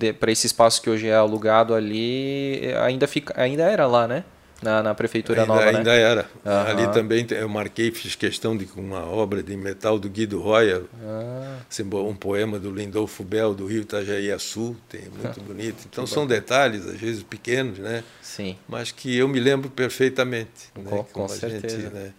ir 0.02 0.14
para 0.14 0.32
esse 0.32 0.48
espaço 0.48 0.82
que 0.82 0.90
hoje 0.90 1.08
é 1.08 1.14
alugado 1.14 1.76
ali, 1.76 2.62
ainda, 2.82 3.08
fica, 3.08 3.34
ainda 3.40 3.64
era 3.64 3.86
lá, 3.86 4.08
né? 4.08 4.24
Na, 4.64 4.82
na 4.82 4.96
prefeitura 4.96 5.42
ainda, 5.42 5.54
nova, 5.54 5.72
né? 5.72 5.78
Ainda 5.78 5.94
era. 5.94 6.30
Uhum. 6.44 6.52
Ali 6.52 6.94
também 6.94 7.28
eu 7.32 7.50
marquei, 7.50 7.92
fiz 7.92 8.16
questão 8.16 8.56
de 8.56 8.68
uma 8.76 9.06
obra 9.06 9.44
de 9.44 9.56
metal 9.56 10.00
do 10.00 10.10
Guido 10.10 10.40
Roya, 10.40 10.84
ah. 11.04 11.60
um 12.08 12.16
poema 12.16 12.58
do 12.58 12.72
Lindolfo 12.72 13.24
Bel 13.24 13.54
do 13.54 13.68
Rio 13.68 13.82
Itajaí 13.82 14.34
Sul, 14.40 14.76
tem 14.88 15.02
muito 15.02 15.40
bonito. 15.44 15.86
Então 15.90 16.08
são 16.08 16.26
detalhes, 16.26 16.88
às 16.88 17.00
vezes 17.00 17.24
pequenos, 17.24 17.78
né? 17.78 18.04
Sim. 18.22 18.58
Mas 18.68 18.92
que 18.92 19.16
eu 19.16 19.28
me 19.28 19.40
lembro 19.40 19.70
perfeitamente. 19.70 20.72
Com, 20.74 20.82
né? 20.82 21.06
com 21.12 21.28
certeza. 21.28 21.82
Gente, 21.82 21.94
né? 21.94 22.14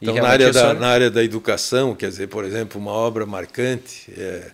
Então, 0.00 0.14
na 0.14 0.28
área, 0.28 0.52
da, 0.52 0.74
na 0.74 0.86
área 0.88 1.10
da 1.10 1.24
educação, 1.24 1.92
quer 1.92 2.08
dizer, 2.08 2.28
por 2.28 2.44
exemplo, 2.44 2.80
uma 2.80 2.92
obra 2.92 3.26
marcante 3.26 4.12
é, 4.16 4.52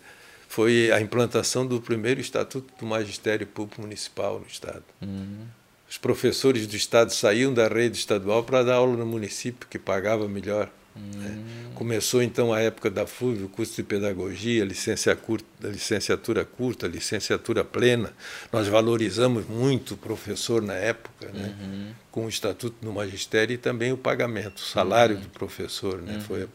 foi 0.48 0.90
a 0.90 1.02
implantação 1.02 1.66
do 1.66 1.82
primeiro 1.82 2.18
Estatuto 2.18 2.72
do 2.78 2.86
Magistério 2.86 3.46
Público 3.46 3.82
Municipal 3.82 4.40
no 4.40 4.46
Estado. 4.46 4.84
Uhum 5.02 5.46
os 5.88 5.98
professores 5.98 6.66
do 6.66 6.76
Estado 6.76 7.12
saíam 7.12 7.52
da 7.52 7.68
rede 7.68 7.98
estadual 7.98 8.42
para 8.42 8.62
dar 8.62 8.76
aula 8.76 8.96
no 8.96 9.06
município, 9.06 9.68
que 9.68 9.78
pagava 9.78 10.28
melhor. 10.28 10.70
Hum. 10.96 11.00
Né? 11.16 11.44
Começou 11.74 12.22
então 12.22 12.52
a 12.52 12.60
época 12.60 12.88
da 12.88 13.06
FUV, 13.06 13.44
o 13.44 13.48
curso 13.48 13.74
de 13.74 13.82
pedagogia, 13.82 14.64
licencia 14.64 15.14
curta, 15.16 15.68
licenciatura 15.68 16.44
curta, 16.44 16.86
licenciatura 16.86 17.64
plena. 17.64 18.12
Nós 18.52 18.68
valorizamos 18.68 19.46
muito 19.46 19.94
o 19.94 19.96
professor 19.96 20.62
na 20.62 20.74
época, 20.74 21.30
né? 21.32 21.54
Uhum. 21.60 21.92
com 22.12 22.26
o 22.26 22.28
estatuto 22.28 22.76
do 22.80 22.92
magistério 22.92 23.54
e 23.54 23.58
também 23.58 23.92
o 23.92 23.96
pagamento, 23.96 24.58
o 24.58 24.64
salário 24.64 25.16
uhum. 25.16 25.22
do 25.22 25.28
professor. 25.30 26.00
Né? 26.00 26.14
Uhum. 26.14 26.20
Foi 26.20 26.48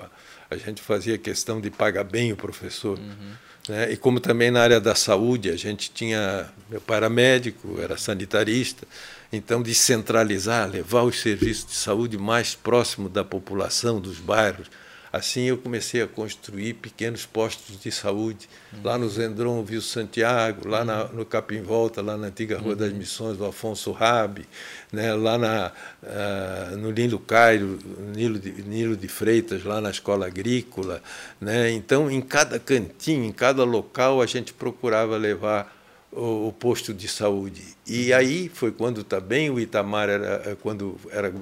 a, 0.49 0.57
gente 0.57 0.81
fazia 0.81 1.17
questão 1.17 1.59
de 1.59 1.69
pagar 1.69 2.05
bem 2.05 2.31
o 2.31 2.37
professor. 2.37 2.97
Uhum. 2.97 3.33
Né? 3.67 3.91
E 3.91 3.97
como 3.97 4.21
também 4.21 4.49
na 4.49 4.61
área 4.61 4.79
da 4.79 4.95
saúde, 4.95 5.49
a 5.49 5.57
gente 5.57 5.91
tinha. 5.91 6.49
Meu 6.69 6.79
pai 6.79 6.97
era 6.97 7.09
médico, 7.09 7.77
era 7.81 7.97
sanitarista 7.97 8.87
então 9.31 9.61
de 9.61 9.73
centralizar, 9.75 10.69
levar 10.69 11.03
os 11.03 11.19
serviços 11.19 11.65
de 11.65 11.75
saúde 11.75 12.17
mais 12.17 12.55
próximo 12.55 13.09
da 13.09 13.23
população, 13.23 13.99
dos 13.99 14.19
bairros, 14.19 14.67
Assim 15.11 15.45
eu 15.45 15.57
comecei 15.57 16.03
a 16.03 16.07
construir 16.07 16.75
pequenos 16.75 17.25
postos 17.25 17.79
de 17.79 17.91
saúde, 17.91 18.47
uhum. 18.71 18.79
lá 18.83 18.97
no 18.97 19.09
Zendron, 19.09 19.63
Viu 19.63 19.81
Santiago, 19.81 20.67
lá 20.67 20.85
na, 20.85 21.05
no 21.05 21.25
Capim 21.25 21.63
Volta, 21.63 21.99
lá 21.99 22.15
na 22.15 22.27
antiga 22.27 22.59
Rua 22.59 22.73
uhum. 22.73 22.77
das 22.77 22.93
Missões 22.93 23.35
do 23.35 23.45
Afonso 23.45 23.91
Rabi, 23.91 24.47
né, 24.91 25.11
lá 25.15 25.37
na, 25.37 25.71
uh, 26.03 26.77
no 26.77 26.91
Nilo 26.91 27.17
Cairo, 27.17 27.79
Nilo 28.15 28.37
de, 28.37 28.51
Nilo 28.61 28.95
de 28.95 29.07
Freitas, 29.07 29.63
lá 29.63 29.81
na 29.81 29.89
Escola 29.89 30.27
Agrícola. 30.27 31.01
Né? 31.41 31.71
Então, 31.71 32.09
em 32.11 32.21
cada 32.21 32.59
cantinho, 32.59 33.25
em 33.25 33.31
cada 33.31 33.63
local, 33.63 34.21
a 34.21 34.27
gente 34.27 34.53
procurava 34.53 35.17
levar 35.17 35.78
o, 36.11 36.47
o 36.47 36.53
posto 36.53 36.93
de 36.93 37.07
saúde. 37.07 37.63
E 37.85 38.11
uhum. 38.11 38.17
aí 38.17 38.51
foi 38.53 38.71
quando 38.71 39.03
também 39.03 39.49
o 39.49 39.59
Itamar 39.59 40.09
era, 40.09 40.57
quando 40.61 40.97
era 41.11 41.33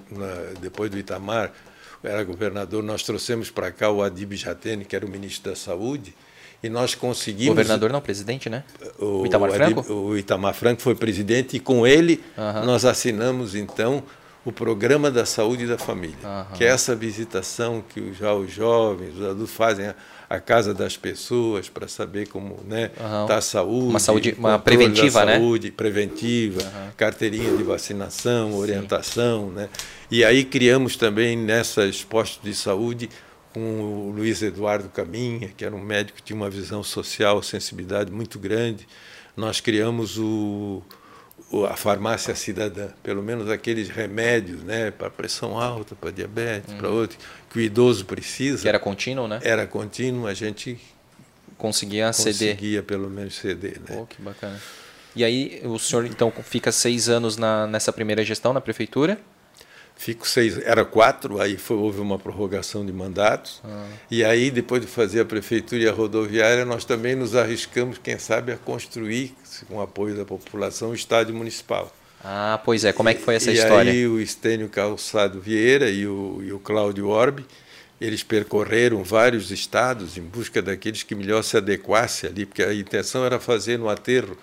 depois 0.61 0.89
do 0.89 0.97
Itamar, 0.97 1.51
era 2.03 2.23
governador, 2.23 2.83
nós 2.83 3.03
trouxemos 3.03 3.49
para 3.49 3.71
cá 3.71 3.89
o 3.89 4.01
Adib 4.01 4.33
Jatene, 4.33 4.85
que 4.85 4.95
era 4.95 5.05
o 5.05 5.09
ministro 5.09 5.49
da 5.51 5.55
Saúde, 5.57 6.13
e 6.61 6.69
nós 6.69 6.95
conseguimos. 6.95 7.49
Governador 7.55 7.91
não, 7.91 8.01
presidente, 8.01 8.49
né? 8.49 8.63
O, 8.97 9.21
o 9.21 9.25
Itamar 9.25 9.51
Franco? 9.51 9.79
Adib, 9.79 9.91
o 9.91 10.17
Itamar 10.17 10.53
Franco 10.53 10.81
foi 10.81 10.95
presidente 10.95 11.57
e 11.57 11.59
com 11.59 11.85
ele 11.85 12.23
uhum. 12.37 12.65
nós 12.65 12.85
assinamos 12.85 13.55
então 13.55 14.03
o 14.45 14.51
programa 14.51 15.11
da 15.11 15.25
saúde 15.25 15.67
da 15.67 15.77
família, 15.77 16.17
uhum. 16.23 16.55
que 16.55 16.63
é 16.63 16.67
essa 16.67 16.95
visitação 16.95 17.83
que 17.87 18.13
já 18.13 18.33
os 18.33 18.51
jovens, 18.51 19.15
os 19.15 19.25
adultos 19.25 19.53
fazem 19.53 19.93
a 20.29 20.39
casa 20.39 20.73
das 20.73 20.97
pessoas 20.97 21.69
para 21.69 21.87
saber 21.87 22.27
como 22.27 22.59
né 22.65 22.91
uhum. 22.99 23.25
tá 23.25 23.37
a 23.37 23.41
saúde 23.41 23.87
uma 23.87 23.99
saúde 23.99 24.35
uma 24.37 24.59
preventiva 24.59 25.25
né 25.25 25.35
saúde 25.35 25.71
preventiva 25.71 26.61
uhum. 26.61 26.91
carteirinha 26.97 27.55
de 27.55 27.63
vacinação 27.63 28.55
orientação 28.55 29.49
Sim. 29.49 29.55
né 29.55 29.69
e 30.11 30.23
aí 30.23 30.43
criamos 30.43 30.95
também 30.95 31.37
nessas 31.37 32.03
postos 32.03 32.43
de 32.43 32.53
saúde 32.53 33.09
com 33.53 33.81
o 33.81 34.11
Luiz 34.11 34.41
Eduardo 34.41 34.89
Caminha 34.89 35.49
que 35.55 35.63
era 35.63 35.75
um 35.75 35.81
médico 35.81 36.17
que 36.17 36.23
tinha 36.23 36.35
uma 36.35 36.49
visão 36.49 36.83
social 36.83 37.41
sensibilidade 37.41 38.11
muito 38.11 38.37
grande 38.37 38.87
nós 39.35 39.61
criamos 39.61 40.17
o 40.17 40.81
a 41.69 41.77
farmácia 41.77 42.35
cidadã, 42.35 42.89
pelo 43.01 43.23
menos 43.23 43.49
aqueles 43.49 43.87
remédios, 43.89 44.63
né, 44.63 44.91
para 44.91 45.09
pressão 45.09 45.59
alta, 45.59 45.95
para 45.95 46.11
diabetes, 46.11 46.73
para 46.73 46.89
uhum. 46.89 46.95
outro, 46.95 47.17
que 47.49 47.59
o 47.59 47.61
idoso 47.61 48.05
precisa. 48.05 48.61
Que 48.61 48.67
era 48.67 48.79
contínuo, 48.79 49.27
né? 49.27 49.39
Era 49.41 49.65
contínuo, 49.65 50.27
a 50.27 50.33
gente 50.33 50.77
conseguia 51.57 52.11
ceder. 52.11 52.55
Conseguia 52.55 52.83
pelo 52.83 53.09
menos 53.09 53.35
ceder, 53.35 53.79
né? 53.79 53.95
Pô, 53.95 54.05
que 54.05 54.21
bacana. 54.21 54.59
E 55.15 55.23
aí 55.23 55.61
o 55.63 55.79
senhor 55.79 56.05
então 56.05 56.31
fica 56.43 56.71
seis 56.71 57.09
anos 57.09 57.37
na, 57.37 57.65
nessa 57.65 57.91
primeira 57.91 58.23
gestão 58.23 58.53
na 58.53 58.61
prefeitura? 58.61 59.17
Fico 59.97 60.27
seis, 60.27 60.59
era 60.59 60.85
quatro, 60.85 61.41
aí 61.41 61.57
foi, 61.57 61.75
houve 61.75 61.99
uma 61.99 62.19
prorrogação 62.19 62.85
de 62.85 62.93
mandatos. 62.93 63.61
Ah. 63.65 63.87
E 64.11 64.23
aí, 64.23 64.51
depois 64.51 64.79
de 64.79 64.87
fazer 64.87 65.21
a 65.21 65.25
prefeitura 65.25 65.81
e 65.81 65.87
a 65.87 65.91
rodoviária, 65.91 66.63
nós 66.65 66.85
também 66.85 67.15
nos 67.15 67.35
arriscamos, 67.35 67.97
quem 67.97 68.17
sabe, 68.19 68.51
a 68.51 68.57
construir, 68.57 69.35
com 69.67 69.77
o 69.77 69.81
apoio 69.81 70.15
da 70.15 70.23
população, 70.23 70.91
o 70.91 70.95
estádio 70.95 71.33
municipal. 71.33 71.91
Ah, 72.23 72.61
pois 72.63 72.85
é. 72.85 72.93
Como 72.93 73.09
é 73.09 73.13
que 73.15 73.21
foi 73.21 73.35
essa 73.35 73.51
e 73.51 73.55
história? 73.55 73.89
E 73.89 73.93
aí 73.93 74.07
o 74.07 74.19
Estênio 74.19 74.69
Calçado 74.69 75.41
Vieira 75.41 75.89
e 75.89 76.05
o, 76.07 76.41
e 76.43 76.53
o 76.53 76.59
Cláudio 76.59 77.07
Orbe, 77.07 77.45
eles 77.99 78.21
percorreram 78.21 79.03
vários 79.03 79.49
estados 79.49 80.15
em 80.15 80.21
busca 80.21 80.61
daqueles 80.61 81.01
que 81.01 81.15
melhor 81.15 81.43
se 81.43 81.57
adequassem 81.57 82.29
ali, 82.29 82.45
porque 82.45 82.61
a 82.61 82.73
intenção 82.73 83.25
era 83.25 83.39
fazer 83.39 83.79
no 83.79 83.89
aterro 83.89 84.37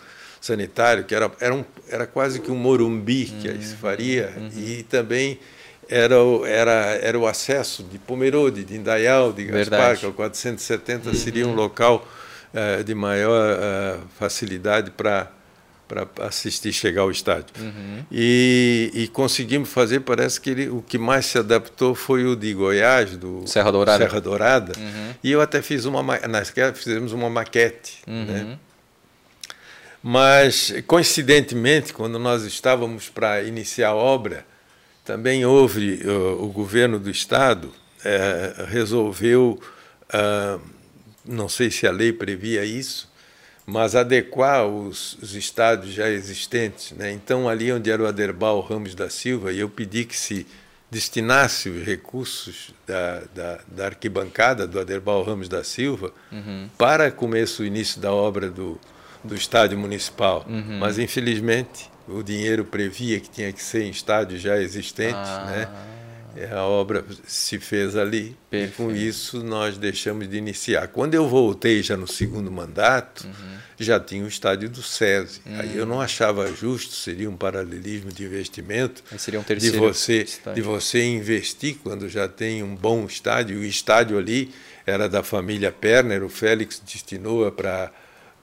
sanitário, 0.45 1.05
que 1.05 1.15
era, 1.15 1.31
era, 1.41 1.55
um, 1.55 1.65
era 1.89 2.07
quase 2.07 2.39
que 2.39 2.51
um 2.51 2.55
morumbi 2.55 3.25
que 3.25 3.49
uhum, 3.49 3.63
se 3.63 3.77
faria, 3.77 4.31
uhum. 4.37 4.51
e 4.55 4.83
também 4.83 5.39
era 5.89 6.23
o, 6.23 6.45
era, 6.45 6.99
era 7.01 7.19
o 7.19 7.27
acesso 7.27 7.83
de 7.83 7.99
Pomerode, 7.99 8.63
de 8.63 8.77
Indaial, 8.77 9.33
de 9.33 9.45
Gaspar, 9.45 9.71
Verdade. 9.71 10.01
que 10.01 10.07
é 10.07 10.09
o 10.09 10.13
470 10.13 11.09
uhum. 11.09 11.15
seria 11.15 11.49
um 11.49 11.55
local 11.55 12.07
uh, 12.53 12.85
de 12.85 12.95
maior 12.95 13.57
uh, 13.57 14.03
facilidade 14.19 14.91
para 14.91 15.31
para 15.87 16.09
assistir 16.27 16.73
chegar 16.73 17.03
ao 17.03 17.11
estádio. 17.11 17.55
Uhum. 17.61 18.05
E, 18.11 18.91
e, 18.95 19.09
conseguimos 19.09 19.69
fazer, 19.69 20.01
parece 20.01 20.41
que 20.41 20.49
ele, 20.49 20.69
o 20.71 20.81
que 20.81 20.97
mais 20.97 21.27
se 21.27 21.39
adaptou 21.39 21.95
foi 21.95 22.25
o 22.25 22.35
de 22.35 22.55
Goiás, 22.55 23.19
do 23.19 23.47
Serra 23.47 23.71
Dourada. 23.71 24.03
Serra 24.03 24.19
Dourada. 24.19 24.73
Uhum. 24.79 25.15
E 25.23 25.31
eu 25.31 25.43
até 25.43 25.61
fiz 25.61 25.85
uma, 25.85 26.03
nós 26.27 26.51
fizemos 26.75 27.13
uma 27.13 27.29
maquete. 27.29 27.99
Uhum. 28.07 28.25
Né? 28.25 28.59
Mas, 30.07 30.71
coincidentemente, 30.87 31.95
quando 31.95 32.19
nós 32.19 32.43
estávamos 32.43 33.09
para 33.09 33.43
iniciar 33.43 33.89
a 33.89 33.95
obra, 33.95 34.45
também 35.03 35.47
houve 35.47 36.03
uh, 36.05 36.45
o 36.45 36.49
governo 36.49 36.99
do 36.99 37.11
Estado 37.11 37.69
uh, 37.69 38.65
resolveu, 38.67 39.59
uh, 40.13 40.61
não 41.25 41.49
sei 41.49 41.71
se 41.71 41.87
a 41.87 41.91
lei 41.91 42.13
previa 42.13 42.67
isso, 42.67 43.11
mas 43.65 43.97
adequar 43.97 44.67
os, 44.67 45.15
os 45.23 45.35
estádios 45.35 45.95
já 45.95 46.11
existentes. 46.11 46.93
Né? 46.93 47.11
Então, 47.11 47.49
ali 47.49 47.73
onde 47.73 47.91
era 47.91 48.03
o 48.03 48.07
Aderbal 48.07 48.61
Ramos 48.61 48.95
da 48.95 49.09
Silva, 49.09 49.55
eu 49.55 49.71
pedi 49.71 50.05
que 50.05 50.19
se 50.19 50.47
destinasse 50.91 51.71
os 51.71 51.83
recursos 51.83 52.75
da, 52.87 53.23
da, 53.35 53.61
da 53.67 53.87
arquibancada 53.87 54.67
do 54.67 54.79
Aderbal 54.79 55.23
Ramos 55.23 55.49
da 55.49 55.65
Silva 55.65 56.13
uhum. 56.31 56.69
para 56.77 57.11
começo 57.11 57.63
o 57.63 57.65
início 57.65 58.03
da 58.03 58.13
obra 58.13 58.51
do, 58.51 58.79
do 59.25 59.35
estádio 59.35 59.79
municipal. 59.79 60.45
Uhum. 60.49 60.79
Mas, 60.79 60.99
infelizmente, 60.99 61.91
o 62.07 62.23
dinheiro 62.23 62.65
previa 62.65 63.19
que 63.19 63.31
tinha 63.31 63.53
que 63.53 63.63
ser 63.63 63.85
em 63.85 63.91
estádios 63.91 64.41
já 64.41 64.61
existentes, 64.61 65.31
ah. 65.31 65.45
né? 65.47 65.69
A 66.53 66.65
obra 66.65 67.05
se 67.27 67.61
fez 67.61 67.95
ali. 67.95 68.37
Perfeito. 68.51 68.73
E 68.73 68.77
com 68.77 68.91
isso 68.91 69.45
nós 69.45 69.79
deixamos 69.79 70.29
de 70.29 70.37
iniciar. 70.37 70.89
Quando 70.89 71.15
eu 71.15 71.29
voltei 71.29 71.81
já 71.81 71.97
no 71.97 72.09
segundo 72.09 72.51
mandato, 72.51 73.25
uhum. 73.25 73.57
já 73.79 74.01
tinha 74.01 74.25
o 74.25 74.27
estádio 74.27 74.69
do 74.69 74.83
SESI. 74.83 75.43
Uhum. 75.47 75.61
Aí 75.61 75.77
eu 75.77 75.87
não 75.87 76.01
achava 76.01 76.53
justo, 76.53 76.93
seria 76.95 77.31
um 77.31 77.37
paralelismo 77.37 78.11
de 78.11 78.25
investimento 78.25 79.05
seria 79.17 79.39
um 79.39 79.45
de 79.45 79.71
você 79.71 80.27
de 80.53 80.61
você 80.61 81.05
investir 81.05 81.77
quando 81.83 82.09
já 82.09 82.27
tem 82.27 82.65
um 82.65 82.75
bom 82.75 83.07
estádio. 83.07 83.61
O 83.61 83.65
estádio 83.65 84.19
ali 84.19 84.53
era 84.85 85.09
da 85.09 85.23
família 85.23 85.71
Perner, 85.71 86.25
o 86.25 86.29
Félix 86.29 86.83
destinou 86.85 87.51
para 87.53 87.93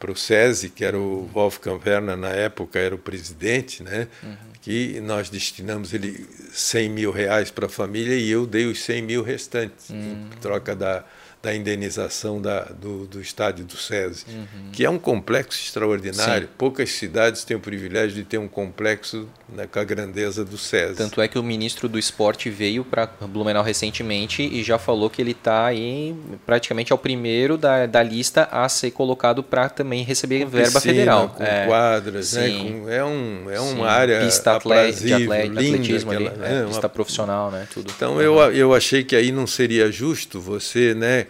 para 0.01 0.11
o 0.11 0.15
SESI, 0.15 0.69
que 0.69 0.83
era 0.83 0.97
o 0.97 1.29
Wolfgang 1.31 1.79
Werner, 1.85 2.17
na 2.17 2.29
época 2.29 2.79
era 2.79 2.95
o 2.95 2.97
presidente, 2.97 3.83
né? 3.83 4.07
Uhum. 4.23 4.35
que 4.59 4.99
nós 4.99 5.29
destinamos 5.29 5.93
ele 5.93 6.27
100 6.51 6.89
mil 6.89 7.11
reais 7.11 7.51
para 7.51 7.67
a 7.67 7.69
família 7.69 8.15
e 8.15 8.29
eu 8.29 8.45
dei 8.47 8.65
os 8.65 8.79
100 8.81 9.01
mil 9.03 9.23
restantes, 9.23 9.89
uhum. 9.89 10.27
em 10.33 10.37
troca 10.39 10.75
da, 10.75 11.05
da 11.41 11.55
indenização 11.55 12.39
da, 12.39 12.65
do, 12.65 13.07
do 13.07 13.19
estádio 13.19 13.65
do 13.65 13.75
SESI, 13.75 14.25
uhum. 14.29 14.71
que 14.71 14.85
é 14.85 14.89
um 14.89 14.99
complexo 14.99 15.59
extraordinário. 15.59 16.47
Sim. 16.47 16.53
Poucas 16.55 16.91
cidades 16.91 17.43
têm 17.43 17.57
o 17.57 17.59
privilégio 17.59 18.15
de 18.15 18.23
ter 18.23 18.37
um 18.37 18.47
complexo 18.47 19.27
né, 19.49 19.65
com 19.65 19.79
a 19.79 19.83
grandeza 19.83 20.45
do 20.45 20.55
SESI. 20.55 20.95
Tanto 20.95 21.19
é 21.19 21.27
que 21.27 21.39
o 21.39 21.43
ministro 21.43 21.89
do 21.89 21.97
esporte 21.97 22.47
veio 22.49 22.85
para 22.85 23.07
Blumenau 23.07 23.63
recentemente 23.63 24.43
e 24.43 24.63
já 24.63 24.77
falou 24.77 25.09
que 25.09 25.19
ele 25.19 25.31
está 25.31 25.65
aí 25.65 26.15
praticamente 26.45 26.91
ao 26.91 26.97
primeiro 26.97 27.57
da, 27.57 27.87
da 27.87 28.03
lista 28.03 28.47
a 28.51 28.69
ser 28.69 28.91
colocado 28.91 29.41
para 29.41 29.67
também 29.67 30.03
receber 30.03 30.43
com 30.43 30.49
verba 30.51 30.73
piscina, 30.73 30.93
federal. 30.93 31.29
Com 31.29 31.43
é, 31.43 31.65
quadras, 31.65 32.33
né? 32.33 32.49
Com, 32.49 32.89
é, 32.89 33.03
um, 33.03 33.49
é 33.49 33.59
uma 33.59 33.89
área 33.89 34.21
pista 34.21 34.57
atleta, 34.57 35.03
de 35.03 35.13
atleta, 35.13 35.51
atletismo 35.53 36.11
ali, 36.11 36.27
aquela, 36.27 36.47
é, 36.47 36.65
pista 36.65 36.81
uma... 36.81 36.89
profissional, 36.89 37.49
né? 37.49 37.67
Tudo. 37.73 37.91
Então 37.95 38.13
uhum. 38.13 38.21
eu, 38.21 38.35
eu 38.53 38.73
achei 38.75 39.03
que 39.03 39.15
aí 39.15 39.31
não 39.31 39.47
seria 39.47 39.91
justo 39.91 40.39
você, 40.39 40.93
né? 40.93 41.27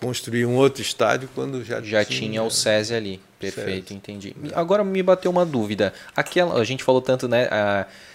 Construir 0.00 0.46
um 0.46 0.54
outro 0.54 0.82
estádio 0.82 1.28
quando 1.34 1.64
já, 1.64 1.80
já 1.80 2.04
tinha, 2.04 2.20
tinha 2.20 2.42
o 2.42 2.50
SESI 2.50 2.94
ali. 2.94 3.20
Perfeito, 3.38 3.92
entendi. 3.92 4.34
Agora 4.54 4.82
me 4.82 5.02
bateu 5.02 5.30
uma 5.30 5.44
dúvida. 5.44 5.92
Aquela, 6.14 6.58
a 6.58 6.64
gente 6.64 6.82
falou 6.82 7.02
tanto, 7.02 7.28
né, 7.28 7.48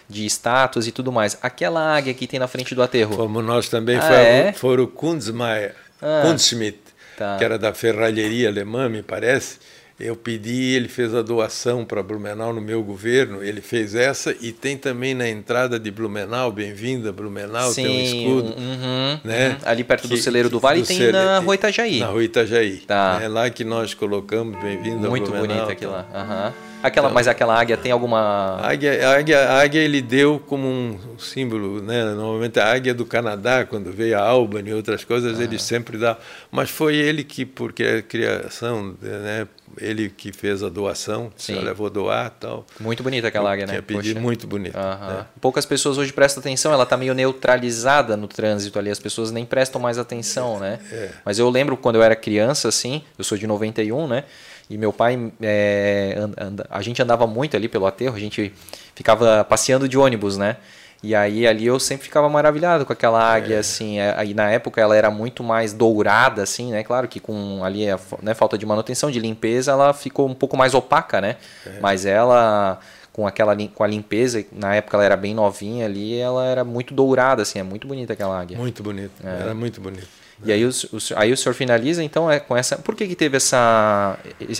de 0.09 0.25
estátuas 0.25 0.87
e 0.87 0.91
tudo 0.91 1.11
mais. 1.11 1.37
Aquela 1.41 1.95
águia 1.95 2.13
que 2.13 2.27
tem 2.27 2.39
na 2.39 2.47
frente 2.47 2.73
do 2.73 2.81
aterro. 2.81 3.15
Como 3.15 3.41
nós 3.41 3.69
também 3.69 3.97
ah, 3.97 4.01
foi, 4.01 4.15
é? 4.15 4.53
foram 4.53 4.83
o 4.83 4.87
Kunzmeier, 4.87 5.75
ah, 6.01 6.23
Kunstschmidt, 6.23 6.79
tá. 7.17 7.37
que 7.37 7.43
era 7.43 7.57
da 7.57 7.73
ferralheria 7.73 8.49
alemã, 8.49 8.89
me 8.89 9.03
parece 9.03 9.59
eu 10.01 10.15
pedi, 10.15 10.73
ele 10.73 10.87
fez 10.87 11.13
a 11.13 11.21
doação 11.21 11.85
para 11.85 12.01
Blumenau 12.01 12.51
no 12.51 12.61
meu 12.61 12.83
governo, 12.83 13.43
ele 13.43 13.61
fez 13.61 13.95
essa 13.95 14.35
e 14.41 14.51
tem 14.51 14.77
também 14.77 15.13
na 15.13 15.29
entrada 15.29 15.79
de 15.79 15.91
Blumenau, 15.91 16.51
bem-vinda 16.51 17.11
Blumenau, 17.11 17.71
Sim, 17.71 17.83
tem 17.83 17.97
um 17.97 18.03
escudo. 18.03 18.55
Uhum, 18.57 19.19
né? 19.23 19.49
Uhum. 19.49 19.55
Ali 19.65 19.83
perto 19.83 20.07
do 20.07 20.17
celeiro 20.17 20.49
do 20.49 20.59
Vale 20.59 20.81
do 20.81 20.87
tem 20.87 20.97
cele... 20.97 21.11
na 21.11 21.39
Rua 21.39 21.55
Itajaí. 21.55 21.99
Na 21.99 22.07
Rua 22.07 22.23
Itajaí. 22.23 22.77
Tá. 22.79 23.19
É 23.21 23.27
lá 23.27 23.49
que 23.49 23.63
nós 23.63 23.93
colocamos 23.93 24.59
bem-vinda 24.59 25.09
Muito 25.09 25.31
bonita 25.31 25.71
aquilo 25.71 25.91
lá. 25.91 26.05
Uhum. 26.13 26.71
Aquela, 26.83 27.07
então, 27.07 27.13
mas 27.13 27.27
aquela 27.27 27.59
águia 27.59 27.77
tem 27.77 27.91
alguma. 27.91 28.57
A 28.59 28.71
águia, 28.71 29.09
águia, 29.09 29.49
águia 29.51 29.79
ele 29.79 30.01
deu 30.01 30.41
como 30.47 30.67
um 30.67 30.97
símbolo, 31.19 31.79
né? 31.79 32.03
Normalmente 32.15 32.59
a 32.59 32.71
águia 32.71 32.93
do 32.93 33.05
Canadá, 33.05 33.65
quando 33.65 33.91
veio 33.91 34.17
a 34.17 34.21
Albany 34.21 34.71
e 34.71 34.73
outras 34.73 35.03
coisas, 35.03 35.39
ele 35.39 35.59
sempre 35.59 35.97
dá. 35.97 36.17
Mas 36.51 36.71
foi 36.71 36.95
ele 36.95 37.23
que, 37.23 37.45
porque 37.45 37.83
a 37.83 38.01
criação, 38.01 38.95
né? 38.99 39.47
Ele 39.77 40.09
que 40.09 40.31
fez 40.31 40.63
a 40.63 40.69
doação, 40.69 41.31
disse, 41.35 41.53
olha, 41.53 41.73
vou 41.73 41.89
doar 41.89 42.29
tal. 42.31 42.65
Muito 42.79 43.03
bonita 43.03 43.27
aquela 43.27 43.51
águia, 43.51 43.65
né? 43.65 43.73
Tinha 43.73 43.83
pedido 43.83 44.19
muito 44.19 44.47
bonito. 44.47 44.77
Né? 44.77 45.25
Poucas 45.39 45.65
pessoas 45.65 45.97
hoje 45.97 46.11
prestam 46.13 46.41
atenção, 46.41 46.73
ela 46.73 46.83
está 46.83 46.97
meio 46.97 47.13
neutralizada 47.13 48.15
no 48.17 48.27
trânsito 48.27 48.77
ali, 48.79 48.89
as 48.89 48.99
pessoas 48.99 49.31
nem 49.31 49.45
prestam 49.45 49.81
mais 49.81 49.97
atenção, 49.97 50.59
né? 50.59 50.79
É. 50.91 51.09
Mas 51.25 51.39
eu 51.39 51.49
lembro 51.49 51.77
quando 51.77 51.95
eu 51.95 52.03
era 52.03 52.15
criança, 52.15 52.67
assim, 52.67 53.03
eu 53.17 53.23
sou 53.23 53.37
de 53.37 53.47
91, 53.47 54.07
né? 54.07 54.23
E 54.69 54.77
meu 54.77 54.93
pai, 54.93 55.31
é, 55.41 56.15
anda, 56.37 56.65
a 56.69 56.81
gente 56.81 57.01
andava 57.01 57.27
muito 57.27 57.57
ali 57.57 57.67
pelo 57.67 57.85
aterro, 57.85 58.15
a 58.15 58.19
gente 58.19 58.53
ficava 58.95 59.43
passeando 59.43 59.87
de 59.87 59.97
ônibus, 59.97 60.37
né? 60.37 60.57
E 61.03 61.15
aí 61.15 61.47
ali 61.47 61.65
eu 61.65 61.79
sempre 61.79 62.03
ficava 62.03 62.29
maravilhado 62.29 62.85
com 62.85 62.93
aquela 62.93 63.21
águia, 63.21 63.55
é. 63.55 63.59
assim. 63.59 63.99
É, 63.99 64.13
aí 64.17 64.33
na 64.33 64.49
época 64.51 64.79
ela 64.79 64.95
era 64.95 65.09
muito 65.09 65.43
mais 65.43 65.73
dourada, 65.73 66.43
assim, 66.43 66.71
né? 66.71 66.83
Claro 66.83 67.07
que 67.07 67.19
com 67.19 67.63
ali 67.63 67.89
a 67.89 67.99
né, 68.21 68.33
falta 68.33 68.57
de 68.57 68.65
manutenção, 68.65 69.09
de 69.09 69.19
limpeza, 69.19 69.71
ela 69.71 69.93
ficou 69.93 70.27
um 70.27 70.35
pouco 70.35 70.55
mais 70.55 70.73
opaca, 70.73 71.19
né? 71.19 71.37
É. 71.65 71.79
Mas 71.79 72.05
ela 72.05 72.79
com 73.11 73.27
aquela 73.27 73.55
com 73.73 73.83
a 73.83 73.87
limpeza, 73.87 74.45
na 74.51 74.75
época 74.75 74.95
ela 74.95 75.03
era 75.03 75.17
bem 75.17 75.33
novinha 75.33 75.85
ali, 75.85 76.17
ela 76.17 76.45
era 76.45 76.63
muito 76.63 76.93
dourada, 76.93 77.41
assim, 77.41 77.59
é 77.59 77.63
muito 77.63 77.87
bonita 77.87 78.13
aquela 78.13 78.39
águia. 78.39 78.57
Muito 78.57 78.81
bonito, 78.83 79.11
é. 79.23 79.41
era 79.41 79.53
muito 79.53 79.81
bonito. 79.81 80.07
E 80.43 80.51
aí 80.51 80.65
o, 80.65 80.69
o, 80.69 80.97
aí 81.15 81.31
o 81.31 81.37
senhor 81.37 81.53
finaliza, 81.53 82.03
então, 82.03 82.29
é 82.29 82.39
com 82.39 82.57
essa. 82.57 82.77
Por 82.77 82.95
que, 82.95 83.07
que 83.07 83.15
teve 83.15 83.37
essa, 83.37 84.17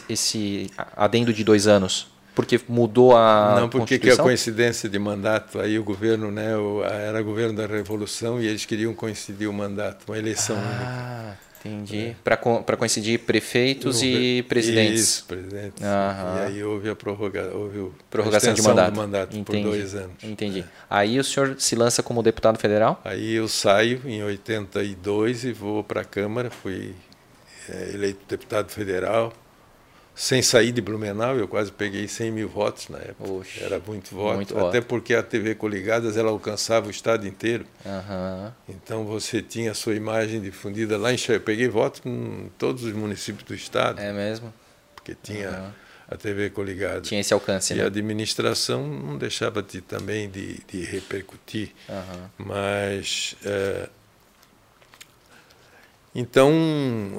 esse 0.08 0.70
adendo 0.96 1.34
de 1.34 1.44
dois 1.44 1.66
anos? 1.66 2.11
Porque 2.34 2.60
mudou 2.68 3.16
a 3.16 3.56
Não, 3.60 3.70
porque 3.70 4.00
que 4.00 4.10
a 4.10 4.18
coincidência 4.18 4.90
de 4.90 4.98
mandato, 4.98 5.60
aí 5.60 5.78
o 5.78 5.84
governo, 5.84 6.32
né, 6.32 6.52
era 7.08 7.22
governo 7.22 7.56
da 7.56 7.66
Revolução 7.66 8.42
e 8.42 8.48
eles 8.48 8.66
queriam 8.66 8.94
coincidir 8.94 9.50
o 9.50 9.54
mandato, 9.54 10.06
uma 10.08 10.18
eleição 10.18 10.56
ah, 10.58 10.62
única. 10.64 11.52
Entendi. 11.64 12.08
É. 12.08 12.16
Para 12.24 12.78
coincidir 12.78 13.20
prefeitos 13.20 14.02
e 14.02 14.44
presidentes. 14.48 15.02
Isso, 15.02 15.26
presidentes. 15.26 15.84
Aham. 15.84 16.38
E 16.38 16.46
aí 16.46 16.64
houve 16.64 16.90
a 16.90 16.96
prorroga, 16.96 17.52
houve 17.54 17.80
o, 17.80 17.94
prorrogação 18.10 18.54
de 18.54 18.62
mandato, 18.62 18.96
mandato 18.96 19.38
Entendi. 19.38 19.64
por 19.64 19.72
dois 19.72 19.94
anos. 19.94 20.24
Entendi. 20.24 20.62
É. 20.62 20.64
Aí 20.90 21.20
o 21.20 21.24
senhor 21.24 21.56
se 21.60 21.76
lança 21.76 22.02
como 22.02 22.24
deputado 22.24 22.58
federal? 22.58 23.00
Aí 23.06 23.34
eu 23.34 23.48
saio 23.48 24.02
em 24.06 24.24
82 24.24 25.44
e 25.44 25.54
vou 25.54 25.84
para 25.84 26.02
a 26.02 26.06
Câmara, 26.06 26.50
fui 26.50 26.96
é, 27.70 27.92
eleito 27.94 28.22
deputado 28.28 28.72
federal 28.72 29.32
sem 30.14 30.42
sair 30.42 30.72
de 30.72 30.82
Blumenau, 30.82 31.38
eu 31.38 31.48
quase 31.48 31.72
peguei 31.72 32.08
100 32.08 32.32
mil 32.32 32.50
votos 32.50 32.90
na 32.90 32.98
época. 33.00 33.32
Oxe, 33.32 33.64
Era 33.64 33.80
muito 33.80 34.14
voto. 34.14 34.36
Muito 34.36 34.58
até 34.58 34.80
voto. 34.80 34.88
porque 34.88 35.14
a 35.14 35.24
TV 35.24 35.56
Coligadas 35.56 36.18
ela 36.18 36.30
alcançava 36.30 36.88
o 36.88 36.92
estado 36.92 37.28
inteiro. 37.28 37.66
Uhum. 37.86 38.52
Então 38.70 39.06
você 39.06 39.42
tinha 39.42 39.72
a 39.72 39.74
sua 39.74 39.96
imagem 39.96 40.42
difundida 40.42 40.98
lá 40.98 41.14
em 41.14 41.18
Eu 41.28 41.42
peguei 41.42 41.68
votos 41.68 42.02
em 42.06 42.52
todos 42.58 42.84
os 42.84 42.94
municípios 42.94 43.44
do 43.44 43.56
estado. 43.56 44.00
É 44.00 44.12
mesmo? 44.12 44.54
Porque 44.96 45.16
tinha 45.16 45.50
uhum. 45.50 45.72
a 46.10 46.18
TV 46.18 46.50
Coligadas. 46.50 47.08
Tinha 47.08 47.22
esse 47.22 47.34
alcance, 47.34 47.74
e 47.74 47.78
né? 47.78 47.84
a 47.84 47.88
administração 47.88 48.86
não 48.86 49.18
deixava 49.18 49.64
de, 49.64 49.82
também 49.82 50.30
de, 50.30 50.60
de 50.68 50.84
repercutir. 50.84 51.72
Uhum. 51.90 52.46
Mas... 52.46 53.36
É, 53.46 53.90
então, 56.14 56.52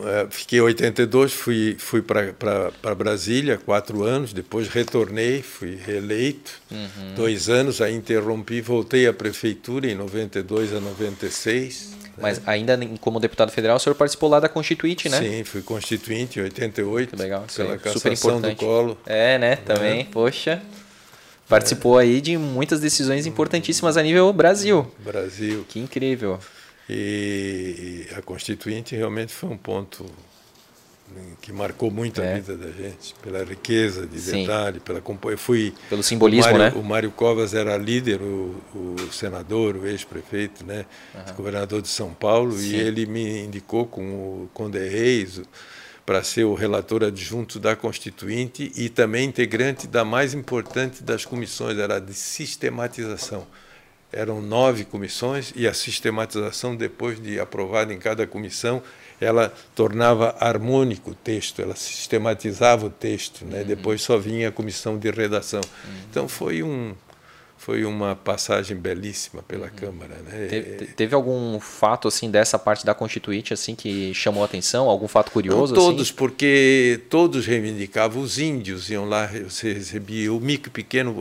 é, 0.05 0.27
fiquei 0.29 0.59
em 0.59 0.63
82, 0.63 1.33
fui, 1.33 1.77
fui 1.79 2.03
para 2.03 2.95
Brasília 2.95 3.57
quatro 3.57 4.03
anos, 4.03 4.35
depois 4.35 4.69
retornei, 4.69 5.41
fui 5.41 5.77
reeleito, 5.77 6.53
uhum. 6.71 7.15
dois 7.17 7.49
anos, 7.49 7.81
aí 7.81 7.95
interrompi, 7.95 8.61
voltei 8.61 9.07
à 9.07 9.13
prefeitura 9.13 9.87
em 9.87 9.95
92 9.95 10.75
a 10.75 10.81
96. 10.81 12.03
Mas 12.21 12.39
né? 12.39 12.45
ainda 12.47 12.79
como 13.01 13.19
deputado 13.19 13.51
federal, 13.51 13.79
o 13.79 13.81
senhor 13.81 13.95
participou 13.95 14.29
lá 14.29 14.39
da 14.39 14.49
Constituinte, 14.49 15.09
né? 15.09 15.19
Sim, 15.19 15.45
fui 15.45 15.63
constituinte 15.63 16.39
em 16.39 16.43
88, 16.43 17.17
legal, 17.17 17.47
pela 17.57 17.79
cassação 17.79 17.93
Super 17.95 18.13
importante. 18.13 18.57
do 18.57 18.67
colo. 18.67 18.99
É, 19.07 19.39
né, 19.39 19.57
também, 19.57 20.01
é. 20.01 20.05
poxa. 20.05 20.63
Participou 21.49 21.99
é. 21.99 22.05
aí 22.05 22.21
de 22.21 22.37
muitas 22.37 22.81
decisões 22.81 23.27
importantíssimas 23.27 23.97
a 23.97 24.03
nível 24.03 24.31
Brasil. 24.33 24.91
Brasil. 24.99 25.65
Que 25.69 25.81
incrível. 25.81 26.39
E 26.89 28.07
a 28.17 28.23
Constituinte 28.23 28.97
realmente 28.97 29.33
foi 29.33 29.51
um 29.51 29.57
ponto 29.57 30.05
que 31.41 31.53
marcou 31.53 31.91
muito 31.91 32.23
é. 32.23 32.33
a 32.33 32.35
vida 32.37 32.57
da 32.57 32.71
gente, 32.71 33.15
pela 33.23 33.45
riqueza 33.45 34.07
de 34.07 34.19
Sim. 34.21 34.43
detalhe, 34.43 34.81
pela 34.81 35.03
eu 35.25 35.39
fui 35.39 35.75
pelo 35.91 36.03
simbolismo, 36.03 36.51
o 36.51 36.59
Mário, 36.59 36.75
né? 36.75 36.81
O 36.81 36.85
Mário 36.85 37.11
Covas 37.11 37.55
era 37.55 37.77
líder, 37.77 38.21
o, 38.23 38.55
o 38.75 39.13
senador, 39.13 39.77
o 39.77 39.87
ex-prefeito, 39.87 40.65
né, 40.65 40.87
uhum. 41.15 41.35
governador 41.35 41.83
de 41.83 41.89
São 41.89 42.15
Paulo, 42.15 42.53
Sim. 42.53 42.71
e 42.71 42.75
ele 42.77 43.07
me 43.07 43.45
indicou 43.45 43.87
com 43.87 44.03
o 44.03 44.51
Conde 44.55 44.79
Reis 44.79 45.43
para 46.05 46.23
ser 46.23 46.45
o 46.45 46.55
relator 46.55 47.05
adjunto 47.05 47.61
da 47.61 47.77
Constituinte 47.77 48.73
e 48.75 48.89
também 48.89 49.29
integrante 49.29 49.87
da 49.87 50.05
mais 50.05 50.35
importante 50.35 51.03
das 51.03 51.25
comissões, 51.25 51.79
era 51.79 52.01
de 52.01 52.15
sistematização 52.15 53.47
eram 54.13 54.43
nove 54.43 54.85
comissões 54.85 55.53
e 55.57 55.67
a 55.67 55.73
sistematização, 55.73 56.77
depois 56.77 57.21
de 57.21 57.41
aprovada 57.41 57.93
em 57.93 57.99
cada 57.99 58.27
comissão, 58.27 58.83
ela 59.21 59.53
tornava 59.75 60.37
harmônico 60.41 61.13
o 61.13 61.15
texto, 61.15 61.63
ela 61.63 61.77
sistematizava 61.77 62.87
o 62.87 62.91
texto, 62.91 63.45
né? 63.45 63.61
Uhum. 63.61 63.67
depois 63.67 64.03
só 64.03 64.19
vinha 64.19 64.49
a 64.49 64.53
comissão 64.53 64.99
de 64.99 65.11
redação. 65.11 65.61
Uhum. 65.61 65.91
Então 66.11 66.29
foi 66.29 66.63
um, 66.63 66.95
foi 67.65 67.85
uma 67.85 68.17
passagem 68.17 68.77
belíssima 68.77 69.41
pela 69.41 69.67
uhum. 69.67 69.73
Câmara. 69.77 70.17
Né? 70.17 70.47
Teve, 70.49 70.87
teve, 70.87 71.15
algum 71.15 71.61
fato 71.61 72.09
assim 72.09 72.29
dessa 72.29 72.59
parte 72.59 72.85
da 72.85 72.93
Constituinte 72.93 73.55
assim 73.55 73.77
que 73.77 74.13
chamou 74.13 74.43
a 74.43 74.47
atenção? 74.47 74.89
Algum 74.89 75.07
fato 75.07 75.31
curioso? 75.31 75.73
Não, 75.73 75.81
todos, 75.81 76.09
assim? 76.09 76.15
porque 76.15 77.01
todos 77.09 77.47
reivindicavam. 77.47 78.21
Os 78.21 78.41
índios 78.41 78.91
iam 78.91 79.05
lá, 79.05 79.29
você 79.29 79.75
recebia 79.75 80.33
o 80.33 80.41
micro 80.41 80.73
pequeno. 80.73 81.15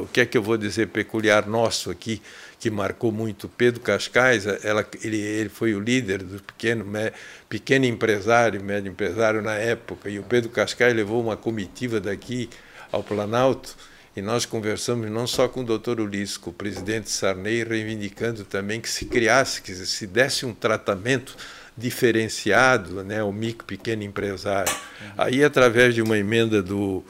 O 0.00 0.06
que 0.06 0.20
é 0.20 0.26
que 0.26 0.38
eu 0.38 0.42
vou 0.42 0.56
dizer 0.56 0.86
peculiar 0.86 1.48
nosso 1.48 1.90
aqui? 1.90 2.22
que 2.60 2.70
marcou 2.70 3.12
muito 3.12 3.48
Pedro 3.48 3.80
Cascais, 3.80 4.44
ela, 4.64 4.84
ele, 5.04 5.16
ele 5.16 5.48
foi 5.48 5.76
o 5.76 5.80
líder 5.80 6.24
do 6.24 6.42
pequeno, 6.42 6.84
pequeno 7.48 7.84
empresário, 7.84 8.60
médio 8.60 8.90
empresário 8.90 9.40
na 9.40 9.54
época, 9.54 10.10
e 10.10 10.18
o 10.18 10.24
Pedro 10.24 10.50
Cascais 10.50 10.92
levou 10.92 11.22
uma 11.22 11.36
comitiva 11.36 12.00
daqui 12.00 12.50
ao 12.90 13.00
Planalto, 13.00 13.76
e 14.18 14.22
nós 14.22 14.44
conversamos 14.44 15.08
não 15.10 15.26
só 15.26 15.48
com 15.48 15.60
o 15.60 15.64
doutor 15.64 16.00
Ulisses, 16.00 16.36
com 16.36 16.50
o 16.50 16.52
presidente 16.52 17.08
Sarney, 17.08 17.62
reivindicando 17.62 18.44
também 18.44 18.80
que 18.80 18.90
se 18.90 19.04
criasse, 19.04 19.62
que 19.62 19.72
se 19.72 20.06
desse 20.06 20.44
um 20.44 20.52
tratamento 20.52 21.36
diferenciado 21.76 23.04
né, 23.04 23.20
ao 23.20 23.32
micro 23.32 23.64
pequeno 23.64 24.02
empresário. 24.02 24.72
Uhum. 24.72 25.08
Aí, 25.16 25.44
através 25.44 25.94
de 25.94 26.02
uma 26.02 26.18
emenda 26.18 26.60
do, 26.60 27.04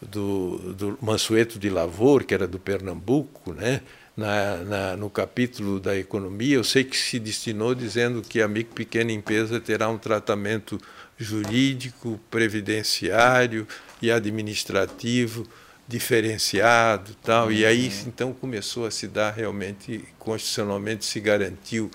do, 0.00 0.72
do 0.72 0.98
Mansueto 1.02 1.58
de 1.58 1.68
Lavor, 1.68 2.24
que 2.24 2.32
era 2.32 2.48
do 2.48 2.58
Pernambuco, 2.58 3.52
né, 3.52 3.82
na, 4.16 4.56
na, 4.56 4.96
no 4.96 5.10
capítulo 5.10 5.78
da 5.78 5.94
economia, 5.94 6.56
eu 6.56 6.64
sei 6.64 6.82
que 6.82 6.96
se 6.96 7.18
destinou 7.18 7.74
dizendo 7.74 8.22
que 8.22 8.40
a 8.40 8.48
micro 8.48 8.74
pequena 8.74 9.12
empresa 9.12 9.60
terá 9.60 9.90
um 9.90 9.98
tratamento 9.98 10.80
jurídico, 11.18 12.18
previdenciário 12.30 13.68
e 14.00 14.10
administrativo 14.10 15.46
diferenciado 15.86 17.14
tal 17.22 17.52
e 17.52 17.64
aí 17.64 17.88
uhum. 17.88 18.04
então 18.06 18.32
começou 18.32 18.86
a 18.86 18.90
se 18.90 19.06
dar 19.06 19.30
realmente 19.32 20.04
constitucionalmente 20.18 21.04
se 21.04 21.20
garantiu 21.20 21.90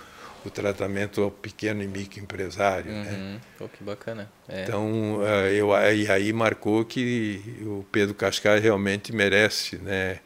o 0.46 0.50
tratamento 0.50 1.22
ao 1.22 1.32
pequeno 1.32 1.82
e 1.84 1.88
microempresário 1.88 2.92
né? 2.92 3.12
uhum. 3.12 3.34
né? 3.34 3.40
oh, 3.60 3.68
que 3.68 3.84
bacana 3.84 4.32
é. 4.48 4.64
então 4.64 5.20
eh, 5.26 5.56
eu 5.56 5.72
e 5.72 6.10
aí 6.10 6.32
marcou 6.32 6.86
que 6.86 7.42
o 7.62 7.86
Pedro 7.92 8.14
Cascais 8.14 8.62
realmente 8.62 9.12
merece 9.12 9.78
né 9.78 10.20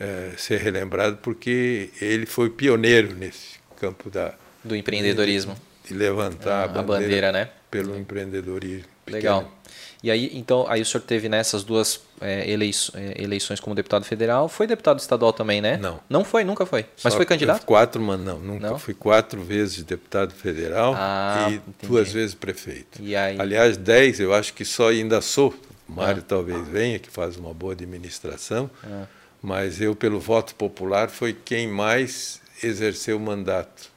é, 0.00 0.32
ser 0.36 0.58
relembrado 0.58 1.18
porque 1.18 1.90
ele 2.00 2.26
foi 2.26 2.50
pioneiro 2.50 3.14
nesse 3.14 3.60
campo 3.76 4.10
da 4.10 4.34
do 4.64 4.74
empreendedorismo 4.74 5.54
de, 5.84 5.90
de 5.90 5.94
levantar 5.94 6.62
ah, 6.62 6.64
a, 6.64 6.68
bandeira 6.68 6.80
a, 6.80 6.82
bandeira, 6.82 7.32
né 7.32 7.50
pelo 7.70 7.96
empreendedorismo 7.96 8.88
pequeno. 9.04 9.16
legal 9.16 9.61
e 10.02 10.10
aí, 10.10 10.30
então, 10.34 10.66
aí 10.68 10.82
o 10.82 10.84
senhor 10.84 11.04
teve 11.04 11.28
nessas 11.28 11.62
duas 11.62 12.00
é, 12.20 12.50
eleições, 12.50 13.00
é, 13.00 13.22
eleições 13.22 13.60
como 13.60 13.74
deputado 13.74 14.04
federal. 14.04 14.48
Foi 14.48 14.66
deputado 14.66 14.98
estadual 14.98 15.32
também, 15.32 15.60
né? 15.60 15.76
Não. 15.76 16.00
Não 16.10 16.24
foi, 16.24 16.42
nunca 16.42 16.66
foi. 16.66 16.86
Mas 17.04 17.12
Só 17.12 17.16
foi 17.16 17.24
candidato? 17.24 17.64
Quatro, 17.64 18.02
mas 18.02 18.18
não, 18.18 18.40
nunca. 18.40 18.70
Não? 18.70 18.78
Fui 18.80 18.94
quatro 18.94 19.40
vezes 19.42 19.84
deputado 19.84 20.34
federal 20.34 20.94
ah, 20.96 21.46
e 21.50 21.54
entendi. 21.54 21.86
duas 21.86 22.12
vezes 22.12 22.34
prefeito. 22.34 23.00
E 23.00 23.14
aí? 23.14 23.40
Aliás, 23.40 23.76
dez, 23.76 24.18
eu 24.18 24.34
acho 24.34 24.52
que 24.54 24.64
só 24.64 24.88
ainda 24.88 25.20
sou. 25.20 25.54
O 25.88 25.92
Mário 25.92 26.22
ah. 26.22 26.26
talvez 26.26 26.66
venha, 26.66 26.98
que 26.98 27.10
faz 27.10 27.36
uma 27.36 27.54
boa 27.54 27.72
administração. 27.72 28.68
Ah. 28.82 29.04
Mas 29.40 29.80
eu, 29.80 29.94
pelo 29.94 30.18
voto 30.18 30.54
popular, 30.56 31.10
foi 31.10 31.32
quem 31.32 31.68
mais 31.68 32.40
exerceu 32.60 33.18
o 33.18 33.20
mandato. 33.20 33.90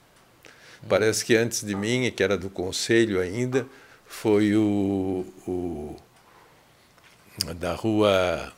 Parece 0.88 1.26
que 1.26 1.36
antes 1.36 1.64
de 1.64 1.76
mim, 1.76 2.11
que 2.15 2.22
era 2.22 2.38
do 2.38 2.49
conselho 2.49 3.19
ainda, 3.19 3.65
foi 4.21 4.55
o, 4.55 5.25
o 5.45 5.95
da 7.57 7.73
rua 7.73 8.51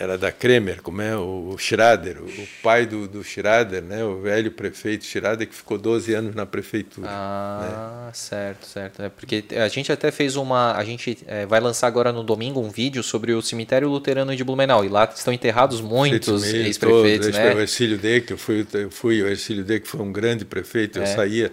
era 0.00 0.16
da 0.16 0.32
Kremer, 0.32 0.80
como 0.82 1.02
é 1.02 1.16
o, 1.16 1.54
Schrader, 1.58 2.22
o, 2.22 2.48
pai 2.62 2.86
do, 2.86 3.06
do 3.06 3.22
Schrader, 3.22 3.82
né, 3.82 4.02
o 4.02 4.20
velho 4.20 4.50
prefeito 4.50 5.04
Schrader 5.04 5.46
que 5.46 5.54
ficou 5.54 5.76
12 5.78 6.14
anos 6.14 6.34
na 6.34 6.46
prefeitura. 6.46 7.06
Ah, 7.10 8.06
né? 8.06 8.10
certo, 8.14 8.66
certo. 8.66 9.02
É 9.02 9.08
porque 9.08 9.44
a 9.56 9.68
gente 9.68 9.92
até 9.92 10.10
fez 10.10 10.36
uma, 10.36 10.72
a 10.72 10.84
gente 10.84 11.18
é, 11.26 11.44
vai 11.44 11.60
lançar 11.60 11.86
agora 11.86 12.10
no 12.10 12.22
domingo 12.22 12.60
um 12.60 12.70
vídeo 12.70 13.02
sobre 13.02 13.32
o 13.32 13.42
cemitério 13.42 13.88
luterano 13.88 14.34
de 14.34 14.42
Blumenau 14.42 14.84
e 14.84 14.88
lá 14.88 15.04
estão 15.14 15.32
enterrados 15.32 15.80
muitos 15.80 16.44
ex-prefeitos, 16.44 17.28
ex 17.28 17.36
né? 17.36 17.54
O 17.54 17.60
Ercílio 17.60 17.98
Deck, 17.98 18.30
eu 18.30 18.38
fui, 18.38 18.66
eu 18.72 18.90
fui 18.90 19.22
o 19.22 19.28
Ercílio 19.28 19.64
Deck 19.64 19.86
foi 19.86 20.00
um 20.00 20.12
grande 20.12 20.44
prefeito, 20.44 20.98
eu 20.98 21.02
é. 21.02 21.06
saía 21.06 21.52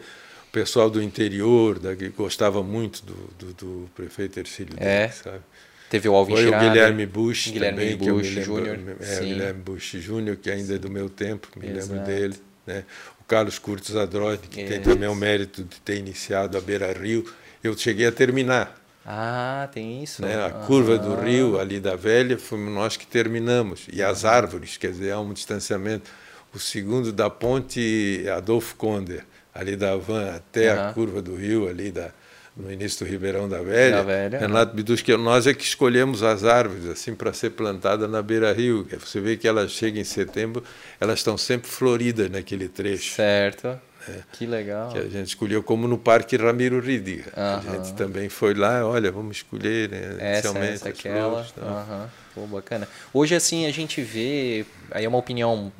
o 0.50 0.52
pessoal 0.52 0.90
do 0.90 1.02
interior, 1.02 1.78
da, 1.78 1.96
que 1.96 2.10
gostava 2.10 2.64
muito 2.64 3.06
do, 3.06 3.14
do, 3.38 3.54
do 3.54 3.90
prefeito 3.96 4.40
Ercílio 4.40 4.74
é. 4.78 5.08
Sabe? 5.10 5.42
Teve 5.90 6.10
o 6.10 6.16
Alvin 6.16 6.34
Foi 6.34 6.48
Schrader, 6.48 6.70
o 6.70 6.72
Guilherme 6.72 7.06
Bush 7.06 7.48
Guilherme 7.48 7.78
também, 7.78 7.98
Bush 7.98 8.30
que 8.30 8.38
eu 8.40 8.56
me 8.56 8.62
lembro, 8.62 8.98
É, 9.00 9.20
Guilherme 9.20 9.62
Bush 9.62 9.92
Júnior, 10.00 10.38
que 10.38 10.52
ainda 10.52 10.76
é 10.76 10.78
do 10.78 10.90
meu 10.90 11.10
tempo, 11.10 11.48
me 11.56 11.68
Exato. 11.68 11.94
lembro 11.94 12.06
dele. 12.06 12.36
Né? 12.66 12.84
O 13.20 13.24
Carlos 13.24 13.58
Curtis 13.58 13.96
Adroide, 13.96 14.48
que 14.48 14.64
tem 14.64 14.82
também 14.82 15.10
o 15.10 15.16
mérito 15.16 15.64
de 15.64 15.80
ter 15.82 15.98
iniciado 15.98 16.58
a 16.58 16.62
Beira 16.62 16.92
Rio. 16.94 17.26
Eu 17.64 17.76
cheguei 17.78 18.06
a 18.08 18.12
terminar. 18.12 18.80
Ah, 19.06 19.68
tem 19.72 20.04
isso. 20.04 20.22
Né? 20.22 20.46
A 20.46 20.52
curva 20.52 20.98
do 20.98 21.16
rio, 21.16 21.60
ali 21.60 21.80
da 21.80 21.96
velha, 21.96 22.38
fomos 22.38 22.72
nós 22.72 22.96
que 22.96 23.08
terminamos. 23.08 23.88
E 23.92 24.04
as 24.04 24.24
árvores, 24.26 24.78
quer 24.78 24.92
dizer, 24.92 25.12
há 25.12 25.20
um 25.20 25.34
distanciamento. 25.34 26.10
O 26.54 26.60
segundo 26.60 27.12
da 27.12 27.30
ponte 27.30 28.26
Adolfo 28.36 28.76
Konder, 28.76 29.24
ali 29.54 29.76
da 29.76 29.96
Van 29.96 30.36
até 30.36 30.72
a 30.72 30.94
curva 30.94 31.22
do 31.22 31.36
rio, 31.36 31.68
ali 31.68 31.92
da, 31.92 32.12
no 32.56 32.72
início 32.72 33.06
do 33.06 33.10
Ribeirão 33.10 33.48
da 33.48 33.62
Velha, 33.62 33.98
da 33.98 34.04
Velha 34.04 34.40
Renato 34.40 34.76
Bidus, 34.76 35.02
que 35.02 35.16
nós 35.16 35.48
é 35.48 35.54
que 35.54 35.64
escolhemos 35.64 36.24
as 36.24 36.44
árvores 36.44 36.86
assim 36.86 37.16
para 37.16 37.34
ser 37.34 37.52
plantada 37.52 38.08
na 38.08 38.22
beira-rio. 38.22 38.88
Você 39.00 39.20
vê 39.20 39.38
que 39.38 39.48
elas 39.48 39.72
chegam 39.72 40.02
em 40.02 40.04
setembro, 40.04 40.64
elas 41.00 41.20
estão 41.20 41.38
sempre 41.38 41.70
floridas 41.70 42.30
naquele 42.30 42.68
trecho. 42.68 43.16
Certo. 43.16 43.80
É, 44.08 44.20
que 44.34 44.46
legal. 44.46 44.92
Que 44.92 45.00
a 45.00 45.10
gente 45.10 45.28
escolheu 45.28 45.62
como 45.62 45.88
no 45.88 45.98
Parque 45.98 46.36
Ramiro 46.38 46.80
Ridi. 46.80 47.24
Uh 47.28 47.40
-huh. 47.40 47.70
A 47.70 47.76
gente 47.76 47.94
também 47.94 48.30
foi 48.30 48.54
lá, 48.54 48.86
olha, 48.86 49.12
vamos 49.12 49.38
escolher 49.38 49.90
né, 49.90 50.16
essa, 50.20 50.58
essa 50.58 50.90
aquela. 50.90 51.44
Flores, 51.44 51.54
uh 51.58 51.62
-huh. 51.62 52.08
Pô, 52.34 52.48
bacana. 52.48 52.88
Hoje 53.14 53.36
assim 53.36 53.66
a 53.68 53.72
gente 53.72 54.02
vê, 54.02 54.66
aí 54.92 55.06
é 55.06 55.08
uma 55.08 55.18
opinião 55.18 55.72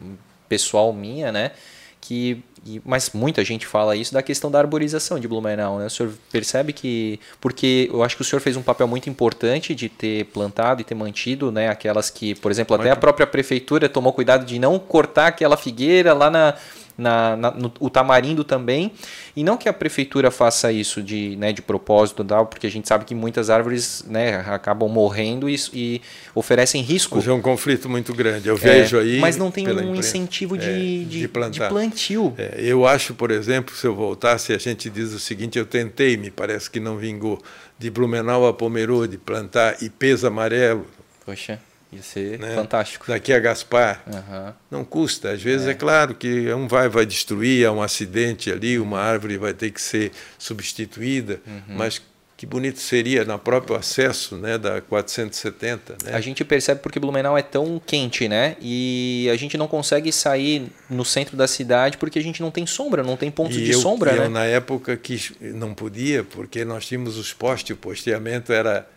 pessoal 0.48 0.92
minha, 0.92 1.32
né? 1.32 1.52
Que 2.02 2.44
mas 2.86 3.12
muita 3.14 3.44
gente 3.44 3.66
fala 3.66 3.96
isso 3.96 4.14
da 4.14 4.22
questão 4.22 4.52
da 4.52 4.60
arborização 4.60 5.20
de 5.20 5.28
Blumenau, 5.28 5.80
né? 5.80 5.86
O 5.86 5.90
senhor 5.90 6.12
percebe 6.32 6.74
que 6.74 7.20
porque 7.40 7.90
eu 7.92 8.04
acho 8.04 8.16
que 8.16 8.22
o 8.22 8.26
senhor 8.26 8.42
fez 8.42 8.58
um 8.58 8.62
papel 8.62 8.88
muito 8.88 9.10
importante 9.10 9.74
de 9.74 9.88
ter 9.88 10.26
plantado 10.26 10.82
e 10.82 10.84
ter 10.84 10.94
mantido, 10.94 11.52
né, 11.52 11.70
aquelas 11.70 12.10
que, 12.10 12.36
por 12.36 12.52
exemplo, 12.52 12.76
até 12.76 12.92
a 12.92 12.96
própria 12.96 13.26
prefeitura 13.26 13.88
tomou 13.88 14.12
cuidado 14.12 14.46
de 14.46 14.60
não 14.60 14.78
cortar 14.78 15.28
aquela 15.28 15.56
figueira 15.56 16.14
lá 16.14 16.30
na 16.30 16.56
na, 17.00 17.36
na, 17.36 17.52
no 17.52 17.72
o 17.80 17.90
tamarindo 17.90 18.44
também. 18.44 18.92
E 19.36 19.44
não 19.44 19.58
que 19.58 19.70
a 19.70 19.74
prefeitura 19.74 20.30
faça 20.30 20.72
isso 20.72 21.02
de, 21.02 21.36
né, 21.38 21.54
de 21.54 21.62
propósito, 21.62 22.24
tal, 22.24 22.46
porque 22.46 22.68
a 22.68 22.70
gente 22.70 22.88
sabe 22.88 23.06
que 23.06 23.16
muitas 23.16 23.50
árvores 23.50 24.04
né, 24.08 24.38
acabam 24.48 24.90
morrendo 24.90 25.50
e, 25.50 25.56
e 25.74 26.02
oferecem 26.36 26.82
risco. 26.82 27.18
Hoje 27.18 27.30
é 27.30 27.34
um 27.34 27.42
conflito 27.42 27.90
muito 27.90 28.14
grande. 28.14 28.48
Eu 28.48 28.56
é, 28.56 28.60
vejo 28.60 29.00
aí. 29.00 29.20
Mas 29.20 29.38
não 29.38 29.50
tem 29.50 29.68
um 29.68 29.72
imprensa. 29.72 29.98
incentivo 29.98 30.58
de, 30.58 30.70
é, 30.70 30.74
de, 30.74 31.06
de, 31.06 31.20
de, 31.22 31.68
plantio. 31.68 32.34
É, 32.38 32.56
eu 32.60 32.86
acho, 32.86 33.14
por 33.14 33.32
exemplo, 33.32 33.74
se 33.76 33.88
eu 33.88 33.96
voltasse, 33.96 34.54
a 34.54 34.58
gente 34.58 34.90
diz 34.90 35.14
o 35.14 35.20
seguinte: 35.20 35.58
eu 35.58 35.66
tentei, 35.66 36.18
me 36.18 36.30
parece 36.30 36.70
que 36.70 36.80
não 36.80 36.98
vingou, 36.98 37.42
de 37.78 37.90
Blumenau 37.90 38.46
a 38.46 38.54
Pomerode, 38.54 39.18
plantar 39.18 39.82
ipês 39.82 40.26
amarelo. 40.26 40.86
Poxa. 41.26 41.60
Ia 41.92 42.04
ser 42.04 42.38
né? 42.38 42.54
fantástico. 42.54 43.08
Daqui 43.08 43.34
a 43.34 43.40
Gaspar. 43.40 44.04
Uhum. 44.08 44.54
Não 44.70 44.86
custa. 44.86 45.32
Às 45.32 45.42
vezes 45.42 45.68
é. 45.68 45.72
é. 45.72 45.74
claro 45.74 46.14
que 46.14 46.54
um 46.54 46.68
vai, 46.68 46.88
vai 46.88 47.06
destruir, 47.06 47.66
há 47.66 47.72
um 47.72 47.82
acidente 47.82 48.52
ali, 48.52 48.78
uma 48.78 49.00
árvore 49.00 49.38
vai 49.38 49.54
ter 49.54 49.72
que 49.72 49.82
ser 49.82 50.12
substituída, 50.38 51.42
uhum. 51.48 51.76
mas 51.76 52.02
que 52.40 52.46
bonito 52.46 52.80
seria 52.80 53.26
no 53.26 53.38
próprio 53.38 53.76
acesso 53.76 54.38
né, 54.38 54.58
da 54.58 54.80
470. 54.80 55.98
Né? 56.06 56.14
A 56.14 56.22
gente 56.22 56.46
percebe 56.46 56.80
porque 56.80 56.98
Blumenau 56.98 57.38
é 57.38 57.42
tão 57.42 57.82
quente, 57.86 58.30
né? 58.30 58.56
E 58.62 59.30
a 59.30 59.36
gente 59.36 59.58
não 59.58 59.68
consegue 59.68 60.10
sair 60.10 60.72
no 60.90 61.04
centro 61.04 61.36
da 61.36 61.50
cidade 61.50 61.98
porque 61.98 62.18
a 62.18 62.24
gente 62.24 62.42
não 62.42 62.50
tem 62.50 62.66
sombra, 62.66 63.04
não 63.04 63.18
tem 63.18 63.30
pontos 63.30 63.58
e 63.58 63.66
de 63.66 63.72
eu, 63.72 63.82
sombra, 63.82 64.12
eu, 64.12 64.22
né? 64.22 64.28
na 64.30 64.46
época 64.46 64.96
que 64.96 65.20
não 65.42 65.74
podia, 65.74 66.24
porque 66.24 66.64
nós 66.64 66.88
tínhamos 66.88 67.18
os 67.18 67.34
postes, 67.34 67.76
o 67.76 67.78
posteamento 67.78 68.54
era 68.54 68.88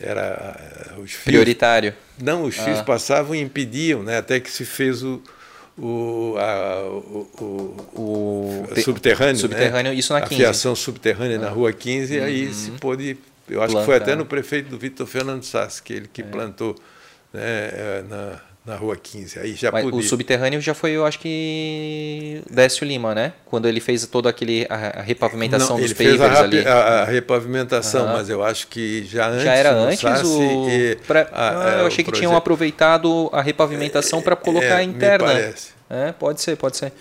era 0.00 0.56
eh, 0.58 1.00
os 1.00 1.12
fios, 1.12 1.24
prioritário. 1.24 1.94
Não, 2.20 2.44
os 2.44 2.56
fios 2.56 2.78
ah. 2.78 2.84
passavam 2.84 3.34
e 3.34 3.40
impediam, 3.40 4.02
né? 4.02 4.18
Até 4.18 4.40
que 4.40 4.50
se 4.50 4.64
fez 4.64 5.02
o 5.02 5.22
o, 5.76 6.36
a, 6.38 6.82
o, 6.88 7.28
o, 7.40 8.66
o 8.70 8.80
subterrâneo, 8.80 9.36
subterrâneo 9.36 9.92
né? 9.92 9.98
isso 9.98 10.12
na 10.12 10.20
15. 10.20 10.34
A 10.34 10.36
fiação 10.36 10.76
subterrânea 10.76 11.36
ah. 11.36 11.40
na 11.40 11.48
Rua 11.48 11.72
15, 11.72 12.16
uhum. 12.16 12.24
aí 12.24 12.54
se 12.54 12.70
pôde, 12.72 13.16
eu 13.48 13.60
acho 13.60 13.72
Plantar. 13.72 13.80
que 13.80 13.86
foi 13.86 13.96
até 13.96 14.14
no 14.14 14.24
prefeito 14.24 14.68
do 14.68 14.78
Vitor 14.78 15.06
Fernando 15.06 15.42
Sassi, 15.42 15.82
que 15.82 15.92
ele 15.92 16.08
que 16.12 16.22
é. 16.22 16.24
plantou 16.24 16.76
né, 17.32 17.42
eh, 17.42 18.04
na, 18.08 18.40
na 18.64 18.76
Rua 18.76 18.96
15. 18.96 19.38
Aí 19.38 19.54
já 19.54 19.70
Mas 19.70 19.84
podia. 19.84 20.00
O 20.00 20.02
subterrâneo 20.02 20.60
já 20.60 20.72
foi, 20.72 20.92
eu 20.92 21.04
acho 21.04 21.18
que 21.18 22.42
Décio 22.50 22.86
Lima, 22.86 23.14
né? 23.14 23.34
Quando 23.44 23.68
ele 23.68 23.78
fez 23.78 24.06
toda 24.06 24.30
aquele 24.30 24.66
a, 24.70 25.00
a 25.00 25.02
repavimentação 25.02 25.76
Não, 25.76 25.84
dos 25.84 25.92
a, 26.20 26.40
ali. 26.40 26.66
A, 26.66 26.74
a 26.74 27.04
repavimentação, 27.04 28.06
uhum. 28.06 28.12
mas 28.14 28.30
eu 28.30 28.42
acho 28.42 28.68
que 28.68 29.04
já 29.04 29.28
antes. 29.28 29.44
Já 29.44 29.54
era 29.54 29.72
antes 29.72 30.22
o. 30.22 30.68
E, 30.68 30.96
pra, 31.06 31.28
ah, 31.32 31.76
eu 31.80 31.86
achei 31.86 32.02
que 32.02 32.12
tinham 32.12 32.34
aproveitado 32.34 33.28
a 33.32 33.42
repavimentação 33.42 34.22
para 34.22 34.34
colocar 34.34 34.80
é, 34.80 34.82
interna. 34.82 35.28
Me 35.28 35.34
parece. 35.34 35.68
É, 35.90 36.12
pode 36.12 36.40
ser, 36.40 36.56
pode 36.56 36.78
ser. 36.78 36.92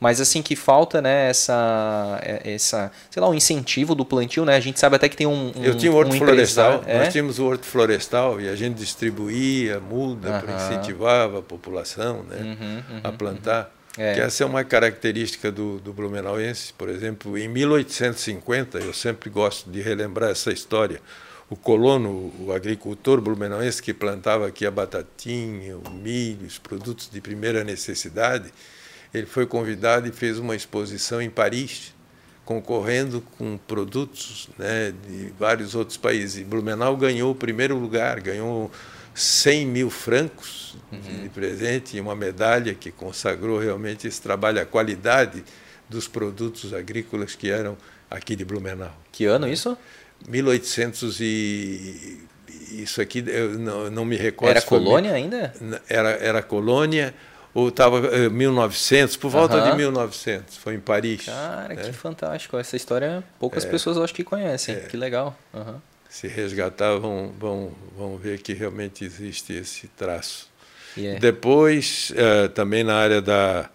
Mas 0.00 0.18
assim 0.18 0.40
que 0.40 0.56
falta, 0.56 1.02
né, 1.02 1.28
essa, 1.28 2.18
é, 2.22 2.54
essa, 2.54 2.90
sei 3.10 3.20
lá, 3.20 3.28
um 3.28 3.34
incentivo 3.34 3.94
do 3.94 4.04
plantio, 4.04 4.46
né? 4.46 4.56
A 4.56 4.60
gente 4.60 4.80
sabe 4.80 4.96
até 4.96 5.08
que 5.08 5.16
tem 5.16 5.26
um, 5.26 5.52
um 5.54 5.62
Eu 5.62 5.76
tinha 5.76 5.92
o 5.92 5.94
horto 5.94 6.14
um 6.14 6.18
florestal, 6.18 6.82
é? 6.86 7.00
nós 7.00 7.12
tínhamos 7.12 7.38
o 7.38 7.44
horto 7.44 7.66
florestal 7.66 8.40
e 8.40 8.48
a 8.48 8.56
gente 8.56 8.76
distribuía 8.76 9.78
muda 9.78 10.40
para 10.40 10.56
incentivar 10.56 11.28
a 11.34 11.42
população, 11.42 12.22
né, 12.24 12.38
uhum, 12.38 12.94
uhum, 12.96 13.00
a 13.04 13.12
plantar. 13.12 13.64
Uhum. 13.64 13.80
É. 14.02 14.14
Que 14.14 14.20
essa 14.20 14.44
é 14.44 14.46
uma 14.46 14.64
característica 14.64 15.50
do, 15.50 15.78
do 15.80 15.92
blumenauense, 15.92 16.72
por 16.72 16.88
exemplo, 16.88 17.36
em 17.36 17.48
1850, 17.48 18.78
eu 18.78 18.94
sempre 18.94 19.28
gosto 19.28 19.68
de 19.68 19.82
relembrar 19.82 20.30
essa 20.30 20.52
história. 20.52 21.00
O 21.50 21.56
colono, 21.56 22.32
o 22.38 22.52
agricultor 22.52 23.20
blumenauense 23.20 23.82
que 23.82 23.92
plantava 23.92 24.46
aqui 24.46 24.64
a 24.64 24.70
batatinha, 24.70 25.76
o 25.76 25.90
milho, 25.90 26.46
os 26.46 26.58
produtos 26.58 27.10
de 27.10 27.20
primeira 27.20 27.64
necessidade, 27.64 28.52
ele 29.12 29.26
foi 29.26 29.46
convidado 29.46 30.08
e 30.08 30.12
fez 30.12 30.38
uma 30.38 30.54
exposição 30.54 31.20
em 31.20 31.30
Paris, 31.30 31.94
concorrendo 32.44 33.20
com 33.38 33.58
produtos 33.58 34.48
né, 34.58 34.92
de 35.06 35.32
vários 35.38 35.74
outros 35.74 35.96
países. 35.96 36.40
E 36.40 36.44
Blumenau 36.44 36.96
ganhou 36.96 37.32
o 37.32 37.34
primeiro 37.34 37.76
lugar, 37.76 38.20
ganhou 38.20 38.70
100 39.14 39.66
mil 39.66 39.90
francos 39.90 40.76
uhum. 40.90 41.22
de 41.22 41.28
presente 41.28 41.96
e 41.96 42.00
uma 42.00 42.14
medalha 42.14 42.74
que 42.74 42.90
consagrou 42.90 43.58
realmente 43.58 44.06
esse 44.06 44.20
trabalho, 44.20 44.60
a 44.60 44.64
qualidade 44.64 45.44
dos 45.88 46.06
produtos 46.06 46.72
agrícolas 46.72 47.34
que 47.34 47.50
eram 47.50 47.76
aqui 48.10 48.36
de 48.36 48.44
Blumenau. 48.44 48.94
Que 49.10 49.24
ano 49.24 49.48
isso? 49.48 49.76
1800 50.28 51.20
e 51.20 52.20
isso 52.70 53.00
aqui 53.00 53.24
eu 53.26 53.58
não, 53.58 53.90
não 53.90 54.04
me 54.04 54.16
recordo. 54.16 54.50
Era 54.50 54.62
colônia 54.62 55.12
ainda? 55.12 55.52
Era 55.88 56.10
era 56.10 56.42
colônia 56.42 57.14
ou 57.52 57.68
estava 57.68 58.06
eh, 58.14 58.28
1900, 58.28 59.16
por 59.16 59.30
volta 59.30 59.56
uhum. 59.56 59.70
de 59.70 59.76
1900, 59.76 60.56
foi 60.56 60.74
em 60.74 60.80
Paris. 60.80 61.24
Cara, 61.24 61.74
né? 61.74 61.76
que 61.76 61.92
fantástico. 61.92 62.56
Essa 62.56 62.76
história 62.76 63.24
poucas 63.38 63.64
é, 63.64 63.68
pessoas 63.68 63.96
acho 63.98 64.14
que 64.14 64.22
conhecem. 64.22 64.76
É, 64.76 64.80
que 64.80 64.96
legal. 64.96 65.36
Uhum. 65.52 65.80
Se 66.08 66.28
resgatar, 66.28 66.96
vão, 66.98 67.32
vão, 67.38 67.72
vão 67.96 68.16
ver 68.16 68.40
que 68.40 68.52
realmente 68.52 69.04
existe 69.04 69.52
esse 69.52 69.88
traço. 69.88 70.48
Yeah. 70.96 71.16
É. 71.16 71.20
Depois, 71.20 72.12
eh, 72.16 72.48
também 72.48 72.82
na 72.82 72.94
área 72.94 73.22
da 73.22 73.68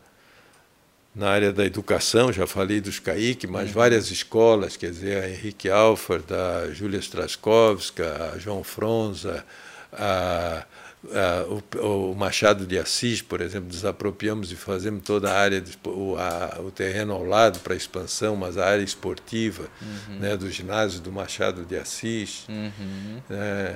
na 1.14 1.30
área 1.30 1.54
da 1.54 1.66
educação, 1.66 2.30
já 2.34 2.46
falei 2.46 2.82
dos 2.82 3.00
CAIC, 3.00 3.48
mas 3.48 3.68
uhum. 3.68 3.74
várias 3.74 4.12
escolas, 4.12 4.76
quer 4.76 4.92
dizer, 4.92 5.24
a 5.24 5.30
Henrique 5.30 5.70
Alford, 5.70 6.26
a 6.34 6.74
Júlia 6.74 7.00
Straskowska, 7.00 8.34
a 8.34 8.38
João 8.38 8.66
Fronza, 8.66 9.46
a 9.94 10.66
Uh, 10.66 10.75
o, 11.80 12.12
o, 12.12 12.16
Machado 12.16 12.66
de 12.66 12.78
Assis, 12.78 13.22
por 13.22 13.42
exemplo, 13.42 13.70
desapropriamos 13.70 14.52
e 14.52 14.56
fazemos 14.56 15.04
toda 15.04 15.32
a 15.32 15.38
área, 15.38 15.64
o, 15.86 16.16
a, 16.18 16.60
o 16.62 16.72
terreno 16.72 17.14
ao 17.14 17.24
lado 17.24 17.60
para 17.60 17.76
expansão, 17.76 18.36
mas 18.36 18.58
a 18.58 18.66
área 18.66 18.84
esportiva 18.84 19.68
uhum. 19.82 20.20
né, 20.20 20.38
do 20.38 20.50
ginásio 20.50 21.00
do 21.02 21.12
Machado 21.12 21.66
de 21.66 21.78
Assis. 21.78 22.46
Uhum. 22.50 23.22
É, 23.30 23.76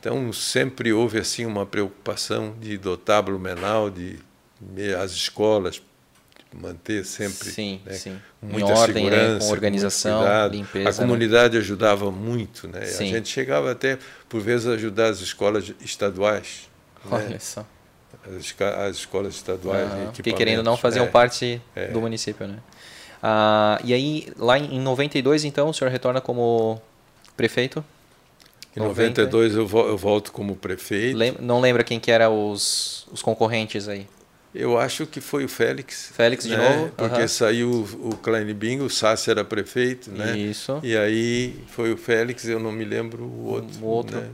então, 0.00 0.32
sempre 0.32 0.92
houve 0.92 1.18
assim 1.18 1.44
uma 1.46 1.66
preocupação 1.66 2.54
de 2.60 2.76
dotar 2.78 3.22
Blumenau, 3.22 3.90
de, 3.90 4.18
de 4.60 4.94
as 4.94 5.12
escolas, 5.12 5.82
manter 6.60 7.04
sempre 7.04 7.50
sim, 7.50 7.80
né, 7.84 7.92
sim. 7.92 8.18
muita 8.40 8.72
ordem, 8.72 9.04
segurança, 9.04 9.34
né, 9.34 9.38
com 9.40 9.50
organização, 9.50 10.18
cuidado. 10.18 10.52
limpeza. 10.52 10.88
A 10.88 10.94
comunidade 10.94 11.54
né? 11.54 11.60
ajudava 11.60 12.10
muito, 12.10 12.66
né? 12.68 12.84
Sim. 12.86 13.04
A 13.04 13.16
gente 13.16 13.28
chegava 13.28 13.70
até 13.70 13.98
por 14.28 14.40
vezes 14.40 14.66
a 14.66 14.70
ajudar 14.70 15.08
as 15.08 15.20
escolas 15.20 15.72
estaduais 15.80 16.68
Olha 17.10 17.28
né? 17.28 17.38
só. 17.38 17.64
As, 18.26 18.54
as, 18.88 18.96
escolas 18.96 19.34
estaduais 19.34 19.90
uhum. 19.92 20.12
Que 20.12 20.32
querendo 20.32 20.62
não 20.62 20.76
faziam 20.76 21.04
é, 21.04 21.08
parte 21.08 21.60
é. 21.74 21.88
do 21.88 22.00
município, 22.00 22.46
né? 22.46 22.58
Ah, 23.22 23.78
e 23.84 23.94
aí, 23.94 24.28
lá 24.36 24.58
em 24.58 24.80
92, 24.80 25.44
então, 25.44 25.68
o 25.68 25.74
senhor 25.74 25.90
retorna 25.90 26.20
como 26.20 26.80
prefeito? 27.36 27.84
Em 28.76 28.80
92 28.80 29.54
eu, 29.54 29.68
eu 29.68 29.96
volto 29.96 30.32
como 30.32 30.54
prefeito. 30.56 31.16
Lem 31.16 31.34
não 31.40 31.60
lembra 31.60 31.82
quem 31.82 31.98
que 31.98 32.10
eram 32.10 32.50
os, 32.50 33.06
os 33.10 33.22
concorrentes 33.22 33.88
aí? 33.88 34.06
Eu 34.58 34.78
acho 34.78 35.06
que 35.06 35.20
foi 35.20 35.44
o 35.44 35.48
Félix. 35.48 36.10
Félix 36.14 36.44
de 36.44 36.56
né? 36.56 36.68
novo? 36.68 36.92
Porque 36.96 37.22
uhum. 37.22 37.28
saiu 37.28 37.70
o 38.00 38.16
Klein 38.16 38.52
Bingo, 38.54 38.84
o 38.84 38.90
Sassi 38.90 39.30
era 39.30 39.44
prefeito, 39.44 40.10
né? 40.10 40.36
Isso. 40.36 40.80
E 40.82 40.96
aí 40.96 41.54
foi 41.68 41.92
o 41.92 41.96
Félix, 41.96 42.46
eu 42.48 42.58
não 42.58 42.72
me 42.72 42.84
lembro 42.84 43.24
o 43.24 43.44
outro. 43.46 43.78
O 43.80 43.86
outro. 43.86 44.20
Né? 44.20 44.30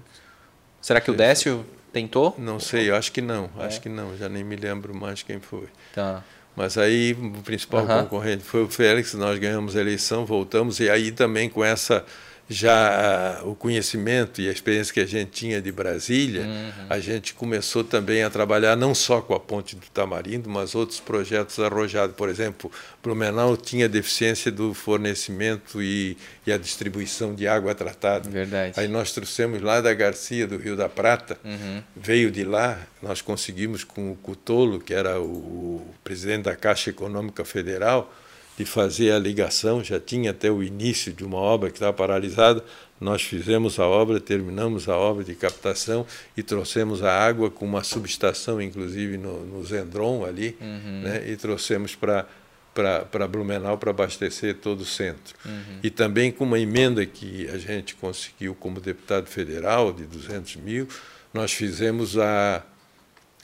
Será 0.80 1.00
que 1.00 1.10
o 1.10 1.14
Décio 1.14 1.64
tentou? 1.92 2.34
Não 2.38 2.58
sei, 2.58 2.90
eu 2.90 2.96
acho 2.96 3.12
que 3.12 3.20
não, 3.20 3.50
é. 3.58 3.64
acho 3.64 3.80
que 3.80 3.88
não, 3.88 4.16
já 4.16 4.28
nem 4.28 4.42
me 4.42 4.56
lembro 4.56 4.94
mais 4.94 5.22
quem 5.22 5.40
foi. 5.40 5.68
Tá. 5.94 6.22
Mas 6.54 6.76
aí 6.76 7.12
o 7.12 7.42
principal 7.42 7.82
uhum. 7.82 8.02
concorrente 8.02 8.44
foi 8.44 8.62
o 8.62 8.68
Félix, 8.68 9.14
nós 9.14 9.38
ganhamos 9.38 9.74
a 9.74 9.80
eleição, 9.80 10.26
voltamos, 10.26 10.80
e 10.80 10.90
aí 10.90 11.10
também 11.10 11.48
com 11.48 11.64
essa 11.64 12.04
já 12.52 13.40
o 13.44 13.54
conhecimento 13.54 14.40
e 14.40 14.48
a 14.48 14.52
experiência 14.52 14.92
que 14.92 15.00
a 15.00 15.06
gente 15.06 15.30
tinha 15.30 15.60
de 15.60 15.72
Brasília, 15.72 16.42
uhum. 16.42 16.86
a 16.88 17.00
gente 17.00 17.34
começou 17.34 17.82
também 17.82 18.22
a 18.22 18.30
trabalhar 18.30 18.76
não 18.76 18.94
só 18.94 19.20
com 19.20 19.34
a 19.34 19.40
ponte 19.40 19.74
do 19.74 19.86
Tamarindo, 19.92 20.48
mas 20.48 20.74
outros 20.74 21.00
projetos 21.00 21.58
arrojados. 21.58 22.14
Por 22.14 22.28
exemplo, 22.28 22.70
Blumenau 23.02 23.56
tinha 23.56 23.88
deficiência 23.88 24.50
do 24.52 24.74
fornecimento 24.74 25.82
e, 25.82 26.16
e 26.46 26.52
a 26.52 26.58
distribuição 26.58 27.34
de 27.34 27.48
água 27.48 27.74
tratada. 27.74 28.28
Verdade. 28.28 28.78
Aí 28.78 28.88
nós 28.88 29.12
trouxemos 29.12 29.60
lá 29.60 29.80
da 29.80 29.92
Garcia, 29.94 30.46
do 30.46 30.56
Rio 30.56 30.76
da 30.76 30.88
Prata, 30.88 31.38
uhum. 31.44 31.82
veio 31.96 32.30
de 32.30 32.44
lá, 32.44 32.78
nós 33.02 33.20
conseguimos 33.20 33.84
com 33.84 34.12
o 34.12 34.16
Cutolo, 34.16 34.78
que 34.78 34.94
era 34.94 35.20
o, 35.20 35.24
o 35.24 35.94
presidente 36.04 36.44
da 36.44 36.54
Caixa 36.54 36.90
Econômica 36.90 37.44
Federal, 37.44 38.12
de 38.56 38.64
fazer 38.64 39.12
a 39.12 39.18
ligação, 39.18 39.82
já 39.82 39.98
tinha 39.98 40.30
até 40.30 40.50
o 40.50 40.62
início 40.62 41.12
de 41.12 41.24
uma 41.24 41.38
obra 41.38 41.70
que 41.70 41.76
estava 41.76 41.92
paralisada. 41.92 42.62
Nós 43.00 43.22
fizemos 43.22 43.80
a 43.80 43.86
obra, 43.86 44.20
terminamos 44.20 44.88
a 44.88 44.96
obra 44.96 45.24
de 45.24 45.34
captação 45.34 46.06
e 46.36 46.42
trouxemos 46.42 47.02
a 47.02 47.12
água 47.12 47.50
com 47.50 47.64
uma 47.64 47.82
subestação, 47.82 48.60
inclusive 48.60 49.16
no, 49.16 49.44
no 49.44 49.64
Zendron 49.64 50.24
ali, 50.24 50.56
uhum. 50.60 51.00
né, 51.02 51.24
e 51.28 51.36
trouxemos 51.36 51.94
para 51.94 52.26
para 52.74 53.28
Blumenau 53.28 53.76
para 53.76 53.90
abastecer 53.90 54.54
todo 54.54 54.80
o 54.80 54.86
centro. 54.86 55.34
Uhum. 55.44 55.80
E 55.82 55.90
também 55.90 56.32
com 56.32 56.44
uma 56.44 56.58
emenda 56.58 57.04
que 57.04 57.46
a 57.50 57.58
gente 57.58 57.94
conseguiu 57.94 58.54
como 58.54 58.80
deputado 58.80 59.26
federal 59.26 59.92
de 59.92 60.04
200 60.06 60.56
mil, 60.56 60.88
nós 61.34 61.52
fizemos 61.52 62.16
a, 62.16 62.62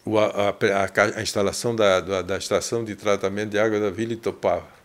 a, 0.06 0.48
a, 0.48 1.18
a 1.18 1.22
instalação 1.22 1.76
da, 1.76 2.00
da, 2.00 2.22
da, 2.22 2.38
estação 2.38 2.82
de 2.82 2.96
tratamento 2.96 3.50
de 3.50 3.58
água 3.58 3.78
da 3.78 3.90
Vila 3.90 4.14
Itopava 4.14 4.77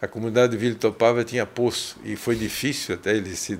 a 0.00 0.08
comunidade 0.08 0.52
de 0.52 0.58
Vila 0.58 0.74
Topava 0.76 1.22
tinha 1.24 1.44
poço 1.44 1.96
e 2.04 2.16
foi 2.16 2.34
difícil 2.34 2.94
até 2.94 3.14
ele 3.14 3.36
se 3.36 3.58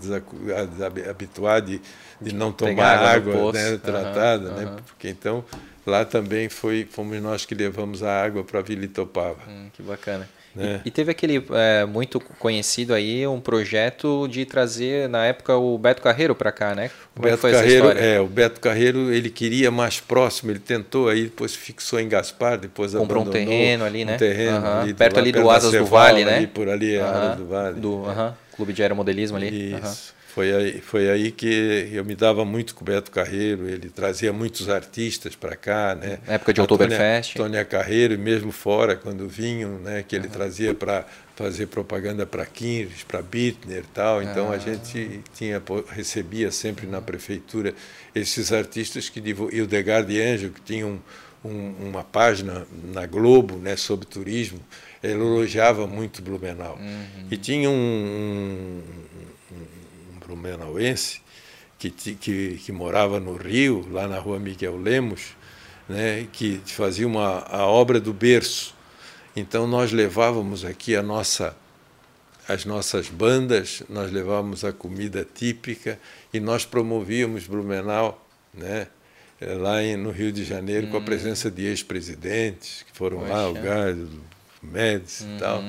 habituar 1.09 1.61
de, 1.61 1.81
de 2.21 2.35
não 2.35 2.51
tomar 2.51 2.97
água, 2.97 3.35
água 3.35 3.53
né, 3.53 3.77
tratada, 3.77 4.51
uhum, 4.51 4.57
né? 4.57 4.77
porque 4.87 5.09
então 5.09 5.45
lá 5.87 6.05
também 6.05 6.49
foi 6.49 6.89
fomos 6.91 7.21
nós 7.21 7.45
que 7.45 7.55
levamos 7.55 8.03
a 8.03 8.23
água 8.23 8.43
para 8.43 8.63
Vila 8.63 8.85
Itopava. 8.85 9.41
Hum, 9.49 9.69
que 9.73 9.83
bacana. 9.83 10.29
Né? 10.55 10.81
E, 10.85 10.89
e, 10.89 10.91
teve 10.91 11.11
aquele 11.11 11.45
é, 11.53 11.85
muito 11.85 12.19
conhecido 12.39 12.93
aí, 12.93 13.27
um 13.27 13.41
projeto 13.41 14.27
de 14.27 14.45
trazer, 14.45 15.09
na 15.09 15.25
época, 15.25 15.57
o 15.57 15.79
Beto 15.79 16.03
Carreiro 16.03 16.35
para 16.35 16.51
cá, 16.51 16.75
né? 16.75 16.91
Como 17.15 17.27
é 17.27 17.31
Beto 17.31 17.43
foi 17.43 17.53
Carreiro, 17.53 17.91
essa 17.91 18.01
É, 18.01 18.21
o 18.21 18.27
Beto 18.27 18.61
Carreiro, 18.61 19.13
ele 19.13 19.31
queria 19.31 19.71
mais 19.71 20.01
próximo, 20.01 20.51
ele 20.51 20.59
tentou 20.59 21.09
aí, 21.09 21.25
depois 21.25 21.55
fixou 21.55 22.01
em 22.01 22.09
Gaspar, 22.09 22.59
depois 22.59 22.93
Comprou 22.95 23.23
abandonou. 23.23 23.43
um 23.43 23.47
terreno 23.47 23.85
ali, 23.85 24.05
né? 24.05 24.15
Um 24.15 24.19
terreno 24.19 24.59
uhum. 24.59 24.81
ali, 24.81 24.95
perto 24.95 25.19
ali 25.19 25.33
do 25.33 25.49
Asas 25.49 25.73
do 25.73 25.87
Vale, 25.87 26.25
né? 26.25 26.37
Ali, 26.37 26.47
por 26.49 26.69
ali, 26.69 26.99
uhum. 26.99 27.05
Asas 27.05 27.37
do 27.37 27.47
Vale. 27.47 27.81
Do 27.81 27.93
uhum. 27.93 28.33
Clube 28.57 28.73
de 28.73 28.83
Aeromodelismo 28.83 29.37
ali. 29.37 29.77
Isso. 29.77 30.20
Foi 30.35 30.53
aí, 30.55 30.81
foi 30.81 31.11
aí 31.11 31.33
que 31.33 31.91
eu 31.93 32.05
me 32.05 32.15
dava 32.15 32.45
muito 32.45 32.75
com 32.75 32.83
o 32.83 32.85
Beto 32.85 33.11
Carreiro, 33.11 33.69
ele 33.69 33.91
trazia 33.91 34.33
muitos 34.33 34.69
artistas 34.69 35.35
para 35.35 35.57
cá, 35.57 35.95
né? 35.95 36.21
Na 36.25 36.35
época 36.35 36.53
de 36.53 36.61
Oktoberfest. 36.61 37.35
Tônia 37.35 37.65
Carreiro, 37.65 38.15
e 38.15 38.17
mesmo 38.17 38.53
fora, 38.53 38.95
quando 38.95 39.29
vinham, 39.29 39.81
né? 39.81 40.05
que 40.07 40.15
ele 40.15 40.27
uhum. 40.27 40.33
trazia 40.33 40.73
para 40.73 41.05
fazer 41.35 41.67
propaganda 41.67 42.25
para 42.25 42.47
Kinres, 42.47 43.03
para 43.03 43.21
Bittner 43.21 43.79
e 43.79 43.93
tal. 43.93 44.23
Então 44.23 44.53
a 44.53 44.59
gente 44.59 45.21
tinha, 45.35 45.61
recebia 45.89 46.53
sempre 46.53 46.87
na 46.87 47.01
prefeitura 47.01 47.75
esses 48.15 48.53
artistas 48.53 49.09
que 49.09 49.21
e 49.53 49.61
o 49.61 49.67
Degar 49.67 50.05
de 50.05 50.21
Anjo, 50.21 50.51
que 50.51 50.61
tinha 50.61 50.87
um, 50.87 51.01
um, 51.45 51.89
uma 51.89 52.05
página 52.05 52.67
na 52.93 53.07
Globo 53.07 53.57
né, 53.57 53.75
sobre 53.75 54.07
turismo, 54.07 54.61
ele 55.03 55.15
elogiava 55.15 55.87
muito 55.87 56.23
Blumenau. 56.23 56.77
Uhum. 56.77 57.27
E 57.31 57.37
tinha 57.37 57.71
um, 57.71 58.83
blumenauense 60.31 61.21
que, 61.79 61.91
que, 61.91 62.57
que 62.57 62.73
morava 62.73 63.19
no 63.19 63.35
Rio, 63.37 63.87
lá 63.91 64.07
na 64.07 64.19
rua 64.19 64.39
Miguel 64.39 64.77
Lemos, 64.77 65.35
né, 65.89 66.27
que 66.33 66.61
fazia 66.67 67.07
uma, 67.07 67.41
a 67.41 67.67
obra 67.67 67.99
do 67.99 68.13
berço. 68.13 68.75
Então 69.35 69.67
nós 69.67 69.91
levávamos 69.91 70.65
aqui 70.65 70.95
a 70.95 71.03
nossa, 71.03 71.57
as 72.47 72.65
nossas 72.65 73.09
bandas, 73.09 73.83
nós 73.89 74.13
levávamos 74.13 74.65
a 74.65 74.73
comida 74.73 75.27
típica 75.35 75.99
e 76.33 76.39
nós 76.39 76.65
promovíamos 76.65 77.47
Blumenau, 77.47 78.27
né, 78.53 78.87
lá 79.41 79.83
em, 79.83 79.97
no 79.97 80.11
Rio 80.11 80.31
de 80.31 80.45
Janeiro, 80.45 80.89
com 80.89 80.97
a 80.97 81.01
hum. 81.01 81.05
presença 81.05 81.51
de 81.51 81.65
ex-presidentes 81.65 82.83
que 82.83 82.97
foram 82.97 83.21
Poxa. 83.21 83.33
lá, 83.33 83.49
o 83.49 83.55
Gário, 83.55 84.11
o 84.63 84.67
Médici 84.67 85.25
uhum. 85.25 85.37
e 85.37 85.39
tal. 85.39 85.65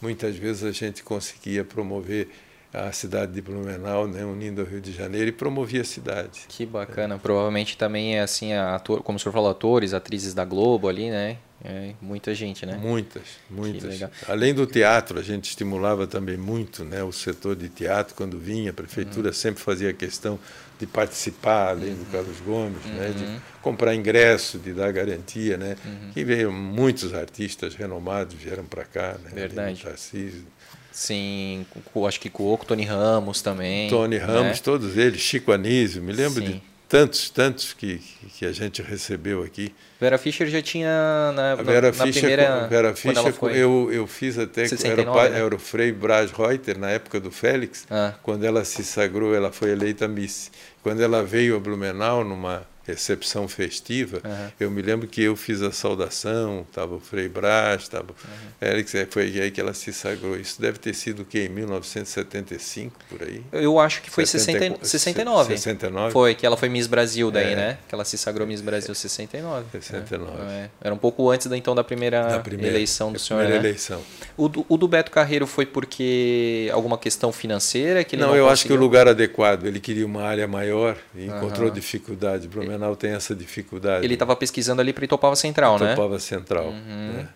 Muitas 0.00 0.36
vezes 0.36 0.62
a 0.62 0.72
gente 0.72 1.02
conseguia 1.02 1.64
promover 1.64 2.28
a 2.74 2.90
cidade 2.90 3.32
de 3.32 3.40
Blumenau, 3.40 4.08
né, 4.08 4.24
unindo 4.24 4.62
o 4.62 4.64
Rio 4.64 4.80
de 4.80 4.92
Janeiro 4.92 5.28
e 5.28 5.32
promovia 5.32 5.82
a 5.82 5.84
cidade. 5.84 6.40
Que 6.48 6.66
bacana. 6.66 7.14
É. 7.14 7.18
Provavelmente 7.18 7.78
também 7.78 8.16
é 8.16 8.20
assim, 8.20 8.52
ator, 8.52 9.02
como 9.02 9.16
o 9.16 9.20
senhor 9.20 9.32
falou, 9.32 9.50
atores, 9.50 9.94
atrizes 9.94 10.34
da 10.34 10.44
Globo 10.44 10.88
ali, 10.88 11.08
né? 11.08 11.38
É, 11.64 11.94
muita 12.02 12.34
gente, 12.34 12.66
né? 12.66 12.76
Muitas, 12.76 13.22
muitas. 13.48 14.02
Além 14.28 14.52
do 14.52 14.66
teatro, 14.66 15.18
a 15.18 15.22
gente 15.22 15.44
estimulava 15.44 16.06
também 16.06 16.36
muito 16.36 16.84
né, 16.84 17.02
o 17.02 17.10
setor 17.10 17.56
de 17.56 17.70
teatro 17.70 18.14
quando 18.14 18.38
vinha. 18.38 18.70
A 18.70 18.74
prefeitura 18.74 19.28
uhum. 19.28 19.32
sempre 19.32 19.62
fazia 19.62 19.90
questão 19.94 20.38
de 20.78 20.86
participar, 20.86 21.70
além 21.70 21.90
uhum. 21.90 21.98
do 22.00 22.04
Carlos 22.10 22.40
Gomes, 22.40 22.84
uhum. 22.84 22.92
né, 22.92 23.10
de 23.16 23.24
uhum. 23.24 23.40
comprar 23.62 23.94
ingresso, 23.94 24.58
de 24.58 24.74
dar 24.74 24.92
garantia. 24.92 25.56
Né, 25.56 25.76
uhum. 25.86 26.10
E 26.14 26.22
veio 26.22 26.52
muitos 26.52 27.14
artistas 27.14 27.74
renomados 27.74 28.34
vieram 28.34 28.64
para 28.64 28.84
cá. 28.84 29.16
Né, 29.24 29.30
Verdade. 29.32 29.82
Tarcísio, 29.82 30.44
Sim, 30.94 31.66
acho 32.06 32.20
que 32.20 32.30
com 32.30 32.54
o 32.54 32.56
Tony 32.56 32.84
Ramos 32.84 33.42
também. 33.42 33.90
Tony 33.90 34.16
né? 34.16 34.24
Ramos, 34.24 34.60
todos 34.60 34.96
eles, 34.96 35.20
Chico 35.20 35.50
Anísio, 35.50 36.00
me 36.00 36.12
lembro 36.12 36.40
Sim. 36.40 36.52
de 36.52 36.62
tantos, 36.88 37.30
tantos 37.30 37.72
que, 37.72 38.00
que 38.38 38.46
a 38.46 38.52
gente 38.52 38.80
recebeu 38.80 39.42
aqui. 39.42 39.74
Vera 40.00 40.16
Fischer 40.16 40.46
já 40.46 40.62
tinha 40.62 41.32
na, 41.32 41.56
Vera 41.56 41.88
na 41.88 41.92
Fischer, 41.92 42.12
primeira... 42.12 42.68
Vera 42.68 42.94
Fischer, 42.94 43.34
eu, 43.56 43.92
eu 43.92 44.06
fiz 44.06 44.38
até... 44.38 44.68
69, 44.68 45.18
era, 45.18 45.30
né? 45.30 45.40
era 45.40 45.54
o 45.56 45.58
Frei 45.58 45.90
Braz 45.90 46.30
Reuter, 46.30 46.78
na 46.78 46.90
época 46.90 47.18
do 47.18 47.32
Félix, 47.32 47.84
ah. 47.90 48.14
quando 48.22 48.44
ela 48.44 48.64
se 48.64 48.84
sagrou, 48.84 49.34
ela 49.34 49.50
foi 49.50 49.70
eleita 49.70 50.06
Miss. 50.06 50.52
Quando 50.80 51.02
ela 51.02 51.24
veio 51.24 51.56
a 51.56 51.58
Blumenau, 51.58 52.22
numa 52.22 52.64
recepção 52.86 53.48
festiva, 53.48 54.20
uhum. 54.24 54.48
eu 54.60 54.70
me 54.70 54.82
lembro 54.82 55.08
que 55.08 55.22
eu 55.22 55.34
fiz 55.34 55.62
a 55.62 55.72
saudação, 55.72 56.64
estava 56.68 56.94
o 56.94 57.00
Frei 57.00 57.28
Brás, 57.28 57.82
estava 57.82 58.08
uhum. 58.12 58.68
Eric, 58.68 58.90
foi 59.10 59.22
aí 59.22 59.50
que 59.50 59.60
ela 59.60 59.72
se 59.72 59.92
sagrou. 59.92 60.36
Isso 60.36 60.60
deve 60.60 60.78
ter 60.78 60.94
sido 60.94 61.22
o 61.22 61.24
quê? 61.24 61.46
Em 61.46 61.48
1975, 61.48 62.94
por 63.08 63.22
aí? 63.22 63.42
Eu 63.52 63.78
acho 63.78 64.02
que 64.02 64.10
foi 64.10 64.26
60, 64.26 64.84
69. 64.84 65.56
69? 65.56 66.12
Foi, 66.12 66.34
que 66.34 66.44
ela 66.44 66.56
foi 66.56 66.68
Miss 66.68 66.86
Brasil 66.86 67.30
daí, 67.30 67.52
é. 67.52 67.56
né? 67.56 67.78
Que 67.88 67.94
ela 67.94 68.04
se 68.04 68.18
sagrou 68.18 68.46
Miss 68.46 68.60
Brasil 68.60 68.94
69. 68.94 69.66
69. 69.72 70.42
É. 70.42 70.70
Era 70.80 70.94
um 70.94 70.98
pouco 70.98 71.30
antes 71.30 71.46
da, 71.46 71.56
então 71.56 71.74
da 71.74 71.84
primeira, 71.84 72.28
da 72.28 72.38
primeira 72.40 72.74
eleição 72.74 73.12
do 73.12 73.18
senhor, 73.18 73.40
primeira 73.40 73.62
né? 73.62 73.68
eleição. 73.68 74.02
O 74.36 74.48
do, 74.48 74.66
o 74.68 74.76
do 74.76 74.86
Beto 74.86 75.10
Carreiro 75.10 75.46
foi 75.46 75.64
porque 75.64 76.70
alguma 76.72 76.98
questão 76.98 77.32
financeira 77.32 78.04
que 78.04 78.16
não, 78.16 78.28
não 78.28 78.36
eu 78.36 78.44
conseguiu? 78.44 78.52
acho 78.52 78.66
que 78.66 78.72
o 78.72 78.76
lugar 78.76 79.08
adequado. 79.08 79.64
Ele 79.64 79.80
queria 79.80 80.04
uma 80.04 80.22
área 80.22 80.46
maior 80.46 80.96
e 81.14 81.26
encontrou 81.26 81.68
uhum. 81.68 81.74
dificuldade. 81.74 82.48
Blumenau 82.74 82.96
tem 82.96 83.12
essa 83.12 83.34
dificuldade. 83.34 84.04
Ele 84.04 84.14
estava 84.14 84.34
pesquisando 84.36 84.80
ali 84.80 84.92
para 84.92 85.04
Itopava 85.04 85.36
Central, 85.36 85.76
Itopava 85.76 85.86
né? 85.86 85.92
Itopava 85.92 86.18
Central. 86.18 86.66
Uhum. 86.66 87.12
Né? 87.14 87.28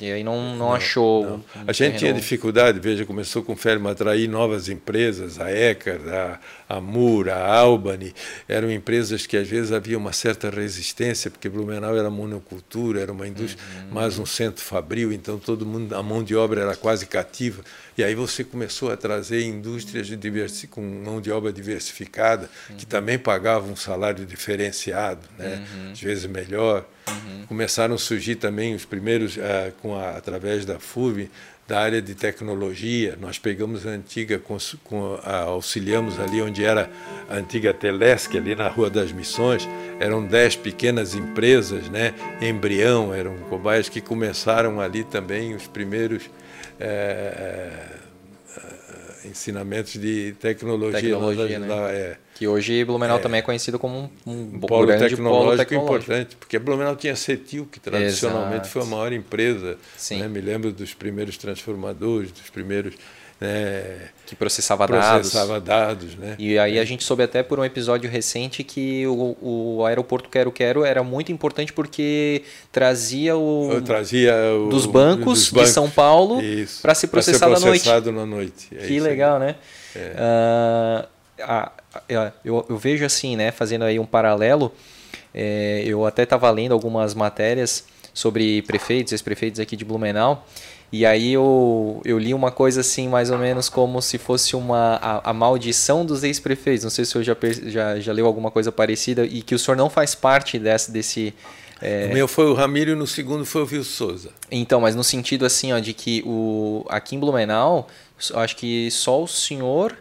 E 0.00 0.10
aí 0.10 0.24
não, 0.24 0.36
não, 0.36 0.56
não 0.56 0.72
achou. 0.72 1.24
Não. 1.24 1.44
A 1.66 1.72
gente 1.72 1.98
tinha 1.98 2.12
dificuldade, 2.12 2.80
veja, 2.80 3.04
começou 3.04 3.42
com 3.42 3.52
o 3.52 3.56
Ferma 3.56 3.90
a 3.90 3.92
atrair 3.92 4.26
novas 4.26 4.68
empresas, 4.68 5.38
a 5.38 5.52
Ecar, 5.52 6.00
a, 6.08 6.76
a 6.76 6.80
Mur, 6.80 7.28
a 7.28 7.58
Albany, 7.58 8.12
eram 8.48 8.70
empresas 8.70 9.26
que 9.26 9.36
às 9.36 9.46
vezes 9.46 9.72
havia 9.72 9.96
uma 9.98 10.12
certa 10.12 10.48
resistência, 10.50 11.30
porque 11.30 11.48
Blumenau 11.48 11.96
era 11.96 12.10
monocultura, 12.10 13.00
era 13.00 13.12
uma 13.12 13.28
indústria, 13.28 13.62
uhum. 13.82 13.94
mais 13.94 14.18
um 14.18 14.26
centro 14.26 14.64
fabril, 14.64 15.12
então 15.12 15.38
todo 15.38 15.66
mundo, 15.66 15.94
a 15.94 16.02
mão 16.02 16.24
de 16.24 16.34
obra 16.34 16.62
era 16.62 16.74
quase 16.74 17.06
cativa. 17.06 17.62
E 17.96 18.04
aí 18.04 18.14
você 18.14 18.44
começou 18.44 18.92
a 18.92 18.96
trazer 18.96 19.42
indústrias 19.42 20.06
de 20.06 20.66
com 20.68 20.82
mão 20.82 21.20
de 21.20 21.30
obra 21.30 21.50
diversificada, 21.50 22.50
uhum. 22.68 22.76
que 22.76 22.84
também 22.84 23.18
pagavam 23.18 23.72
um 23.72 23.76
salário 23.76 24.26
diferenciado, 24.26 25.20
né? 25.38 25.64
Uhum. 25.74 25.92
às 25.92 26.00
vezes 26.00 26.26
melhor. 26.26 26.84
Uhum. 27.08 27.46
Começaram 27.46 27.94
a 27.94 27.98
surgir 27.98 28.36
também 28.36 28.74
os 28.74 28.84
primeiros, 28.84 29.36
uh, 29.36 29.72
com 29.80 29.94
a, 29.94 30.10
através 30.10 30.66
da 30.66 30.78
FUB, 30.78 31.30
da 31.66 31.80
área 31.80 32.02
de 32.02 32.14
tecnologia. 32.14 33.16
Nós 33.18 33.38
pegamos 33.38 33.86
a 33.86 33.90
antiga, 33.90 34.38
com, 34.38 34.58
com, 34.84 35.18
a, 35.22 35.42
auxiliamos 35.44 36.20
ali 36.20 36.42
onde 36.42 36.64
era 36.64 36.90
a 37.30 37.36
antiga 37.36 37.72
Telesc, 37.72 38.36
ali 38.36 38.54
na 38.54 38.68
Rua 38.68 38.90
das 38.90 39.10
Missões. 39.10 39.66
Eram 39.98 40.24
dez 40.24 40.54
pequenas 40.54 41.14
empresas, 41.14 41.88
né? 41.88 42.12
embrião, 42.40 43.14
eram 43.14 43.36
cobaias 43.48 43.88
que 43.88 44.00
começaram 44.00 44.80
ali 44.80 45.02
também 45.02 45.54
os 45.54 45.66
primeiros 45.66 46.28
ensinamentos 49.24 49.92
de 49.94 50.32
tecnologia. 50.40 51.00
tecnologia 51.00 51.58
né? 51.58 51.68
é, 51.90 52.16
que 52.34 52.46
hoje 52.46 52.84
Blumenau 52.84 53.18
é, 53.18 53.20
também 53.20 53.38
é 53.38 53.42
conhecido 53.42 53.78
como 53.78 54.10
um, 54.26 54.32
um 54.32 54.60
polo, 54.60 54.86
tecnológico 54.86 55.22
polo 55.22 55.56
tecnológico 55.56 55.74
importante, 55.74 56.36
porque 56.36 56.58
Blumenau 56.58 56.96
tinha 56.96 57.16
Cetil, 57.16 57.66
que 57.70 57.80
tradicionalmente 57.80 58.66
Exato. 58.66 58.68
foi 58.68 58.82
a 58.82 58.84
maior 58.84 59.12
empresa. 59.12 59.78
Né? 60.10 60.28
Me 60.28 60.40
lembro 60.40 60.72
dos 60.72 60.94
primeiros 60.94 61.36
transformadores, 61.36 62.30
dos 62.30 62.50
primeiros 62.50 62.94
né, 63.40 64.08
que 64.24 64.34
processava, 64.34 64.86
processava 64.86 65.60
dados. 65.60 66.14
dados 66.14 66.16
né? 66.16 66.36
E 66.38 66.58
aí 66.58 66.78
a 66.78 66.84
gente 66.84 67.04
soube 67.04 67.22
até 67.22 67.42
por 67.42 67.60
um 67.60 67.64
episódio 67.64 68.10
recente 68.10 68.64
que 68.64 69.06
o, 69.06 69.36
o 69.40 69.84
aeroporto 69.84 70.28
Quero 70.28 70.50
Quero 70.50 70.84
era 70.84 71.02
muito 71.02 71.30
importante 71.30 71.72
porque 71.72 72.42
trazia 72.72 73.36
o 73.36 73.80
trazia 73.84 74.34
o, 74.54 74.68
dos, 74.68 74.86
bancos 74.86 75.40
dos 75.40 75.50
bancos 75.50 75.68
de 75.68 75.74
São 75.74 75.90
Paulo 75.90 76.40
para 76.80 76.94
ser 76.94 77.08
processado 77.08 77.54
à 77.54 77.60
noite. 77.60 77.88
na 77.88 78.26
noite. 78.26 78.68
É 78.72 78.86
que 78.86 78.98
legal, 79.00 79.38
né? 79.38 79.56
É. 79.94 80.12
Uh, 80.12 81.08
a, 81.42 81.72
a, 81.94 82.32
eu, 82.44 82.64
eu, 82.68 82.76
vejo 82.76 83.04
assim, 83.04 83.36
né, 83.36 83.50
fazendo 83.50 83.84
aí 83.84 83.98
um 83.98 84.06
paralelo, 84.06 84.72
é, 85.34 85.82
eu 85.86 86.06
até 86.06 86.22
estava 86.22 86.50
lendo 86.50 86.72
algumas 86.72 87.14
matérias 87.14 87.84
sobre 88.12 88.62
prefeitos, 88.62 89.12
ex-prefeitos 89.12 89.60
aqui 89.60 89.76
de 89.76 89.84
Blumenau, 89.84 90.46
e 90.92 91.04
aí 91.04 91.32
eu, 91.32 92.00
eu 92.04 92.18
li 92.18 92.32
uma 92.32 92.50
coisa 92.50 92.80
assim, 92.80 93.08
mais 93.08 93.30
ou 93.30 93.38
menos 93.38 93.68
como 93.68 94.00
se 94.00 94.18
fosse 94.18 94.54
uma 94.54 94.96
a, 95.02 95.30
a 95.30 95.32
maldição 95.32 96.06
dos 96.06 96.22
ex-prefeitos. 96.22 96.84
Não 96.84 96.90
sei 96.90 97.04
se 97.04 97.10
o 97.10 97.24
senhor 97.24 97.24
já, 97.24 97.36
já, 97.70 98.00
já 98.00 98.12
leu 98.12 98.26
alguma 98.26 98.50
coisa 98.50 98.70
parecida 98.70 99.24
e 99.24 99.42
que 99.42 99.54
o 99.54 99.58
senhor 99.58 99.76
não 99.76 99.90
faz 99.90 100.14
parte 100.14 100.58
desse. 100.58 100.90
desse 100.90 101.34
é... 101.80 102.06
O 102.10 102.14
meu 102.14 102.28
foi 102.28 102.46
o 102.46 102.54
Ramiro 102.54 102.92
e 102.92 102.94
no 102.94 103.06
segundo 103.06 103.44
foi 103.44 103.62
o 103.62 103.66
Vil 103.66 103.84
Souza. 103.84 104.30
Então, 104.50 104.80
mas 104.80 104.94
no 104.94 105.02
sentido 105.02 105.44
assim, 105.44 105.72
ó, 105.72 105.78
de 105.78 105.92
que 105.92 106.22
o, 106.24 106.86
aqui 106.88 107.16
em 107.16 107.18
Blumenau, 107.18 107.88
acho 108.34 108.56
que 108.56 108.90
só 108.90 109.22
o 109.22 109.26
senhor 109.26 109.96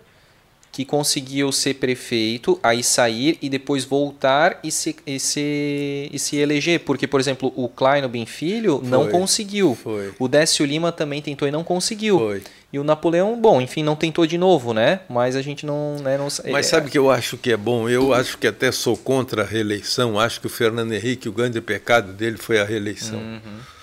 que 0.75 0.83
conseguiu 0.83 1.53
ser 1.53 1.75
prefeito, 1.75 2.59
aí 2.61 2.83
sair 2.83 3.37
e 3.41 3.47
depois 3.47 3.85
voltar 3.85 4.59
e 4.61 4.69
se, 4.69 4.93
e 5.07 5.17
se, 5.17 6.09
e 6.11 6.19
se 6.19 6.35
eleger. 6.35 6.81
Porque, 6.81 7.07
por 7.07 7.17
exemplo, 7.17 7.53
o 7.55 7.69
Klein 7.69 8.05
Bem 8.09 8.25
Filho 8.25 8.79
foi, 8.79 8.89
não 8.89 9.07
conseguiu. 9.07 9.73
Foi. 9.81 10.11
O 10.19 10.27
Décio 10.27 10.65
Lima 10.65 10.91
também 10.91 11.21
tentou 11.21 11.47
e 11.47 11.51
não 11.51 11.63
conseguiu. 11.63 12.19
Foi. 12.19 12.43
E 12.73 12.77
o 12.77 12.83
Napoleão, 12.83 13.39
bom, 13.39 13.61
enfim, 13.61 13.83
não 13.83 13.95
tentou 13.95 14.27
de 14.27 14.37
novo, 14.37 14.73
né? 14.73 14.99
Mas 15.07 15.37
a 15.37 15.41
gente 15.41 15.65
não. 15.65 15.95
Né, 15.99 16.17
não 16.17 16.27
Mas 16.51 16.65
sabe 16.65 16.89
o 16.89 16.91
que 16.91 16.97
eu 16.97 17.09
acho 17.09 17.37
que 17.37 17.53
é 17.53 17.57
bom? 17.57 17.87
Eu 17.87 18.13
acho 18.13 18.37
que 18.37 18.45
até 18.45 18.69
sou 18.69 18.97
contra 18.97 19.43
a 19.43 19.45
reeleição. 19.45 20.19
Acho 20.19 20.41
que 20.41 20.47
o 20.47 20.49
Fernando 20.49 20.91
Henrique, 20.91 21.29
o 21.29 21.31
grande 21.31 21.61
pecado 21.61 22.11
dele 22.11 22.35
foi 22.35 22.59
a 22.59 22.65
reeleição. 22.65 23.17
Uhum 23.17 23.74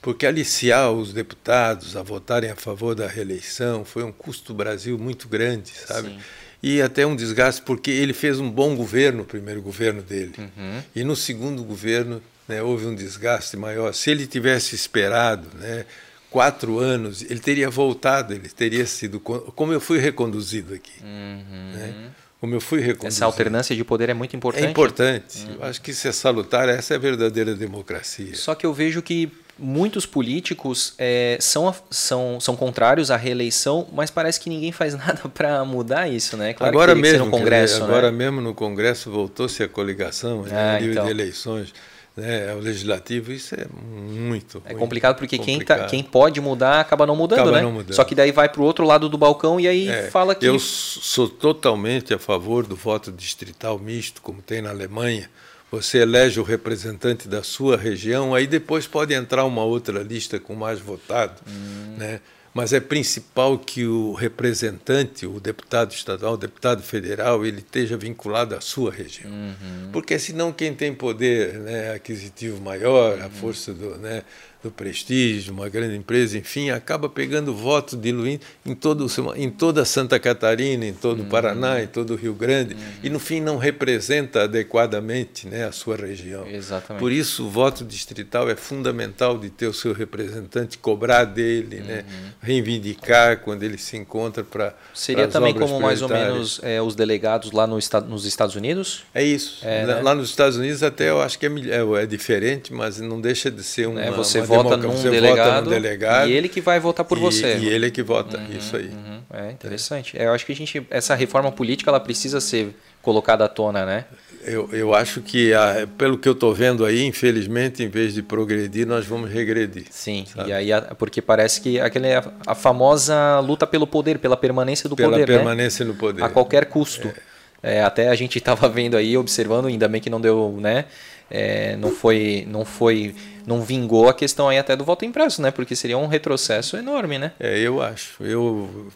porque 0.00 0.26
aliciar 0.26 0.90
os 0.92 1.12
deputados 1.12 1.96
a 1.96 2.02
votarem 2.02 2.50
a 2.50 2.56
favor 2.56 2.94
da 2.94 3.06
reeleição 3.06 3.84
foi 3.84 4.02
um 4.02 4.12
custo 4.12 4.54
Brasil 4.54 4.98
muito 4.98 5.28
grande, 5.28 5.72
sabe? 5.86 6.08
Sim. 6.08 6.18
E 6.62 6.82
até 6.82 7.06
um 7.06 7.16
desgaste, 7.16 7.62
porque 7.62 7.90
ele 7.90 8.12
fez 8.12 8.38
um 8.38 8.50
bom 8.50 8.76
governo, 8.76 9.18
no 9.18 9.24
primeiro 9.24 9.62
governo 9.62 10.02
dele. 10.02 10.34
Uhum. 10.36 10.82
E 10.94 11.04
no 11.04 11.16
segundo 11.16 11.62
governo 11.62 12.22
né, 12.46 12.62
houve 12.62 12.86
um 12.86 12.94
desgaste 12.94 13.56
maior. 13.56 13.94
Se 13.94 14.10
ele 14.10 14.26
tivesse 14.26 14.74
esperado 14.74 15.48
né, 15.54 15.86
quatro 16.30 16.78
anos, 16.78 17.22
ele 17.22 17.40
teria 17.40 17.70
voltado, 17.70 18.34
ele 18.34 18.48
teria 18.48 18.84
sido. 18.84 19.20
Como 19.20 19.72
eu 19.72 19.80
fui 19.80 19.98
reconduzido 19.98 20.74
aqui. 20.74 21.02
Uhum. 21.02 21.72
Né? 21.72 22.10
como 22.40 22.54
eu 22.54 22.60
fui 22.60 22.80
reconduzido. 22.80 23.08
Essa 23.08 23.26
alternância 23.26 23.76
de 23.76 23.84
poder 23.84 24.08
é 24.08 24.14
muito 24.14 24.34
importante. 24.34 24.64
É 24.64 24.70
importante. 24.70 25.44
Uhum. 25.44 25.56
Eu 25.56 25.64
acho 25.64 25.82
que 25.82 25.90
isso 25.90 26.08
é 26.08 26.12
salutar, 26.12 26.70
essa 26.70 26.94
é 26.94 26.96
a 26.96 26.98
verdadeira 26.98 27.54
democracia. 27.54 28.34
Só 28.34 28.54
que 28.54 28.64
eu 28.64 28.72
vejo 28.72 29.02
que 29.02 29.30
muitos 29.60 30.06
políticos 30.06 30.94
é, 30.98 31.36
são, 31.40 31.74
são, 31.90 32.40
são 32.40 32.56
contrários 32.56 33.10
à 33.10 33.16
reeleição, 33.16 33.86
mas 33.92 34.10
parece 34.10 34.40
que 34.40 34.48
ninguém 34.48 34.72
faz 34.72 34.94
nada 34.98 35.28
para 35.28 35.64
mudar 35.64 36.08
isso, 36.08 36.36
né? 36.36 36.54
Claro 36.54 36.72
agora 36.72 36.94
mesmo 36.94 37.26
no 37.26 37.30
Congresso, 37.30 37.74
dizer, 37.74 37.84
agora 37.84 38.10
né? 38.10 38.16
mesmo 38.16 38.40
no 38.40 38.54
Congresso 38.54 39.10
voltou-se 39.10 39.62
a 39.62 39.68
coligação, 39.68 40.42
né? 40.42 40.50
ah, 40.52 40.82
então. 40.82 41.04
de 41.04 41.10
eleições. 41.10 41.72
Né, 42.16 42.52
o 42.54 42.58
legislativo, 42.58 43.32
isso 43.32 43.54
é 43.54 43.66
muito. 43.72 44.60
É 44.66 44.74
complicado 44.74 45.16
porque 45.16 45.38
complicado. 45.38 45.78
Quem, 45.78 45.84
tá, 45.84 45.86
quem 45.86 46.02
pode 46.02 46.40
mudar 46.40 46.80
acaba 46.80 47.06
não 47.06 47.14
mudando, 47.14 47.38
acaba 47.38 47.56
né? 47.56 47.62
Não 47.62 47.70
mudando. 47.70 47.94
Só 47.94 48.02
que 48.02 48.16
daí 48.16 48.32
vai 48.32 48.48
para 48.48 48.60
o 48.60 48.64
outro 48.64 48.84
lado 48.84 49.08
do 49.08 49.16
balcão 49.16 49.60
e 49.60 49.68
aí 49.68 49.88
é, 49.88 50.10
fala 50.10 50.34
que. 50.34 50.44
Eu 50.44 50.58
sou 50.58 51.28
totalmente 51.28 52.12
a 52.12 52.18
favor 52.18 52.66
do 52.66 52.74
voto 52.74 53.12
distrital 53.12 53.78
misto, 53.78 54.20
como 54.20 54.42
tem 54.42 54.60
na 54.60 54.70
Alemanha 54.70 55.30
você 55.70 55.98
elege 55.98 56.40
o 56.40 56.42
representante 56.42 57.28
da 57.28 57.42
sua 57.42 57.76
região, 57.76 58.34
aí 58.34 58.46
depois 58.46 58.86
pode 58.86 59.14
entrar 59.14 59.44
uma 59.44 59.62
outra 59.62 60.02
lista 60.02 60.40
com 60.40 60.54
mais 60.54 60.80
votado, 60.80 61.40
hum. 61.48 61.96
né? 61.96 62.20
Mas 62.52 62.72
é 62.72 62.80
principal 62.80 63.56
que 63.56 63.86
o 63.86 64.12
representante, 64.12 65.24
o 65.24 65.38
deputado 65.38 65.92
estadual, 65.92 66.34
o 66.34 66.36
deputado 66.36 66.82
federal, 66.82 67.46
ele 67.46 67.60
esteja 67.60 67.96
vinculado 67.96 68.56
à 68.56 68.60
sua 68.60 68.90
região. 68.90 69.30
Uhum. 69.30 69.90
Porque 69.92 70.18
senão 70.18 70.52
quem 70.52 70.74
tem 70.74 70.92
poder 70.92 71.54
né, 71.60 71.92
aquisitivo 71.92 72.60
maior, 72.60 73.18
uhum. 73.18 73.26
a 73.26 73.30
força 73.30 73.72
do, 73.72 73.96
né, 73.98 74.24
do 74.62 74.70
prestígio, 74.70 75.54
uma 75.54 75.68
grande 75.68 75.96
empresa, 75.96 76.36
enfim, 76.36 76.70
acaba 76.70 77.08
pegando 77.08 77.54
votos 77.54 77.98
diluindo 77.98 78.42
em, 78.64 78.74
todo, 78.74 79.06
em 79.34 79.50
toda 79.50 79.84
Santa 79.84 80.18
Catarina, 80.18 80.84
em 80.84 80.92
todo 80.92 81.22
o 81.22 81.26
Paraná, 81.26 81.74
uhum. 81.74 81.78
em 81.78 81.86
todo 81.86 82.12
o 82.12 82.16
Rio 82.16 82.34
Grande, 82.34 82.74
uhum. 82.74 82.80
e 83.02 83.08
no 83.08 83.18
fim 83.18 83.40
não 83.40 83.56
representa 83.56 84.42
adequadamente 84.42 85.48
né, 85.48 85.64
a 85.64 85.72
sua 85.72 85.96
região. 85.96 86.46
Exatamente. 86.46 87.00
Por 87.00 87.10
isso, 87.10 87.46
o 87.46 87.50
voto 87.50 87.84
distrital 87.84 88.50
é 88.50 88.54
fundamental 88.54 89.38
de 89.38 89.48
ter 89.48 89.66
o 89.66 89.72
seu 89.72 89.94
representante, 89.94 90.76
cobrar 90.76 91.24
dele, 91.24 91.76
né, 91.80 92.04
uhum. 92.06 92.22
né, 92.24 92.32
reivindicar 92.42 93.38
quando 93.38 93.62
ele 93.62 93.78
se 93.78 93.96
encontra 93.96 94.44
para. 94.44 94.74
Seria 94.92 95.26
também 95.26 95.54
como 95.54 95.80
mais 95.80 96.02
ou 96.02 96.08
menos 96.08 96.60
é, 96.62 96.82
os 96.82 96.94
delegados 96.94 97.50
lá 97.52 97.66
no, 97.66 97.78
nos 98.08 98.24
Estados 98.26 98.56
Unidos? 98.56 99.04
É 99.14 99.24
isso. 99.24 99.66
É, 99.66 99.86
lá, 99.86 99.94
né? 99.94 100.02
lá, 100.02 100.14
nos 100.14 100.28
Estados 100.28 100.58
Unidos, 100.58 100.82
até 100.82 101.08
eu 101.08 101.22
acho 101.22 101.38
que 101.38 101.46
é, 101.46 101.48
é, 101.48 102.02
é 102.02 102.06
diferente, 102.06 102.74
mas 102.74 103.00
não 103.00 103.20
deixa 103.20 103.50
de 103.50 103.62
ser 103.62 103.88
uma. 103.88 104.02
É, 104.02 104.10
você 104.10 104.40
uma 104.40 104.49
vota 104.56 104.76
num, 104.76 104.90
você 104.90 105.10
delegado, 105.10 105.64
vota 105.64 105.70
delegado 105.70 106.28
e 106.28 106.32
ele 106.32 106.48
que 106.48 106.60
vai 106.60 106.78
votar 106.78 107.04
por 107.04 107.18
e, 107.18 107.20
você. 107.20 107.56
E 107.58 107.68
ele 107.68 107.90
que 107.90 108.02
vota, 108.02 108.38
uhum, 108.38 108.56
isso 108.56 108.76
aí. 108.76 108.88
Uhum. 108.88 109.20
É 109.32 109.50
interessante. 109.50 110.18
É. 110.18 110.26
eu 110.26 110.32
acho 110.32 110.44
que 110.44 110.52
a 110.52 110.56
gente 110.56 110.86
essa 110.90 111.14
reforma 111.14 111.50
política 111.52 111.90
ela 111.90 112.00
precisa 112.00 112.40
ser 112.40 112.74
colocada 113.00 113.44
à 113.44 113.48
tona, 113.48 113.86
né? 113.86 114.04
Eu, 114.42 114.70
eu 114.72 114.94
acho 114.94 115.20
que, 115.20 115.52
a, 115.52 115.86
pelo 115.98 116.16
que 116.16 116.26
eu 116.26 116.32
estou 116.32 116.54
vendo 116.54 116.84
aí, 116.84 117.04
infelizmente, 117.04 117.82
em 117.82 117.88
vez 117.88 118.14
de 118.14 118.22
progredir, 118.22 118.86
nós 118.86 119.06
vamos 119.06 119.30
regredir. 119.30 119.84
Sim, 119.90 120.24
sabe? 120.26 120.48
e 120.48 120.52
aí, 120.52 120.70
porque 120.98 121.20
parece 121.20 121.60
que 121.60 121.78
aquele, 121.78 122.14
a, 122.14 122.24
a, 122.46 122.54
famosa 122.54 123.38
luta 123.40 123.66
pelo 123.66 123.86
poder, 123.86 124.18
pela 124.18 124.38
permanência 124.38 124.88
do 124.88 124.96
pela 124.96 125.10
poder. 125.10 125.26
Pela 125.26 125.38
permanência 125.38 125.84
né? 125.84 125.92
no 125.92 125.98
poder. 125.98 126.24
A 126.24 126.28
qualquer 126.30 126.66
custo. 126.66 127.08
É. 127.08 127.30
É, 127.62 127.82
até 127.82 128.08
a 128.08 128.14
gente 128.14 128.38
estava 128.38 128.68
vendo 128.68 128.96
aí, 128.96 129.16
observando, 129.16 129.66
ainda 129.66 129.86
bem 129.88 130.00
que 130.00 130.08
não 130.08 130.20
deu, 130.20 130.56
né? 130.58 130.86
É, 131.30 131.76
não 131.76 131.90
foi, 131.90 132.46
não 132.48 132.64
foi 132.64 133.14
não 133.50 133.62
vingou 133.62 134.08
a 134.08 134.14
questão 134.14 134.48
aí 134.48 134.58
até 134.58 134.76
do 134.76 134.84
voto 134.84 135.04
impresso, 135.04 135.42
né? 135.42 135.50
Porque 135.50 135.74
seria 135.74 135.98
um 135.98 136.06
retrocesso 136.06 136.76
enorme, 136.76 137.18
né? 137.18 137.32
É, 137.40 137.58
eu 137.58 137.82
acho. 137.82 138.22
Eu, 138.22 138.88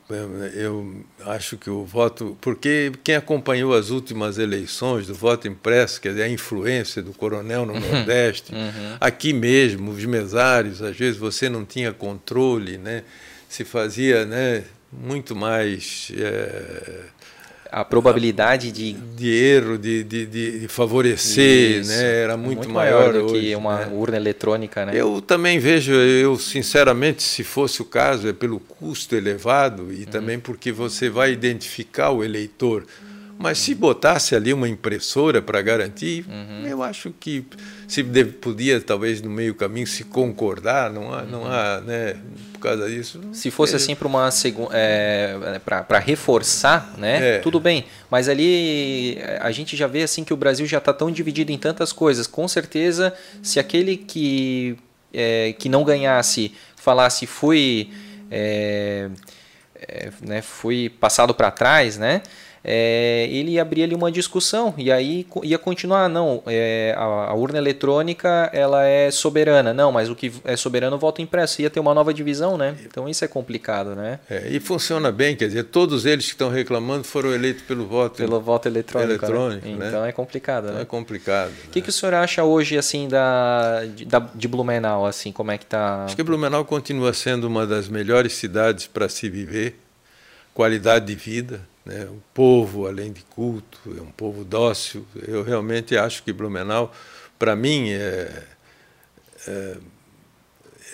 eu 0.54 1.04
acho 1.26 1.56
que 1.56 1.68
o 1.68 1.84
voto. 1.84 2.38
Porque 2.40 2.92
quem 3.02 3.16
acompanhou 3.16 3.74
as 3.74 3.90
últimas 3.90 4.38
eleições 4.38 5.08
do 5.08 5.14
voto 5.14 5.48
impresso, 5.48 6.00
quer 6.00 6.10
dizer, 6.10 6.22
a 6.22 6.28
influência 6.28 7.02
do 7.02 7.12
coronel 7.12 7.66
no 7.66 7.72
uhum. 7.72 7.80
Nordeste, 7.80 8.54
uhum. 8.54 8.96
aqui 9.00 9.32
mesmo, 9.32 9.90
os 9.90 10.04
mesários, 10.04 10.80
às 10.80 10.96
vezes 10.96 11.18
você 11.18 11.48
não 11.48 11.64
tinha 11.64 11.92
controle, 11.92 12.78
né? 12.78 13.02
Se 13.48 13.64
fazia 13.64 14.24
né, 14.24 14.62
muito 14.92 15.34
mais. 15.34 16.12
É, 16.16 17.00
a 17.76 17.84
probabilidade 17.84 18.70
de 18.70 18.92
de 18.92 19.28
erro, 19.30 19.76
de, 19.76 20.04
de, 20.04 20.26
de 20.26 20.68
favorecer, 20.68 21.80
Isso. 21.80 21.90
né? 21.90 22.22
Era 22.22 22.34
é 22.34 22.36
muito, 22.36 22.68
maior, 22.70 23.12
do 23.12 23.24
hoje, 23.24 23.40
que 23.46 23.56
uma 23.56 23.78
né? 23.80 23.88
urna 23.92 24.16
eletrônica, 24.16 24.86
né? 24.86 24.92
Eu 24.94 25.20
também 25.20 25.58
vejo, 25.58 25.92
eu 25.92 26.38
sinceramente, 26.38 27.22
se 27.24 27.42
fosse 27.42 27.82
o 27.82 27.84
caso, 27.84 28.28
é 28.28 28.32
pelo 28.32 28.60
custo 28.60 29.16
elevado 29.16 29.82
Uhum. 29.84 29.92
e 29.92 30.06
também 30.06 30.38
porque 30.38 30.70
você 30.70 31.10
vai 31.10 31.32
identificar 31.32 32.10
o 32.10 32.22
eleitor. 32.22 32.84
Mas 33.36 33.58
se 33.58 33.74
botasse 33.74 34.36
ali 34.36 34.52
uma 34.52 34.68
impressora 34.68 35.42
para 35.42 35.60
garantir, 35.60 36.24
Uhum. 36.28 36.68
eu 36.68 36.80
acho 36.80 37.12
que 37.18 37.44
se 37.88 38.04
podia 38.40 38.80
talvez 38.80 39.20
no 39.20 39.30
meio 39.30 39.54
caminho 39.54 39.86
se 39.86 40.04
concordar, 40.04 40.92
não 40.92 41.12
há, 41.12 41.22
não 41.22 41.44
há, 41.44 41.80
né? 41.80 42.14
Causa 42.64 42.88
disso. 42.88 43.20
Se 43.34 43.50
fosse 43.50 43.74
é- 43.74 43.76
assim 43.76 43.94
para 43.94 44.08
uma 44.08 44.30
segunda, 44.30 44.70
é, 44.72 45.58
para 45.58 45.98
reforçar, 45.98 46.94
né? 46.96 47.36
É. 47.36 47.38
Tudo 47.40 47.60
bem. 47.60 47.84
Mas 48.10 48.26
ali 48.26 49.18
é, 49.18 49.38
a 49.42 49.50
gente 49.50 49.76
já 49.76 49.86
vê 49.86 50.02
assim 50.02 50.24
que 50.24 50.32
o 50.32 50.36
Brasil 50.36 50.64
já 50.64 50.78
está 50.78 50.90
tão 50.90 51.10
dividido 51.10 51.52
em 51.52 51.58
tantas 51.58 51.92
coisas. 51.92 52.26
Com 52.26 52.48
certeza, 52.48 53.12
se 53.42 53.60
aquele 53.60 53.98
que 53.98 54.78
é, 55.12 55.54
que 55.58 55.68
não 55.68 55.84
ganhasse 55.84 56.54
falasse 56.74 57.26
fui 57.26 57.90
é, 58.30 59.10
é, 59.76 60.10
né, 60.22 60.40
fui 60.40 60.88
passado 60.88 61.34
para 61.34 61.50
trás, 61.50 61.98
né? 61.98 62.22
É, 62.64 63.28
ele 63.30 63.58
abria 63.60 63.84
ali 63.84 63.94
uma 63.94 64.10
discussão 64.10 64.72
e 64.78 64.90
aí 64.90 65.26
ia 65.42 65.58
continuar 65.58 66.08
não 66.08 66.42
é, 66.46 66.94
a, 66.96 67.02
a 67.04 67.34
urna 67.34 67.58
eletrônica 67.58 68.48
ela 68.54 68.84
é 68.86 69.10
soberana 69.10 69.74
não 69.74 69.92
mas 69.92 70.08
o 70.08 70.14
que 70.16 70.32
é 70.44 70.56
soberano 70.56 70.96
voto 70.98 71.20
impresso 71.20 71.60
ia 71.60 71.68
ter 71.68 71.78
uma 71.80 71.92
nova 71.92 72.14
divisão 72.14 72.56
né 72.56 72.74
então 72.84 73.06
isso 73.08 73.22
é 73.24 73.28
complicado 73.28 73.94
né 73.94 74.18
É, 74.30 74.48
e 74.50 74.58
funciona 74.60 75.12
bem, 75.12 75.36
quer 75.36 75.48
dizer, 75.48 75.64
todos 75.64 76.06
eles 76.06 76.24
que 76.24 76.30
estão 76.32 76.48
reclamando 76.48 77.04
foram 77.04 77.32
eleitos 77.34 77.62
pelo 77.64 77.86
voto. 77.86 78.16
pelo 78.16 78.40
voto 78.40 78.66
eletrônico, 78.66 79.08
né? 79.08 79.14
Eletrônico, 79.14 79.68
né? 79.68 79.86
então 79.88 80.04
é 80.06 80.12
complicado 80.12 80.64
Então 80.64 80.76
né 80.76 80.82
é 80.82 80.84
complicado. 80.86 81.52
o 81.66 81.70
que, 81.70 81.82
que 81.82 81.90
o 81.90 81.92
senhor 81.92 82.14
acha 82.14 82.44
hoje 82.44 82.78
assim 82.78 83.08
da 83.08 83.84
de, 83.94 84.04
da- 84.06 84.28
de 84.34 84.48
Blumenau 84.48 85.04
assim 85.04 85.30
como 85.32 85.50
é 85.50 85.58
que 85.58 85.66
tá 85.66 86.04
Acho 86.06 86.16
que 86.16 86.22
Blumenau 86.22 86.64
continua 86.64 87.12
sendo 87.12 87.44
uma 87.46 87.66
das 87.66 87.88
melhores 87.88 88.32
cidades 88.32 88.86
para 88.86 89.08
se 89.08 89.28
viver, 89.28 89.76
qualidade 90.54 91.06
de 91.06 91.14
vida, 91.14 91.60
né? 91.84 92.06
o 92.06 92.22
povo, 92.32 92.86
além 92.86 93.12
de 93.12 93.22
culto, 93.22 93.78
é 93.96 94.00
um 94.00 94.10
povo 94.10 94.44
dócil. 94.44 95.06
Eu 95.26 95.42
realmente 95.42 95.96
acho 95.96 96.22
que 96.22 96.32
Blumenau, 96.32 96.92
para 97.38 97.54
mim, 97.54 97.90
é, 97.90 98.42
é, 99.46 99.76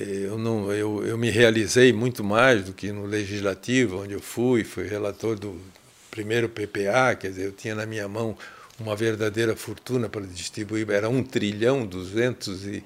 eu, 0.01 0.39
não, 0.39 0.73
eu, 0.73 1.07
eu 1.07 1.17
me 1.17 1.31
realizei 1.31 1.93
muito 1.93 2.25
mais 2.25 2.65
do 2.65 2.73
que 2.73 2.91
no 2.91 3.07
Legislativo, 3.07 4.03
onde 4.03 4.15
eu 4.15 4.21
fui, 4.21 4.65
fui 4.65 4.87
relator 4.87 5.39
do 5.39 5.61
primeiro 6.11 6.49
PPA, 6.49 7.15
quer 7.15 7.29
dizer, 7.29 7.47
eu 7.47 7.53
tinha 7.53 7.75
na 7.75 7.87
minha 7.87 8.09
mão 8.09 8.37
uma 8.79 8.97
verdadeira 8.97 9.55
fortuna 9.55 10.09
para 10.09 10.23
distribuir, 10.23 10.91
era 10.91 11.09
um 11.09 11.23
trilhão, 11.23 11.87
duzentos 11.87 12.67
e, 12.67 12.83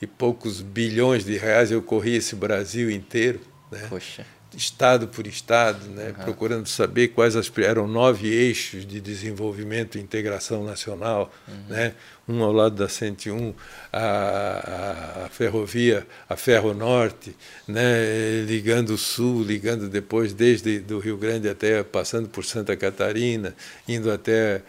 e 0.00 0.06
poucos 0.06 0.60
bilhões 0.60 1.24
de 1.24 1.36
reais, 1.36 1.70
eu 1.70 1.82
corri 1.82 2.16
esse 2.16 2.36
Brasil 2.36 2.90
inteiro, 2.90 3.40
né? 3.70 3.86
poxa 3.90 4.24
estado 4.54 5.08
por 5.08 5.26
estado, 5.26 5.88
né? 5.88 6.14
procurando 6.22 6.66
saber 6.66 7.08
quais 7.08 7.36
as, 7.36 7.50
eram 7.58 7.86
nove 7.86 8.28
eixos 8.28 8.86
de 8.86 9.00
desenvolvimento 9.00 9.96
e 9.96 10.00
integração 10.00 10.64
nacional, 10.64 11.32
né? 11.68 11.94
um 12.28 12.42
ao 12.42 12.52
lado 12.52 12.76
da 12.76 12.88
101, 12.88 13.54
a, 13.92 13.98
a, 13.98 15.26
a 15.26 15.28
ferrovia, 15.28 16.06
a 16.28 16.36
Ferro 16.36 16.74
Norte, 16.74 17.34
né? 17.66 18.44
ligando 18.46 18.90
o 18.90 18.98
sul, 18.98 19.42
ligando 19.42 19.88
depois 19.88 20.32
desde 20.32 20.78
do 20.78 20.98
Rio 20.98 21.16
Grande 21.16 21.48
até 21.48 21.82
passando 21.82 22.28
por 22.28 22.44
Santa 22.44 22.76
Catarina, 22.76 23.54
indo 23.88 24.10
até 24.10 24.62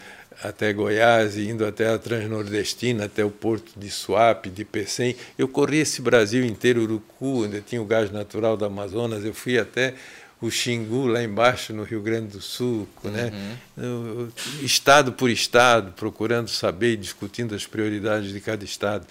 até 0.44 0.74
Goiás, 0.74 1.38
indo 1.38 1.66
até 1.66 1.88
a 1.88 1.98
Transnordestina, 1.98 3.06
até 3.06 3.24
o 3.24 3.32
porto 3.32 3.72
de 3.80 3.90
Suape, 3.90 4.50
de 4.50 4.66
Pecém. 4.66 5.16
Eu 5.38 5.48
corri 5.48 5.78
esse 5.78 6.02
Brasil 6.02 6.44
inteiro, 6.46 6.82
Urucu, 6.84 7.46
onde 7.46 7.62
tinha 7.62 7.82
o 7.82 7.86
gás 7.86 8.12
natural 8.12 8.58
do 8.58 8.66
Amazonas. 8.66 9.24
Eu 9.24 9.34
fui 9.34 9.58
até 9.58 9.94
o 10.42 10.52
Xingu, 10.52 11.08
lá 11.08 11.24
embaixo, 11.24 11.72
no 11.72 11.84
Rio 11.84 12.02
Grande 12.02 12.28
do 12.28 12.42
Sul, 12.42 12.86
né? 13.06 13.32
Eu- 13.78 14.28
estado 14.62 15.14
por 15.14 15.30
estado, 15.30 15.94
procurando 15.94 16.50
saber 16.50 16.94
e 16.94 16.98
discutindo 16.98 17.56
as 17.56 17.66
prioridades 17.66 18.34
de 18.34 18.42
cada 18.42 18.66
estado. 18.66 19.08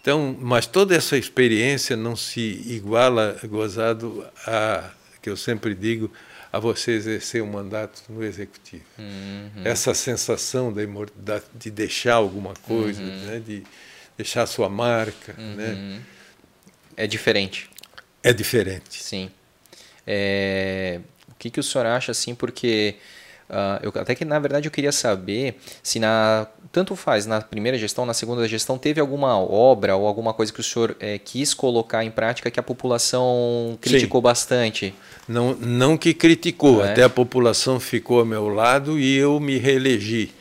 Então, 0.00 0.36
mas 0.40 0.66
toda 0.66 0.94
essa 0.94 1.16
experiência 1.16 1.96
não 1.96 2.16
se 2.16 2.40
iguala, 2.66 3.36
gozado, 3.44 4.26
a, 4.44 4.90
que 5.22 5.30
eu 5.30 5.36
sempre 5.36 5.74
digo, 5.74 6.10
a 6.54 6.58
você 6.60 6.92
exercer 6.92 7.42
um 7.42 7.50
mandato 7.50 8.02
no 8.08 8.22
executivo. 8.22 8.84
Essa 9.64 9.92
sensação 9.92 10.72
da- 11.16 11.42
de 11.52 11.70
deixar 11.70 12.14
alguma 12.14 12.54
coisa, 12.54 13.02
né? 13.02 13.42
de 13.44 13.64
deixar 14.16 14.46
sua 14.46 14.68
marca, 14.68 15.34
né? 15.38 16.00
é 16.96 17.06
diferente 17.06 17.68
é 18.22 18.32
diferente. 18.32 19.02
Sim. 19.02 19.30
É, 20.06 21.00
o 21.28 21.34
que, 21.38 21.50
que 21.50 21.60
o 21.60 21.62
senhor 21.62 21.86
acha 21.86 22.12
assim? 22.12 22.34
Porque 22.34 22.94
ah, 23.50 23.78
eu, 23.82 23.92
até 23.96 24.14
que 24.14 24.24
na 24.24 24.38
verdade 24.38 24.66
eu 24.66 24.72
queria 24.72 24.92
saber 24.92 25.58
se 25.82 25.98
na 25.98 26.46
tanto 26.74 26.96
faz 26.96 27.24
na 27.24 27.40
primeira 27.40 27.78
gestão, 27.78 28.04
na 28.04 28.12
segunda 28.12 28.46
gestão 28.48 28.76
teve 28.76 29.00
alguma 29.00 29.38
obra 29.38 29.94
ou 29.96 30.06
alguma 30.08 30.34
coisa 30.34 30.52
que 30.52 30.58
o 30.60 30.62
senhor 30.64 30.96
eh, 30.98 31.18
quis 31.18 31.54
colocar 31.54 32.04
em 32.04 32.10
prática 32.10 32.50
que 32.50 32.58
a 32.58 32.62
população 32.62 33.78
criticou 33.80 34.20
bastante. 34.20 34.92
Não, 35.28 35.54
não 35.54 35.96
que 35.96 36.12
criticou, 36.12 36.84
É. 36.84 36.90
até 36.90 37.02
a 37.04 37.08
população 37.08 37.78
ficou 37.78 38.18
ao 38.18 38.26
meu 38.26 38.48
lado 38.48 38.98
e 38.98 39.16
eu 39.16 39.38
me 39.38 39.56
reelegi. 39.56 40.32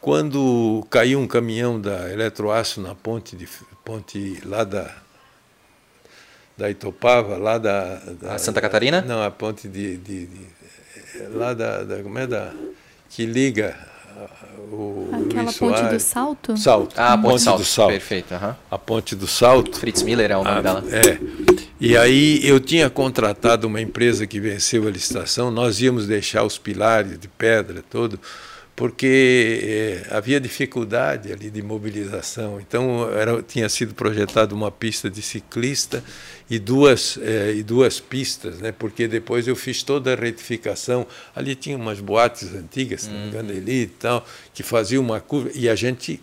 Quando 0.00 0.84
caiu 0.90 1.20
um 1.20 1.26
caminhão 1.26 1.80
da 1.80 2.12
Eletroaço 2.12 2.80
na 2.80 2.94
ponte, 2.94 3.36
de, 3.36 3.48
ponte 3.84 4.40
lá 4.44 4.64
da, 4.64 4.92
da 6.56 6.68
Itopava, 6.70 7.36
lá 7.36 7.58
da, 7.58 7.94
da- 8.20 8.34
A 8.34 8.38
Santa 8.38 8.60
Catarina? 8.60 9.02
Não, 9.02 9.22
a 9.22 9.30
ponte 9.30 9.68
de, 9.68 9.96
de- 9.96 10.26
de- 10.26 10.46
lá 11.32 11.54
da, 11.54 11.82
da 11.84 12.02
como 12.02 12.18
é 12.18 12.26
da 12.26 12.52
que 13.08 13.24
liga 13.24 13.76
ah, 13.80 13.95
o 14.72 15.08
Aquela 15.12 15.42
Luiz 15.44 15.56
ponte 15.58 15.72
do 15.74 15.78
Soares. 15.80 16.02
salto? 16.02 16.56
Salto. 16.56 16.94
Ah, 16.96 17.12
a 17.14 17.18
ponte, 17.18 17.42
Salto. 17.42 17.58
do 17.58 17.64
Salto. 17.64 17.90
Perfeito. 17.92 18.34
aham. 18.34 18.56
A 18.70 18.78
ponte 18.78 19.14
do 19.14 19.26
Salto. 19.26 19.78
Fritz 19.78 20.02
Miller 20.02 20.30
é 20.30 20.36
o 20.36 20.44
nome 20.44 20.58
Ah, 20.58 20.62
dela. 20.62 20.84
É. 20.90 21.18
E 21.80 21.96
aí 21.96 22.40
eu 22.46 22.58
tinha 22.58 22.88
contratado 22.90 23.66
uma 23.66 23.80
empresa 23.80 24.26
que 24.26 24.40
venceu 24.40 24.86
a 24.86 24.90
licitação, 24.90 25.50
nós 25.50 25.80
íamos 25.80 26.06
deixar 26.06 26.42
os 26.44 26.56
pilares 26.58 27.18
de 27.18 27.28
pedra 27.28 27.84
todo, 27.88 28.18
porque 28.74 30.02
eh, 30.04 30.06
havia 30.14 30.40
dificuldade 30.40 31.32
ali 31.32 31.50
de 31.50 31.62
mobilização. 31.62 32.60
Então 32.60 33.08
era, 33.10 33.42
tinha 33.42 33.68
sido 33.68 33.94
projetada 33.94 34.54
uma 34.54 34.70
pista 34.70 35.08
de 35.08 35.22
ciclista 35.22 36.02
e 36.48 36.58
duas, 36.58 37.18
eh, 37.20 37.54
e 37.56 37.62
duas 37.62 37.98
pistas, 37.98 38.60
né? 38.60 38.72
porque 38.72 39.08
depois 39.08 39.48
eu 39.48 39.56
fiz 39.56 39.82
toda 39.82 40.12
a 40.12 40.16
retificação. 40.16 41.06
Ali 41.34 41.54
tinha 41.54 41.76
umas 41.76 42.00
boates 42.00 42.54
antigas, 42.54 43.02
se 43.02 43.10
não 43.10 43.18
me 43.18 43.28
engano, 43.28 43.50
ali 43.50 43.82
e 43.82 43.86
tal, 43.86 44.24
que 44.54 44.62
faziam 44.62 45.02
uma 45.02 45.20
curva, 45.20 45.50
e 45.54 45.68
a 45.68 45.74
gente 45.74 46.20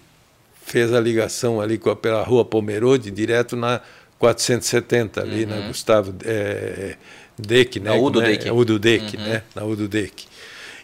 fez 0.66 0.94
a 0.94 1.00
ligação 1.00 1.60
ali 1.60 1.80
a, 1.86 1.96
pela 1.96 2.24
rua 2.24 2.46
Pomerode, 2.46 3.12
direto 3.12 3.56
na 3.56 3.82
470, 4.18 5.22
ali 5.22 5.46
na 5.46 5.68
Gustavo 5.68 6.16
é, 6.24 6.96
Deck, 7.38 7.80
né? 7.80 7.90
Na 7.90 7.96
Udo 7.98 8.22
é? 8.22 8.28
Deck. 8.28 8.50
Udo 8.50 8.80
Deck, 8.80 9.18
né? 9.18 9.44
Na 9.54 9.66
Udo 9.66 9.88
Deck. 9.90 10.26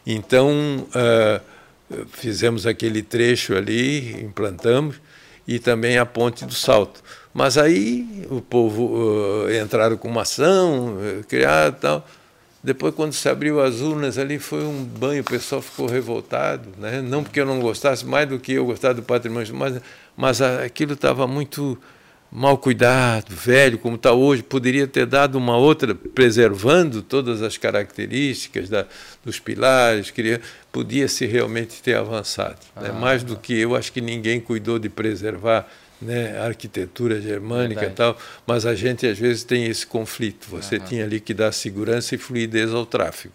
Então, 0.05 0.85
ah, 0.93 1.39
fizemos 2.11 2.65
aquele 2.65 3.01
trecho 3.01 3.55
ali, 3.55 4.21
implantamos, 4.21 4.97
e 5.47 5.57
também 5.59 5.97
a 5.97 6.05
Ponte 6.05 6.45
do 6.45 6.53
Salto. 6.53 7.01
Mas 7.39 7.57
aí 7.57 8.25
o 8.29 8.41
povo 8.41 9.45
ah, 9.47 9.57
entraram 9.63 9.95
com 9.95 10.09
uma 10.09 10.23
ação, 10.23 10.97
eh, 11.01 11.23
criar 11.25 11.71
tal. 11.71 12.05
Depois, 12.61 12.93
quando 12.93 13.13
se 13.13 13.29
abriu 13.29 13.61
as 13.61 13.79
urnas 13.79 14.17
ali, 14.17 14.37
foi 14.37 14.61
um 14.65 14.83
banho, 14.83 15.21
o 15.21 15.23
pessoal 15.23 15.61
ficou 15.61 15.87
revoltado. 15.87 16.67
Né? 16.77 17.01
Não 17.01 17.23
porque 17.23 17.39
eu 17.39 17.45
não 17.45 17.61
gostasse, 17.61 18.05
mais 18.05 18.27
do 18.27 18.37
que 18.39 18.51
eu 18.51 18.65
gostar 18.65 18.91
do 18.91 19.01
patrimônio, 19.01 19.55
mas, 19.55 19.81
mas 20.17 20.41
aquilo 20.41 20.95
estava 20.95 21.25
muito 21.25 21.77
mal 22.29 22.57
cuidado, 22.57 23.33
velho, 23.33 23.77
como 23.77 23.95
está 23.95 24.11
hoje. 24.11 24.43
Poderia 24.43 24.85
ter 24.85 25.05
dado 25.05 25.37
uma 25.37 25.55
outra, 25.55 25.95
preservando 25.95 27.01
todas 27.01 27.41
as 27.41 27.57
características 27.57 28.67
da, 28.67 28.85
dos 29.23 29.39
pilares, 29.39 30.11
queria, 30.11 30.41
podia-se 30.73 31.25
realmente 31.25 31.81
ter 31.81 31.95
avançado. 31.95 32.59
né? 32.75 32.91
Mais 32.91 33.23
do 33.23 33.37
que 33.37 33.57
eu, 33.57 33.77
acho 33.77 33.93
que 33.93 34.01
ninguém 34.01 34.41
cuidou 34.41 34.77
de 34.77 34.89
preservar 34.89 35.65
né, 36.01 36.39
arquitetura 36.39 37.19
germânica 37.19 37.81
e 37.81 37.87
Verdade. 37.87 37.95
tal, 37.95 38.17
mas 38.47 38.65
a 38.65 38.73
gente 38.73 39.05
às 39.05 39.17
vezes 39.17 39.43
tem 39.43 39.65
esse 39.65 39.85
conflito. 39.85 40.47
Você 40.49 40.79
tinha 40.79 41.03
ali 41.03 41.19
que 41.19 41.33
dar 41.33 41.51
segurança 41.51 42.15
e 42.15 42.17
fluidez 42.17 42.73
ao 42.73 42.85
tráfego. 42.85 43.33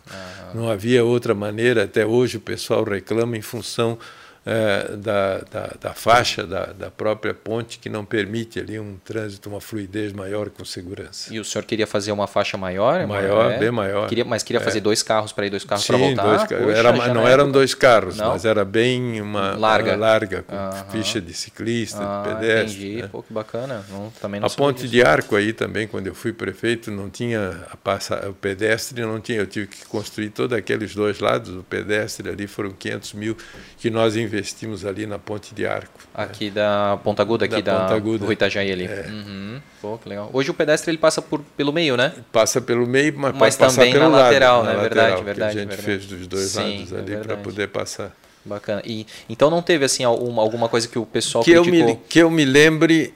Não 0.55 0.71
havia 0.71 1.05
outra 1.05 1.35
maneira, 1.35 1.85
até 1.85 2.07
hoje 2.07 2.37
o 2.37 2.41
pessoal 2.41 2.85
reclama 2.85 3.37
em 3.37 3.43
função 3.43 3.99
é, 4.47 4.95
da, 4.97 5.39
da, 5.51 5.73
da, 5.81 5.95
faixa 5.95 6.47
da, 6.47 6.67
da, 6.67 6.91
própria 6.91 7.33
ponte 7.33 7.79
que 7.79 7.89
não 7.89 8.05
permite 8.05 8.61
ali 8.61 8.79
um 8.79 8.97
trânsito, 9.03 9.49
uma 9.49 9.61
fluidez 9.61 10.13
maior 10.13 10.51
com 10.51 10.65
segurança. 10.67 11.33
E 11.33 11.41
o 11.41 11.45
senhor 11.45 11.65
queria 11.65 11.87
fazer 11.87 12.13
uma 12.13 12.27
faixa 12.27 12.59
maior? 12.59 13.07
Maior, 13.07 13.53
é? 13.53 13.59
bem 13.59 13.71
maior. 13.71 14.07
Queria, 14.07 14.25
mas 14.25 14.43
queria 14.43 14.61
fazer 14.61 14.79
é. 14.79 14.81
dois 14.83 15.03
carros 15.03 15.33
para 15.33 15.47
ir 15.47 15.51
dois 15.51 15.65
carros 15.65 15.87
para 15.87 15.97
voltar? 15.97 16.23
Dois, 16.23 16.43
Poxa, 16.43 16.79
era, 16.79 16.93
não 17.15 17.27
eram 17.27 17.51
dois 17.51 17.75
carros, 17.75 18.19
não? 18.19 18.31
mas 18.31 18.45
era 18.45 18.67
bem 18.67 19.21
uma 19.23 19.57
larga, 19.57 19.97
larga 19.97 20.43
com 20.43 20.91
ficha 20.91 21.23
de 21.23 21.33
ciclista, 21.33 22.01
ah, 22.03 22.23
de 22.23 22.35
pedestre. 22.35 22.85
Entendi, 22.85 23.03
né? 23.03 23.09
pô, 23.11 23.23
que 23.23 23.33
bacana. 23.33 23.83
Não, 23.89 24.13
também 24.21 24.41
não 24.41 24.47
a 24.47 24.51
ponte 24.51 24.83
disso. 24.83 24.93
de 24.93 25.03
arco 25.03 25.37
aí 25.37 25.55
também, 25.55 25.89
quando 25.89 26.07
eu 26.07 26.15
fui 26.15 26.35
prefeito, 26.35 26.91
não 26.91 27.09
tinha 27.09 27.63
a 27.71 27.77
passa, 27.79 28.29
o 28.29 28.35
pedestre, 28.35 29.01
não 29.01 29.21
tinha. 29.21 29.39
Eu 29.39 29.47
tive 29.47 29.69
que 29.69 29.87
construir 29.87 30.29
todos 30.31 30.57
aqueles 30.57 30.95
dois 30.95 31.19
lados. 31.19 31.51
O 31.57 31.63
pedestre 31.63 32.29
ali 32.29 32.47
foram 32.47 32.73
500 32.73 33.15
mil 33.15 33.37
que 33.79 33.89
nós 33.89 34.17
investimos 34.35 34.85
ali 34.85 35.07
na 35.07 35.19
Ponte 35.19 35.55
de 35.55 35.67
Arco. 35.67 36.01
Aqui 36.13 36.47
né? 36.47 36.53
da 36.53 36.99
Ponta 37.03 37.23
Aguda, 37.23 37.45
aqui 37.45 37.63
da, 37.63 37.87
da 37.87 37.95
Aguda. 37.95 38.27
do 38.27 38.33
Itajaí 38.33 38.71
ali. 38.71 38.85
É. 38.85 39.07
Uhum. 39.09 39.61
Pô, 39.81 39.99
que 39.99 40.09
legal. 40.09 40.29
Hoje 40.33 40.51
o 40.51 40.55
pedestre 40.55 40.91
ele 40.91 40.99
passa 40.99 41.23
por, 41.23 41.41
pelo 41.57 41.73
meio, 41.73 41.97
né? 41.97 42.13
Passa 42.33 42.61
pelo 42.61 42.87
meio, 42.87 43.15
mas, 43.17 43.35
mas 43.35 43.57
pode 43.57 43.75
também 43.75 43.93
passar 43.93 44.05
na 44.05 44.09
lado, 44.09 44.23
lateral, 44.25 44.65
né? 44.65 44.73
Na 44.73 44.81
verdade, 44.81 44.99
lateral, 44.99 45.25
verdade. 45.25 45.59
a 45.59 45.61
gente 45.61 45.69
verdade. 45.69 45.83
fez 45.83 46.07
dos 46.07 46.27
dois 46.27 46.47
Sim, 46.47 46.79
lados 46.79 46.93
é 46.93 46.99
ali 46.99 47.15
é 47.15 47.19
para 47.19 47.37
poder 47.37 47.69
passar. 47.69 48.15
Bacana. 48.45 48.83
E, 48.85 49.07
então 49.29 49.49
não 49.49 49.63
teve 49.63 49.87
assim 49.87 50.05
alguma, 50.05 50.43
alguma 50.43 50.69
coisa 50.69 50.87
que 50.87 50.99
o 50.99 51.07
pessoal 51.07 51.43
que 51.43 51.51
criticou? 51.51 51.81
Eu 51.81 51.87
me, 51.87 51.97
que 51.97 52.19
eu 52.19 52.31
me 52.31 52.45
lembre, 52.45 53.15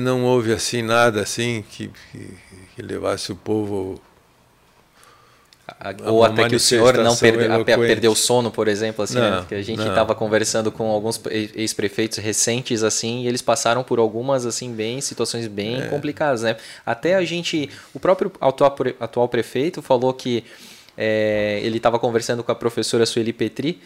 não 0.00 0.24
houve 0.24 0.52
assim 0.52 0.82
nada 0.82 1.20
assim 1.20 1.64
que, 1.68 1.90
que, 2.12 2.28
que 2.76 2.82
levasse 2.82 3.32
o 3.32 3.36
povo 3.36 4.00
ou 6.06 6.24
até 6.24 6.48
que 6.48 6.56
o 6.56 6.60
senhor 6.60 6.96
não 6.98 7.16
perde, 7.16 7.64
perdeu 7.64 8.12
o 8.12 8.16
sono, 8.16 8.50
por 8.50 8.68
exemplo, 8.68 9.04
assim, 9.04 9.14
né? 9.18 9.30
não, 9.30 9.40
né? 9.40 9.46
que 9.48 9.54
a 9.54 9.62
gente 9.62 9.80
estava 9.80 10.14
conversando 10.14 10.72
com 10.72 10.90
alguns 10.90 11.20
ex-prefeitos 11.30 12.18
recentes 12.18 12.82
assim, 12.82 13.22
e 13.22 13.28
eles 13.28 13.40
passaram 13.40 13.82
por 13.82 13.98
algumas 13.98 14.44
assim 14.44 14.72
bem 14.72 15.00
situações 15.00 15.46
bem 15.46 15.82
é. 15.82 15.86
complicadas, 15.86 16.42
né? 16.42 16.56
Até 16.84 17.14
a 17.14 17.24
gente, 17.24 17.70
o 17.94 18.00
próprio 18.00 18.32
atual, 18.40 18.76
atual 19.00 19.28
prefeito 19.28 19.80
falou 19.80 20.12
que 20.12 20.44
é, 20.96 21.60
ele 21.62 21.76
estava 21.78 21.98
conversando 21.98 22.42
com 22.42 22.52
a 22.52 22.54
professora 22.54 23.06
Sueli 23.06 23.32
Petri 23.32 23.80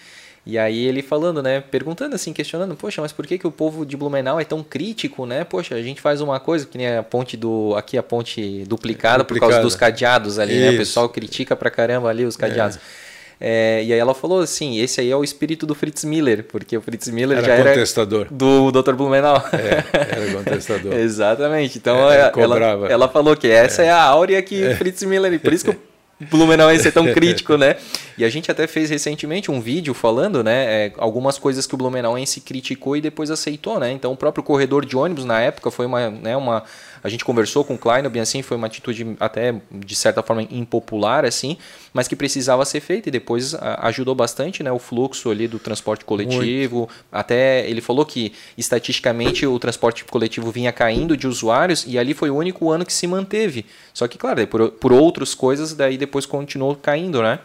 e 0.46 0.56
aí 0.56 0.84
ele 0.84 1.02
falando, 1.02 1.42
né, 1.42 1.60
perguntando 1.60 2.14
assim, 2.14 2.32
questionando, 2.32 2.76
poxa, 2.76 3.02
mas 3.02 3.10
por 3.10 3.26
que, 3.26 3.36
que 3.36 3.46
o 3.48 3.50
povo 3.50 3.84
de 3.84 3.96
Blumenau 3.96 4.38
é 4.38 4.44
tão 4.44 4.62
crítico, 4.62 5.26
né? 5.26 5.42
Poxa, 5.42 5.74
a 5.74 5.82
gente 5.82 6.00
faz 6.00 6.20
uma 6.20 6.38
coisa, 6.38 6.64
que 6.64 6.78
nem 6.78 6.96
a 6.96 7.02
ponte 7.02 7.36
do. 7.36 7.74
Aqui 7.76 7.98
a 7.98 8.02
ponte 8.02 8.64
duplicada, 8.64 9.22
é, 9.22 9.24
por 9.24 9.40
causa 9.40 9.60
dos 9.60 9.74
cadeados 9.74 10.38
ali, 10.38 10.54
Isso. 10.54 10.62
né? 10.62 10.70
O 10.70 10.76
pessoal 10.76 11.08
critica 11.08 11.56
pra 11.56 11.68
caramba 11.68 12.08
ali 12.08 12.24
os 12.24 12.36
cadeados. 12.36 12.76
É. 12.76 13.06
É, 13.38 13.84
e 13.84 13.92
aí 13.92 13.98
ela 13.98 14.14
falou 14.14 14.40
assim, 14.40 14.78
esse 14.80 15.00
aí 15.00 15.10
é 15.10 15.16
o 15.16 15.22
espírito 15.22 15.66
do 15.66 15.74
Fritz 15.74 16.04
Miller, 16.04 16.44
porque 16.44 16.76
o 16.76 16.80
Fritz 16.80 17.08
Miller 17.08 17.38
era 17.38 17.46
já 17.58 17.64
contestador. 17.64 18.20
era 18.26 18.30
do 18.30 18.70
Dr. 18.72 18.94
Blumenau. 18.94 19.36
É, 19.52 19.84
era 19.92 20.32
contestador. 20.32 20.94
Exatamente. 20.96 21.76
Então 21.76 22.10
é, 22.10 22.32
ela, 22.34 22.88
ela, 22.88 23.08
falou 23.08 23.36
que 23.36 23.48
essa 23.48 23.82
é, 23.82 23.86
é 23.86 23.90
a 23.90 24.02
áurea 24.02 24.40
que 24.40 24.64
é. 24.64 24.74
Fritz 24.74 25.02
Miller, 25.02 25.38
por 25.38 25.52
isso 25.52 25.64
que 25.64 25.70
o 25.70 25.76
Blumenauense 26.18 26.88
é 26.88 26.90
tão 26.90 27.12
crítico, 27.12 27.56
né? 27.58 27.76
E 28.16 28.24
a 28.24 28.30
gente 28.30 28.50
até 28.50 28.66
fez 28.66 28.88
recentemente 28.88 29.50
um 29.50 29.60
vídeo 29.60 29.92
falando, 29.92 30.42
né, 30.42 30.86
é, 30.86 30.92
algumas 30.96 31.38
coisas 31.38 31.66
que 31.66 31.74
o 31.74 31.78
Blumenauense 31.78 32.40
criticou 32.40 32.96
e 32.96 33.02
depois 33.02 33.30
aceitou, 33.30 33.78
né? 33.78 33.92
Então 33.92 34.12
o 34.12 34.16
próprio 34.16 34.42
corredor 34.42 34.86
de 34.86 34.96
ônibus 34.96 35.26
na 35.26 35.40
época 35.40 35.70
foi 35.70 35.84
uma, 35.84 36.08
né, 36.10 36.34
uma 36.34 36.62
a 37.02 37.08
gente 37.08 37.24
conversou 37.24 37.64
com 37.64 37.74
o 37.74 37.78
Klein, 37.78 38.08
bem 38.08 38.22
assim, 38.22 38.42
foi 38.42 38.56
uma 38.56 38.66
atitude 38.66 39.16
até 39.20 39.54
de 39.70 39.94
certa 39.94 40.22
forma 40.22 40.42
impopular, 40.42 41.24
assim, 41.24 41.56
mas 41.92 42.08
que 42.08 42.16
precisava 42.16 42.64
ser 42.64 42.80
feita 42.80 43.08
e 43.08 43.12
depois 43.12 43.54
ajudou 43.54 44.14
bastante 44.14 44.62
né, 44.62 44.70
o 44.70 44.78
fluxo 44.78 45.30
ali 45.30 45.48
do 45.48 45.58
transporte 45.58 46.04
coletivo. 46.04 46.78
Muito. 46.78 46.94
Até 47.10 47.68
ele 47.68 47.80
falou 47.80 48.04
que 48.04 48.32
estatisticamente 48.56 49.46
o 49.46 49.58
transporte 49.58 50.04
coletivo 50.04 50.50
vinha 50.50 50.72
caindo 50.72 51.16
de 51.16 51.26
usuários 51.26 51.84
e 51.86 51.98
ali 51.98 52.14
foi 52.14 52.30
o 52.30 52.36
único 52.36 52.70
ano 52.70 52.84
que 52.84 52.92
se 52.92 53.06
manteve. 53.06 53.66
Só 53.92 54.06
que, 54.06 54.18
claro, 54.18 54.46
por, 54.46 54.70
por 54.72 54.92
outras 54.92 55.34
coisas, 55.34 55.72
daí 55.72 55.96
depois 55.96 56.26
continuou 56.26 56.74
caindo, 56.76 57.22
né? 57.22 57.38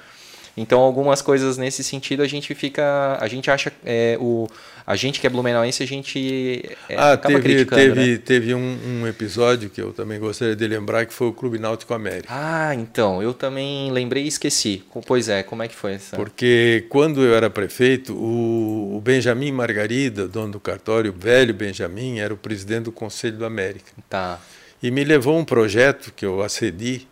Então, 0.56 0.80
algumas 0.80 1.22
coisas 1.22 1.57
nesse 1.57 1.84
sentido 1.84 2.22
a 2.22 2.28
gente 2.28 2.53
fica. 2.53 3.18
A 3.19 3.28
gente 3.28 3.49
acha. 3.49 3.72
É, 3.86 4.18
o, 4.19 4.48
a 4.86 4.95
gente 4.95 5.19
que 5.22 5.28
é 5.28 5.30
blumenauense, 5.30 5.82
a 5.82 5.88
gente 5.88 6.61
é, 6.90 6.95
ah, 6.95 7.14
acaba 7.14 7.36
teve, 7.36 7.41
criticando. 7.41 7.82
Teve, 7.82 8.11
né? 8.11 8.18
teve 8.18 8.53
um, 8.53 8.78
um, 8.86 9.07
episódio 9.07 9.69
que 9.69 9.82
eu 9.82 9.94
também 9.94 10.19
gostaria 10.19 10.56
de 10.56 10.68
lembrar, 10.68 11.06
que 11.06 11.14
foi 11.14 11.28
o 11.28 11.34
Clube 11.34 11.57
Náutico 11.57 11.94
América. 11.94 12.28
Ah, 12.30 12.76
então. 12.76 13.23
Eu 13.23 13.34
também 13.34 13.91
lembrei 13.91 14.23
e 14.23 14.28
esqueci. 14.28 14.84
Pois 15.07 15.30
é, 15.30 15.44
como 15.44 15.64
é 15.64 15.68
que 15.68 15.76
foi 15.76 15.94
essa? 15.94 16.15
Porque 16.15 16.86
quando 16.90 17.23
eu 17.23 17.34
era 17.34 17.49
prefeito, 17.49 18.14
o, 18.14 18.98
o 18.98 19.02
Benjamin 19.02 19.52
Margarida, 19.52 20.28
dono 20.28 20.53
do 20.53 20.60
cartório, 20.60 21.11
o 21.11 21.18
velho 21.18 21.53
Benjamin, 21.53 22.19
era 22.19 22.34
o 22.34 22.38
presidente 22.38 22.86
do 22.86 22.91
Conselho 22.91 23.38
do 23.38 23.45
América. 23.45 23.91
Tá. 24.10 24.40
E 24.84 24.91
me 24.91 25.03
levou 25.03 25.38
um 25.38 25.45
projeto 25.45 26.11
que 26.14 26.26
eu 26.26 26.41
acedi, 26.41 27.07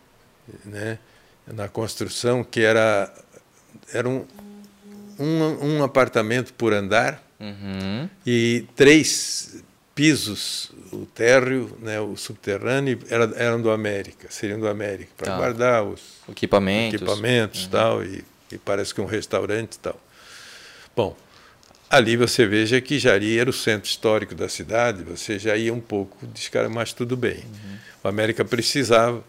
né? 0.65 0.97
na 1.53 1.67
construção 1.67 2.43
que 2.43 2.61
era 2.61 3.11
era 3.93 4.07
um, 4.07 4.25
um, 5.17 5.65
um 5.65 5.83
apartamento 5.83 6.53
por 6.53 6.73
andar 6.73 7.23
uhum. 7.39 8.09
e 8.25 8.65
três 8.75 9.63
pisos, 9.99 10.71
o 10.93 11.05
térreo, 11.05 11.77
né, 11.81 11.99
o 11.99 12.15
subterrâneo, 12.15 12.99
era, 13.09 13.25
eram 13.35 13.61
do 13.61 13.69
América, 13.69 14.27
seriam 14.29 14.57
do 14.57 14.67
América, 14.69 15.11
para 15.17 15.31
tá. 15.31 15.37
guardar 15.37 15.83
os 15.83 16.01
equipamentos, 16.29 17.01
equipamentos 17.01 17.63
uhum. 17.65 17.69
tal, 17.69 18.03
e, 18.05 18.23
e 18.49 18.57
parece 18.57 18.95
que 18.95 19.01
um 19.01 19.05
restaurante 19.05 19.73
e 19.73 19.79
tal. 19.79 19.99
Bom, 20.95 21.17
ali 21.89 22.15
você 22.15 22.45
veja 22.45 22.79
que 22.79 22.97
Jari 22.97 23.37
era 23.37 23.49
o 23.49 23.53
centro 23.53 23.89
histórico 23.89 24.33
da 24.33 24.47
cidade, 24.47 25.03
você 25.03 25.37
já 25.37 25.57
ia 25.57 25.73
um 25.73 25.81
pouco 25.81 26.25
descarado, 26.27 26.73
mas 26.73 26.93
tudo 26.93 27.17
bem. 27.17 27.43
Uhum. 27.43 27.77
O 28.05 28.07
América 28.07 28.45
precisava, 28.45 29.21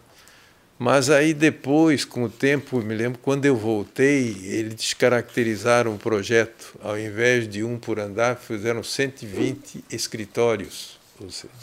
mas 0.83 1.11
aí 1.11 1.31
depois, 1.31 2.03
com 2.03 2.23
o 2.23 2.29
tempo, 2.29 2.81
me 2.81 2.95
lembro, 2.95 3.19
quando 3.21 3.45
eu 3.45 3.55
voltei, 3.55 4.35
eles 4.45 4.73
descaracterizaram 4.73 5.93
o 5.93 5.97
projeto. 5.99 6.75
Ao 6.81 6.97
invés 6.97 7.47
de 7.47 7.63
um 7.63 7.77
por 7.77 7.99
andar, 7.99 8.35
fizeram 8.35 8.81
120 8.81 9.83
escritórios. 9.91 10.99
Seja, 11.29 11.53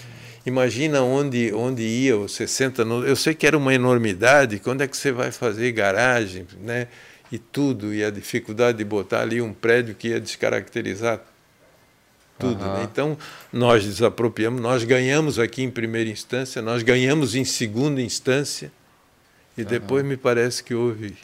imagina 0.47 1.03
onde, 1.03 1.53
onde 1.53 1.83
ia 1.83 2.17
os 2.17 2.31
60. 2.37 2.83
Eu 2.83 3.17
sei 3.17 3.35
que 3.35 3.45
era 3.45 3.59
uma 3.59 3.75
enormidade, 3.75 4.61
quando 4.61 4.83
é 4.83 4.87
que 4.87 4.97
você 4.97 5.11
vai 5.11 5.33
fazer 5.33 5.73
garagem, 5.73 6.47
né? 6.63 6.87
E 7.33 7.39
tudo, 7.39 7.93
e 7.93 8.05
a 8.05 8.11
dificuldade 8.11 8.79
de 8.79 8.85
botar 8.85 9.23
ali 9.23 9.43
um 9.43 9.53
prédio 9.53 9.97
que 9.97 10.11
ia 10.11 10.21
descaracterizar 10.21 11.21
tudo. 12.39 12.65
Uhum. 12.65 12.75
Né? 12.75 12.89
Então, 12.89 13.19
nós 13.53 13.85
desapropriamos, 13.85 14.63
nós 14.63 14.85
ganhamos 14.85 15.41
aqui 15.41 15.65
em 15.65 15.71
primeira 15.73 16.09
instância, 16.09 16.63
nós 16.63 16.85
ganhamos 16.85 17.35
em 17.35 17.45
segunda 17.45 18.01
instância, 18.01 18.71
e 19.59 19.65
depois 19.65 20.05
me 20.05 20.17
parece 20.17 20.63
que 20.63 20.75
houve. 20.75 21.17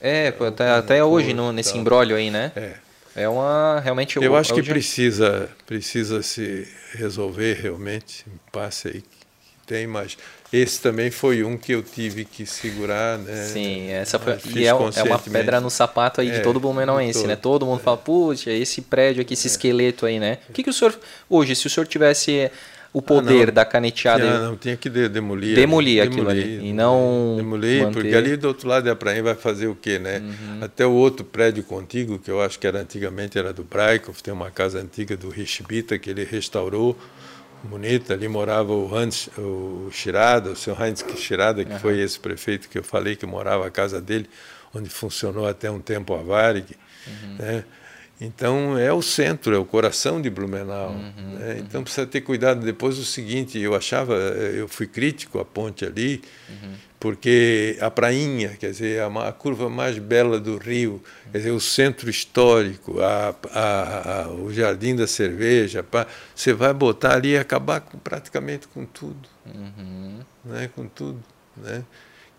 É, 0.00 0.28
até, 0.28 0.70
até 0.70 1.04
hoje 1.04 1.34
no, 1.34 1.52
nesse 1.52 1.76
embrólio 1.76 2.16
aí, 2.16 2.30
né? 2.30 2.52
É. 2.56 2.74
É 3.14 3.28
uma 3.28 3.80
realmente. 3.80 4.22
Eu 4.22 4.36
acho 4.36 4.54
que 4.54 4.62
precisa 4.62 5.50
precisa 5.66 6.22
se 6.22 6.66
resolver 6.92 7.54
realmente 7.54 8.24
passe 8.52 8.88
aí 8.88 9.02
que 9.02 9.66
tem, 9.66 9.86
mas 9.86 10.16
esse 10.52 10.80
também 10.80 11.10
foi 11.10 11.44
um 11.44 11.56
que 11.56 11.72
eu 11.72 11.82
tive 11.82 12.24
que 12.24 12.44
segurar, 12.44 13.18
né? 13.18 13.46
Sim, 13.46 13.88
essa 13.90 14.18
foi 14.18 14.36
e 14.54 14.64
é, 14.64 14.68
é, 14.68 14.74
uma 14.74 15.18
pedra 15.18 15.60
no 15.60 15.70
sapato 15.70 16.20
aí 16.20 16.28
é, 16.28 16.38
de 16.38 16.42
todo 16.42 16.58
blumenauense, 16.58 17.26
né? 17.26 17.36
Todo 17.36 17.64
mundo 17.64 17.80
é. 17.80 17.82
fala, 17.82 17.96
puxa, 17.96 18.50
esse 18.50 18.82
prédio 18.82 19.22
aqui, 19.22 19.34
esse 19.34 19.46
é. 19.46 19.50
esqueleto 19.50 20.06
aí, 20.06 20.18
né? 20.18 20.38
O 20.48 20.52
que, 20.52 20.64
que 20.64 20.70
o 20.70 20.72
senhor 20.72 20.98
hoje, 21.28 21.54
se 21.54 21.66
o 21.66 21.70
senhor 21.70 21.86
tivesse 21.86 22.50
o 22.92 23.00
poder 23.00 23.48
ah, 23.48 23.52
da 23.52 23.64
caneteada. 23.64 24.22
Tinha, 24.22 24.38
não, 24.38 24.56
tinha 24.56 24.76
que 24.76 24.88
demolir. 24.88 25.54
Demolir 25.54 26.02
aquilo 26.02 26.26
demolir, 26.26 26.42
ali. 26.42 26.68
E 26.68 26.72
não. 26.72 27.34
Demolir, 27.36 27.84
manter... 27.84 27.94
porque 27.94 28.14
ali 28.14 28.36
do 28.36 28.48
outro 28.48 28.68
lado 28.68 28.84
da 28.84 28.96
praia 28.96 29.22
vai 29.22 29.34
fazer 29.34 29.68
o 29.68 29.76
quê, 29.76 29.98
né? 29.98 30.18
Uhum. 30.18 30.64
Até 30.64 30.84
o 30.84 30.90
outro 30.90 31.24
prédio 31.24 31.62
contigo, 31.62 32.18
que 32.18 32.30
eu 32.30 32.40
acho 32.40 32.58
que 32.58 32.66
era 32.66 32.80
antigamente 32.80 33.38
era 33.38 33.52
do 33.52 33.62
Braikov, 33.62 34.20
tem 34.20 34.34
uma 34.34 34.50
casa 34.50 34.80
antiga 34.80 35.16
do 35.16 35.28
Richbita 35.28 35.98
que 35.98 36.10
ele 36.10 36.24
restaurou. 36.24 36.98
Bonita, 37.62 38.14
ali 38.14 38.26
morava 38.26 38.72
o 38.72 38.92
Hans, 38.94 39.28
o 39.36 39.90
Shirada, 39.92 40.50
o 40.50 40.56
senhor 40.56 40.80
Heinz 40.80 41.04
Shirada, 41.16 41.62
que 41.62 41.74
uhum. 41.74 41.78
foi 41.78 42.00
esse 42.00 42.18
prefeito 42.18 42.68
que 42.70 42.78
eu 42.78 42.82
falei 42.82 43.14
que 43.14 43.26
morava 43.26 43.66
a 43.66 43.70
casa 43.70 44.00
dele, 44.00 44.28
onde 44.74 44.88
funcionou 44.88 45.46
até 45.46 45.70
um 45.70 45.78
tempo 45.78 46.14
a 46.14 46.22
Varig. 46.22 46.74
Uhum. 47.06 47.36
Né? 47.38 47.64
Então 48.20 48.78
é 48.78 48.92
o 48.92 49.00
centro, 49.00 49.54
é 49.54 49.58
o 49.58 49.64
coração 49.64 50.20
de 50.20 50.28
Blumenau. 50.28 50.90
Uhum, 50.90 51.38
né? 51.38 51.56
Então 51.60 51.80
uhum. 51.80 51.84
precisa 51.84 52.06
ter 52.06 52.20
cuidado. 52.20 52.60
Depois 52.60 52.98
o 52.98 53.04
seguinte, 53.04 53.58
eu 53.58 53.74
achava, 53.74 54.14
eu 54.14 54.68
fui 54.68 54.86
crítico 54.86 55.38
à 55.38 55.44
ponte 55.44 55.86
ali, 55.86 56.22
uhum. 56.48 56.74
porque 57.00 57.78
a 57.80 57.90
prainha, 57.90 58.50
quer 58.50 58.72
dizer, 58.72 59.00
a, 59.00 59.28
a, 59.28 59.32
curva 59.32 59.70
mais 59.70 59.98
bela 59.98 60.38
do 60.38 60.58
Rio, 60.58 61.02
quer 61.32 61.38
dizer, 61.38 61.50
o 61.52 61.60
centro 61.60 62.10
histórico, 62.10 63.00
a, 63.00 63.34
a, 63.54 64.28
o 64.28 64.52
Jardim 64.52 64.94
da 64.94 65.06
Cerveja, 65.06 65.82
pá, 65.82 66.06
você 66.34 66.52
vai 66.52 66.74
botar 66.74 67.14
ali 67.14 67.30
e 67.30 67.38
acabar 67.38 67.80
com, 67.80 67.96
praticamente 67.96 68.68
com 68.68 68.84
tudo, 68.84 69.28
uhum. 69.46 70.18
né? 70.44 70.68
Com 70.76 70.86
tudo, 70.86 71.22
né? 71.56 71.82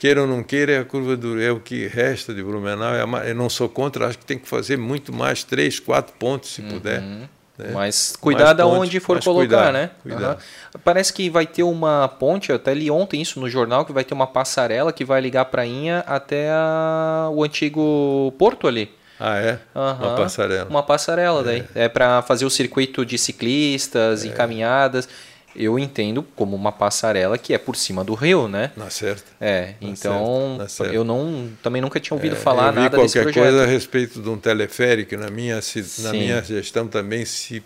Queira 0.02 0.22
ou 0.22 0.28
não 0.28 0.42
queira, 0.42 0.72
é 0.72 0.80
a 0.80 0.84
curva 0.84 1.16
do 1.16 1.40
é 1.40 1.52
o 1.52 1.60
que 1.60 1.86
resta 1.86 2.34
de 2.34 2.42
Blumenau. 2.42 2.92
É 2.96 3.30
eu 3.30 3.36
não 3.36 3.48
sou 3.52 3.70
contra, 3.70 4.08
acho 4.08 4.18
que 4.18 4.26
tem 4.26 4.40
que 4.40 4.50
fazer 4.50 4.76
muito 4.76 5.14
mais, 5.14 5.44
três, 5.44 5.80
quatro 5.80 6.16
pontos, 6.18 6.56
se 6.56 6.62
uhum. 6.62 6.70
puder. 6.70 7.02
Né? 7.02 7.30
Mas 7.72 8.16
cuidar 8.20 8.54
da 8.54 8.66
onde 8.66 9.00
for 9.00 9.24
colocar, 9.24 9.48
cuidar, 9.48 9.72
né? 9.72 9.92
Cuidar. 10.02 10.32
Uhum. 10.32 10.82
Parece 10.84 11.14
que 11.14 11.30
vai 11.30 11.46
ter 11.46 11.62
uma 11.62 12.08
ponte, 12.08 12.50
eu 12.50 12.56
até 12.56 12.74
li 12.74 12.90
ontem 12.90 13.22
isso 13.22 13.40
no 13.40 13.48
jornal, 13.48 13.86
que 13.86 13.94
vai 13.94 14.04
ter 14.04 14.16
uma 14.16 14.26
passarela 14.26 14.92
que 14.92 15.06
vai 15.06 15.22
ligar 15.22 15.42
a 15.42 15.46
prainha 15.46 16.00
até 16.08 16.50
a, 16.50 17.30
o 17.32 17.44
antigo 17.44 18.34
porto 18.40 18.68
ali. 18.68 18.92
Ah, 19.20 19.38
é? 19.38 19.60
Uhum. 19.76 20.08
Uma 20.08 20.16
passarela. 20.16 20.68
Uma 20.68 20.82
passarela, 20.82 21.42
é. 21.42 21.44
daí. 21.44 21.64
É 21.76 21.88
para 21.88 22.24
fazer 22.24 22.44
o 22.44 22.50
circuito 22.50 23.06
de 23.06 23.20
ciclistas, 23.20 24.26
é. 24.26 24.30
encaminhadas 24.30 25.08
eu 25.56 25.78
entendo 25.78 26.24
como 26.36 26.56
uma 26.56 26.72
passarela 26.72 27.38
que 27.38 27.54
é 27.54 27.58
por 27.58 27.76
cima 27.76 28.04
do 28.04 28.14
rio, 28.14 28.48
né? 28.48 28.72
Na 28.76 28.90
certa. 28.90 29.24
É, 29.40 29.74
na 29.82 29.90
então 29.90 30.66
certa, 30.68 30.94
eu 30.94 31.04
não 31.04 31.50
também 31.62 31.82
nunca 31.82 32.00
tinha 32.00 32.16
ouvido 32.16 32.36
é, 32.36 32.40
falar 32.40 32.68
eu 32.68 32.74
vi 32.74 32.80
nada 32.80 32.98
qualquer 32.98 33.26
desse 33.26 33.40
coisa 33.40 33.64
a 33.64 33.66
respeito 33.66 34.22
de 34.22 34.30
um 34.30 34.38
teleférico 34.38 35.16
na 35.18 35.30
minha 35.30 35.60
na 36.00 36.12
minha 36.12 36.42
gestão 36.42 36.88
também 36.88 37.26
se 37.26 37.64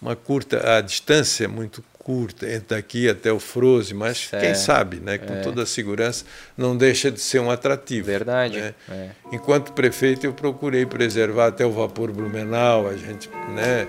uma 0.00 0.14
curta 0.14 0.76
a 0.76 0.80
distância 0.80 1.44
é 1.44 1.48
muito 1.48 1.82
curta 1.98 2.46
entre 2.46 2.76
aqui 2.76 3.08
até 3.08 3.32
o 3.32 3.40
Froze, 3.40 3.94
mas 3.94 4.28
quem 4.28 4.54
sabe, 4.54 4.98
né, 4.98 5.16
com 5.16 5.32
é. 5.32 5.40
toda 5.40 5.62
a 5.62 5.66
segurança, 5.66 6.26
não 6.54 6.76
deixa 6.76 7.10
de 7.10 7.18
ser 7.18 7.38
um 7.38 7.50
atrativo. 7.50 8.06
Verdade. 8.06 8.60
Né? 8.60 8.74
É. 8.90 9.08
Enquanto 9.32 9.72
prefeito, 9.72 10.26
eu 10.26 10.34
procurei 10.34 10.84
preservar 10.84 11.46
até 11.46 11.64
o 11.64 11.72
vapor 11.72 12.12
Blumenau, 12.12 12.86
a 12.86 12.94
gente, 12.94 13.30
né, 13.54 13.88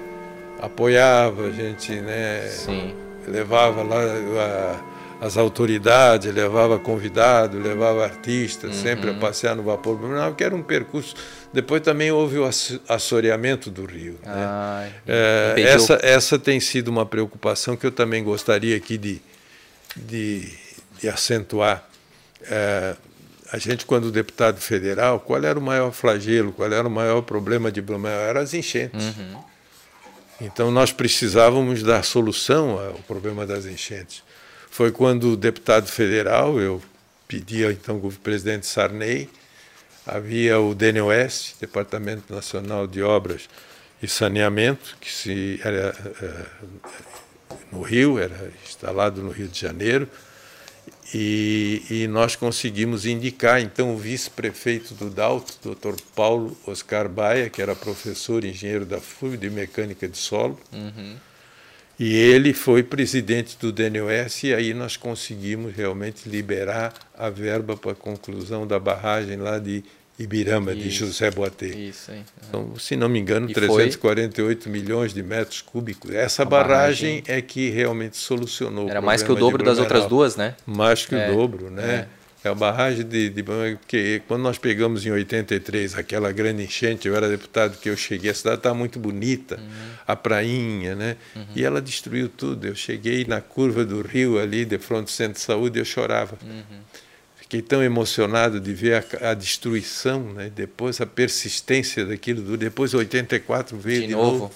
apoiava, 0.62 1.48
a 1.48 1.52
gente, 1.52 1.92
né, 1.92 2.48
Sim 2.48 3.05
levava 3.28 3.84
lá 3.84 4.02
a, 4.02 5.26
as 5.26 5.38
autoridades, 5.38 6.34
levava 6.34 6.78
convidado, 6.78 7.58
levava 7.58 8.04
artistas, 8.04 8.76
uhum. 8.76 8.82
sempre 8.82 9.10
a 9.10 9.14
passear 9.14 9.56
no 9.56 9.64
vapor 9.64 9.98
Blumenau, 9.98 10.34
que 10.36 10.44
era 10.44 10.56
um 10.56 10.62
percurso. 10.62 11.16
Depois 11.54 11.82
também 11.82 12.12
houve 12.12 12.38
o 12.38 12.50
assoreamento 12.88 13.72
do 13.72 13.86
rio. 13.86 14.20
Ah, 14.26 14.88
né? 14.88 14.94
é, 15.08 15.62
essa, 15.62 16.00
essa 16.02 16.38
tem 16.38 16.60
sido 16.60 16.90
uma 16.90 17.06
preocupação 17.06 17.76
que 17.78 17.86
eu 17.86 17.92
também 17.92 18.24
gostaria 18.24 18.76
aqui 18.76 18.98
de, 18.98 19.22
de, 19.96 20.52
de 21.00 21.08
acentuar. 21.08 21.88
É, 22.44 22.96
a 23.52 23.58
gente, 23.58 23.86
quando 23.86 24.12
deputado 24.12 24.60
federal, 24.60 25.20
qual 25.20 25.42
era 25.44 25.58
o 25.58 25.62
maior 25.62 25.92
flagelo, 25.92 26.52
qual 26.52 26.72
era 26.72 26.88
o 26.88 26.92
maior 26.92 27.22
problema 27.22 27.72
de 27.72 27.82
Blumenau? 27.82 28.20
Eram 28.20 28.42
as 28.42 28.54
enchentes. 28.54 29.06
Uhum. 29.06 29.44
Então 30.40 30.70
nós 30.70 30.92
precisávamos 30.92 31.82
dar 31.82 32.04
solução 32.04 32.78
ao 32.78 33.00
problema 33.00 33.46
das 33.46 33.66
enchentes. 33.66 34.22
Foi 34.70 34.92
quando 34.92 35.32
o 35.32 35.38
deputado 35.38 35.88
federal, 35.88 36.60
eu 36.60 36.82
pedi 37.28 37.64
então 37.64 38.02
ao 38.04 38.12
presidente 38.12 38.66
Sarney, 38.66 39.30
havia 40.06 40.60
o 40.60 40.76
DNOS, 40.76 41.56
Departamento 41.60 42.34
Nacional 42.34 42.86
de 42.86 43.02
Obras 43.02 43.50
e 44.04 44.08
Saneamento, 44.08 44.98
que 45.00 45.12
se 45.12 45.60
era 45.64 45.96
eh, 46.22 46.46
no 47.72 47.82
Rio, 47.82 48.20
era 48.20 48.52
instalado 48.66 49.24
no 49.24 49.32
Rio 49.32 49.48
de 49.48 49.60
Janeiro, 49.60 50.10
e, 51.14 51.84
e, 51.90 52.08
nós 52.08 52.36
conseguimos 52.36 53.06
indicar, 53.06 53.62
então, 53.62 53.94
o 53.94 53.98
vice-prefeito 53.98 54.94
do 54.96 55.10
DALT, 55.10 55.60
Dr. 55.62 55.96
Paulo 56.16 56.58
Oscar 56.66 57.08
Baia, 57.08 57.50
que 57.50 57.62
era 57.62 57.76
professor 57.76 58.44
engenheiro 58.44 58.86
da 58.86 59.00
FUB 59.00 59.38
de 59.38 59.50
mecânica 59.50 60.08
de 60.08 60.18
solo, 60.18 60.60
uhum. 60.74 61.16
e 62.00 62.16
ele 62.16 62.54
foi 62.54 62.82
presidente 62.82 63.56
do 63.60 63.72
DNOS, 63.72 64.44
e 64.44 64.54
aí 64.54 64.74
nós 64.74 64.98
conseguimos 64.98 65.76
realmente 65.76 66.28
liberar 66.28 66.94
a 67.16 67.30
verba 67.30 67.78
para 67.78 67.92
a 67.92 67.96
conclusão 67.96 68.66
da 68.66 68.80
barragem 68.80 69.38
lá 69.38 69.60
de 69.60 69.84
Ibirama, 70.18 70.72
isso, 70.72 70.82
de 70.82 70.90
José 70.90 71.30
Boatê. 71.30 71.68
Isso, 71.68 72.12
hein? 72.12 72.20
Uhum. 72.20 72.48
Então, 72.48 72.80
se 72.80 72.96
não 72.96 73.10
me 73.10 73.20
engano, 73.20 73.50
e 73.50 73.54
348 73.54 74.64
foi? 74.64 74.72
milhões 74.72 75.14
de 75.14 75.22
metros 75.22 75.62
cúbicos. 75.62 76.10
Essa 76.12 76.46
barragem, 76.46 77.22
barragem, 77.22 77.24
é 77.28 77.42
que 77.42 77.70
realmente 77.70 78.16
solucionou 78.16 78.90
Era 78.90 79.02
mais 79.02 79.22
que 79.22 79.32
o 79.32 79.36
dobro 79.36 79.64
das 79.64 79.78
outras 79.78 80.06
duas, 80.06 80.38
né? 80.38 80.56
Mais 80.66 81.06
que 81.06 81.16
é, 81.16 81.30
o 81.30 81.36
dobro, 81.36 81.70
né? 81.70 82.08
É. 82.44 82.48
é. 82.48 82.50
a 82.50 82.56
barragem 82.56 83.06
de, 83.06 83.30
de 83.30 83.44
porque 83.44 84.22
quando 84.26 84.42
nós 84.42 84.58
pegamos 84.58 85.06
em 85.06 85.12
83 85.12 85.98
aquela 85.98 86.32
grande 86.32 86.64
enchente, 86.64 87.10
eu 87.10 87.16
era 87.16 87.28
deputado 87.28 87.78
que 87.78 87.90
eu 87.90 87.98
cheguei, 87.98 88.32
a 88.32 88.34
cidade 88.34 88.58
estava 88.58 88.76
muito 88.76 88.98
bonita, 88.98 89.58
uhum. 89.58 89.92
a 90.08 90.16
prainha, 90.16 90.96
né? 90.96 91.18
Uhum. 91.36 91.46
E 91.58 91.66
ela 91.66 91.82
destruiu 91.82 92.30
tudo. 92.30 92.66
Eu 92.66 92.76
cheguei 92.76 93.26
na 93.26 93.42
curva 93.42 93.84
do 93.84 94.02
rio 94.02 94.40
ali, 94.40 94.64
de 94.64 94.78
frente 94.78 95.04
do 95.04 95.12
centro 95.12 95.34
de 95.34 95.42
saúde, 95.42 95.78
eu 95.78 95.84
chorava. 95.84 96.38
Uhum. 96.42 96.80
Fiquei 97.46 97.62
tão 97.62 97.84
emocionado 97.84 98.60
de 98.60 98.74
ver 98.74 99.06
a, 99.22 99.30
a 99.30 99.34
destruição, 99.36 100.34
né? 100.34 100.52
depois 100.54 101.00
a 101.00 101.06
persistência 101.06 102.04
daquilo. 102.04 102.58
Depois 102.58 102.92
84 102.96 103.78
veio 103.78 104.02
de, 104.02 104.08
de 104.08 104.14
novo. 104.14 104.40
novo. 104.40 104.54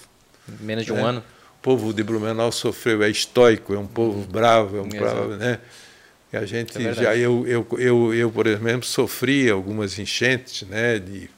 Menos 0.60 0.86
de 0.86 0.91
um 0.91 0.98
é. 0.98 1.03
ano. 1.03 1.24
O 1.60 1.61
povo 1.61 1.94
de 1.94 2.02
Blumenau 2.02 2.52
sofreu, 2.52 3.03
é 3.03 3.10
estoico, 3.10 3.76
é 3.76 3.78
um 3.78 3.86
povo 3.86 4.22
uhum. 4.22 4.26
bravo, 4.26 4.78
é 4.78 4.82
um 4.82 4.90
bravo, 4.90 5.36
né? 5.36 5.60
E 6.34 6.38
a 6.38 6.45
gente 6.48 6.84
é 6.84 6.94
já 6.94 7.16
eu, 7.16 7.45
eu, 7.45 7.68
eu, 7.78 8.14
eu, 8.14 8.32
por 8.32 8.48
exemplo, 8.48 8.88
sofri 8.88 9.52
algumas 9.52 9.99
enchentes, 9.99 10.64
né, 10.68 10.98
de 10.98 11.30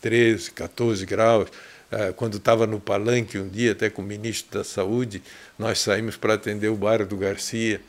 13, 0.00 0.52
14 0.52 1.04
graus. 1.04 1.48
Ah, 1.90 2.12
quando 2.14 2.36
estava 2.36 2.64
no 2.64 2.78
palanque 2.78 3.38
um 3.38 3.48
dia, 3.48 3.72
até 3.72 3.90
com 3.90 4.02
o 4.02 4.04
ministro 4.04 4.56
da 4.56 4.64
Saúde, 4.64 5.20
nós 5.58 5.80
saímos 5.80 6.16
para 6.16 6.34
atender 6.34 6.68
o 6.68 6.76
bairro 6.76 7.06
do 7.06 7.16
Garcia 7.16 7.80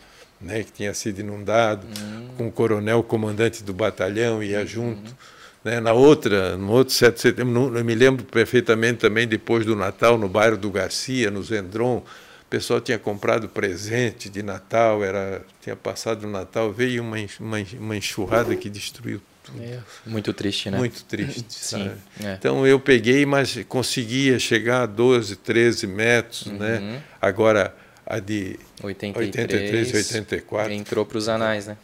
né, 0.44 0.64
que 0.64 0.72
tinha 0.72 0.94
sido 0.94 1.20
inundado, 1.20 1.88
uhum. 2.00 2.28
com 2.38 2.48
o 2.48 2.52
coronel 2.52 3.02
comandante 3.04 3.64
do 3.64 3.74
batalhão 3.74 4.44
ia 4.44 4.60
uhum. 4.60 4.68
junto. 4.68 5.16
Né, 5.64 5.80
na 5.80 5.94
outra, 5.94 6.58
no 6.58 6.72
outro 6.72 6.94
7 6.94 7.16
de 7.16 7.22
setembro, 7.22 7.78
eu 7.78 7.86
me 7.86 7.96
lembro 7.96 8.26
perfeitamente 8.26 9.00
também 9.00 9.26
depois 9.26 9.66
do 9.66 9.76
Natal, 9.76 10.18
no 10.18 10.28
bairro 10.28 10.58
do 10.58 10.70
Garcia, 10.70 11.32
no 11.32 11.42
Zendron, 11.42 11.98
o 11.98 12.46
pessoal 12.50 12.82
tinha 12.82 13.00
comprado 13.00 13.48
presente 13.48 14.30
de 14.30 14.44
Natal, 14.44 15.04
era 15.04 15.42
tinha 15.62 15.76
passado 15.76 16.26
o 16.26 16.30
Natal, 16.30 16.72
veio 16.72 17.02
uma, 17.02 17.18
uma, 17.40 17.58
uma 17.80 17.98
enxurrada 17.98 18.56
que 18.56 18.70
destruiu 18.70 19.22
tudo. 19.44 19.62
É, 19.62 19.80
muito 20.06 20.34
triste, 20.34 20.70
né? 20.70 20.78
Muito 20.78 21.04
triste. 21.06 21.46
Sim. 21.50 21.92
É. 22.22 22.34
Então 22.34 22.66
eu 22.66 22.80
peguei, 22.80 23.26
mas 23.26 23.58
conseguia 23.68 24.38
chegar 24.40 24.84
a 24.84 24.86
12, 24.86 25.36
13 25.38 25.88
metros, 25.88 26.46
né? 26.48 26.78
uhum. 26.78 26.92
né? 26.92 27.04
Agora 27.22 27.76
a 28.06 28.20
de 28.20 28.60
83, 28.82 29.38
83 29.38 29.94
84. 29.94 30.74
Entrou 30.74 31.06
para 31.06 31.18
os 31.18 31.30
anais, 31.30 31.68
né? 31.68 31.78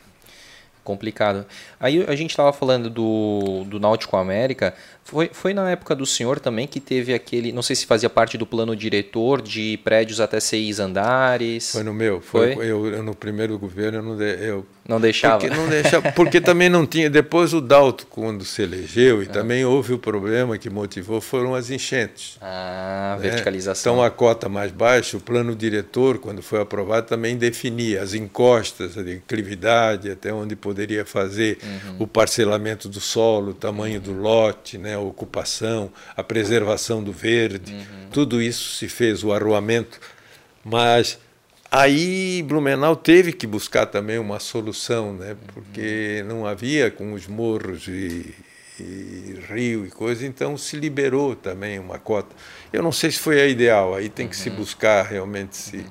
Complicado. 0.83 1.45
Aí 1.79 2.03
a 2.07 2.15
gente 2.15 2.31
estava 2.31 2.51
falando 2.51 2.89
do, 2.89 3.63
do 3.65 3.79
Náutico 3.79 4.17
América. 4.17 4.73
Foi, 5.03 5.29
foi 5.33 5.53
na 5.55 5.71
época 5.71 5.95
do 5.95 6.05
senhor 6.05 6.39
também 6.39 6.67
que 6.67 6.79
teve 6.79 7.13
aquele. 7.13 7.51
Não 7.51 7.63
sei 7.63 7.75
se 7.75 7.85
fazia 7.85 8.09
parte 8.09 8.37
do 8.37 8.45
plano 8.45 8.75
diretor 8.75 9.41
de 9.41 9.79
prédios 9.83 10.21
até 10.21 10.39
seis 10.39 10.79
andares. 10.79 11.71
Foi 11.71 11.83
no 11.83 11.93
meu. 11.93 12.21
Foi, 12.21 12.53
foi? 12.53 12.67
Eu, 12.67 12.85
eu, 12.87 13.03
no 13.03 13.15
primeiro 13.15 13.57
governo 13.57 13.97
eu 13.97 14.03
não, 14.03 14.15
de, 14.15 14.45
eu 14.45 14.65
não 14.87 14.99
deixava? 14.99 15.39
Porque, 15.39 15.55
não 15.55 15.67
deixava, 15.67 16.11
porque 16.13 16.41
também 16.41 16.69
não 16.69 16.85
tinha. 16.85 17.09
Depois 17.09 17.53
o 17.53 17.61
Dalto, 17.61 18.05
quando 18.07 18.45
se 18.45 18.61
elegeu, 18.61 19.23
e 19.23 19.25
ah. 19.25 19.29
também 19.29 19.65
houve 19.65 19.93
o 19.93 19.99
problema 19.99 20.57
que 20.57 20.69
motivou, 20.69 21.19
foram 21.21 21.55
as 21.55 21.69
enchentes. 21.71 22.37
Ah, 22.41 23.17
né? 23.19 23.29
verticalização. 23.29 23.93
Então 23.93 24.05
a 24.05 24.11
cota 24.11 24.47
mais 24.47 24.71
baixa, 24.71 25.17
o 25.17 25.19
plano 25.19 25.55
diretor, 25.55 26.19
quando 26.19 26.41
foi 26.41 26.61
aprovado, 26.61 27.07
também 27.07 27.37
definia 27.37 28.01
as 28.01 28.13
encostas, 28.13 28.97
a 28.97 29.01
declividade, 29.01 30.09
até 30.09 30.31
onde 30.31 30.55
poderia 30.55 31.05
fazer 31.05 31.57
uhum. 31.63 31.95
o 31.99 32.07
parcelamento 32.07 32.89
do 32.89 32.99
solo, 32.99 33.51
o 33.51 33.53
tamanho 33.55 33.95
uhum. 33.95 34.13
do 34.13 34.21
lote, 34.21 34.77
né, 34.77 34.98
a 34.99 35.03
ocupação, 35.03 35.91
a 36.15 36.23
preservação 36.23 37.03
do 37.03 37.11
verde. 37.11 37.73
Uhum. 37.73 38.09
Tudo 38.11 38.41
isso 38.41 38.75
se 38.75 38.87
fez, 38.87 39.23
o 39.23 39.33
arruamento. 39.33 39.99
Mas 40.63 41.17
Aí 41.71 42.41
Blumenau 42.43 42.95
teve 42.95 43.31
que 43.31 43.45
buscar 43.45 43.85
também 43.85 44.17
uma 44.17 44.39
solução, 44.39 45.13
né? 45.13 45.35
porque 45.53 46.23
não 46.27 46.45
havia 46.45 46.89
com 46.89 47.13
os 47.13 47.27
morros 47.27 47.87
e, 47.87 48.33
e, 48.79 49.39
rio 49.47 49.85
e 49.85 49.91
coisa, 49.91 50.25
então 50.25 50.57
se 50.57 50.75
liberou 50.75 51.35
também 51.35 51.77
uma 51.77 51.99
cota. 51.99 52.35
Eu 52.73 52.81
não 52.81 52.91
sei 52.91 53.11
se 53.11 53.19
foi 53.19 53.39
a 53.39 53.45
ideal, 53.45 53.93
aí 53.93 54.09
tem 54.09 54.27
que 54.27 54.35
uhum. 54.35 54.41
se 54.41 54.49
buscar 54.49 55.03
realmente 55.03 55.55
se, 55.55 55.77
uhum. 55.77 55.85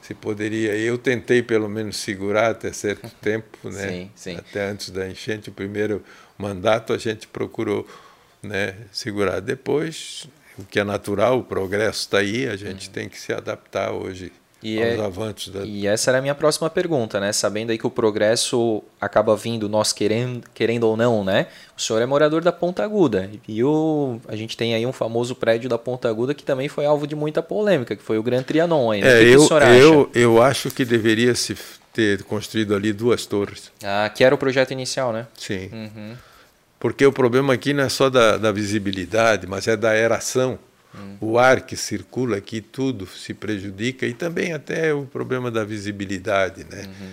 se 0.00 0.14
poderia. 0.14 0.74
Eu 0.74 0.96
tentei 0.96 1.42
pelo 1.42 1.68
menos 1.68 1.98
segurar 1.98 2.52
até 2.52 2.72
certo 2.72 3.10
tempo, 3.20 3.68
né? 3.68 3.88
Sim, 3.88 4.10
sim. 4.14 4.36
até 4.36 4.70
antes 4.70 4.88
da 4.88 5.06
enchente, 5.10 5.50
o 5.50 5.52
primeiro 5.52 6.02
mandato 6.38 6.94
a 6.94 6.98
gente 6.98 7.26
procurou 7.26 7.86
né, 8.42 8.74
segurar. 8.92 9.40
Depois, 9.40 10.26
o 10.58 10.64
que 10.64 10.80
é 10.80 10.84
natural, 10.84 11.38
o 11.38 11.44
progresso 11.44 12.00
está 12.00 12.18
aí, 12.18 12.48
a 12.48 12.56
gente 12.56 12.88
uhum. 12.88 12.92
tem 12.92 13.08
que 13.08 13.18
se 13.18 13.32
adaptar 13.32 13.92
hoje 13.92 14.32
e, 14.60 14.80
é, 14.80 14.96
da... 14.96 15.64
e 15.64 15.86
essa 15.86 16.10
era 16.10 16.18
a 16.18 16.20
minha 16.20 16.34
próxima 16.34 16.68
pergunta, 16.68 17.20
né? 17.20 17.32
Sabendo 17.32 17.70
aí 17.70 17.78
que 17.78 17.86
o 17.86 17.90
progresso 17.90 18.82
acaba 19.00 19.36
vindo, 19.36 19.68
nós 19.68 19.92
querendo, 19.92 20.42
querendo 20.52 20.82
ou 20.82 20.96
não, 20.96 21.24
né? 21.24 21.46
O 21.76 21.80
senhor 21.80 22.02
é 22.02 22.06
morador 22.06 22.42
da 22.42 22.50
Ponta 22.50 22.82
Aguda. 22.82 23.30
E 23.46 23.62
o, 23.62 24.20
a 24.26 24.34
gente 24.34 24.56
tem 24.56 24.74
aí 24.74 24.84
um 24.84 24.92
famoso 24.92 25.36
prédio 25.36 25.70
da 25.70 25.78
Ponta 25.78 26.08
Aguda 26.08 26.34
que 26.34 26.42
também 26.42 26.68
foi 26.68 26.86
alvo 26.86 27.06
de 27.06 27.14
muita 27.14 27.40
polêmica, 27.40 27.94
que 27.94 28.02
foi 28.02 28.18
o 28.18 28.22
Gran 28.22 28.42
Trianon. 28.42 28.90
Aí, 28.90 29.00
né? 29.00 29.22
É, 29.22 29.22
eu, 29.22 29.46
eu, 29.80 30.10
eu 30.12 30.42
acho 30.42 30.72
que 30.72 30.84
deveria 30.84 31.36
se 31.36 31.56
ter 31.92 32.24
construído 32.24 32.74
ali 32.74 32.92
duas 32.92 33.26
torres. 33.26 33.70
Ah, 33.84 34.10
que 34.12 34.24
era 34.24 34.34
o 34.34 34.38
projeto 34.38 34.72
inicial, 34.72 35.12
né? 35.12 35.28
Sim. 35.36 35.70
Uhum. 35.72 36.16
Porque 36.78 37.04
o 37.04 37.12
problema 37.12 37.54
aqui 37.54 37.72
não 37.72 37.84
é 37.84 37.88
só 37.88 38.08
da, 38.08 38.36
da 38.36 38.52
visibilidade, 38.52 39.46
mas 39.46 39.66
é 39.66 39.76
da 39.76 39.90
aeração. 39.90 40.58
Uhum. 40.94 41.16
O 41.20 41.38
ar 41.38 41.62
que 41.62 41.76
circula 41.76 42.36
aqui, 42.36 42.60
tudo 42.60 43.06
se 43.06 43.34
prejudica 43.34 44.06
e 44.06 44.14
também 44.14 44.52
até 44.52 44.94
o 44.94 45.02
problema 45.02 45.50
da 45.50 45.64
visibilidade, 45.64 46.64
né? 46.64 46.84
Uhum. 46.86 47.12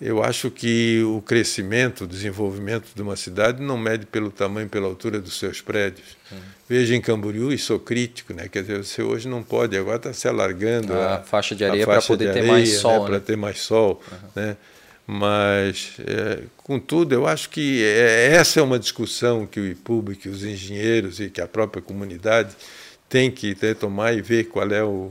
Eu 0.00 0.22
acho 0.22 0.48
que 0.48 1.02
o 1.02 1.20
crescimento, 1.20 2.04
o 2.04 2.06
desenvolvimento 2.06 2.86
de 2.94 3.02
uma 3.02 3.16
cidade 3.16 3.60
não 3.60 3.76
mede 3.76 4.06
pelo 4.06 4.30
tamanho, 4.30 4.68
pela 4.68 4.86
altura 4.86 5.20
dos 5.20 5.36
seus 5.36 5.60
prédios. 5.60 6.16
Uhum. 6.30 6.38
Veja 6.68 6.94
em 6.94 7.00
Camboriú 7.00 7.52
e 7.52 7.58
sou 7.58 7.80
crítico, 7.80 8.32
né? 8.32 8.46
Quer 8.48 8.62
dizer, 8.62 8.84
você 8.84 9.02
hoje 9.02 9.26
não 9.26 9.42
pode, 9.42 9.76
agora 9.76 9.96
está 9.96 10.12
se 10.12 10.28
alargando 10.28 10.92
a, 10.92 11.16
a, 11.16 11.22
faixa 11.22 11.56
de 11.56 11.64
areia 11.64 11.84
para 11.84 12.00
poder 12.00 12.28
areia, 12.28 12.44
ter 12.44 12.48
mais 12.48 12.78
sol, 12.78 12.92
né? 12.92 12.98
né? 13.00 13.06
para 13.06 13.20
ter 13.20 13.36
mais 13.36 13.58
sol, 13.58 14.02
uhum. 14.12 14.28
né? 14.36 14.56
Mas, 15.10 15.92
é, 16.06 16.42
contudo, 16.58 17.14
eu 17.14 17.26
acho 17.26 17.48
que 17.48 17.82
é, 17.82 18.34
essa 18.34 18.60
é 18.60 18.62
uma 18.62 18.78
discussão 18.78 19.46
que 19.46 19.58
o 19.58 19.76
público, 19.76 20.28
os 20.28 20.44
engenheiros 20.44 21.18
e 21.18 21.30
que 21.30 21.40
a 21.40 21.48
própria 21.48 21.80
comunidade 21.80 22.54
tem 23.08 23.30
que 23.30 23.54
tomar 23.74 24.12
e 24.12 24.20
ver 24.20 24.44
qual 24.44 24.70
é 24.70 24.84
o, 24.84 25.10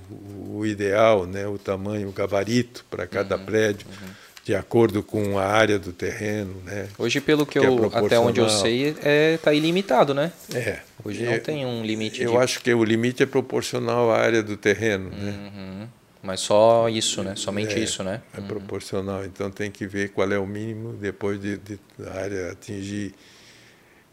o 0.52 0.64
ideal, 0.68 1.26
né? 1.26 1.48
O 1.48 1.58
tamanho, 1.58 2.10
o 2.10 2.12
gabarito 2.12 2.86
para 2.92 3.08
cada 3.08 3.38
uhum. 3.38 3.46
prédio. 3.46 3.88
Uhum 3.88 4.28
de 4.48 4.56
acordo 4.56 5.04
com 5.04 5.38
a 5.38 5.44
área 5.44 5.78
do 5.78 5.92
terreno, 5.92 6.56
né? 6.64 6.88
Hoje, 6.98 7.20
pelo 7.20 7.46
que, 7.46 7.60
que 7.60 7.66
é 7.66 7.68
eu, 7.68 7.92
é 7.94 7.98
até 7.98 8.18
onde 8.18 8.40
eu 8.40 8.48
sei, 8.48 8.92
está 8.92 9.02
é, 9.04 9.38
tá 9.38 9.54
ilimitado, 9.54 10.14
né? 10.14 10.32
É. 10.54 10.80
Hoje 11.04 11.26
não 11.26 11.38
tem 11.40 11.66
um 11.66 11.84
limite. 11.84 12.22
Eu 12.22 12.32
de... 12.32 12.38
acho 12.38 12.62
que 12.62 12.74
o 12.74 12.82
limite 12.82 13.22
é 13.22 13.26
proporcional 13.26 14.10
à 14.10 14.18
área 14.18 14.42
do 14.42 14.56
terreno, 14.56 15.10
né? 15.10 15.90
Mas 16.28 16.42
só 16.42 16.90
isso, 16.90 17.24
né? 17.24 17.38
Somente 17.38 17.76
é, 17.76 17.80
isso, 17.80 18.04
né? 18.04 18.22
É 18.38 18.42
proporcional. 18.42 19.24
Então 19.24 19.50
tem 19.50 19.72
que 19.72 19.88
ver 19.88 20.10
qual 20.10 20.30
é 20.30 20.38
o 20.38 20.46
mínimo 20.46 20.92
depois 20.92 21.40
de, 21.40 21.58
de 21.58 21.80
a 22.06 22.20
área 22.20 22.52
atingir 22.52 23.14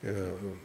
uh, 0.04 0.56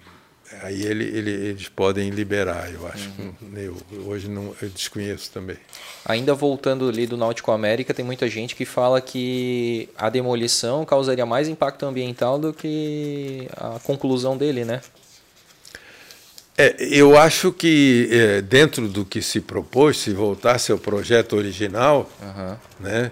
aí 0.62 0.84
ele, 0.84 1.06
ele, 1.06 1.32
eles 1.32 1.68
podem 1.68 2.12
liberar, 2.12 2.72
eu 2.72 2.86
acho. 2.88 3.10
Uhum. 3.18 3.34
Eu, 3.56 3.78
hoje 4.06 4.30
não, 4.30 4.54
eu 4.62 4.70
desconheço 4.70 5.32
também. 5.32 5.58
Ainda 6.06 6.36
voltando 6.36 6.88
ali 6.88 7.08
do 7.08 7.18
Náutico 7.18 7.52
América, 7.52 7.96
tem 7.96 8.06
muita 8.06 8.28
gente 8.28 8.56
que 8.56 8.64
fala 8.64 9.02
que 9.02 9.90
a 9.98 10.08
demolição 10.08 10.86
causaria 10.86 11.26
mais 11.26 11.48
impacto 11.48 11.84
ambiental 11.84 12.38
do 12.38 12.54
que 12.54 13.48
a 13.58 13.80
conclusão 13.80 14.38
dele, 14.38 14.64
né? 14.64 14.82
É, 16.60 16.76
eu 16.82 17.18
acho 17.18 17.54
que 17.54 18.10
é, 18.12 18.42
dentro 18.42 18.90
do 18.90 19.06
que 19.06 19.22
se 19.22 19.40
propôs, 19.40 19.98
se 19.98 20.12
voltasse 20.12 20.74
ao 20.74 20.78
projeto 20.78 21.38
original, 21.38 22.12
uhum. 22.22 22.58
né, 22.82 23.12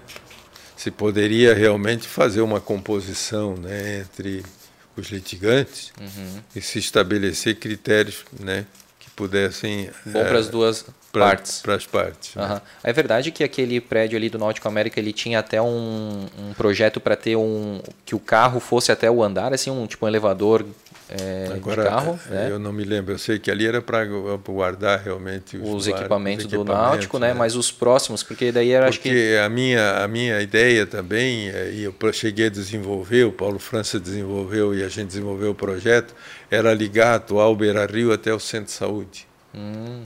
se 0.76 0.92
poderia 0.92 1.54
realmente 1.54 2.06
fazer 2.10 2.42
uma 2.42 2.60
composição 2.60 3.56
né, 3.56 4.00
entre 4.02 4.44
os 4.98 5.08
litigantes 5.08 5.94
uhum. 5.98 6.42
e 6.54 6.62
se 6.62 6.78
estabelecer 6.80 7.56
critérios 7.56 8.26
né, 8.38 8.66
que 9.00 9.10
pudessem. 9.12 9.92
Bom 10.06 10.20
é, 10.20 10.26
para 10.26 10.40
as 10.40 10.50
duas 10.50 10.86
pra, 11.10 11.28
partes. 11.28 11.62
Para 11.62 11.76
as 11.76 11.86
partes. 11.86 12.36
Uhum. 12.36 12.42
Né? 12.42 12.62
É 12.84 12.92
verdade 12.92 13.32
que 13.32 13.46
aquele 13.46 13.80
prédio 13.80 14.18
ali 14.18 14.30
do 14.30 14.38
Náutico 14.38 14.68
América 14.68 15.00
ele 15.00 15.14
tinha 15.14 15.40
até 15.40 15.62
um, 15.62 16.26
um 16.38 16.54
projeto 16.54 17.00
para 17.00 17.16
ter 17.16 17.38
um. 17.38 17.82
que 18.06 18.14
o 18.14 18.20
carro 18.20 18.60
fosse 18.60 18.92
até 18.92 19.10
o 19.10 19.24
andar, 19.24 19.54
assim, 19.54 19.70
um 19.70 19.88
tipo 19.88 20.06
um 20.06 20.10
elevador 20.10 20.66
é, 21.10 21.50
Agora, 21.54 21.84
de 21.84 21.90
carro. 21.90 22.20
Né? 22.30 22.50
Eu 22.52 22.60
não 22.60 22.74
me 22.74 22.84
lembro, 22.84 23.14
eu 23.14 23.18
sei 23.18 23.40
que 23.40 23.50
ali 23.50 23.66
era 23.66 23.82
para 23.82 24.06
guardar 24.46 25.00
realmente 25.00 25.58
os, 25.58 25.70
os, 25.70 25.88
equipamentos, 25.88 26.46
os 26.46 26.52
equipamentos 26.52 26.52
do 26.52 26.64
Náutico, 26.66 27.20
né? 27.20 27.30
né? 27.30 27.34
Mas 27.34 27.56
os 27.56 27.72
próximos, 27.72 28.24
porque 28.24 28.52
daí 28.52 28.72
era 28.72 28.88
porque 28.90 29.10
acho 29.10 29.18
que. 29.18 29.38
a 29.38 29.48
minha, 29.48 30.04
a 30.04 30.08
minha 30.08 30.42
ideia 30.42 30.86
também, 30.86 31.50
é, 31.50 31.72
e 31.72 31.84
eu 31.84 31.96
cheguei 32.12 32.48
a 32.48 32.50
desenvolver, 32.50 33.24
o 33.24 33.32
Paulo 33.32 33.60
França 33.60 34.00
desenvolveu 34.00 34.76
e 34.76 34.84
a 34.84 34.90
gente 34.90 35.08
desenvolveu 35.08 35.52
o 35.52 35.56
projeto, 35.56 36.14
era 36.52 36.74
ligar 36.74 37.14
a 37.14 37.16
atual 37.16 37.56
Beira 37.56 37.86
Rio 37.86 38.12
até 38.12 38.34
o 38.34 38.40
centro 38.40 38.66
de 38.66 38.72
saúde. 38.72 39.28
Hum. 39.56 40.04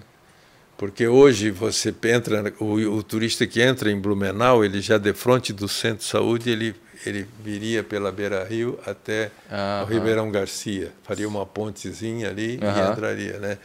Porque 0.77 1.07
hoje 1.07 1.51
você 1.51 1.93
entra, 2.05 2.51
o, 2.59 2.73
o 2.73 3.03
turista 3.03 3.45
que 3.45 3.61
entra 3.61 3.91
em 3.91 3.99
Blumenau, 3.99 4.65
ele 4.65 4.81
já 4.81 4.97
de 4.97 5.13
frente 5.13 5.53
do 5.53 5.67
centro 5.67 5.99
de 5.99 6.05
saúde, 6.05 6.49
ele 6.49 6.75
ele 7.05 7.27
viria 7.43 7.83
pela 7.83 8.11
Beira 8.11 8.43
Rio 8.43 8.79
até 8.85 9.31
o 9.83 9.85
Ribeirão 9.85 10.29
Garcia, 10.31 10.91
faria 11.03 11.27
uma 11.27 11.45
pontezinha 11.45 12.29
ali 12.29 12.59
e 12.61 12.91
entraria, 12.91 13.39
né? 13.39 13.57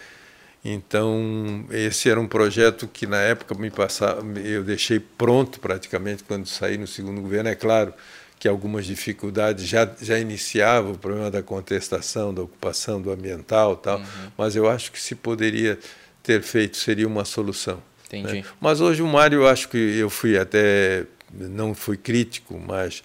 Então 0.64 1.64
esse 1.70 2.10
era 2.10 2.20
um 2.20 2.26
projeto 2.26 2.88
que 2.88 3.06
na 3.06 3.20
época 3.20 3.54
me 3.54 3.70
passava, 3.70 4.22
eu 4.40 4.64
deixei 4.64 4.98
pronto 4.98 5.60
praticamente 5.60 6.24
quando 6.24 6.46
saí 6.46 6.76
no 6.76 6.86
segundo 6.86 7.20
governo. 7.20 7.48
É 7.48 7.54
claro 7.54 7.94
que 8.38 8.48
algumas 8.48 8.84
dificuldades 8.84 9.66
já 9.66 9.88
já 10.00 10.18
iniciava 10.18 10.90
o 10.90 10.98
problema 10.98 11.30
da 11.30 11.42
contestação, 11.42 12.34
da 12.34 12.42
ocupação 12.42 13.00
do 13.00 13.12
ambiental, 13.12 13.76
tal, 13.76 13.98
uhum. 13.98 14.04
mas 14.36 14.56
eu 14.56 14.68
acho 14.68 14.90
que 14.90 15.00
se 15.00 15.14
poderia 15.14 15.78
ter 16.22 16.42
feito 16.42 16.76
seria 16.76 17.06
uma 17.06 17.24
solução. 17.24 17.76
Né? 18.12 18.18
Entendi. 18.18 18.42
Né? 18.42 18.44
Mas 18.60 18.80
hoje 18.80 19.02
o 19.02 19.06
Mário, 19.06 19.42
eu 19.42 19.48
acho 19.48 19.68
que 19.68 19.76
eu 19.76 20.10
fui 20.10 20.36
até 20.36 21.06
não 21.32 21.74
fui 21.74 21.96
crítico, 21.96 22.58
mas 22.58 23.02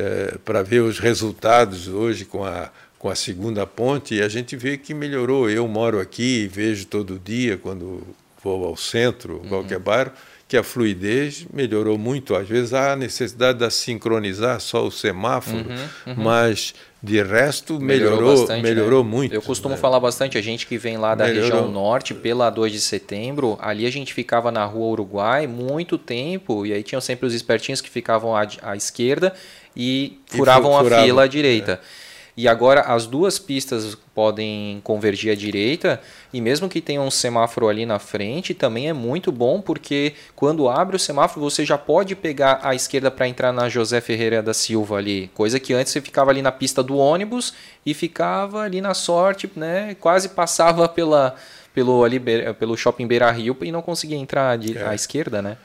é, 0.00 0.38
para 0.44 0.62
ver 0.62 0.80
os 0.80 0.98
resultados 0.98 1.86
hoje 1.86 2.24
com 2.24 2.44
a, 2.44 2.70
com 2.98 3.08
a 3.08 3.14
segunda 3.14 3.66
ponte, 3.66 4.14
e 4.14 4.22
a 4.22 4.28
gente 4.28 4.56
vê 4.56 4.76
que 4.76 4.94
melhorou. 4.94 5.48
Eu 5.48 5.68
moro 5.68 6.00
aqui 6.00 6.44
e 6.44 6.48
vejo 6.48 6.86
todo 6.86 7.20
dia, 7.22 7.56
quando 7.56 8.02
vou 8.42 8.64
ao 8.64 8.76
centro, 8.76 9.34
uhum. 9.42 9.48
qualquer 9.48 9.78
bairro, 9.78 10.12
que 10.48 10.56
a 10.56 10.62
fluidez 10.62 11.46
melhorou 11.52 11.96
muito. 11.96 12.34
Às 12.34 12.48
vezes 12.48 12.74
há 12.74 12.92
a 12.92 12.96
necessidade 12.96 13.58
de 13.60 13.70
sincronizar 13.70 14.58
só 14.60 14.84
o 14.84 14.90
semáforo, 14.90 15.58
uhum, 15.58 16.12
uhum. 16.12 16.24
mas 16.24 16.74
de 17.02 17.22
resto 17.22 17.80
melhorou, 17.80 18.18
melhorou, 18.18 18.38
bastante, 18.38 18.62
melhorou 18.62 19.04
né? 19.04 19.10
muito. 19.10 19.34
Eu 19.34 19.42
costumo 19.42 19.74
né? 19.74 19.80
falar 19.80 20.00
bastante, 20.00 20.36
a 20.36 20.42
gente 20.42 20.66
que 20.66 20.76
vem 20.76 20.98
lá 20.98 21.14
da 21.14 21.24
melhorou. 21.24 21.50
região 21.50 21.70
norte, 21.70 22.12
pela 22.14 22.50
2 22.50 22.72
de 22.72 22.80
setembro, 22.80 23.56
ali 23.60 23.86
a 23.86 23.90
gente 23.90 24.12
ficava 24.12 24.50
na 24.50 24.64
rua 24.64 24.88
Uruguai 24.88 25.46
muito 25.46 25.96
tempo, 25.96 26.66
e 26.66 26.72
aí 26.72 26.82
tinham 26.82 27.00
sempre 27.00 27.26
os 27.26 27.32
espertinhos 27.32 27.80
que 27.80 27.88
ficavam 27.88 28.36
à, 28.36 28.46
à 28.60 28.76
esquerda 28.76 29.32
e 29.76 30.18
furavam, 30.26 30.72
e 30.72 30.92
a 30.92 31.02
fila 31.02 31.24
à 31.24 31.26
direita. 31.26 31.80
É. 32.06 32.10
E 32.36 32.48
agora 32.48 32.80
as 32.82 33.06
duas 33.06 33.38
pistas 33.38 33.96
podem 34.14 34.80
convergir 34.82 35.32
à 35.32 35.34
direita, 35.34 36.00
e 36.32 36.40
mesmo 36.40 36.68
que 36.68 36.80
tenha 36.80 37.00
um 37.02 37.10
semáforo 37.10 37.68
ali 37.68 37.84
na 37.84 37.98
frente, 37.98 38.54
também 38.54 38.88
é 38.88 38.92
muito 38.92 39.30
bom, 39.30 39.60
porque 39.60 40.14
quando 40.34 40.68
abre 40.68 40.96
o 40.96 40.98
semáforo 40.98 41.40
você 41.40 41.66
já 41.66 41.76
pode 41.76 42.14
pegar 42.16 42.60
a 42.62 42.74
esquerda 42.74 43.10
para 43.10 43.28
entrar 43.28 43.52
na 43.52 43.68
José 43.68 44.00
Ferreira 44.00 44.42
da 44.42 44.54
Silva 44.54 44.96
ali, 44.96 45.30
coisa 45.34 45.60
que 45.60 45.74
antes 45.74 45.92
você 45.92 46.00
ficava 46.00 46.30
ali 46.30 46.40
na 46.40 46.52
pista 46.52 46.82
do 46.82 46.96
ônibus 46.96 47.52
e 47.84 47.92
ficava 47.92 48.60
ali 48.62 48.80
na 48.80 48.94
sorte, 48.94 49.50
né? 49.54 49.94
Quase 50.00 50.30
passava 50.30 50.88
pela, 50.88 51.34
pelo, 51.74 52.04
ali, 52.04 52.18
pelo 52.58 52.76
shopping 52.76 53.06
Beira 53.06 53.30
Rio 53.30 53.56
e 53.60 53.70
não 53.70 53.82
conseguia 53.82 54.16
entrar 54.16 54.58
é. 54.58 54.86
à 54.86 54.94
esquerda, 54.94 55.42
né? 55.42 55.56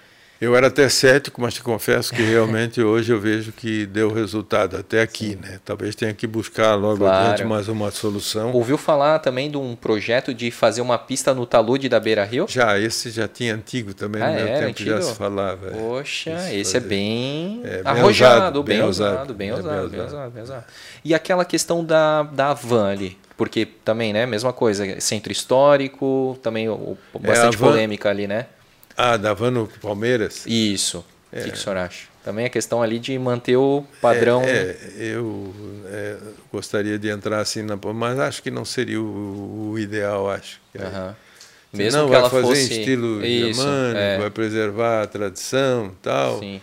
Eu 0.45 0.55
era 0.55 0.67
até 0.67 0.87
cético, 0.87 1.41
mas 1.41 1.55
te 1.55 1.63
confesso 1.63 2.13
que 2.13 2.21
realmente 2.21 2.79
hoje 2.83 3.11
eu 3.11 3.19
vejo 3.19 3.51
que 3.51 3.83
deu 3.87 4.13
resultado 4.13 4.77
até 4.77 5.01
aqui, 5.01 5.35
né? 5.35 5.59
Talvez 5.65 5.95
tenha 5.95 6.13
que 6.13 6.27
buscar 6.27 6.75
logo 6.75 6.99
claro. 6.99 7.31
adiante 7.31 7.43
mais 7.43 7.67
uma 7.67 7.89
solução. 7.89 8.51
Ouviu 8.51 8.77
falar 8.77 9.17
também 9.17 9.49
de 9.49 9.57
um 9.57 9.75
projeto 9.75 10.35
de 10.35 10.51
fazer 10.51 10.81
uma 10.81 10.99
pista 10.99 11.33
no 11.33 11.47
talude 11.47 11.89
da 11.89 11.99
Beira 11.99 12.23
Rio? 12.23 12.45
Já, 12.47 12.77
esse 12.79 13.09
já 13.09 13.27
tinha 13.27 13.55
antigo 13.55 13.95
também, 13.95 14.21
ah, 14.21 14.27
no 14.27 14.35
meu 14.35 14.45
tempo 14.45 14.67
antigo? 14.67 14.89
já 14.91 15.01
se 15.01 15.15
falava. 15.15 15.67
É. 15.67 15.71
Poxa, 15.71 16.53
esse 16.53 16.77
é 16.77 16.79
bem, 16.79 17.61
é, 17.63 17.81
bem 17.81 17.81
arrojado, 17.83 18.61
bem, 18.61 18.77
bem 18.77 18.85
ousado, 18.85 19.33
bem 19.33 19.51
ousado, 19.51 19.67
bem 19.67 19.79
ousado, 19.79 19.89
bem 19.89 20.01
ousado, 20.01 20.31
bem 20.31 20.41
ousado. 20.41 20.63
E 21.03 21.15
aquela 21.15 21.43
questão 21.43 21.83
da, 21.83 22.21
da 22.21 22.53
van 22.53 22.91
ali, 22.91 23.17
porque 23.35 23.65
também, 23.65 24.13
né, 24.13 24.27
mesma 24.27 24.53
coisa, 24.53 24.99
centro 24.99 25.31
histórico, 25.31 26.37
também 26.43 26.67
bastante 27.19 27.55
é, 27.55 27.57
van, 27.57 27.67
polêmica 27.67 28.11
ali, 28.11 28.27
né? 28.27 28.45
Ah, 28.97 29.17
da 29.17 29.33
Vano 29.33 29.69
Palmeiras? 29.81 30.45
Isso. 30.45 31.05
É. 31.31 31.41
O 31.41 31.43
que, 31.43 31.51
que 31.51 31.57
o 31.57 31.59
senhor 31.59 31.77
acha? 31.77 32.07
Também 32.23 32.45
a 32.45 32.49
questão 32.49 32.81
ali 32.81 32.97
de 32.97 33.17
manter 33.19 33.55
o 33.55 33.85
padrão. 34.01 34.41
É, 34.41 34.47
é 34.47 34.77
eu 34.97 35.53
é, 35.85 36.17
gostaria 36.51 36.97
de 36.97 37.09
entrar 37.09 37.39
assim, 37.39 37.61
na, 37.61 37.77
mas 37.93 38.17
acho 38.19 38.41
que 38.41 38.49
não 38.49 38.65
seria 38.65 38.99
o, 38.99 39.71
o 39.71 39.79
ideal, 39.79 40.29
acho. 40.29 40.59
Uhum. 40.73 41.13
Mesmo 41.73 41.99
não, 41.99 42.05
que 42.05 42.11
vai 42.11 42.21
ela 42.21 42.29
fazer 42.29 42.47
fosse... 42.47 42.73
em 42.73 42.79
estilo 42.79 43.25
Isso, 43.25 43.61
germânico, 43.61 43.99
é. 43.99 44.17
vai 44.17 44.29
preservar 44.29 45.03
a 45.03 45.07
tradição 45.07 45.93
tal. 46.01 46.39
Sim. 46.39 46.61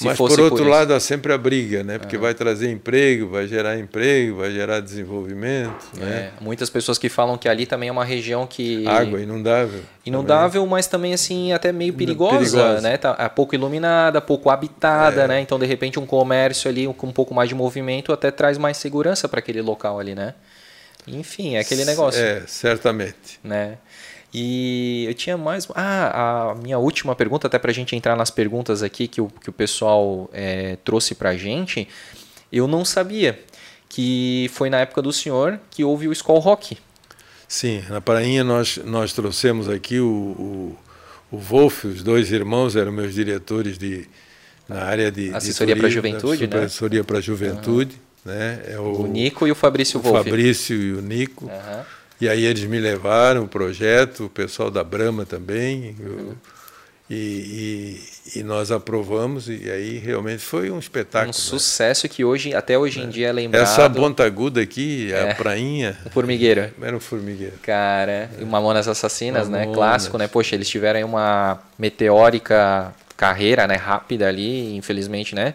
Se 0.00 0.06
Mas 0.06 0.16
por 0.16 0.30
outro 0.40 0.64
por 0.64 0.66
lado, 0.66 0.94
há 0.94 0.98
sempre 0.98 1.30
a 1.30 1.36
briga, 1.36 1.84
né? 1.84 1.98
Porque 1.98 2.16
uhum. 2.16 2.22
vai 2.22 2.32
trazer 2.32 2.70
emprego, 2.70 3.28
vai 3.28 3.46
gerar 3.46 3.78
emprego, 3.78 4.38
vai 4.38 4.50
gerar 4.50 4.80
desenvolvimento. 4.80 5.90
É. 5.98 6.00
Né? 6.00 6.30
Muitas 6.40 6.70
pessoas 6.70 6.96
que 6.96 7.10
falam 7.10 7.36
que 7.36 7.46
ali 7.46 7.66
também 7.66 7.90
é 7.90 7.92
uma 7.92 8.02
região 8.02 8.46
que. 8.46 8.86
Água 8.86 9.20
inundável. 9.20 9.82
Inundável, 10.06 10.62
também. 10.62 10.70
mas 10.70 10.86
também 10.86 11.12
assim, 11.12 11.52
até 11.52 11.70
meio 11.70 11.92
perigosa, 11.92 12.38
perigosa. 12.38 12.80
né? 12.80 12.96
Tá 12.96 13.14
é 13.18 13.28
pouco 13.28 13.54
iluminada, 13.54 14.22
pouco 14.22 14.48
habitada, 14.48 15.24
é. 15.24 15.28
né? 15.28 15.40
Então, 15.42 15.58
de 15.58 15.66
repente, 15.66 16.00
um 16.00 16.06
comércio 16.06 16.70
ali 16.70 16.86
com 16.94 17.08
um 17.08 17.12
pouco 17.12 17.34
mais 17.34 17.50
de 17.50 17.54
movimento 17.54 18.10
até 18.10 18.30
traz 18.30 18.56
mais 18.56 18.78
segurança 18.78 19.28
para 19.28 19.40
aquele 19.40 19.60
local 19.60 20.00
ali, 20.00 20.14
né? 20.14 20.32
Enfim, 21.06 21.56
é 21.56 21.60
aquele 21.60 21.84
negócio. 21.84 22.22
É, 22.22 22.42
certamente. 22.46 23.38
Né? 23.44 23.76
E 24.32 25.06
eu 25.08 25.14
tinha 25.14 25.36
mais. 25.36 25.66
Ah, 25.74 26.52
a 26.52 26.54
minha 26.54 26.78
última 26.78 27.16
pergunta, 27.16 27.46
até 27.48 27.58
para 27.58 27.70
a 27.70 27.74
gente 27.74 27.96
entrar 27.96 28.16
nas 28.16 28.30
perguntas 28.30 28.82
aqui 28.82 29.08
que 29.08 29.20
o, 29.20 29.28
que 29.28 29.50
o 29.50 29.52
pessoal 29.52 30.30
é, 30.32 30.76
trouxe 30.84 31.14
para 31.14 31.30
a 31.30 31.36
gente, 31.36 31.88
eu 32.52 32.68
não 32.68 32.84
sabia 32.84 33.40
que 33.88 34.48
foi 34.52 34.70
na 34.70 34.78
época 34.78 35.02
do 35.02 35.12
senhor 35.12 35.58
que 35.68 35.82
houve 35.82 36.06
o 36.06 36.12
Skull 36.12 36.38
Rock. 36.38 36.78
Sim, 37.48 37.82
na 37.88 38.00
Prainha 38.00 38.44
nós, 38.44 38.78
nós 38.84 39.12
trouxemos 39.12 39.68
aqui 39.68 39.98
o, 39.98 40.06
o, 40.06 40.78
o 41.32 41.36
Wolf, 41.36 41.84
os 41.84 42.00
dois 42.00 42.30
irmãos 42.30 42.76
eram 42.76 42.92
meus 42.92 43.12
diretores 43.12 43.76
de, 43.76 44.06
na 44.68 44.84
área 44.84 45.10
de 45.10 45.34
assessoria 45.34 45.76
para 45.76 45.88
a 45.88 45.90
juventude, 45.90 46.46
né? 46.46 46.58
Assessoria 46.58 47.02
para 47.02 47.18
a 47.18 47.20
juventude, 47.20 47.96
uhum. 48.24 48.32
né? 48.32 48.62
É 48.68 48.78
o, 48.78 49.00
o, 49.00 49.06
Nico 49.08 49.48
e 49.48 49.50
o 49.50 49.56
Fabrício 49.56 49.98
o 49.98 50.02
Wolf. 50.02 50.24
Fabrício 50.24 50.80
e 50.80 50.92
o 50.92 51.00
Nico. 51.00 51.46
Uhum. 51.46 51.82
E 52.20 52.28
aí 52.28 52.44
eles 52.44 52.64
me 52.64 52.78
levaram 52.78 53.44
o 53.44 53.48
projeto, 53.48 54.26
o 54.26 54.28
pessoal 54.28 54.70
da 54.70 54.84
Brama 54.84 55.24
também. 55.24 55.96
Uhum. 55.98 56.34
E, 57.10 57.98
e, 58.36 58.38
e, 58.38 58.42
nós 58.44 58.70
aprovamos 58.70 59.48
e 59.48 59.68
aí 59.68 59.98
realmente 59.98 60.42
foi 60.42 60.70
um 60.70 60.78
espetáculo. 60.78 61.24
Um 61.24 61.26
né? 61.26 61.32
sucesso 61.32 62.08
que 62.08 62.24
hoje 62.24 62.54
até 62.54 62.78
hoje 62.78 63.00
em 63.00 63.04
é. 63.04 63.06
dia 63.08 63.28
é 63.28 63.32
lembrado. 63.32 63.64
Essa 63.64 63.90
ponta 63.90 64.24
aguda 64.24 64.60
aqui, 64.60 65.12
é. 65.12 65.32
a 65.32 65.34
prainha. 65.34 65.98
O 66.06 66.10
formigueiro. 66.10 66.70
Era 66.80 66.96
um 66.96 67.00
formigueiro. 67.00 67.54
Cara, 67.62 68.12
é. 68.12 68.28
e 68.38 68.44
Mamonas 68.44 68.86
Assassinas, 68.86 69.48
né? 69.48 69.58
Mamonas. 69.58 69.68
né? 69.68 69.74
Clássico, 69.74 70.18
né? 70.18 70.28
Poxa, 70.28 70.54
eles 70.54 70.68
tiveram 70.68 71.04
uma 71.08 71.58
meteórica 71.76 72.94
carreira, 73.16 73.66
né? 73.66 73.74
Rápida 73.74 74.28
ali, 74.28 74.76
infelizmente, 74.76 75.34
né? 75.34 75.54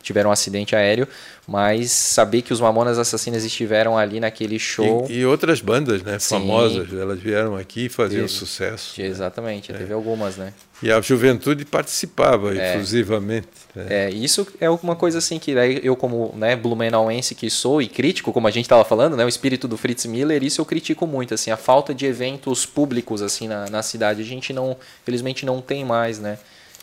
Tiveram 0.00 0.30
um 0.30 0.32
acidente 0.32 0.76
aéreo, 0.76 1.08
mas 1.46 1.90
saber 1.90 2.42
que 2.42 2.52
os 2.52 2.60
Mamonas 2.60 2.98
Assassinas 2.98 3.44
estiveram 3.44 3.98
ali 3.98 4.18
naquele 4.18 4.58
show. 4.58 5.06
E, 5.10 5.18
e 5.18 5.26
outras 5.26 5.60
bandas, 5.60 6.02
né, 6.02 6.18
Sim. 6.18 6.36
famosas, 6.36 6.92
elas 6.92 7.20
vieram 7.20 7.54
aqui 7.56 7.86
e 7.86 7.88
faziam 7.88 8.26
sucesso. 8.26 9.00
Exatamente, 9.00 9.70
é. 9.70 9.74
teve 9.76 9.92
algumas, 9.92 10.36
né? 10.36 10.54
E 10.82 10.90
a 10.90 11.00
juventude 11.00 11.64
participava 11.64 12.56
é. 12.56 12.70
exclusivamente. 12.70 13.48
Né? 13.74 13.86
É, 13.88 14.10
isso 14.10 14.46
é 14.58 14.70
uma 14.70 14.96
coisa 14.96 15.18
assim 15.18 15.38
que 15.38 15.52
eu 15.82 15.94
como 15.94 16.34
né, 16.36 16.56
blumenauense 16.56 17.34
que 17.34 17.50
sou 17.50 17.80
e 17.82 17.88
crítico, 17.88 18.32
como 18.32 18.48
a 18.48 18.50
gente 18.50 18.64
estava 18.64 18.84
falando, 18.84 19.16
né, 19.16 19.24
o 19.24 19.28
espírito 19.28 19.68
do 19.68 19.76
Fritz 19.76 20.06
Miller, 20.06 20.42
isso 20.42 20.60
eu 20.60 20.64
critico 20.64 21.06
muito, 21.06 21.34
assim, 21.34 21.50
a 21.50 21.56
falta 21.56 21.94
de 21.94 22.06
eventos 22.06 22.64
públicos 22.64 23.20
assim 23.20 23.48
na, 23.48 23.68
na 23.68 23.82
cidade, 23.82 24.22
a 24.22 24.24
gente 24.24 24.52
não, 24.52 24.76
felizmente 25.04 25.44
não 25.44 25.60
tem 25.60 25.84
mais, 25.84 26.18
né? 26.18 26.38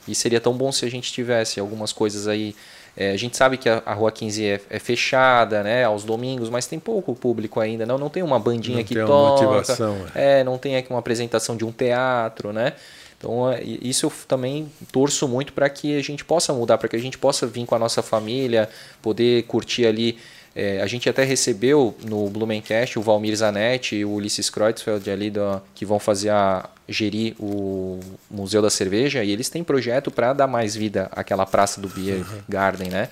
E 0.07 0.15
seria 0.15 0.39
tão 0.39 0.53
bom 0.53 0.71
se 0.71 0.83
a 0.85 0.89
gente 0.89 1.11
tivesse 1.11 1.59
algumas 1.59 1.93
coisas 1.93 2.27
aí 2.27 2.55
é, 2.95 3.11
a 3.11 3.17
gente 3.17 3.37
sabe 3.37 3.57
que 3.57 3.69
a, 3.69 3.81
a 3.85 3.93
Rua 3.93 4.11
15 4.11 4.45
é, 4.45 4.61
é, 4.69 4.79
fechada, 4.79 5.63
né, 5.63 5.83
aos 5.83 6.03
domingos, 6.03 6.49
mas 6.49 6.67
tem 6.67 6.79
pouco 6.79 7.15
público 7.15 7.59
ainda, 7.59 7.85
não, 7.85 7.97
não 7.97 8.09
tem 8.09 8.21
uma 8.21 8.39
bandinha 8.39 8.77
não 8.77 8.83
que 8.83 8.95
tem 8.95 9.05
toca, 9.05 9.43
motivação, 9.43 9.97
é. 10.13 10.39
é, 10.39 10.43
não 10.43 10.57
tem 10.57 10.75
aqui 10.75 10.89
uma 10.89 10.99
apresentação 10.99 11.55
de 11.55 11.63
um 11.63 11.71
teatro, 11.71 12.51
né? 12.51 12.73
Então, 13.17 13.51
é, 13.51 13.61
isso 13.63 14.07
eu 14.07 14.13
também 14.27 14.71
torço 14.91 15.27
muito 15.27 15.53
para 15.53 15.69
que 15.69 15.97
a 15.97 16.01
gente 16.01 16.25
possa 16.25 16.51
mudar, 16.53 16.79
para 16.79 16.89
que 16.89 16.95
a 16.95 16.99
gente 16.99 17.17
possa 17.17 17.45
vir 17.45 17.65
com 17.67 17.75
a 17.75 17.79
nossa 17.79 18.01
família, 18.01 18.67
poder 19.01 19.43
curtir 19.43 19.85
ali 19.85 20.17
é, 20.55 20.81
a 20.81 20.87
gente 20.87 21.09
até 21.09 21.23
recebeu 21.23 21.95
no 22.03 22.29
Blumencast 22.29 22.99
o 22.99 23.01
Valmir 23.01 23.35
Zanetti 23.35 23.95
e 23.97 24.05
o 24.05 24.11
Ulisses 24.11 24.49
Kreutzfeld 24.49 25.09
ali 25.09 25.29
do, 25.29 25.61
que 25.73 25.85
vão 25.85 25.99
fazer 25.99 26.29
a 26.29 26.69
gerir 26.89 27.35
o 27.39 27.99
Museu 28.29 28.61
da 28.61 28.69
Cerveja 28.69 29.23
e 29.23 29.31
eles 29.31 29.49
têm 29.49 29.63
projeto 29.63 30.11
para 30.11 30.33
dar 30.33 30.47
mais 30.47 30.75
vida 30.75 31.09
àquela 31.11 31.45
praça 31.45 31.79
do 31.79 31.87
Beer 31.87 32.17
uhum. 32.17 32.41
Garden, 32.49 32.89
né? 32.89 33.09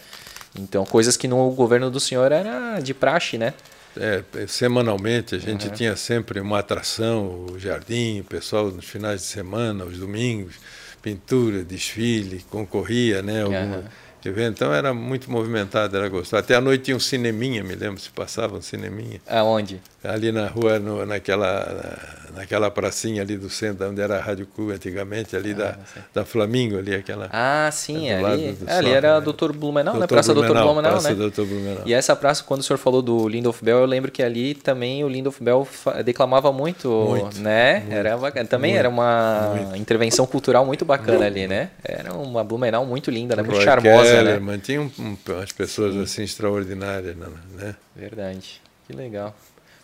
Então, 0.57 0.83
coisas 0.85 1.15
que 1.15 1.27
no 1.27 1.51
governo 1.51 1.89
do 1.89 1.99
senhor 1.99 2.31
era 2.31 2.79
de 2.79 2.93
praxe, 2.93 3.37
né? 3.37 3.53
É, 3.95 4.23
semanalmente 4.47 5.35
a 5.35 5.39
gente 5.39 5.67
uhum. 5.67 5.73
tinha 5.73 5.95
sempre 5.95 6.39
uma 6.39 6.59
atração, 6.59 7.45
o 7.51 7.59
jardim, 7.59 8.19
o 8.19 8.23
pessoal 8.23 8.69
nos 8.69 8.85
finais 8.85 9.21
de 9.21 9.27
semana, 9.27 9.85
os 9.85 9.97
domingos, 9.97 10.55
pintura, 11.01 11.63
desfile, 11.63 12.43
concorria, 12.49 13.21
né? 13.21 13.43
Alguma, 13.43 13.77
uhum. 13.77 13.83
Então 14.25 14.73
era 14.73 14.93
muito 14.93 15.31
movimentado, 15.31 15.95
era 15.95 16.09
gostoso. 16.09 16.37
Até 16.37 16.55
à 16.55 16.61
noite 16.61 16.85
tinha 16.85 16.97
um 16.97 16.99
cineminha, 16.99 17.63
me 17.63 17.75
lembro, 17.75 17.99
se 17.99 18.09
passava 18.09 18.57
um 18.57 18.61
cineminha. 18.61 19.21
Aonde? 19.27 19.79
Ali 20.03 20.31
na 20.31 20.47
rua, 20.47 20.79
no, 20.79 21.05
naquela, 21.05 22.27
naquela 22.35 22.69
pracinha 22.69 23.21
ali 23.21 23.37
do 23.37 23.49
centro, 23.49 23.89
onde 23.89 24.01
era 24.01 24.17
a 24.17 24.21
Rádio 24.21 24.45
Cu 24.47 24.71
antigamente, 24.71 25.35
ali 25.35 25.51
ah, 25.51 25.55
da, 25.55 25.77
da 26.13 26.25
Flamingo, 26.25 26.77
ali 26.77 26.95
aquela. 26.95 27.29
Ah, 27.31 27.69
sim, 27.71 28.11
ali, 28.11 28.57
é, 28.65 28.73
ali 28.73 28.91
era 28.91 29.17
a 29.17 29.19
Doutor 29.19 29.53
Blumenau, 29.53 29.97
né? 29.97 30.07
Praça 30.07 30.33
Doutor 30.33 30.55
Blumenau, 30.55 30.91
praça 30.91 31.13
né? 31.13 31.31
Blumenau. 31.35 31.83
E 31.85 31.93
essa 31.93 32.15
praça, 32.15 32.43
quando 32.43 32.61
o 32.61 32.63
senhor 32.63 32.77
falou 32.77 33.01
do 33.01 33.27
Lindolf 33.27 33.61
Bell, 33.61 33.79
eu 33.79 33.85
lembro 33.85 34.11
que 34.11 34.23
ali 34.23 34.53
também 34.53 35.03
o 35.03 35.07
Lindolf 35.07 35.39
Bell 35.41 35.67
declamava 36.03 36.51
muito, 36.51 36.89
muito 36.89 37.39
né? 37.39 37.79
Muito, 37.79 37.93
era 37.93 38.17
bacana. 38.17 38.47
Também 38.47 38.71
muito, 38.71 38.79
era 38.79 38.89
uma 38.89 39.73
intervenção 39.75 40.25
cultural 40.25 40.65
muito 40.65 40.85
bacana 40.85 41.25
ali, 41.25 41.47
né? 41.47 41.69
Era 41.83 42.13
uma 42.13 42.43
Blumenau 42.43 42.85
muito 42.85 43.11
linda, 43.11 43.35
né? 43.35 43.43
Muito 43.43 43.61
charmosa, 43.61 44.11
Keller, 44.11 44.41
né? 44.41 44.59
Tinha 44.61 44.81
um, 44.81 44.91
um, 44.99 45.17
umas 45.27 45.51
pessoas 45.51 45.93
sim. 45.93 46.01
assim 46.01 46.23
extraordinárias, 46.23 47.15
né? 47.15 47.75
Verdade. 47.95 48.61
Que 48.87 48.95
legal. 48.95 49.35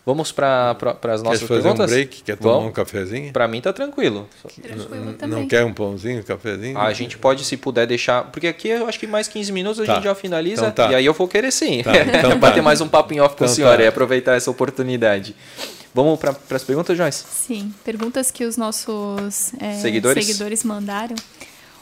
Vamos 0.06 0.30
para 0.30 0.72
pra, 0.76 1.14
as 1.14 1.20
nossas 1.20 1.40
quer 1.40 1.46
fazer 1.48 1.62
perguntas? 1.62 1.90
um 1.90 1.92
break? 1.92 2.22
Quer 2.22 2.36
tomar 2.36 2.54
Vamos. 2.54 2.68
um 2.68 2.72
cafezinho? 2.72 3.32
Para 3.32 3.48
mim 3.48 3.60
tá 3.60 3.72
tranquilo. 3.72 4.28
Não 5.26 5.48
quer 5.48 5.64
um 5.64 5.72
pãozinho, 5.74 6.20
um 6.20 6.22
cafezinho? 6.22 6.78
a 6.78 6.92
gente 6.92 7.18
pode, 7.18 7.44
se 7.44 7.56
puder, 7.56 7.88
deixar. 7.88 8.30
Porque 8.30 8.46
aqui 8.46 8.68
eu 8.68 8.86
acho 8.86 9.00
que 9.00 9.06
mais 9.08 9.26
15 9.26 9.50
minutos 9.50 9.80
a 9.80 9.84
tá. 9.84 9.94
gente 9.94 10.04
já 10.04 10.14
finaliza. 10.14 10.68
Então 10.68 10.86
tá. 10.86 10.92
E 10.92 10.94
aí 10.94 11.04
eu 11.04 11.12
vou 11.12 11.26
querer 11.26 11.50
sim. 11.50 11.82
Tá. 11.82 11.90
Então 11.96 12.38
para 12.38 12.50
tá. 12.50 12.54
ter 12.54 12.60
mais 12.60 12.80
um 12.80 12.86
papo 12.86 13.12
em 13.14 13.18
off 13.18 13.30
com 13.34 13.42
então 13.42 13.52
a 13.52 13.56
senhora 13.56 13.78
tá. 13.78 13.82
e 13.82 13.86
aproveitar 13.88 14.36
essa 14.36 14.48
oportunidade. 14.48 15.34
Vamos 15.92 16.20
para 16.20 16.36
as 16.52 16.62
perguntas, 16.62 16.96
Joyce? 16.96 17.24
Sim, 17.28 17.74
perguntas 17.84 18.30
que 18.30 18.44
os 18.44 18.56
nossos 18.56 19.52
é, 19.58 19.74
seguidores? 19.80 20.24
seguidores 20.24 20.62
mandaram. 20.62 21.16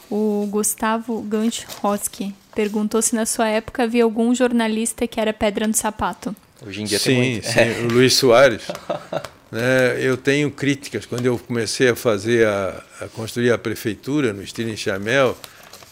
O 0.09 0.47
Gustavo 0.49 1.21
Ganch 1.21 1.67
Roski 1.79 2.33
perguntou 2.55 3.03
se 3.03 3.13
na 3.13 3.27
sua 3.27 3.49
época 3.49 3.83
havia 3.83 4.03
algum 4.03 4.33
jornalista 4.33 5.05
que 5.05 5.19
era 5.19 5.31
pedra 5.31 5.67
no 5.67 5.75
sapato. 5.75 6.35
Hoje 6.65 6.81
em 6.81 6.85
dia 6.85 6.99
sim, 6.99 7.05
tem 7.05 7.31
muito. 7.31 7.47
Sim, 7.47 7.85
o 7.85 7.93
Luiz 7.93 8.13
Soares. 8.13 8.63
né, 9.51 9.97
eu 9.99 10.17
tenho 10.17 10.49
críticas. 10.49 11.05
Quando 11.05 11.25
eu 11.25 11.37
comecei 11.37 11.89
a 11.89 11.95
fazer, 11.95 12.47
a, 12.47 12.83
a 13.01 13.07
construir 13.07 13.51
a 13.51 13.57
prefeitura 13.57 14.33
no 14.33 14.41
estilo 14.41 14.69
em 14.69 14.77
Chamel, 14.77 15.37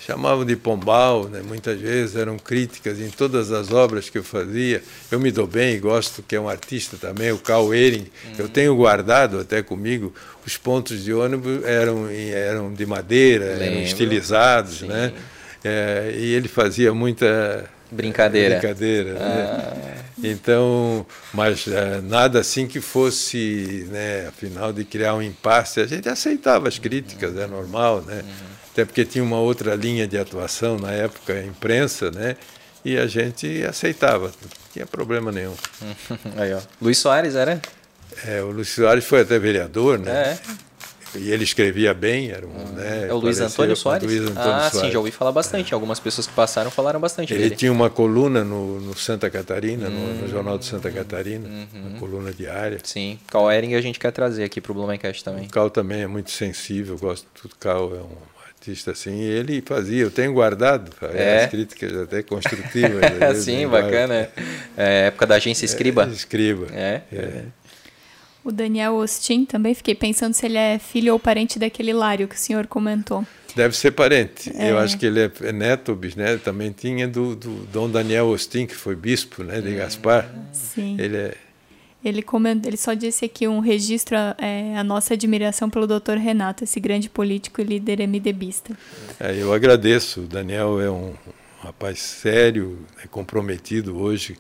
chamavam 0.06 0.44
de 0.44 0.56
Pombal, 0.56 1.30
né? 1.30 1.41
muitas 1.41 1.80
vezes 1.80 2.16
eram 2.16 2.38
críticas 2.38 3.00
em 3.00 3.10
todas 3.10 3.52
as 3.52 3.72
obras 3.72 4.10
que 4.10 4.18
eu 4.18 4.24
fazia. 4.24 4.84
Eu 5.10 5.20
me 5.20 5.32
dou 5.32 5.48
bem, 5.48 5.80
gosto, 5.80 6.22
que 6.22 6.36
é 6.36 6.40
um 6.40 6.50
artista 6.50 6.98
também, 6.98 7.32
o 7.32 7.38
Carl 7.38 7.74
Ehring. 7.74 8.08
Uhum. 8.26 8.34
Eu 8.40 8.50
tenho 8.50 8.76
guardado 8.76 9.40
até 9.40 9.62
comigo, 9.62 10.14
os 10.45 10.58
pontos 10.58 11.04
de 11.04 11.14
ônibus 11.14 11.64
eram, 11.64 12.10
eram 12.10 12.74
de 12.74 12.86
madeira, 12.86 13.45
Lembro. 13.45 13.64
eram 13.64 13.82
estilizados, 13.82 14.82
né? 14.82 15.14
É, 15.64 16.14
e 16.18 16.34
ele 16.34 16.50
fazia 16.50 16.94
muita 16.94 17.70
Brincadeira. 17.94 18.60
Brincadeira, 18.60 19.14
né? 19.14 19.20
ah. 19.22 19.76
né? 19.76 19.94
Então, 20.24 21.06
mas 21.34 21.68
uh, 21.68 22.02
nada 22.03 22.40
assim 22.40 22.65
que 22.68 22.80
fosse, 22.80 23.88
né, 23.90 24.28
afinal 24.28 24.72
de 24.72 24.86
criar 24.86 25.15
um 25.15 25.22
impasse, 25.22 25.82
a 25.82 25.86
gente 25.86 26.07
aceitava 26.07 26.68
as 26.68 26.80
críticas, 26.80 27.36
é 27.38 27.45
normal, 27.45 28.02
né? 28.02 28.22
Uhum. 28.24 28.53
Até 28.72 28.86
porque 28.86 29.03
tinha 29.06 29.24
uma 29.24 29.40
outra 29.40 29.76
linha 29.76 30.07
de 30.07 30.18
atuação 30.18 30.78
na 30.78 30.91
época, 30.91 31.34
a 31.34 31.45
imprensa, 31.45 32.10
né? 32.10 32.38
E 32.86 32.98
a 32.98 33.06
gente 33.07 33.64
aceitava, 33.64 34.28
não 34.28 34.49
tinha 34.72 34.86
problema 34.86 35.32
nenhum. 35.32 35.56
Aí, 36.38 36.53
ó. 36.53 36.60
Luiz 36.82 36.98
Soares 36.98 37.36
era? 37.36 37.61
É, 38.26 38.41
o 38.41 38.52
Luiz 38.52 38.70
Soares 38.70 39.03
foi 39.03 39.22
até 39.22 39.38
vereador, 39.40 39.99
né? 39.99 40.11
É. 40.11 40.38
E 41.15 41.31
ele 41.31 41.44
escrevia 41.44 41.94
bem, 41.94 42.31
era 42.31 42.45
um, 42.45 42.73
né, 42.73 43.07
É 43.10 43.14
o 43.14 43.18
Luiz 43.18 43.40
Antônio 43.40 43.76
Soares? 43.76 44.07
Luiz 44.07 44.22
Antônio 44.22 44.41
ah, 44.41 44.69
Soares. 44.69 44.80
sim, 44.80 44.91
já 44.91 44.99
ouvi 44.99 45.11
falar 45.11 45.31
bastante. 45.31 45.72
É. 45.72 45.76
Algumas 45.76 45.99
pessoas 45.99 46.27
que 46.27 46.34
passaram 46.34 46.72
falaram 46.72 46.99
bastante 46.99 47.34
ele 47.34 47.44
dele. 47.44 47.56
tinha 47.56 47.72
uma 47.72 47.90
coluna 47.90 48.44
no, 48.44 48.80
no 48.80 48.98
Santa 48.98 49.30
Catarina, 49.30 49.90
no, 49.90 50.22
no, 50.22 50.27
Jornal 50.27 50.57
de 50.57 50.65
Santa 50.65 50.90
Catarina, 50.91 51.48
uhum. 51.48 51.68
uma 51.73 51.99
coluna 51.99 52.34
diária. 52.34 52.80
Sim, 52.84 53.19
Cal 53.27 53.52
Ehring 53.52 53.76
a 53.76 53.81
gente 53.81 53.99
quer 53.99 54.11
trazer 54.11 54.44
aqui 54.44 54.60
para 54.60 54.72
o 54.72 54.76
Blumencast 54.76 55.23
também. 55.23 55.45
O 55.45 55.49
Cal 55.49 55.69
também 55.69 56.02
é 56.02 56.07
muito 56.07 56.31
sensível, 56.31 56.98
gosto 56.98 57.27
do 57.44 57.56
Cal, 57.56 57.95
é 57.95 57.99
um 57.99 58.34
artista 58.64 58.91
assim, 58.91 59.19
e 59.19 59.26
ele 59.26 59.61
fazia, 59.61 60.02
eu 60.02 60.11
tenho 60.11 60.31
guardado 60.31 60.91
é. 61.14 61.44
as 61.44 61.52
críticas 61.52 61.95
até 61.98 62.23
construtivas. 62.23 63.03
sim, 63.44 63.68
bacana. 63.68 64.30
É, 64.77 65.07
época 65.07 65.27
da 65.27 65.35
agência 65.35 65.65
Escriba. 65.65 66.06
É, 66.06 66.14
escriba. 66.14 66.68
É. 66.72 67.02
é. 67.11 67.44
O 68.44 68.52
Daniel 68.52 68.95
Ostin 68.95 69.45
também 69.45 69.74
fiquei 69.74 69.95
pensando 69.95 70.34
se 70.34 70.45
ele 70.45 70.57
é 70.57 70.78
filho 70.78 71.14
ou 71.14 71.20
parente 71.20 71.57
daquele 71.57 71.91
Hilário 71.91 72.28
que 72.28 72.36
o 72.36 72.40
senhor 72.40 72.68
comentou. 72.68 73.26
Deve 73.56 73.78
ser 73.78 73.91
parente. 73.91 74.52
É. 74.56 74.72
Eu 74.72 74.80
acho 74.80 74.98
que 74.98 75.06
ele 75.06 75.20
é 75.22 75.52
neto 75.52 75.90
ou 75.90 75.95
bisneto. 75.95 76.44
Também 76.44 76.72
tinha 76.72 77.07
do, 77.07 77.36
do 77.36 77.52
Dom 77.72 77.90
Daniel 77.90 78.28
Ostin, 78.28 78.65
que 78.65 78.76
foi 78.76 78.95
bispo 78.95 79.44
né, 79.44 79.61
de. 79.61 79.76
Gaspar. 79.76 80.28
Sim. 80.52 80.98
Ele 80.99 81.18
é 81.18 81.38
ele, 82.03 82.22
comentou, 82.22 82.70
ele 82.70 82.76
só 82.76 82.94
disse 82.94 83.24
aqui 83.24 83.48
um 83.48 83.60
registro, 83.60 84.18
é, 84.38 84.76
a 84.76 84.84
nossa 84.84 85.14
admiração 85.14 85.70
pelo 85.70 85.88
Dr. 85.88 86.18
Renato, 86.18 86.65
esse 86.65 86.78
grande 86.80 87.10
político 87.10 87.61
e 87.61 87.64
líder 87.64 88.06
MDBista. 88.06 88.78
É, 89.18 89.41
eu 89.41 89.53
agradeço. 89.53 90.22
O 90.22 90.28
Daniel 90.28 90.82
é 90.82 90.91
um 90.91 91.14
rapaz 91.61 91.99
sério, 91.99 92.78
é 93.02 93.07
comprometido 93.07 93.98
hoje 93.98 94.38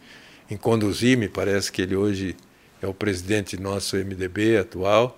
em 0.51 0.57
conduzir. 0.57 1.17
Me 1.17 1.29
parece 1.29 1.71
que 1.71 1.81
ele 1.81 1.95
hoje 1.95 2.35
é 2.83 2.87
o 2.87 2.93
presidente 2.93 3.57
nosso 3.57 3.95
MDB 3.95 4.57
atual, 4.57 5.17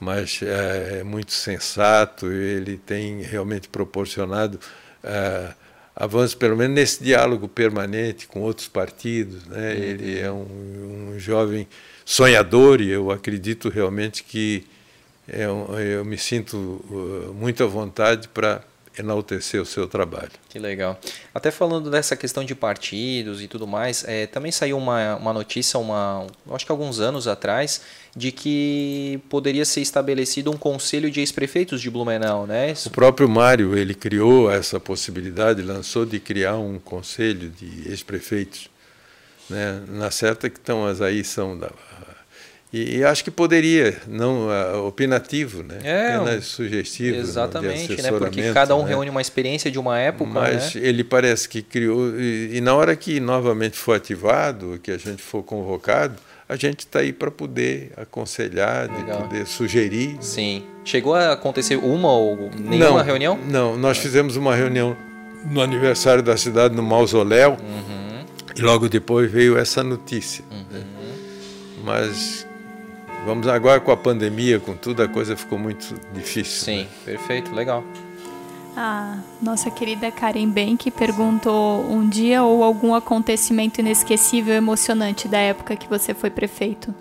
mas 0.00 0.40
é, 0.42 1.00
é 1.00 1.04
muito 1.04 1.32
sensato, 1.32 2.32
ele 2.32 2.78
tem 2.78 3.20
realmente 3.20 3.68
proporcionado 3.68 4.58
é, 5.02 5.52
avanços, 5.94 6.34
pelo 6.34 6.56
menos 6.56 6.74
nesse 6.74 7.04
diálogo 7.04 7.46
permanente 7.46 8.26
com 8.26 8.40
outros 8.40 8.68
partidos. 8.68 9.44
Né? 9.44 9.74
Uhum. 9.74 9.82
Ele 9.82 10.18
é 10.18 10.32
um, 10.32 11.12
um, 11.12 11.18
jovem 11.18 11.68
sonhador 12.06 12.80
e 12.80 12.90
eu 12.90 13.10
acredito 13.10 13.68
realmente 13.68 14.24
que 14.24 14.66
é 15.28 15.48
um, 15.48 15.78
eu 15.78 16.04
me 16.04 16.16
sinto 16.16 16.56
uh, 16.56 17.34
muito 17.34 17.62
à 17.62 17.66
vontade 17.66 18.28
para 18.28 18.62
enaltecer 18.98 19.60
o 19.60 19.66
seu 19.66 19.86
trabalho. 19.86 20.30
Que 20.48 20.58
legal. 20.58 20.98
Até 21.34 21.50
falando 21.50 21.90
dessa 21.90 22.16
questão 22.16 22.44
de 22.44 22.54
partidos 22.54 23.42
e 23.42 23.48
tudo 23.48 23.66
mais, 23.66 24.04
é, 24.06 24.26
também 24.26 24.52
saiu 24.52 24.78
uma, 24.78 25.16
uma 25.16 25.32
notícia, 25.32 25.78
uma, 25.78 26.26
acho 26.52 26.64
que 26.64 26.72
alguns 26.72 27.00
anos 27.00 27.26
atrás, 27.26 27.80
de 28.16 28.30
que 28.30 29.20
poderia 29.28 29.64
ser 29.64 29.80
estabelecido 29.80 30.50
um 30.50 30.56
conselho 30.56 31.10
de 31.10 31.20
ex-prefeitos 31.20 31.80
de 31.80 31.90
Blumenau, 31.90 32.46
né? 32.46 32.74
O 32.86 32.90
próprio 32.90 33.28
Mário, 33.28 33.76
ele 33.76 33.94
criou 33.94 34.50
essa 34.50 34.78
possibilidade, 34.78 35.62
lançou 35.62 36.06
de 36.06 36.20
criar 36.20 36.56
um 36.56 36.78
conselho 36.78 37.50
de 37.50 37.88
ex-prefeitos. 37.88 38.70
Né? 39.48 39.82
Na 39.88 40.10
certa 40.10 40.48
que 40.48 40.58
estão 40.58 40.86
as 40.86 41.02
aí 41.02 41.22
são 41.22 41.58
da 41.58 41.70
e, 42.74 42.96
e, 42.96 43.04
acho 43.04 43.22
que 43.22 43.30
poderia, 43.30 43.96
não 44.08 44.48
uh, 44.48 44.84
opinativo, 44.84 45.62
né? 45.62 45.78
É, 45.84 46.16
Apenas 46.16 46.46
sugestivo. 46.46 47.18
Exatamente, 47.18 48.02
né? 48.02 48.10
Porque 48.10 48.52
cada 48.52 48.74
um 48.74 48.82
né? 48.82 48.88
reúne 48.88 49.10
uma 49.10 49.20
experiência 49.20 49.70
de 49.70 49.78
uma 49.78 49.96
época. 49.96 50.32
Mas 50.32 50.74
né? 50.74 50.80
ele 50.82 51.04
parece 51.04 51.48
que 51.48 51.62
criou. 51.62 52.18
E, 52.18 52.56
e, 52.56 52.60
na 52.60 52.74
hora 52.74 52.96
que 52.96 53.20
novamente 53.20 53.76
for 53.76 53.94
ativado, 53.94 54.80
que 54.82 54.90
a 54.90 54.98
gente 54.98 55.22
for 55.22 55.44
convocado, 55.44 56.16
a 56.48 56.56
gente 56.56 56.80
está 56.80 56.98
aí 56.98 57.12
para 57.12 57.30
poder 57.30 57.92
aconselhar, 57.96 58.88
de 58.88 59.04
poder 59.04 59.46
sugerir. 59.46 60.16
Sim. 60.20 60.64
Chegou 60.84 61.14
a 61.14 61.30
acontecer 61.30 61.76
uma 61.76 62.10
ou 62.10 62.50
nenhuma 62.58 62.90
não, 62.90 63.04
reunião? 63.04 63.38
Não, 63.48 63.76
nós 63.76 63.98
fizemos 63.98 64.34
uma 64.34 64.52
reunião 64.52 64.96
no 65.48 65.60
aniversário 65.60 66.24
da 66.24 66.36
cidade, 66.36 66.74
no 66.74 66.82
mausoléu, 66.82 67.52
uhum. 67.52 68.24
e 68.56 68.62
logo 68.62 68.88
depois 68.88 69.30
veio 69.30 69.56
essa 69.56 69.84
notícia. 69.84 70.44
Uhum. 70.50 70.64
Né? 70.72 70.84
Mas 71.84 72.43
Vamos 73.24 73.48
agora 73.48 73.80
com 73.80 73.90
a 73.90 73.96
pandemia, 73.96 74.60
com 74.60 74.76
tudo, 74.76 75.02
a 75.02 75.08
coisa 75.08 75.34
ficou 75.34 75.58
muito 75.58 75.94
difícil. 76.12 76.62
Sim, 76.62 76.82
né? 76.82 76.88
perfeito, 77.06 77.54
legal. 77.54 77.82
A 78.76 79.18
nossa 79.40 79.70
querida 79.70 80.10
Karen 80.12 80.48
Bank 80.50 80.90
perguntou 80.90 81.90
um 81.90 82.06
dia 82.06 82.42
ou 82.42 82.62
algum 82.62 82.94
acontecimento 82.94 83.80
inesquecível, 83.80 84.54
emocionante 84.54 85.26
da 85.26 85.38
época 85.38 85.74
que 85.74 85.88
você 85.88 86.12
foi 86.12 86.28
prefeito. 86.28 86.94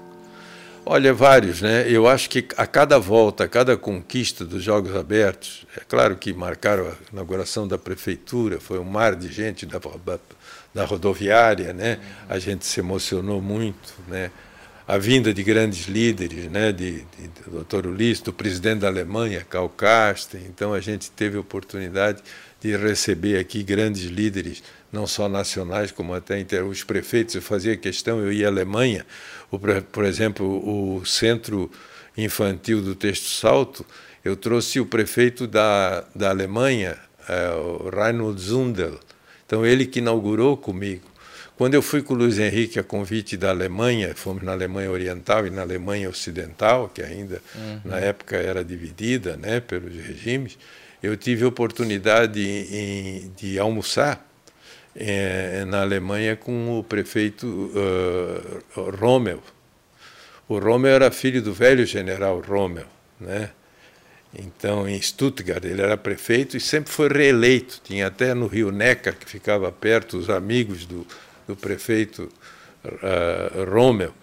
Olha, 0.86 1.14
vários, 1.14 1.62
né? 1.62 1.90
Eu 1.90 2.08
acho 2.08 2.30
que 2.30 2.48
a 2.56 2.68
cada 2.68 2.98
volta, 3.00 3.44
a 3.44 3.48
cada 3.48 3.76
conquista 3.76 4.46
dos 4.46 4.64
Jogos 4.64 4.96
Abertos, 4.96 5.66
é 5.76 5.82
claro 5.82 6.16
que 6.16 6.34
marcaram 6.34 6.88
a 6.88 6.94
inauguração 7.12 7.68
da 7.68 7.78
prefeitura, 7.78 8.62
foi 8.62 8.80
um 8.80 8.86
mar 8.86 9.16
de 9.16 9.30
gente 9.30 9.66
da, 9.66 9.80
da 10.74 10.86
rodoviária, 10.86 11.74
né? 11.74 12.00
A 12.30 12.40
gente 12.40 12.66
se 12.66 12.80
emocionou 12.80 13.42
muito, 13.42 13.94
né? 14.08 14.32
A 14.88 14.98
vinda 14.98 15.34
de 15.34 15.44
grandes 15.44 15.88
líderes, 15.88 16.52
né, 16.52 16.72
de, 16.72 17.06
de, 17.18 17.28
do 17.48 17.64
Dr. 17.64 17.88
Ulisses, 17.88 18.22
do 18.22 18.34
presidente 18.34 18.80
da 18.80 18.88
Alemanha, 18.88 19.46
Karl 19.50 19.70
Kasten. 19.70 20.42
Então 20.48 20.74
a 20.74 20.80
gente 20.80 21.10
teve 21.12 21.38
a 21.38 21.40
oportunidade 21.40 22.22
de 22.60 22.76
receber 22.76 23.38
aqui 23.40 23.64
grandes 23.64 24.04
líderes, 24.04 24.64
não 24.92 25.08
só 25.08 25.30
nacionais, 25.30 25.92
como 25.92 26.14
até 26.14 26.40
inter... 26.40 26.66
os 26.66 26.84
prefeitos. 26.84 27.36
Eu 27.36 27.42
fazia 27.42 27.78
questão, 27.78 28.20
eu 28.20 28.32
ia 28.32 28.48
à 28.48 28.50
Alemanha, 28.50 29.06
o, 29.50 29.60
por 29.60 30.06
exemplo, 30.06 30.46
o 30.46 31.06
Centro 31.06 31.72
Infantil 32.18 32.82
do 32.82 32.96
Texto 32.96 33.28
Salto, 33.28 33.86
eu 34.24 34.36
trouxe 34.36 34.80
o 34.80 34.86
prefeito 34.86 35.48
da, 35.48 36.06
da 36.16 36.30
Alemanha, 36.30 36.98
é, 37.28 37.50
o 37.52 37.90
Reinhold 37.90 38.40
Zundel. 38.40 39.00
Então 39.46 39.66
ele 39.66 39.86
que 39.86 40.00
inaugurou 40.00 40.56
comigo 40.56 41.13
quando 41.58 41.76
eu 41.76 41.82
fui 41.82 42.02
com 42.02 42.14
o 42.14 42.18
Luiz 42.18 42.40
Henrique 42.40 42.80
a 42.80 42.84
convite 42.84 43.38
da 43.38 43.50
Alemanha, 43.50 44.14
fomos 44.16 44.42
na 44.42 44.54
Alemanha 44.54 44.90
Oriental 44.90 45.46
e 45.46 45.50
na 45.50 45.62
Alemanha 45.62 46.10
Ocidental, 46.10 46.90
que 46.90 47.02
ainda 47.02 47.42
uhum. 47.56 47.82
na 47.86 48.00
época 48.00 48.38
era 48.38 48.64
dividida 48.64 49.38
né, 49.38 49.60
pelos 49.60 49.94
regimes, 49.96 50.58
eu 51.02 51.16
tive 51.16 51.44
a 51.44 51.48
oportunidade 51.48 52.42
em, 52.42 53.32
de 53.38 53.60
almoçar 53.60 54.26
é, 54.96 55.66
na 55.66 55.82
Alemanha 55.82 56.36
com 56.36 56.80
o 56.80 56.84
prefeito 56.84 57.46
uh, 57.48 58.90
Rommel. 58.92 59.42
O 60.48 60.58
Rommel 60.58 60.94
era 60.94 61.12
filho 61.12 61.42
do 61.42 61.54
velho 61.54 61.86
general 61.86 62.40
Rommel, 62.40 62.86
né? 63.20 63.50
Então, 64.36 64.90
em 64.90 65.00
Stuttgart, 65.00 65.64
ele 65.64 65.82
era 65.82 65.96
prefeito 65.96 66.58
e 66.58 66.60
sempre 66.60 66.92
foi 66.92 67.08
reeleito. 67.08 67.80
Tinha 67.84 68.08
até 68.08 68.34
no 68.34 68.48
Rio 68.48 68.72
Neckar, 68.72 69.16
que 69.16 69.30
ficava 69.30 69.72
perto, 69.72 70.18
os 70.18 70.28
amigos 70.28 70.88
do, 70.88 71.06
do 71.48 71.56
prefeito 71.56 72.30
uh, 72.86 73.70
Rommel. 73.70 74.14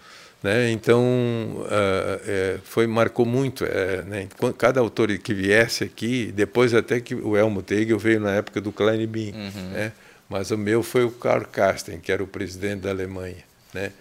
Né? 0.43 0.71
Então, 0.71 1.03
uh, 1.03 2.21
é, 2.27 2.59
foi, 2.65 2.87
marcou 2.87 3.27
muito. 3.27 3.65
É, 3.65 4.03
né? 4.03 4.29
Cada 4.57 4.81
autor 4.81 5.17
que 5.19 5.35
viesse 5.35 5.85
aqui, 5.85 6.33
depois 6.33 6.73
até 6.73 7.01
que 7.01 7.15
o 7.15 7.37
Elmo 7.37 7.63
Tegel 7.63 7.99
veio 7.99 8.21
na 8.21 8.33
época 8.33 8.61
do 8.61 8.73
Klein 8.73 9.07
Bin, 9.07 9.33
uhum. 9.33 9.71
né? 9.71 9.93
mas 10.29 10.51
o 10.51 10.57
meu 10.57 10.83
foi 10.83 11.05
o 11.05 11.11
Karl 11.11 11.45
Kasten, 11.45 11.99
que 11.99 12.11
era 12.11 12.23
o 12.23 12.27
presidente 12.27 12.83
da 12.83 12.91
Alemanha. 12.91 13.45
Né? 13.75 13.93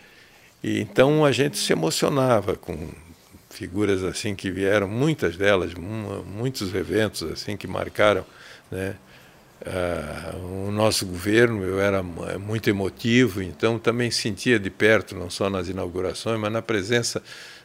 E, 0.63 0.79
então 0.79 1.25
a 1.25 1.31
gente 1.31 1.57
se 1.57 1.73
emocionava 1.73 2.55
com 2.55 2.87
figuras 3.49 4.03
assim 4.03 4.33
que 4.33 4.49
vieram, 4.49 4.87
muitas 4.87 5.35
delas, 5.35 5.73
muitos 5.73 6.73
eventos 6.73 7.23
assim 7.23 7.57
que 7.57 7.67
marcaram 7.67 8.23
né? 8.71 8.95
Uh, 9.61 10.67
o 10.67 10.71
nosso 10.71 11.05
governo, 11.05 11.63
eu 11.63 11.81
era 11.81 12.01
muito 12.01 12.69
emotivo, 12.69 13.41
então 13.41 13.77
também 13.77 14.09
sentia 14.09 14.57
de 14.57 14.69
perto, 14.69 15.15
não 15.15 15.29
só 15.29 15.49
nas 15.49 15.67
inaugurações, 15.67 16.39
mas 16.39 16.51
na 16.51 16.61
presença 16.61 17.21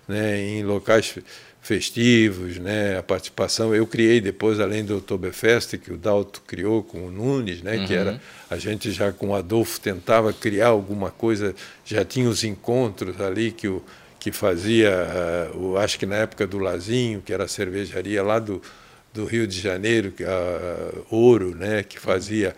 né, 0.08 0.40
em 0.40 0.64
locais 0.64 1.16
festivos, 1.62 2.58
né, 2.58 2.98
a 2.98 3.02
participação. 3.02 3.74
Eu 3.74 3.86
criei 3.86 4.20
depois, 4.20 4.60
além 4.60 4.84
do 4.84 4.98
Oktoberfest, 4.98 5.78
que 5.78 5.92
o 5.92 5.96
Dalto 5.96 6.42
criou 6.46 6.82
com 6.82 7.06
o 7.06 7.10
Nunes, 7.10 7.62
né, 7.62 7.76
uhum. 7.76 7.86
que 7.86 7.94
era 7.94 8.20
a 8.50 8.58
gente 8.58 8.90
já 8.92 9.12
com 9.12 9.28
o 9.28 9.34
Adolfo 9.34 9.80
tentava 9.80 10.32
criar 10.32 10.68
alguma 10.68 11.10
coisa, 11.10 11.54
já 11.84 12.04
tinha 12.04 12.28
os 12.28 12.44
encontros 12.44 13.20
ali 13.20 13.50
que 13.50 13.68
o 13.68 13.82
que 14.20 14.32
fazia, 14.32 14.90
uh, 15.52 15.58
o, 15.58 15.76
acho 15.76 15.98
que 15.98 16.06
na 16.06 16.16
época 16.16 16.46
do 16.46 16.58
Lazinho, 16.58 17.20
que 17.20 17.30
era 17.30 17.44
a 17.44 17.48
cervejaria 17.48 18.22
lá 18.22 18.38
do 18.38 18.62
do 19.14 19.24
Rio 19.24 19.46
de 19.46 19.60
Janeiro, 19.60 20.10
que 20.10 20.24
a 20.24 20.90
Ouro, 21.08 21.54
né, 21.54 21.84
que 21.84 22.00
fazia, 22.00 22.54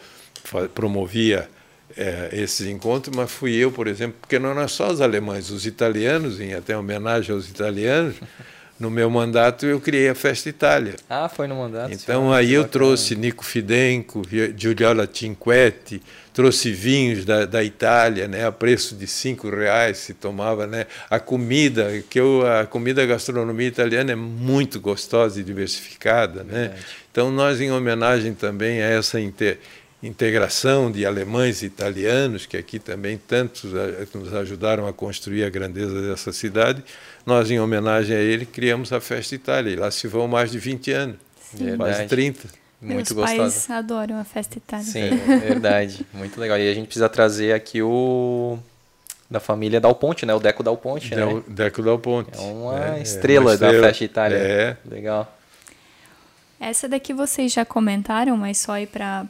promovia 0.74 1.48
é, 1.94 2.30
esses 2.32 2.66
encontros, 2.66 3.14
mas 3.14 3.30
fui 3.30 3.54
eu, 3.54 3.70
por 3.70 3.86
exemplo, 3.86 4.16
porque 4.20 4.38
não 4.38 4.50
eram 4.50 4.66
só 4.66 4.90
os 4.90 5.02
alemães, 5.02 5.50
os 5.50 5.66
italianos, 5.66 6.40
em 6.40 6.54
até 6.54 6.76
homenagem 6.76 7.34
aos 7.34 7.46
italianos, 7.46 8.16
no 8.80 8.90
meu 8.90 9.10
mandato 9.10 9.66
eu 9.66 9.78
criei 9.78 10.08
a 10.08 10.14
Festa 10.14 10.48
Itália. 10.48 10.96
Ah, 11.10 11.28
foi 11.28 11.46
no 11.46 11.56
mandato. 11.56 11.92
Então 11.92 12.32
aí 12.32 12.54
eu 12.54 12.66
trouxe 12.66 13.14
Nico 13.14 13.44
Fidenco, 13.44 14.22
Giuliola 14.56 15.08
Cinquetti, 15.12 16.02
trouxe 16.36 16.70
vinhos 16.70 17.24
da, 17.24 17.46
da 17.46 17.64
Itália, 17.64 18.28
né, 18.28 18.44
a 18.44 18.52
preço 18.52 18.94
de 18.94 19.06
cinco 19.06 19.48
reais 19.48 19.96
se 19.96 20.12
tomava, 20.12 20.66
né, 20.66 20.84
a 21.08 21.18
comida 21.18 22.04
que 22.10 22.20
eu, 22.20 22.46
a 22.46 22.66
comida 22.66 23.02
a 23.02 23.06
gastronomia 23.06 23.66
italiana 23.66 24.12
é 24.12 24.14
muito 24.14 24.78
gostosa 24.78 25.40
e 25.40 25.42
diversificada, 25.42 26.44
né. 26.44 26.76
Então 27.10 27.30
nós 27.30 27.58
em 27.58 27.72
homenagem 27.72 28.34
também 28.34 28.82
a 28.82 28.84
essa 28.84 29.18
inter, 29.18 29.58
integração 30.02 30.92
de 30.92 31.06
alemães 31.06 31.62
e 31.62 31.66
italianos 31.66 32.44
que 32.44 32.58
aqui 32.58 32.78
também 32.78 33.16
tantos 33.16 33.72
nos 34.14 34.34
ajudaram 34.34 34.86
a 34.86 34.92
construir 34.92 35.42
a 35.42 35.48
grandeza 35.48 36.02
dessa 36.02 36.34
cidade, 36.34 36.84
nós 37.24 37.50
em 37.50 37.58
homenagem 37.58 38.14
a 38.14 38.20
ele 38.20 38.44
criamos 38.44 38.92
a 38.92 39.00
Festa 39.00 39.34
Itália 39.34 39.70
e 39.70 39.76
lá 39.76 39.90
se 39.90 40.06
vão 40.06 40.28
mais 40.28 40.50
de 40.50 40.58
20 40.58 40.92
anos, 40.92 41.16
Sim. 41.56 41.78
quase 41.78 42.04
30. 42.04 42.65
Muito 42.80 42.94
Meus 42.96 43.12
gostosa. 43.12 43.36
pais 43.36 43.70
adoram 43.70 44.18
a 44.18 44.24
festa 44.24 44.58
itália. 44.58 44.84
Sim, 44.84 45.10
verdade. 45.40 46.06
Muito 46.12 46.38
legal. 46.38 46.58
E 46.58 46.70
a 46.70 46.74
gente 46.74 46.86
precisa 46.86 47.08
trazer 47.08 47.52
aqui 47.54 47.82
o 47.82 48.58
da 49.30 49.40
família 49.40 49.80
Dal 49.80 49.94
Ponte, 49.94 50.24
né? 50.24 50.34
O 50.34 50.38
Deco 50.38 50.62
Dal 50.62 50.76
Ponte, 50.76 51.14
né? 51.14 51.42
Deco 51.48 51.82
Dal 51.82 51.98
Ponte. 51.98 52.36
É 52.36 52.40
uma, 52.40 52.96
é, 52.96 53.02
estrela, 53.02 53.44
é 53.44 53.46
uma 53.46 53.52
estrela 53.54 53.72
da 53.80 53.88
festa 53.88 54.04
itália. 54.04 54.36
É. 54.36 54.76
Legal. 54.88 55.35
Essa 56.58 56.88
daqui 56.88 57.12
vocês 57.12 57.52
já 57.52 57.64
comentaram, 57.66 58.34
mas 58.36 58.56
só 58.58 58.72
aí 58.72 58.86
para 58.86 59.26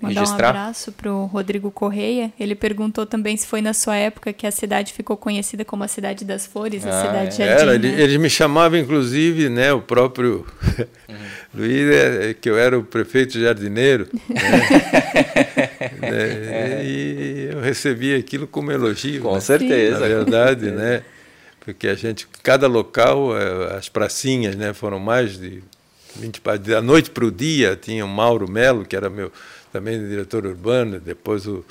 mandar 0.00 0.20
Registrar. 0.20 0.46
um 0.46 0.48
abraço 0.48 0.92
para 0.92 1.12
o 1.12 1.26
Rodrigo 1.26 1.70
Correia. 1.70 2.32
Ele 2.40 2.54
perguntou 2.54 3.04
também 3.04 3.36
se 3.36 3.46
foi 3.46 3.60
na 3.60 3.74
sua 3.74 3.96
época 3.96 4.32
que 4.32 4.46
a 4.46 4.50
cidade 4.50 4.94
ficou 4.94 5.16
conhecida 5.16 5.62
como 5.64 5.84
a 5.84 5.88
Cidade 5.88 6.24
das 6.24 6.46
Flores, 6.46 6.86
ah, 6.86 6.90
a 6.90 7.06
Cidade 7.06 7.42
é. 7.42 7.46
Jardim. 7.46 7.62
Era, 7.62 7.78
né? 7.78 8.02
ele, 8.02 8.18
me 8.18 8.30
chamava, 8.30 8.78
inclusive, 8.78 9.50
né, 9.50 9.72
o 9.72 9.82
próprio 9.82 10.46
uhum. 11.08 11.16
Luiz, 11.54 11.90
é, 11.94 12.34
que 12.34 12.48
eu 12.48 12.58
era 12.58 12.78
o 12.78 12.82
prefeito 12.82 13.38
jardineiro. 13.38 14.08
Né? 14.28 14.40
né? 16.00 16.80
E 16.82 17.50
eu 17.52 17.60
recebi 17.60 18.14
aquilo 18.14 18.46
como 18.46 18.72
elogio. 18.72 19.22
Com 19.22 19.34
né? 19.34 19.40
certeza. 19.40 20.00
Na 20.00 20.06
verdade, 20.06 20.70
né? 20.70 21.02
porque 21.60 21.86
a 21.88 21.94
gente, 21.94 22.26
cada 22.42 22.66
local, 22.66 23.36
eh, 23.36 23.76
as 23.76 23.88
pracinhas, 23.88 24.56
né, 24.56 24.72
foram 24.72 24.98
mais 24.98 25.38
de 25.38 25.62
20 26.16 26.40
da 26.60 26.82
noite 26.82 27.10
para 27.10 27.24
o 27.24 27.30
dia, 27.30 27.76
tinha 27.76 28.04
o 28.04 28.08
Mauro 28.08 28.50
Melo, 28.50 28.84
que 28.84 28.96
era 28.96 29.08
meu 29.08 29.32
também 29.72 29.98
diretor 30.08 30.46
urbano, 30.46 30.98
depois 30.98 31.46
o, 31.46 31.64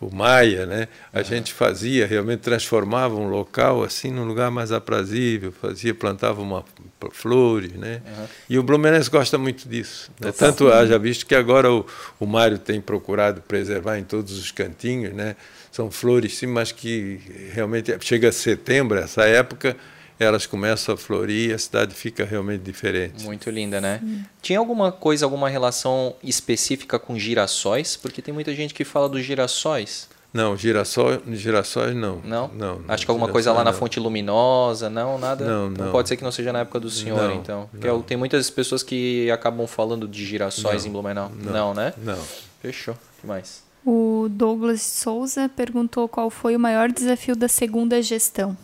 o 0.00 0.14
Maia, 0.14 0.66
né? 0.66 0.88
A 1.12 1.18
uhum. 1.18 1.24
gente 1.24 1.52
fazia, 1.52 2.06
realmente 2.06 2.40
transformava 2.40 3.14
um 3.14 3.28
local 3.28 3.82
assim 3.82 4.10
num 4.10 4.24
lugar 4.24 4.50
mais 4.50 4.72
aprazível, 4.72 5.52
fazia, 5.52 5.94
plantava 5.94 6.42
uma 6.42 6.64
flores, 7.12 7.72
né? 7.72 8.00
Uhum. 8.06 8.26
E 8.48 8.58
o 8.58 8.62
Blumenense 8.62 9.10
gosta 9.10 9.36
muito 9.38 9.68
disso. 9.68 10.10
Né? 10.18 10.32
Tanto 10.32 10.72
haja 10.72 10.98
visto 10.98 11.26
que 11.26 11.34
agora 11.34 11.70
o, 11.70 11.86
o 12.18 12.26
Mário 12.26 12.58
tem 12.58 12.80
procurado 12.80 13.40
preservar 13.42 13.98
em 13.98 14.04
todos 14.04 14.38
os 14.38 14.50
cantinhos, 14.50 15.12
né? 15.12 15.36
São 15.70 15.90
flores 15.90 16.38
sim, 16.38 16.46
mas 16.46 16.72
que 16.72 17.20
realmente 17.52 17.94
chega 18.00 18.30
setembro, 18.30 18.98
essa 18.98 19.24
época, 19.24 19.76
elas 20.18 20.46
começam 20.46 20.94
a 20.94 20.98
florir 20.98 21.50
e 21.50 21.52
a 21.52 21.58
cidade 21.58 21.94
fica 21.94 22.24
realmente 22.24 22.62
diferente. 22.62 23.24
Muito 23.24 23.50
linda, 23.50 23.80
né? 23.80 24.00
Tinha 24.40 24.58
alguma 24.58 24.92
coisa, 24.92 25.26
alguma 25.26 25.48
relação 25.48 26.14
específica 26.22 26.98
com 26.98 27.18
girassóis? 27.18 27.96
Porque 27.96 28.22
tem 28.22 28.32
muita 28.32 28.54
gente 28.54 28.74
que 28.74 28.84
fala 28.84 29.08
dos 29.08 29.22
girassóis. 29.22 30.08
Não, 30.34 30.56
girassol, 30.56 31.22
girassóis 31.30 31.94
não. 31.94 32.20
Não? 32.24 32.48
Não. 32.48 32.80
Acho 32.88 33.04
que 33.04 33.10
alguma 33.10 33.28
coisa 33.28 33.52
lá 33.52 33.62
na 33.62 33.72
Fonte 33.72 34.00
Luminosa, 34.00 34.90
não, 34.90 35.16
nada. 35.16 35.44
Não, 35.44 35.70
não. 35.70 35.92
pode 35.92 36.08
ser 36.08 36.16
que 36.16 36.24
não 36.24 36.32
seja 36.32 36.52
na 36.52 36.58
época 36.60 36.80
do 36.80 36.90
senhor, 36.90 37.16
não, 37.16 37.34
então. 37.36 37.68
Porque 37.70 37.86
não. 37.86 38.02
tem 38.02 38.16
muitas 38.16 38.50
pessoas 38.50 38.82
que 38.82 39.30
acabam 39.30 39.64
falando 39.68 40.08
de 40.08 40.26
girassóis 40.26 40.82
não, 40.82 40.88
em 40.88 40.92
Blumenau. 40.92 41.30
Não, 41.40 41.52
não, 41.52 41.74
né? 41.74 41.94
Não. 41.98 42.18
Fechou. 42.60 42.94
O 42.94 43.20
que 43.20 43.26
mais? 43.28 43.62
O 43.86 44.26
Douglas 44.28 44.82
Souza 44.82 45.48
perguntou 45.48 46.08
qual 46.08 46.28
foi 46.30 46.56
o 46.56 46.58
maior 46.58 46.90
desafio 46.90 47.36
da 47.36 47.46
segunda 47.46 48.02
gestão. 48.02 48.56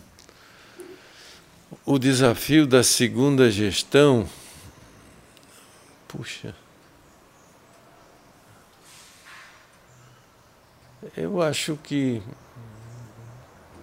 O 1.85 1.97
desafio 1.97 2.67
da 2.67 2.83
segunda 2.83 3.49
gestão. 3.49 4.27
Puxa. 6.07 6.53
Eu 11.17 11.41
acho 11.41 11.77
que 11.83 12.21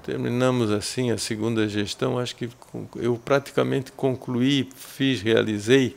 terminamos 0.05 0.71
assim 0.71 1.11
a 1.11 1.19
segunda 1.19 1.69
gestão. 1.69 2.19
Acho 2.19 2.37
que 2.37 2.49
eu 2.97 3.17
praticamente 3.17 3.91
concluí, 3.93 4.69
fiz, 4.77 5.21
realizei 5.21 5.97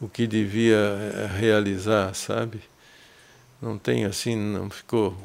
o 0.00 0.08
que 0.08 0.26
devia 0.26 0.76
eh, 0.76 1.28
realizar, 1.38 2.14
sabe? 2.14 2.60
Não 3.60 3.78
tem 3.78 4.04
assim, 4.04 4.36
não 4.36 4.70
ficou 4.70 5.16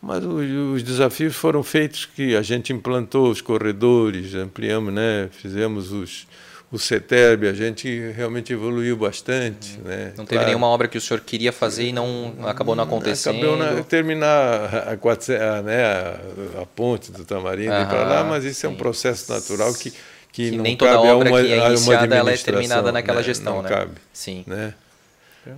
mas 0.00 0.24
os 0.24 0.82
desafios 0.82 1.34
foram 1.34 1.62
feitos 1.62 2.06
que 2.06 2.36
a 2.36 2.42
gente 2.42 2.72
implantou 2.72 3.30
os 3.30 3.40
corredores, 3.40 4.34
ampliamos, 4.34 4.94
né? 4.94 5.28
fizemos 5.32 5.90
os, 5.90 6.26
o 6.70 6.78
CETERB, 6.78 7.48
a 7.48 7.52
gente 7.52 8.12
realmente 8.12 8.52
evoluiu 8.52 8.96
bastante. 8.96 9.76
Uhum. 9.78 9.84
Né? 9.84 10.12
Não 10.16 10.24
teve 10.24 10.36
claro. 10.36 10.46
nenhuma 10.46 10.68
obra 10.68 10.86
que 10.86 10.96
o 10.96 11.00
senhor 11.00 11.20
queria 11.20 11.52
fazer 11.52 11.88
e 11.88 11.92
não 11.92 12.32
acabou 12.46 12.76
não 12.76 12.84
acontecendo? 12.84 13.38
Acabou 13.38 13.56
na, 13.56 13.82
terminar 13.82 14.28
a, 14.28 14.92
a, 14.92 15.62
né, 15.62 15.84
a, 15.84 16.62
a, 16.62 16.66
ponte 16.66 17.10
do 17.10 17.24
Tamarindo 17.24 17.72
uhum, 17.72 17.86
para 17.86 18.04
lá, 18.04 18.24
mas 18.24 18.44
isso 18.44 18.60
sim. 18.60 18.66
é 18.68 18.70
um 18.70 18.76
processo 18.76 19.32
natural 19.32 19.74
que, 19.74 19.90
que, 19.90 20.50
que 20.50 20.56
não 20.56 20.62
nem 20.62 20.76
toda 20.76 20.92
cabe 20.92 21.08
obra 21.08 21.28
a 21.28 21.32
uma, 21.32 21.42
que 21.42 21.52
é 21.52 21.68
iniciada 21.68 22.14
ela 22.14 22.30
é 22.30 22.36
terminada 22.36 22.92
naquela 22.92 23.18
né? 23.18 23.24
gestão, 23.24 23.56
não 23.56 23.62
né? 23.62 23.68
cabe. 23.68 23.92
Sim. 24.12 24.44
Né? 24.46 24.74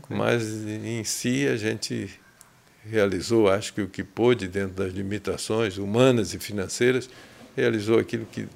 Mas 0.08 0.44
em 0.66 1.02
si 1.04 1.46
a 1.46 1.56
gente 1.56 2.08
realizou, 2.88 3.48
acho 3.48 3.74
que 3.74 3.82
o 3.82 3.88
que 3.88 4.02
pôde, 4.02 4.48
dentro 4.48 4.74
das 4.74 4.92
limitações 4.92 5.78
humanas 5.78 6.34
e 6.34 6.38
financeiras, 6.38 7.08
realizou 7.56 7.98
aquilo 7.98 8.26
que 8.26 8.46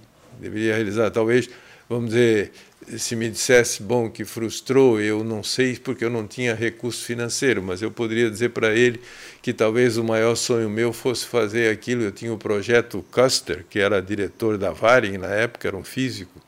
deveria 0.40 0.74
realizar. 0.74 1.10
Talvez, 1.10 1.48
vamos 1.88 2.10
dizer, 2.10 2.52
se 2.96 3.16
me 3.16 3.30
dissesse, 3.30 3.82
bom, 3.82 4.10
que 4.10 4.24
frustrou, 4.24 5.00
eu 5.00 5.24
não 5.24 5.42
sei 5.42 5.76
porque 5.76 6.04
eu 6.04 6.10
não 6.10 6.26
tinha 6.26 6.54
recurso 6.54 7.04
financeiro, 7.04 7.62
mas 7.62 7.82
eu 7.82 7.90
poderia 7.90 8.30
dizer 8.30 8.50
para 8.50 8.72
ele 8.74 9.00
que 9.42 9.52
talvez 9.52 9.96
o 9.96 10.04
maior 10.04 10.34
sonho 10.34 10.68
meu 10.68 10.92
fosse 10.92 11.26
fazer 11.26 11.70
aquilo. 11.70 12.02
Eu 12.02 12.12
tinha 12.12 12.32
o 12.32 12.38
projeto 12.38 13.04
Custer, 13.10 13.64
que 13.68 13.78
era 13.78 14.00
diretor 14.00 14.58
da 14.58 14.70
Varig 14.70 15.18
na 15.18 15.28
época, 15.28 15.68
era 15.68 15.76
um 15.76 15.84
físico. 15.84 16.40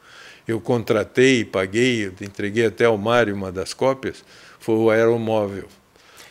Eu 0.46 0.60
contratei, 0.60 1.44
paguei, 1.44 2.10
entreguei 2.20 2.66
até 2.66 2.84
ao 2.84 2.96
Mário 2.96 3.34
uma 3.34 3.50
das 3.50 3.74
cópias, 3.74 4.24
foi 4.60 4.76
o 4.76 4.90
aeromóvel. 4.90 5.68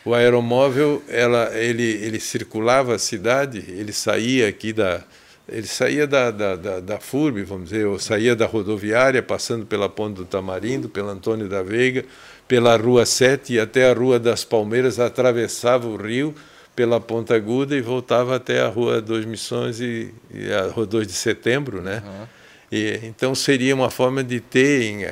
O 0.06 0.14
aeromóvel, 0.14 1.02
ela, 1.08 1.50
ele, 1.52 1.82
ele 1.82 2.20
circulava 2.20 2.94
a 2.94 2.98
cidade, 2.98 3.58
ele 3.68 3.92
saía 3.92 4.46
aqui 4.46 4.72
da, 4.72 5.02
ele 5.48 5.66
saía 5.66 6.06
da, 6.06 6.30
da, 6.30 6.54
da, 6.54 6.78
da 6.78 7.00
FURB, 7.00 7.42
vamos 7.42 7.70
dizer, 7.70 7.86
ou 7.86 7.98
saía 7.98 8.36
da 8.36 8.46
rodoviária, 8.46 9.20
passando 9.20 9.66
pela 9.66 9.88
Ponte 9.88 10.14
do 10.14 10.24
Tamarindo, 10.24 10.88
pela 10.88 11.10
Antônio 11.10 11.48
da 11.48 11.60
Veiga, 11.60 12.04
pela 12.46 12.76
Rua 12.76 13.04
7 13.04 13.54
e 13.54 13.58
até 13.58 13.90
a 13.90 13.92
Rua 13.92 14.20
das 14.20 14.44
Palmeiras, 14.44 15.00
atravessava 15.00 15.88
o 15.88 15.96
rio 15.96 16.32
pela 16.76 17.00
Ponta 17.00 17.34
Aguda 17.34 17.74
e 17.74 17.80
voltava 17.80 18.36
até 18.36 18.60
a 18.60 18.68
Rua 18.68 19.02
dos 19.02 19.24
Missões 19.24 19.80
e, 19.80 20.14
e 20.32 20.52
a 20.52 20.68
Rua 20.68 20.86
2 20.86 21.04
de 21.04 21.14
Setembro, 21.14 21.82
né? 21.82 22.00
Uhum. 22.06 22.26
E, 22.70 23.00
então 23.02 23.34
seria 23.34 23.74
uma 23.74 23.90
forma 23.90 24.22
de 24.22 24.38
ter, 24.38 25.04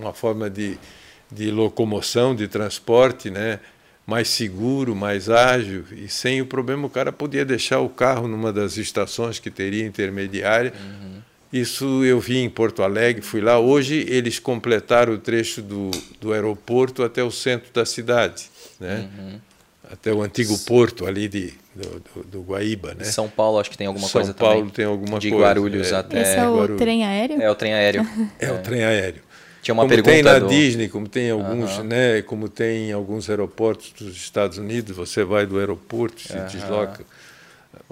uma 0.00 0.12
forma 0.12 0.50
de 0.50 0.76
de 1.34 1.50
locomoção, 1.50 2.34
de 2.34 2.46
transporte, 2.48 3.30
né? 3.30 3.58
mais 4.06 4.28
seguro, 4.28 4.94
mais 4.94 5.30
ágil 5.30 5.84
e 5.92 6.08
sem 6.08 6.40
o 6.40 6.46
problema 6.46 6.86
o 6.86 6.90
cara 6.90 7.12
podia 7.12 7.44
deixar 7.44 7.80
o 7.80 7.88
carro 7.88 8.26
numa 8.26 8.52
das 8.52 8.76
estações 8.76 9.38
que 9.38 9.50
teria 9.50 9.86
intermediária. 9.86 10.72
Uhum. 10.78 11.22
Isso 11.52 12.02
eu 12.04 12.18
vi 12.18 12.38
em 12.38 12.48
Porto 12.48 12.82
Alegre, 12.82 13.22
fui 13.22 13.40
lá. 13.40 13.58
Hoje 13.58 14.06
eles 14.08 14.38
completaram 14.38 15.12
o 15.12 15.18
trecho 15.18 15.60
do, 15.60 15.90
do 16.20 16.32
aeroporto 16.32 17.02
até 17.02 17.22
o 17.22 17.30
centro 17.30 17.72
da 17.72 17.84
cidade, 17.84 18.44
né? 18.80 19.08
Uhum. 19.18 19.38
Até 19.90 20.12
o 20.12 20.22
antigo 20.22 20.56
porto 20.60 21.06
ali 21.06 21.28
de, 21.28 21.52
do, 21.74 22.00
do, 22.00 22.24
do 22.24 22.40
Guaíba, 22.42 22.94
né? 22.94 23.04
São 23.04 23.28
Paulo 23.28 23.58
acho 23.60 23.70
que 23.70 23.76
tem 23.76 23.86
alguma 23.86 24.08
São 24.08 24.22
coisa 24.22 24.32
Paulo 24.32 24.60
também. 24.60 24.70
tem 24.70 24.84
alguma 24.86 25.18
de 25.18 25.28
coisa. 25.28 25.44
De 25.44 25.60
Guarulhos 25.60 25.92
é, 25.92 25.96
até... 25.96 26.22
Esse 26.22 26.36
é 26.36 26.48
o 26.48 26.56
Guarulhos. 26.56 26.78
trem 26.78 27.04
aéreo? 27.04 27.42
É 27.42 27.50
o 27.50 27.54
trem 27.54 27.74
aéreo. 27.74 28.06
é, 28.38 28.46
é. 28.46 28.52
o 28.52 28.58
trem 28.58 28.82
aéreo. 28.82 29.22
Tinha 29.62 29.72
uma 29.72 29.84
como 29.84 29.90
pergunta 29.90 30.12
tem 30.12 30.22
na 30.24 30.38
do... 30.40 30.48
Disney, 30.48 30.88
como 30.88 31.08
tem 31.08 31.30
alguns, 31.30 31.78
né, 31.78 32.20
como 32.22 32.48
tem 32.48 32.90
em 32.90 32.92
alguns 32.92 33.30
aeroportos 33.30 33.92
dos 33.92 34.16
Estados 34.16 34.58
Unidos, 34.58 34.96
você 34.96 35.22
vai 35.22 35.46
do 35.46 35.56
aeroporto, 35.58 36.20
se 36.20 36.36
desloca. 36.50 37.04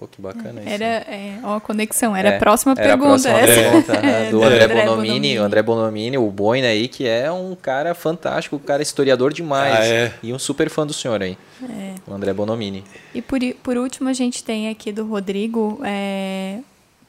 Pô, 0.01 0.07
que 0.07 0.21
bacana 0.21 0.63
isso. 0.63 0.71
Era, 0.71 0.85
é, 0.85 1.39
ó, 1.43 1.57
a 1.57 1.61
conexão, 1.61 2.17
era 2.17 2.31
é, 2.31 2.37
a 2.37 2.39
próxima 2.39 2.73
era 2.73 2.97
pergunta. 2.97 3.31
A 3.31 3.39
próxima 3.39 3.63
pergunta 3.63 3.93
do 4.31 4.43
André, 4.43 4.65
André 4.65 4.69
Bonomini, 4.69 4.97
Bonomini, 4.97 5.39
o 5.39 5.43
André 5.43 5.63
Bonomini, 5.63 6.19
o 6.19 6.31
Boina 6.31 6.67
aí, 6.69 6.89
que 6.89 7.07
é 7.07 7.31
um 7.31 7.55
cara 7.55 7.95
fantástico, 7.95 8.57
um 8.57 8.59
cara 8.59 8.83
historiador 8.83 9.33
demais. 9.33 9.79
Ah, 9.79 9.87
é? 9.87 10.15
E 10.23 10.33
um 10.33 10.39
super 10.39 10.71
fã 10.71 10.87
do 10.87 10.95
senhor 10.95 11.23
aí. 11.23 11.37
É. 11.63 11.95
O 12.07 12.15
André 12.15 12.33
Bonomini. 12.33 12.83
E 13.15 13.21
por, 13.21 13.39
por 13.63 13.77
último, 13.77 14.09
a 14.09 14.13
gente 14.15 14.43
tem 14.43 14.71
aqui 14.71 14.91
do 14.91 15.07
Rodrigo, 15.07 15.81
é, 15.85 16.61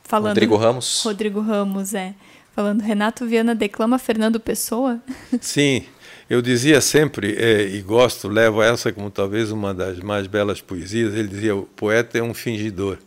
falando... 0.03 0.29
Rodrigo 0.29 0.57
Ramos. 0.57 1.01
Rodrigo 1.03 1.39
Ramos, 1.39 1.93
é. 1.93 2.13
Falando, 2.53 2.81
Renato 2.81 3.25
Viana 3.25 3.55
declama 3.55 3.97
Fernando 3.97 4.37
Pessoa? 4.37 5.01
Sim, 5.39 5.85
eu 6.29 6.41
dizia 6.41 6.81
sempre, 6.81 7.35
é, 7.37 7.61
e 7.63 7.81
gosto, 7.81 8.27
levo 8.27 8.61
essa 8.61 8.91
como 8.91 9.09
talvez 9.09 9.51
uma 9.51 9.73
das 9.73 9.99
mais 9.99 10.27
belas 10.27 10.59
poesias, 10.59 11.13
ele 11.13 11.29
dizia, 11.29 11.55
o 11.55 11.63
poeta 11.63 12.17
é 12.17 12.21
um 12.21 12.33
fingidor. 12.33 12.97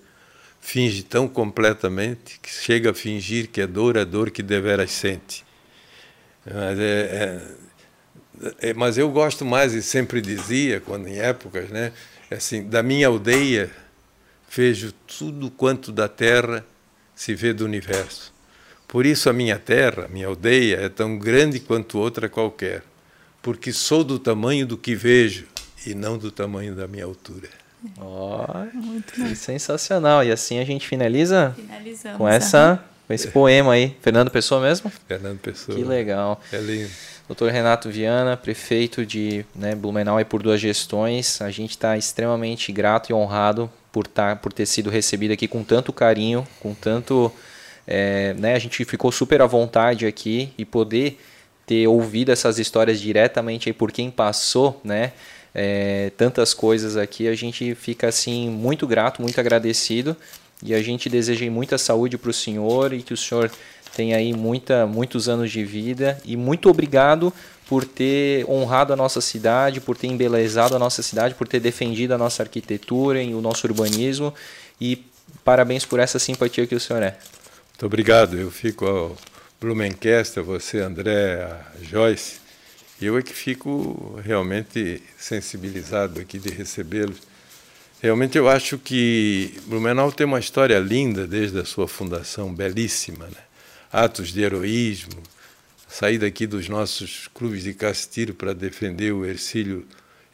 Finge 0.61 1.03
tão 1.03 1.29
completamente 1.29 2.41
que 2.41 2.49
chega 2.49 2.91
a 2.91 2.95
fingir 2.95 3.49
que 3.49 3.61
é 3.61 3.67
dor 3.67 3.99
a 3.99 4.05
dor 4.05 4.31
que 4.31 4.43
deveras 4.43 4.91
sente. 4.91 5.45
Mas, 6.47 6.79
é, 6.79 7.43
é, 8.41 8.71
é, 8.71 8.75
mas 8.75 8.97
eu 8.97 9.11
gosto 9.11 9.45
mais, 9.45 9.75
e 9.75 9.83
sempre 9.83 10.23
dizia, 10.23 10.81
quando 10.81 11.07
em 11.07 11.19
épocas, 11.19 11.69
né, 11.69 11.93
assim, 12.31 12.67
da 12.67 12.83
minha 12.83 13.09
aldeia 13.09 13.71
vejo 14.51 14.91
tudo 14.93 15.51
quanto 15.51 15.93
da 15.93 16.09
terra 16.09 16.65
se 17.15 17.35
vê 17.35 17.53
do 17.53 17.67
universo 17.67 18.34
por 18.95 19.05
isso 19.05 19.29
a 19.29 19.33
minha 19.33 19.59
terra, 19.59 20.07
minha 20.09 20.29
aldeia, 20.29 20.77
é 20.77 20.89
tão 20.89 21.19
grande 21.19 21.59
quanto 21.59 21.99
outra 21.99 22.29
qualquer, 22.29 22.85
porque 23.43 23.73
sou 23.73 24.05
do 24.05 24.21
tamanho 24.21 24.65
do 24.65 24.79
que 24.79 24.95
vejo 24.95 25.47
e 25.85 25.97
não 25.97 26.17
do 26.17 26.31
tamanho 26.31 26.77
da 26.77 26.87
minha 26.87 27.05
altura. 27.05 27.49
Oh, 28.01 28.45
Muito 28.73 29.35
sensacional. 29.35 30.23
E 30.23 30.31
assim 30.31 30.61
a 30.61 30.65
gente 30.65 30.87
finaliza 30.87 31.57
Finalizamos, 31.57 32.19
com 32.19 32.29
essa 32.29 32.85
com 33.09 33.13
esse 33.13 33.27
poema 33.27 33.73
aí. 33.73 33.97
Fernando 34.01 34.31
Pessoa 34.31 34.61
mesmo? 34.61 34.93
Fernando 35.09 35.41
Pessoa. 35.41 35.77
Que 35.77 35.83
legal. 35.83 36.41
É 36.53 36.59
lindo. 36.59 36.91
Doutor 37.27 37.51
Renato 37.51 37.91
Viana, 37.91 38.37
prefeito 38.37 39.05
de 39.05 39.45
né, 39.57 39.75
Blumenau 39.75 40.21
e 40.21 40.25
por 40.25 40.41
duas 40.41 40.61
gestões. 40.61 41.43
A 41.43 41.51
gente 41.51 41.71
está 41.71 41.99
extremamente 41.99 42.71
grato 42.71 43.11
e 43.11 43.13
honrado 43.13 43.69
por, 43.91 44.07
tá, 44.07 44.37
por 44.37 44.53
ter 44.53 44.67
sido 44.67 44.89
recebido 44.89 45.33
aqui 45.33 45.49
com 45.49 45.65
tanto 45.65 45.93
carinho, 45.93 46.47
com 46.61 46.73
tanto 46.73 47.33
é, 47.87 48.35
né, 48.35 48.55
a 48.55 48.59
gente 48.59 48.85
ficou 48.85 49.13
super 49.13 49.43
à 49.43 49.47
vontade 49.47 50.07
aqui 50.07 50.51
e 50.57 50.65
poder 50.65 51.19
ter 51.67 51.87
ouvido 51.87 52.31
essas 52.31 52.59
histórias 52.59 53.01
diretamente 53.01 53.69
aí 53.69 53.73
por 53.73 53.91
quem 53.91 54.11
passou, 54.11 54.81
né? 54.85 55.13
É, 55.55 56.11
tantas 56.17 56.53
coisas 56.53 56.97
aqui, 56.97 57.29
a 57.29 57.35
gente 57.35 57.77
fica 57.77 58.09
assim 58.09 58.51
muito 58.51 58.89
grato, 58.89 59.23
muito 59.23 59.39
agradecido 59.39 60.17
E 60.61 60.75
a 60.75 60.83
gente 60.83 61.09
deseja 61.09 61.49
muita 61.49 61.79
saúde 61.79 62.19
para 62.19 62.31
o 62.31 62.33
senhor 62.33 62.93
e 62.93 63.03
que 63.03 63.15
o 63.15 63.17
senhor 63.17 63.51
tenha 63.95 64.17
aí 64.17 64.33
muita, 64.33 64.87
muitos 64.87 65.29
anos 65.29 65.53
de 65.53 65.65
vida. 65.65 66.21
E 66.25 66.37
muito 66.37 66.69
obrigado 66.69 67.33
por 67.69 67.85
ter 67.85 68.45
honrado 68.51 68.93
a 68.93 68.97
nossa 68.97 69.21
cidade, 69.21 69.81
por 69.81 69.97
ter 69.97 70.09
embelezado 70.09 70.75
a 70.75 70.79
nossa 70.79 71.03
cidade, 71.03 71.35
por 71.35 71.47
ter 71.47 71.61
defendido 71.61 72.13
a 72.13 72.19
nossa 72.19 72.43
arquitetura 72.43 73.23
e 73.23 73.35
o 73.35 73.41
nosso 73.41 73.67
urbanismo. 73.67 74.35
E 74.81 75.05
parabéns 75.45 75.85
por 75.85 76.01
essa 76.01 76.19
simpatia 76.19 76.67
que 76.67 76.75
o 76.75 76.81
senhor 76.81 77.03
é. 77.03 77.17
Muito 77.75 77.87
obrigado. 77.87 78.39
Eu 78.39 78.53
fico 78.53 78.87
ao 78.87 79.17
Blumencast, 79.61 80.39
a 80.39 80.43
você, 80.43 80.79
André, 80.79 81.43
a 81.43 81.65
Joyce. 81.83 82.37
Eu 83.03 83.19
é 83.19 83.23
que 83.23 83.33
fico 83.33 84.21
realmente 84.23 85.03
sensibilizado 85.19 86.21
aqui 86.21 86.39
de 86.39 86.51
recebê-los. 86.51 87.19
Realmente 88.01 88.39
eu 88.39 88.49
acho 88.49 88.79
que 88.79 89.59
Blumenau 89.67 90.13
tem 90.13 90.25
uma 90.25 90.39
história 90.39 90.79
linda 90.79 91.27
desde 91.27 91.59
a 91.59 91.65
sua 91.65 91.89
fundação, 91.89 92.55
belíssima. 92.55 93.27
Né? 93.27 93.43
Atos 93.93 94.33
de 94.33 94.41
heroísmo, 94.41 95.21
sair 95.89 96.19
daqui 96.19 96.47
dos 96.47 96.69
nossos 96.69 97.29
clubes 97.35 97.65
de 97.65 97.75
castilho 97.75 98.35
para 98.35 98.53
defender 98.53 99.11
o 99.13 99.27
Ercílio, 99.27 99.85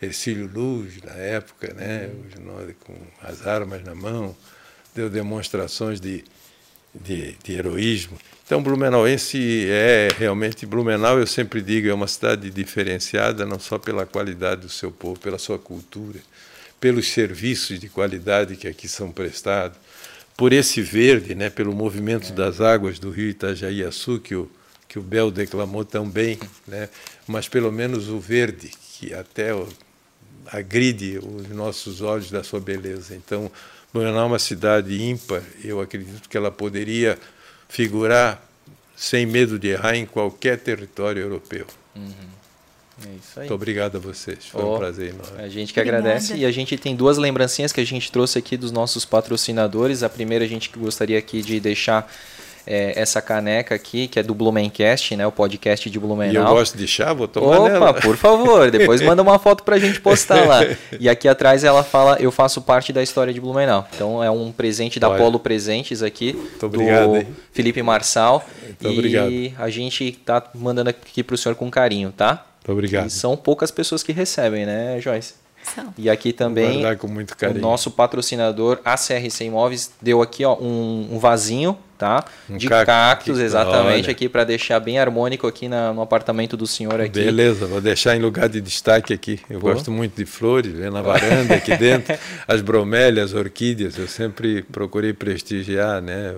Ercílio 0.01 0.47
Luz, 0.53 1.01
na 1.03 1.15
época, 1.15 1.73
né? 1.73 2.11
Uhum. 2.37 2.75
com 2.81 2.97
as 3.23 3.47
armas 3.47 3.83
na 3.83 3.95
mão, 3.95 4.37
deu 4.95 5.09
demonstrações 5.09 5.99
de, 5.99 6.23
de, 6.95 7.37
de 7.43 7.53
heroísmo. 7.53 8.19
Então, 8.45 8.63
Blumenauense 8.63 9.67
é 9.69 10.09
realmente, 10.19 10.67
Blumenau, 10.67 11.19
eu 11.19 11.27
sempre 11.27 11.61
digo, 11.63 11.89
é 11.89 11.95
uma 11.95 12.09
cidade 12.09 12.51
diferenciada, 12.51 13.47
não 13.47 13.59
só 13.59 13.79
pela 13.79 14.05
qualidade 14.05 14.63
do 14.63 14.69
seu 14.69 14.91
povo, 14.91 15.19
pela 15.21 15.39
sua 15.39 15.59
cultura, 15.59 16.19
pelos 16.81 17.09
serviços 17.09 17.79
de 17.79 17.89
qualidade 17.89 18.57
que 18.57 18.67
aqui 18.67 18.89
são 18.89 19.13
prestados, 19.13 19.79
por 20.37 20.53
esse 20.53 20.83
verde, 20.83 21.35
né, 21.35 21.51
pelo 21.51 21.73
movimento 21.73 22.33
das 22.33 22.61
águas 22.61 22.99
do 22.99 23.11
rio 23.11 23.29
Itajaí-Açu, 23.29 24.19
que 24.19 24.35
o 24.35 24.51
que 24.91 24.99
o 24.99 25.03
Bel 25.03 25.31
declamou 25.31 25.85
tão 25.85 26.11
bem, 26.11 26.37
né? 26.67 26.89
mas 27.25 27.49
pelo 27.49 27.71
menos 27.71 28.09
o 28.09 28.19
verde, 28.19 28.73
que 28.93 29.15
até 29.15 29.51
agride 30.47 31.21
os 31.23 31.49
nossos 31.51 32.01
olhos 32.01 32.29
da 32.29 32.43
sua 32.43 32.59
beleza. 32.59 33.15
Então, 33.15 33.49
Blumenau 33.93 34.25
é 34.25 34.27
uma 34.27 34.39
cidade 34.39 35.03
ímpar, 35.03 35.43
eu 35.65 35.81
acredito 35.81 36.29
que 36.29 36.37
ela 36.37 36.51
poderia 36.51 37.19
figurar 37.69 38.43
sem 38.97 39.27
medo 39.27 39.59
de 39.59 39.69
errar 39.69 39.97
em 39.97 40.07
qualquer 40.07 40.59
território 40.59 41.23
europeu. 41.23 41.67
Uhum. 41.97 42.31
É 43.07 43.15
isso 43.15 43.31
aí. 43.37 43.39
Muito 43.39 43.55
obrigado 43.55 43.97
a 43.97 43.99
vocês. 43.99 44.47
Foi 44.47 44.63
oh, 44.63 44.75
um 44.75 44.79
prazer 44.79 45.15
enorme. 45.15 45.43
A 45.43 45.49
gente 45.49 45.73
que 45.73 45.81
Obrigada. 45.81 46.05
agradece. 46.05 46.35
E 46.35 46.45
a 46.45 46.53
gente 46.53 46.77
tem 46.77 46.95
duas 46.95 47.17
lembrancinhas 47.17 47.73
que 47.73 47.81
a 47.81 47.87
gente 47.87 48.13
trouxe 48.13 48.39
aqui 48.39 48.57
dos 48.57 48.71
nossos 48.71 49.05
patrocinadores. 49.05 50.03
A 50.03 50.09
primeira 50.09 50.45
a 50.45 50.49
gente 50.49 50.71
gostaria 50.77 51.19
aqui 51.19 51.41
de 51.41 51.59
deixar 51.59 52.13
é, 52.67 52.93
essa 53.01 53.21
caneca 53.21 53.75
aqui, 53.75 54.09
que 54.09 54.19
é 54.19 54.23
do 54.23 54.35
Blumencast, 54.35 55.17
né? 55.17 55.27
O 55.27 55.33
podcast 55.33 55.89
de 55.89 55.99
Blumenau. 55.99 56.33
E 56.33 56.37
eu 56.37 56.45
gosto 56.45 56.77
de 56.77 56.87
chá, 56.87 57.13
vou 57.13 57.29
tomar 57.29 57.59
Opa, 57.59 57.69
nela. 57.69 57.95
por 57.95 58.17
favor, 58.17 58.71
depois 58.71 59.01
manda 59.01 59.23
uma 59.23 59.39
foto 59.39 59.65
pra 59.65 59.79
gente 59.79 60.01
postar 60.01 60.47
lá. 60.47 60.61
E 60.99 61.09
aqui 61.09 61.29
atrás 61.29 61.65
ela 61.65 61.83
fala, 61.83 62.17
eu 62.21 62.31
faço 62.31 62.61
parte 62.61 62.93
da 62.93 63.03
história 63.03 63.33
de 63.33 63.41
Blumenau. 63.41 63.87
Então 63.95 64.23
é 64.23 64.31
um 64.31 64.53
presente 64.53 65.01
da 65.01 65.09
Olha. 65.09 65.19
Polo 65.19 65.39
Presentes 65.39 66.03
aqui, 66.03 66.33
Muito 66.35 66.67
obrigado, 66.67 67.11
do 67.11 67.17
hein? 67.17 67.27
Felipe 67.53 67.83
Marçal. 67.83 68.45
Muito 68.65 68.89
e 68.89 68.99
obrigado. 68.99 69.65
a 69.65 69.71
gente 69.71 70.13
tá 70.25 70.43
mandando 70.55 70.91
aqui 70.91 71.23
pro 71.23 71.37
senhor 71.39 71.55
com 71.55 71.71
carinho, 71.71 72.13
tá? 72.13 72.45
Muito 72.61 72.73
obrigado. 72.73 73.07
E 73.07 73.11
são 73.11 73.37
poucas 73.37 73.71
pessoas 73.71 74.03
que 74.03 74.13
recebem, 74.13 74.67
né, 74.67 75.01
Joyce? 75.01 75.35
São. 75.63 75.93
E 75.97 76.11
aqui 76.11 76.33
também 76.33 76.83
o 76.85 77.59
nosso 77.59 77.91
patrocinador, 77.91 78.81
a 78.85 78.97
CRC 78.97 79.45
Imóveis, 79.45 79.93
deu 80.01 80.23
aqui 80.23 80.45
ó, 80.45 80.57
um, 80.57 81.09
um 81.13 81.19
vasinho 81.19 81.77
tá? 82.01 82.25
Um 82.49 82.57
de 82.57 82.67
cactos, 82.67 83.39
exatamente, 83.39 84.05
olha. 84.05 84.11
aqui 84.11 84.27
para 84.27 84.43
deixar 84.43 84.81
bem 84.81 84.99
harmônico 84.99 85.47
aqui 85.47 85.69
na, 85.69 85.93
no 85.93 86.01
apartamento 86.01 86.57
do 86.57 86.67
senhor 86.67 86.99
aqui. 86.99 87.23
Beleza, 87.23 87.67
vou 87.67 87.81
deixar 87.81 88.17
em 88.17 88.21
lugar 88.21 88.49
de 88.49 88.59
destaque 88.59 89.13
aqui. 89.13 89.39
Eu 89.51 89.61
Pô. 89.61 89.69
gosto 89.69 89.93
muito 89.93 90.17
de 90.17 90.25
flores, 90.25 90.73
ver 90.73 90.91
na 90.91 91.03
varanda 91.03 91.55
aqui 91.55 91.77
dentro, 91.77 92.19
as 92.49 92.63
bromélias, 92.63 93.35
orquídeas, 93.35 93.99
eu 93.99 94.09
sempre 94.09 94.63
procurei 94.63 95.13
prestigiar, 95.13 96.01
né? 96.01 96.37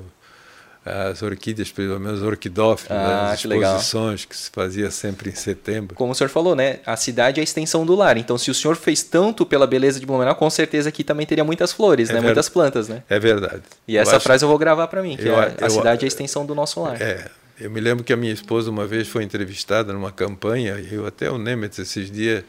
As 0.84 1.22
orquídeas, 1.22 1.70
pelo 1.70 2.00
menos 2.00 2.22
orquidófilas, 2.22 2.98
ah, 2.98 3.30
as 3.30 3.44
exposições 3.44 4.24
que, 4.24 4.30
que, 4.30 4.36
se 4.36 4.50
fazia 4.50 4.90
sempre 4.90 5.30
em 5.30 5.34
setembro. 5.34 5.94
Como 5.94 6.10
o 6.10 6.14
senhor 6.14 6.28
falou, 6.28 6.56
né? 6.56 6.80
A 6.84 6.96
cidade 6.96 7.38
é 7.38 7.42
a 7.42 7.44
extensão 7.44 7.86
do 7.86 7.94
lar. 7.94 8.16
Então, 8.16 8.36
se 8.36 8.50
o 8.50 8.54
senhor 8.54 8.74
fez 8.74 9.02
tanto 9.04 9.46
pela 9.46 9.64
beleza 9.64 10.00
de 10.00 10.06
Blumenau, 10.06 10.34
com 10.34 10.50
certeza 10.50 10.88
aqui 10.88 11.04
também 11.04 11.24
teria 11.24 11.44
muitas 11.44 11.72
flores, 11.72 12.10
é 12.10 12.14
né? 12.14 12.20
Muitas 12.20 12.48
plantas, 12.48 12.88
né? 12.88 13.04
É 13.08 13.18
verdade. 13.20 13.62
E 13.86 13.94
eu 13.94 14.02
essa 14.02 14.16
acho... 14.16 14.24
frase 14.24 14.44
eu 14.44 14.48
vou 14.48 14.58
gravar 14.58 14.88
para 14.88 15.02
mim, 15.02 15.16
que 15.16 15.28
eu, 15.28 15.40
é, 15.40 15.54
a 15.60 15.66
eu, 15.66 15.70
cidade 15.70 16.04
é 16.04 16.06
a 16.06 16.08
extensão 16.08 16.44
do 16.44 16.54
nosso 16.54 16.82
lar. 16.82 17.00
É. 17.00 17.30
Eu 17.60 17.70
me 17.70 17.80
lembro 17.80 18.02
que 18.02 18.12
a 18.12 18.16
minha 18.16 18.32
esposa 18.32 18.68
uma 18.68 18.86
vez 18.86 19.06
foi 19.06 19.22
entrevistada 19.22 19.92
numa 19.92 20.10
campanha, 20.10 20.80
e 20.80 20.94
eu 20.94 21.06
até 21.06 21.30
o 21.30 21.38
Nemetz 21.38 21.78
esses 21.78 22.10
dias, 22.10 22.42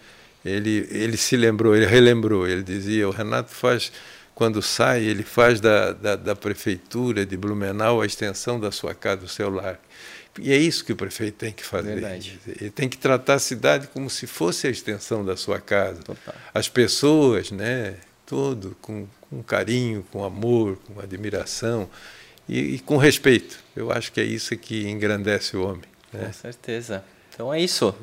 ele, 0.43 0.88
ele 0.89 1.18
se 1.18 1.38
lembrou, 1.38 1.76
ele 1.76 1.85
relembrou, 1.85 2.47
ele 2.47 2.64
dizia, 2.64 3.07
o 3.07 3.11
Renato 3.11 3.51
faz 3.51 3.91
quando 4.35 4.61
sai, 4.61 5.03
ele 5.03 5.23
faz 5.23 5.60
da, 5.60 5.91
da, 5.93 6.15
da, 6.15 6.35
prefeitura 6.35 7.26
de 7.26 7.38
Blumenau 7.38 8.01
a 8.01 8.05
extensão 8.05 8.60
da 8.60 8.72
sua 8.72 8.93
casa, 8.93 9.22
do 9.22 9.27
seu 9.27 9.49
lar. 9.49 9.80
E 10.39 10.51
é 10.51 10.57
isso 10.57 10.84
que 10.84 10.91
o 10.91 10.95
prefeito 10.95 11.35
tem 11.35 11.51
que 11.51 11.64
fazer. 11.64 11.93
Verdade. 11.93 12.39
Ele 12.60 12.72
tem 12.72 12.89
que 12.89 12.97
tratar 12.97 13.35
a 13.35 13.39
cidade 13.39 13.88
como 13.88 14.10
se 14.10 14.26
fosse 14.26 14.65
a 14.65 14.69
extensão 14.69 15.23
da 15.23 15.38
sua 15.38 15.60
casa. 15.60 16.01
Total. 16.01 16.34
As 16.51 16.68
pessoas, 16.68 17.51
né, 17.51 17.97
tudo 18.26 18.76
com, 18.81 19.07
com 19.30 19.43
carinho, 19.43 20.03
com 20.11 20.23
amor, 20.23 20.77
com 20.88 20.99
admiração 20.99 21.88
e, 22.49 22.76
e, 22.76 22.80
com 22.80 22.97
respeito. 22.97 23.60
Eu 23.76 23.91
acho 23.91 24.11
que 24.11 24.19
é 24.19 24.23
isso 24.23 24.57
que 24.57 24.89
engrandece 24.89 25.55
o 25.55 25.68
homem. 25.68 25.84
Né? 26.11 26.26
Com 26.26 26.34
certeza. 26.34 27.03
Então 27.31 27.53
é 27.53 27.61
isso. 27.61 27.93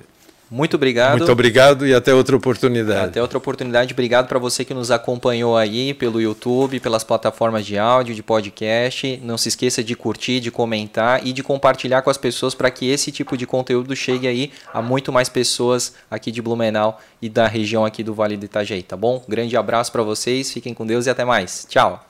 Muito 0.51 0.75
obrigado. 0.75 1.19
Muito 1.19 1.31
obrigado 1.31 1.87
e 1.87 1.95
até 1.95 2.13
outra 2.13 2.37
oportunidade. 2.37 3.11
Até 3.11 3.23
outra 3.23 3.39
oportunidade. 3.39 3.93
Obrigado 3.93 4.27
para 4.27 4.39
você 4.39 4.65
que 4.65 4.75
nos 4.75 4.91
acompanhou 4.91 5.57
aí 5.57 5.95
pelo 5.95 6.21
YouTube, 6.21 6.81
pelas 6.81 7.05
plataformas 7.05 7.65
de 7.65 7.79
áudio, 7.79 8.15
de 8.15 8.23
podcast. 8.23 9.21
Não 9.23 9.39
se 9.39 9.49
esqueça 9.49 9.85
de 9.85 9.95
curtir, 9.95 10.41
de 10.41 10.51
comentar 10.51 11.25
e 11.25 11.33
de 11.33 11.43
compartilhar 11.43 12.03
com 12.03 12.11
as 12.11 12.19
pessoas 12.19 12.55
para 12.55 12.71
que 12.71 12.91
esse 12.91 13.13
tipo 13.13 13.37
de 13.37 13.47
conteúdo 13.47 13.95
chegue 13.95 14.27
aí 14.27 14.51
a 14.75 14.83
muito 14.83 15.13
mais 15.13 15.29
pessoas 15.29 15.95
aqui 16.11 16.33
de 16.33 16.43
Blumenau 16.43 17.01
e 17.23 17.29
da 17.29 17.47
região 17.47 17.85
aqui 17.85 18.03
do 18.03 18.13
Vale 18.13 18.37
do 18.37 18.47
Itajaí, 18.47 18.83
tá 18.83 18.97
bom? 18.97 19.23
Grande 19.29 19.57
abraço 19.57 19.93
para 19.93 20.03
vocês, 20.03 20.51
fiquem 20.51 20.75
com 20.75 20.85
Deus 20.85 21.07
e 21.07 21.11
até 21.11 21.25
mais. 21.25 21.67
Tchau. 21.69 22.10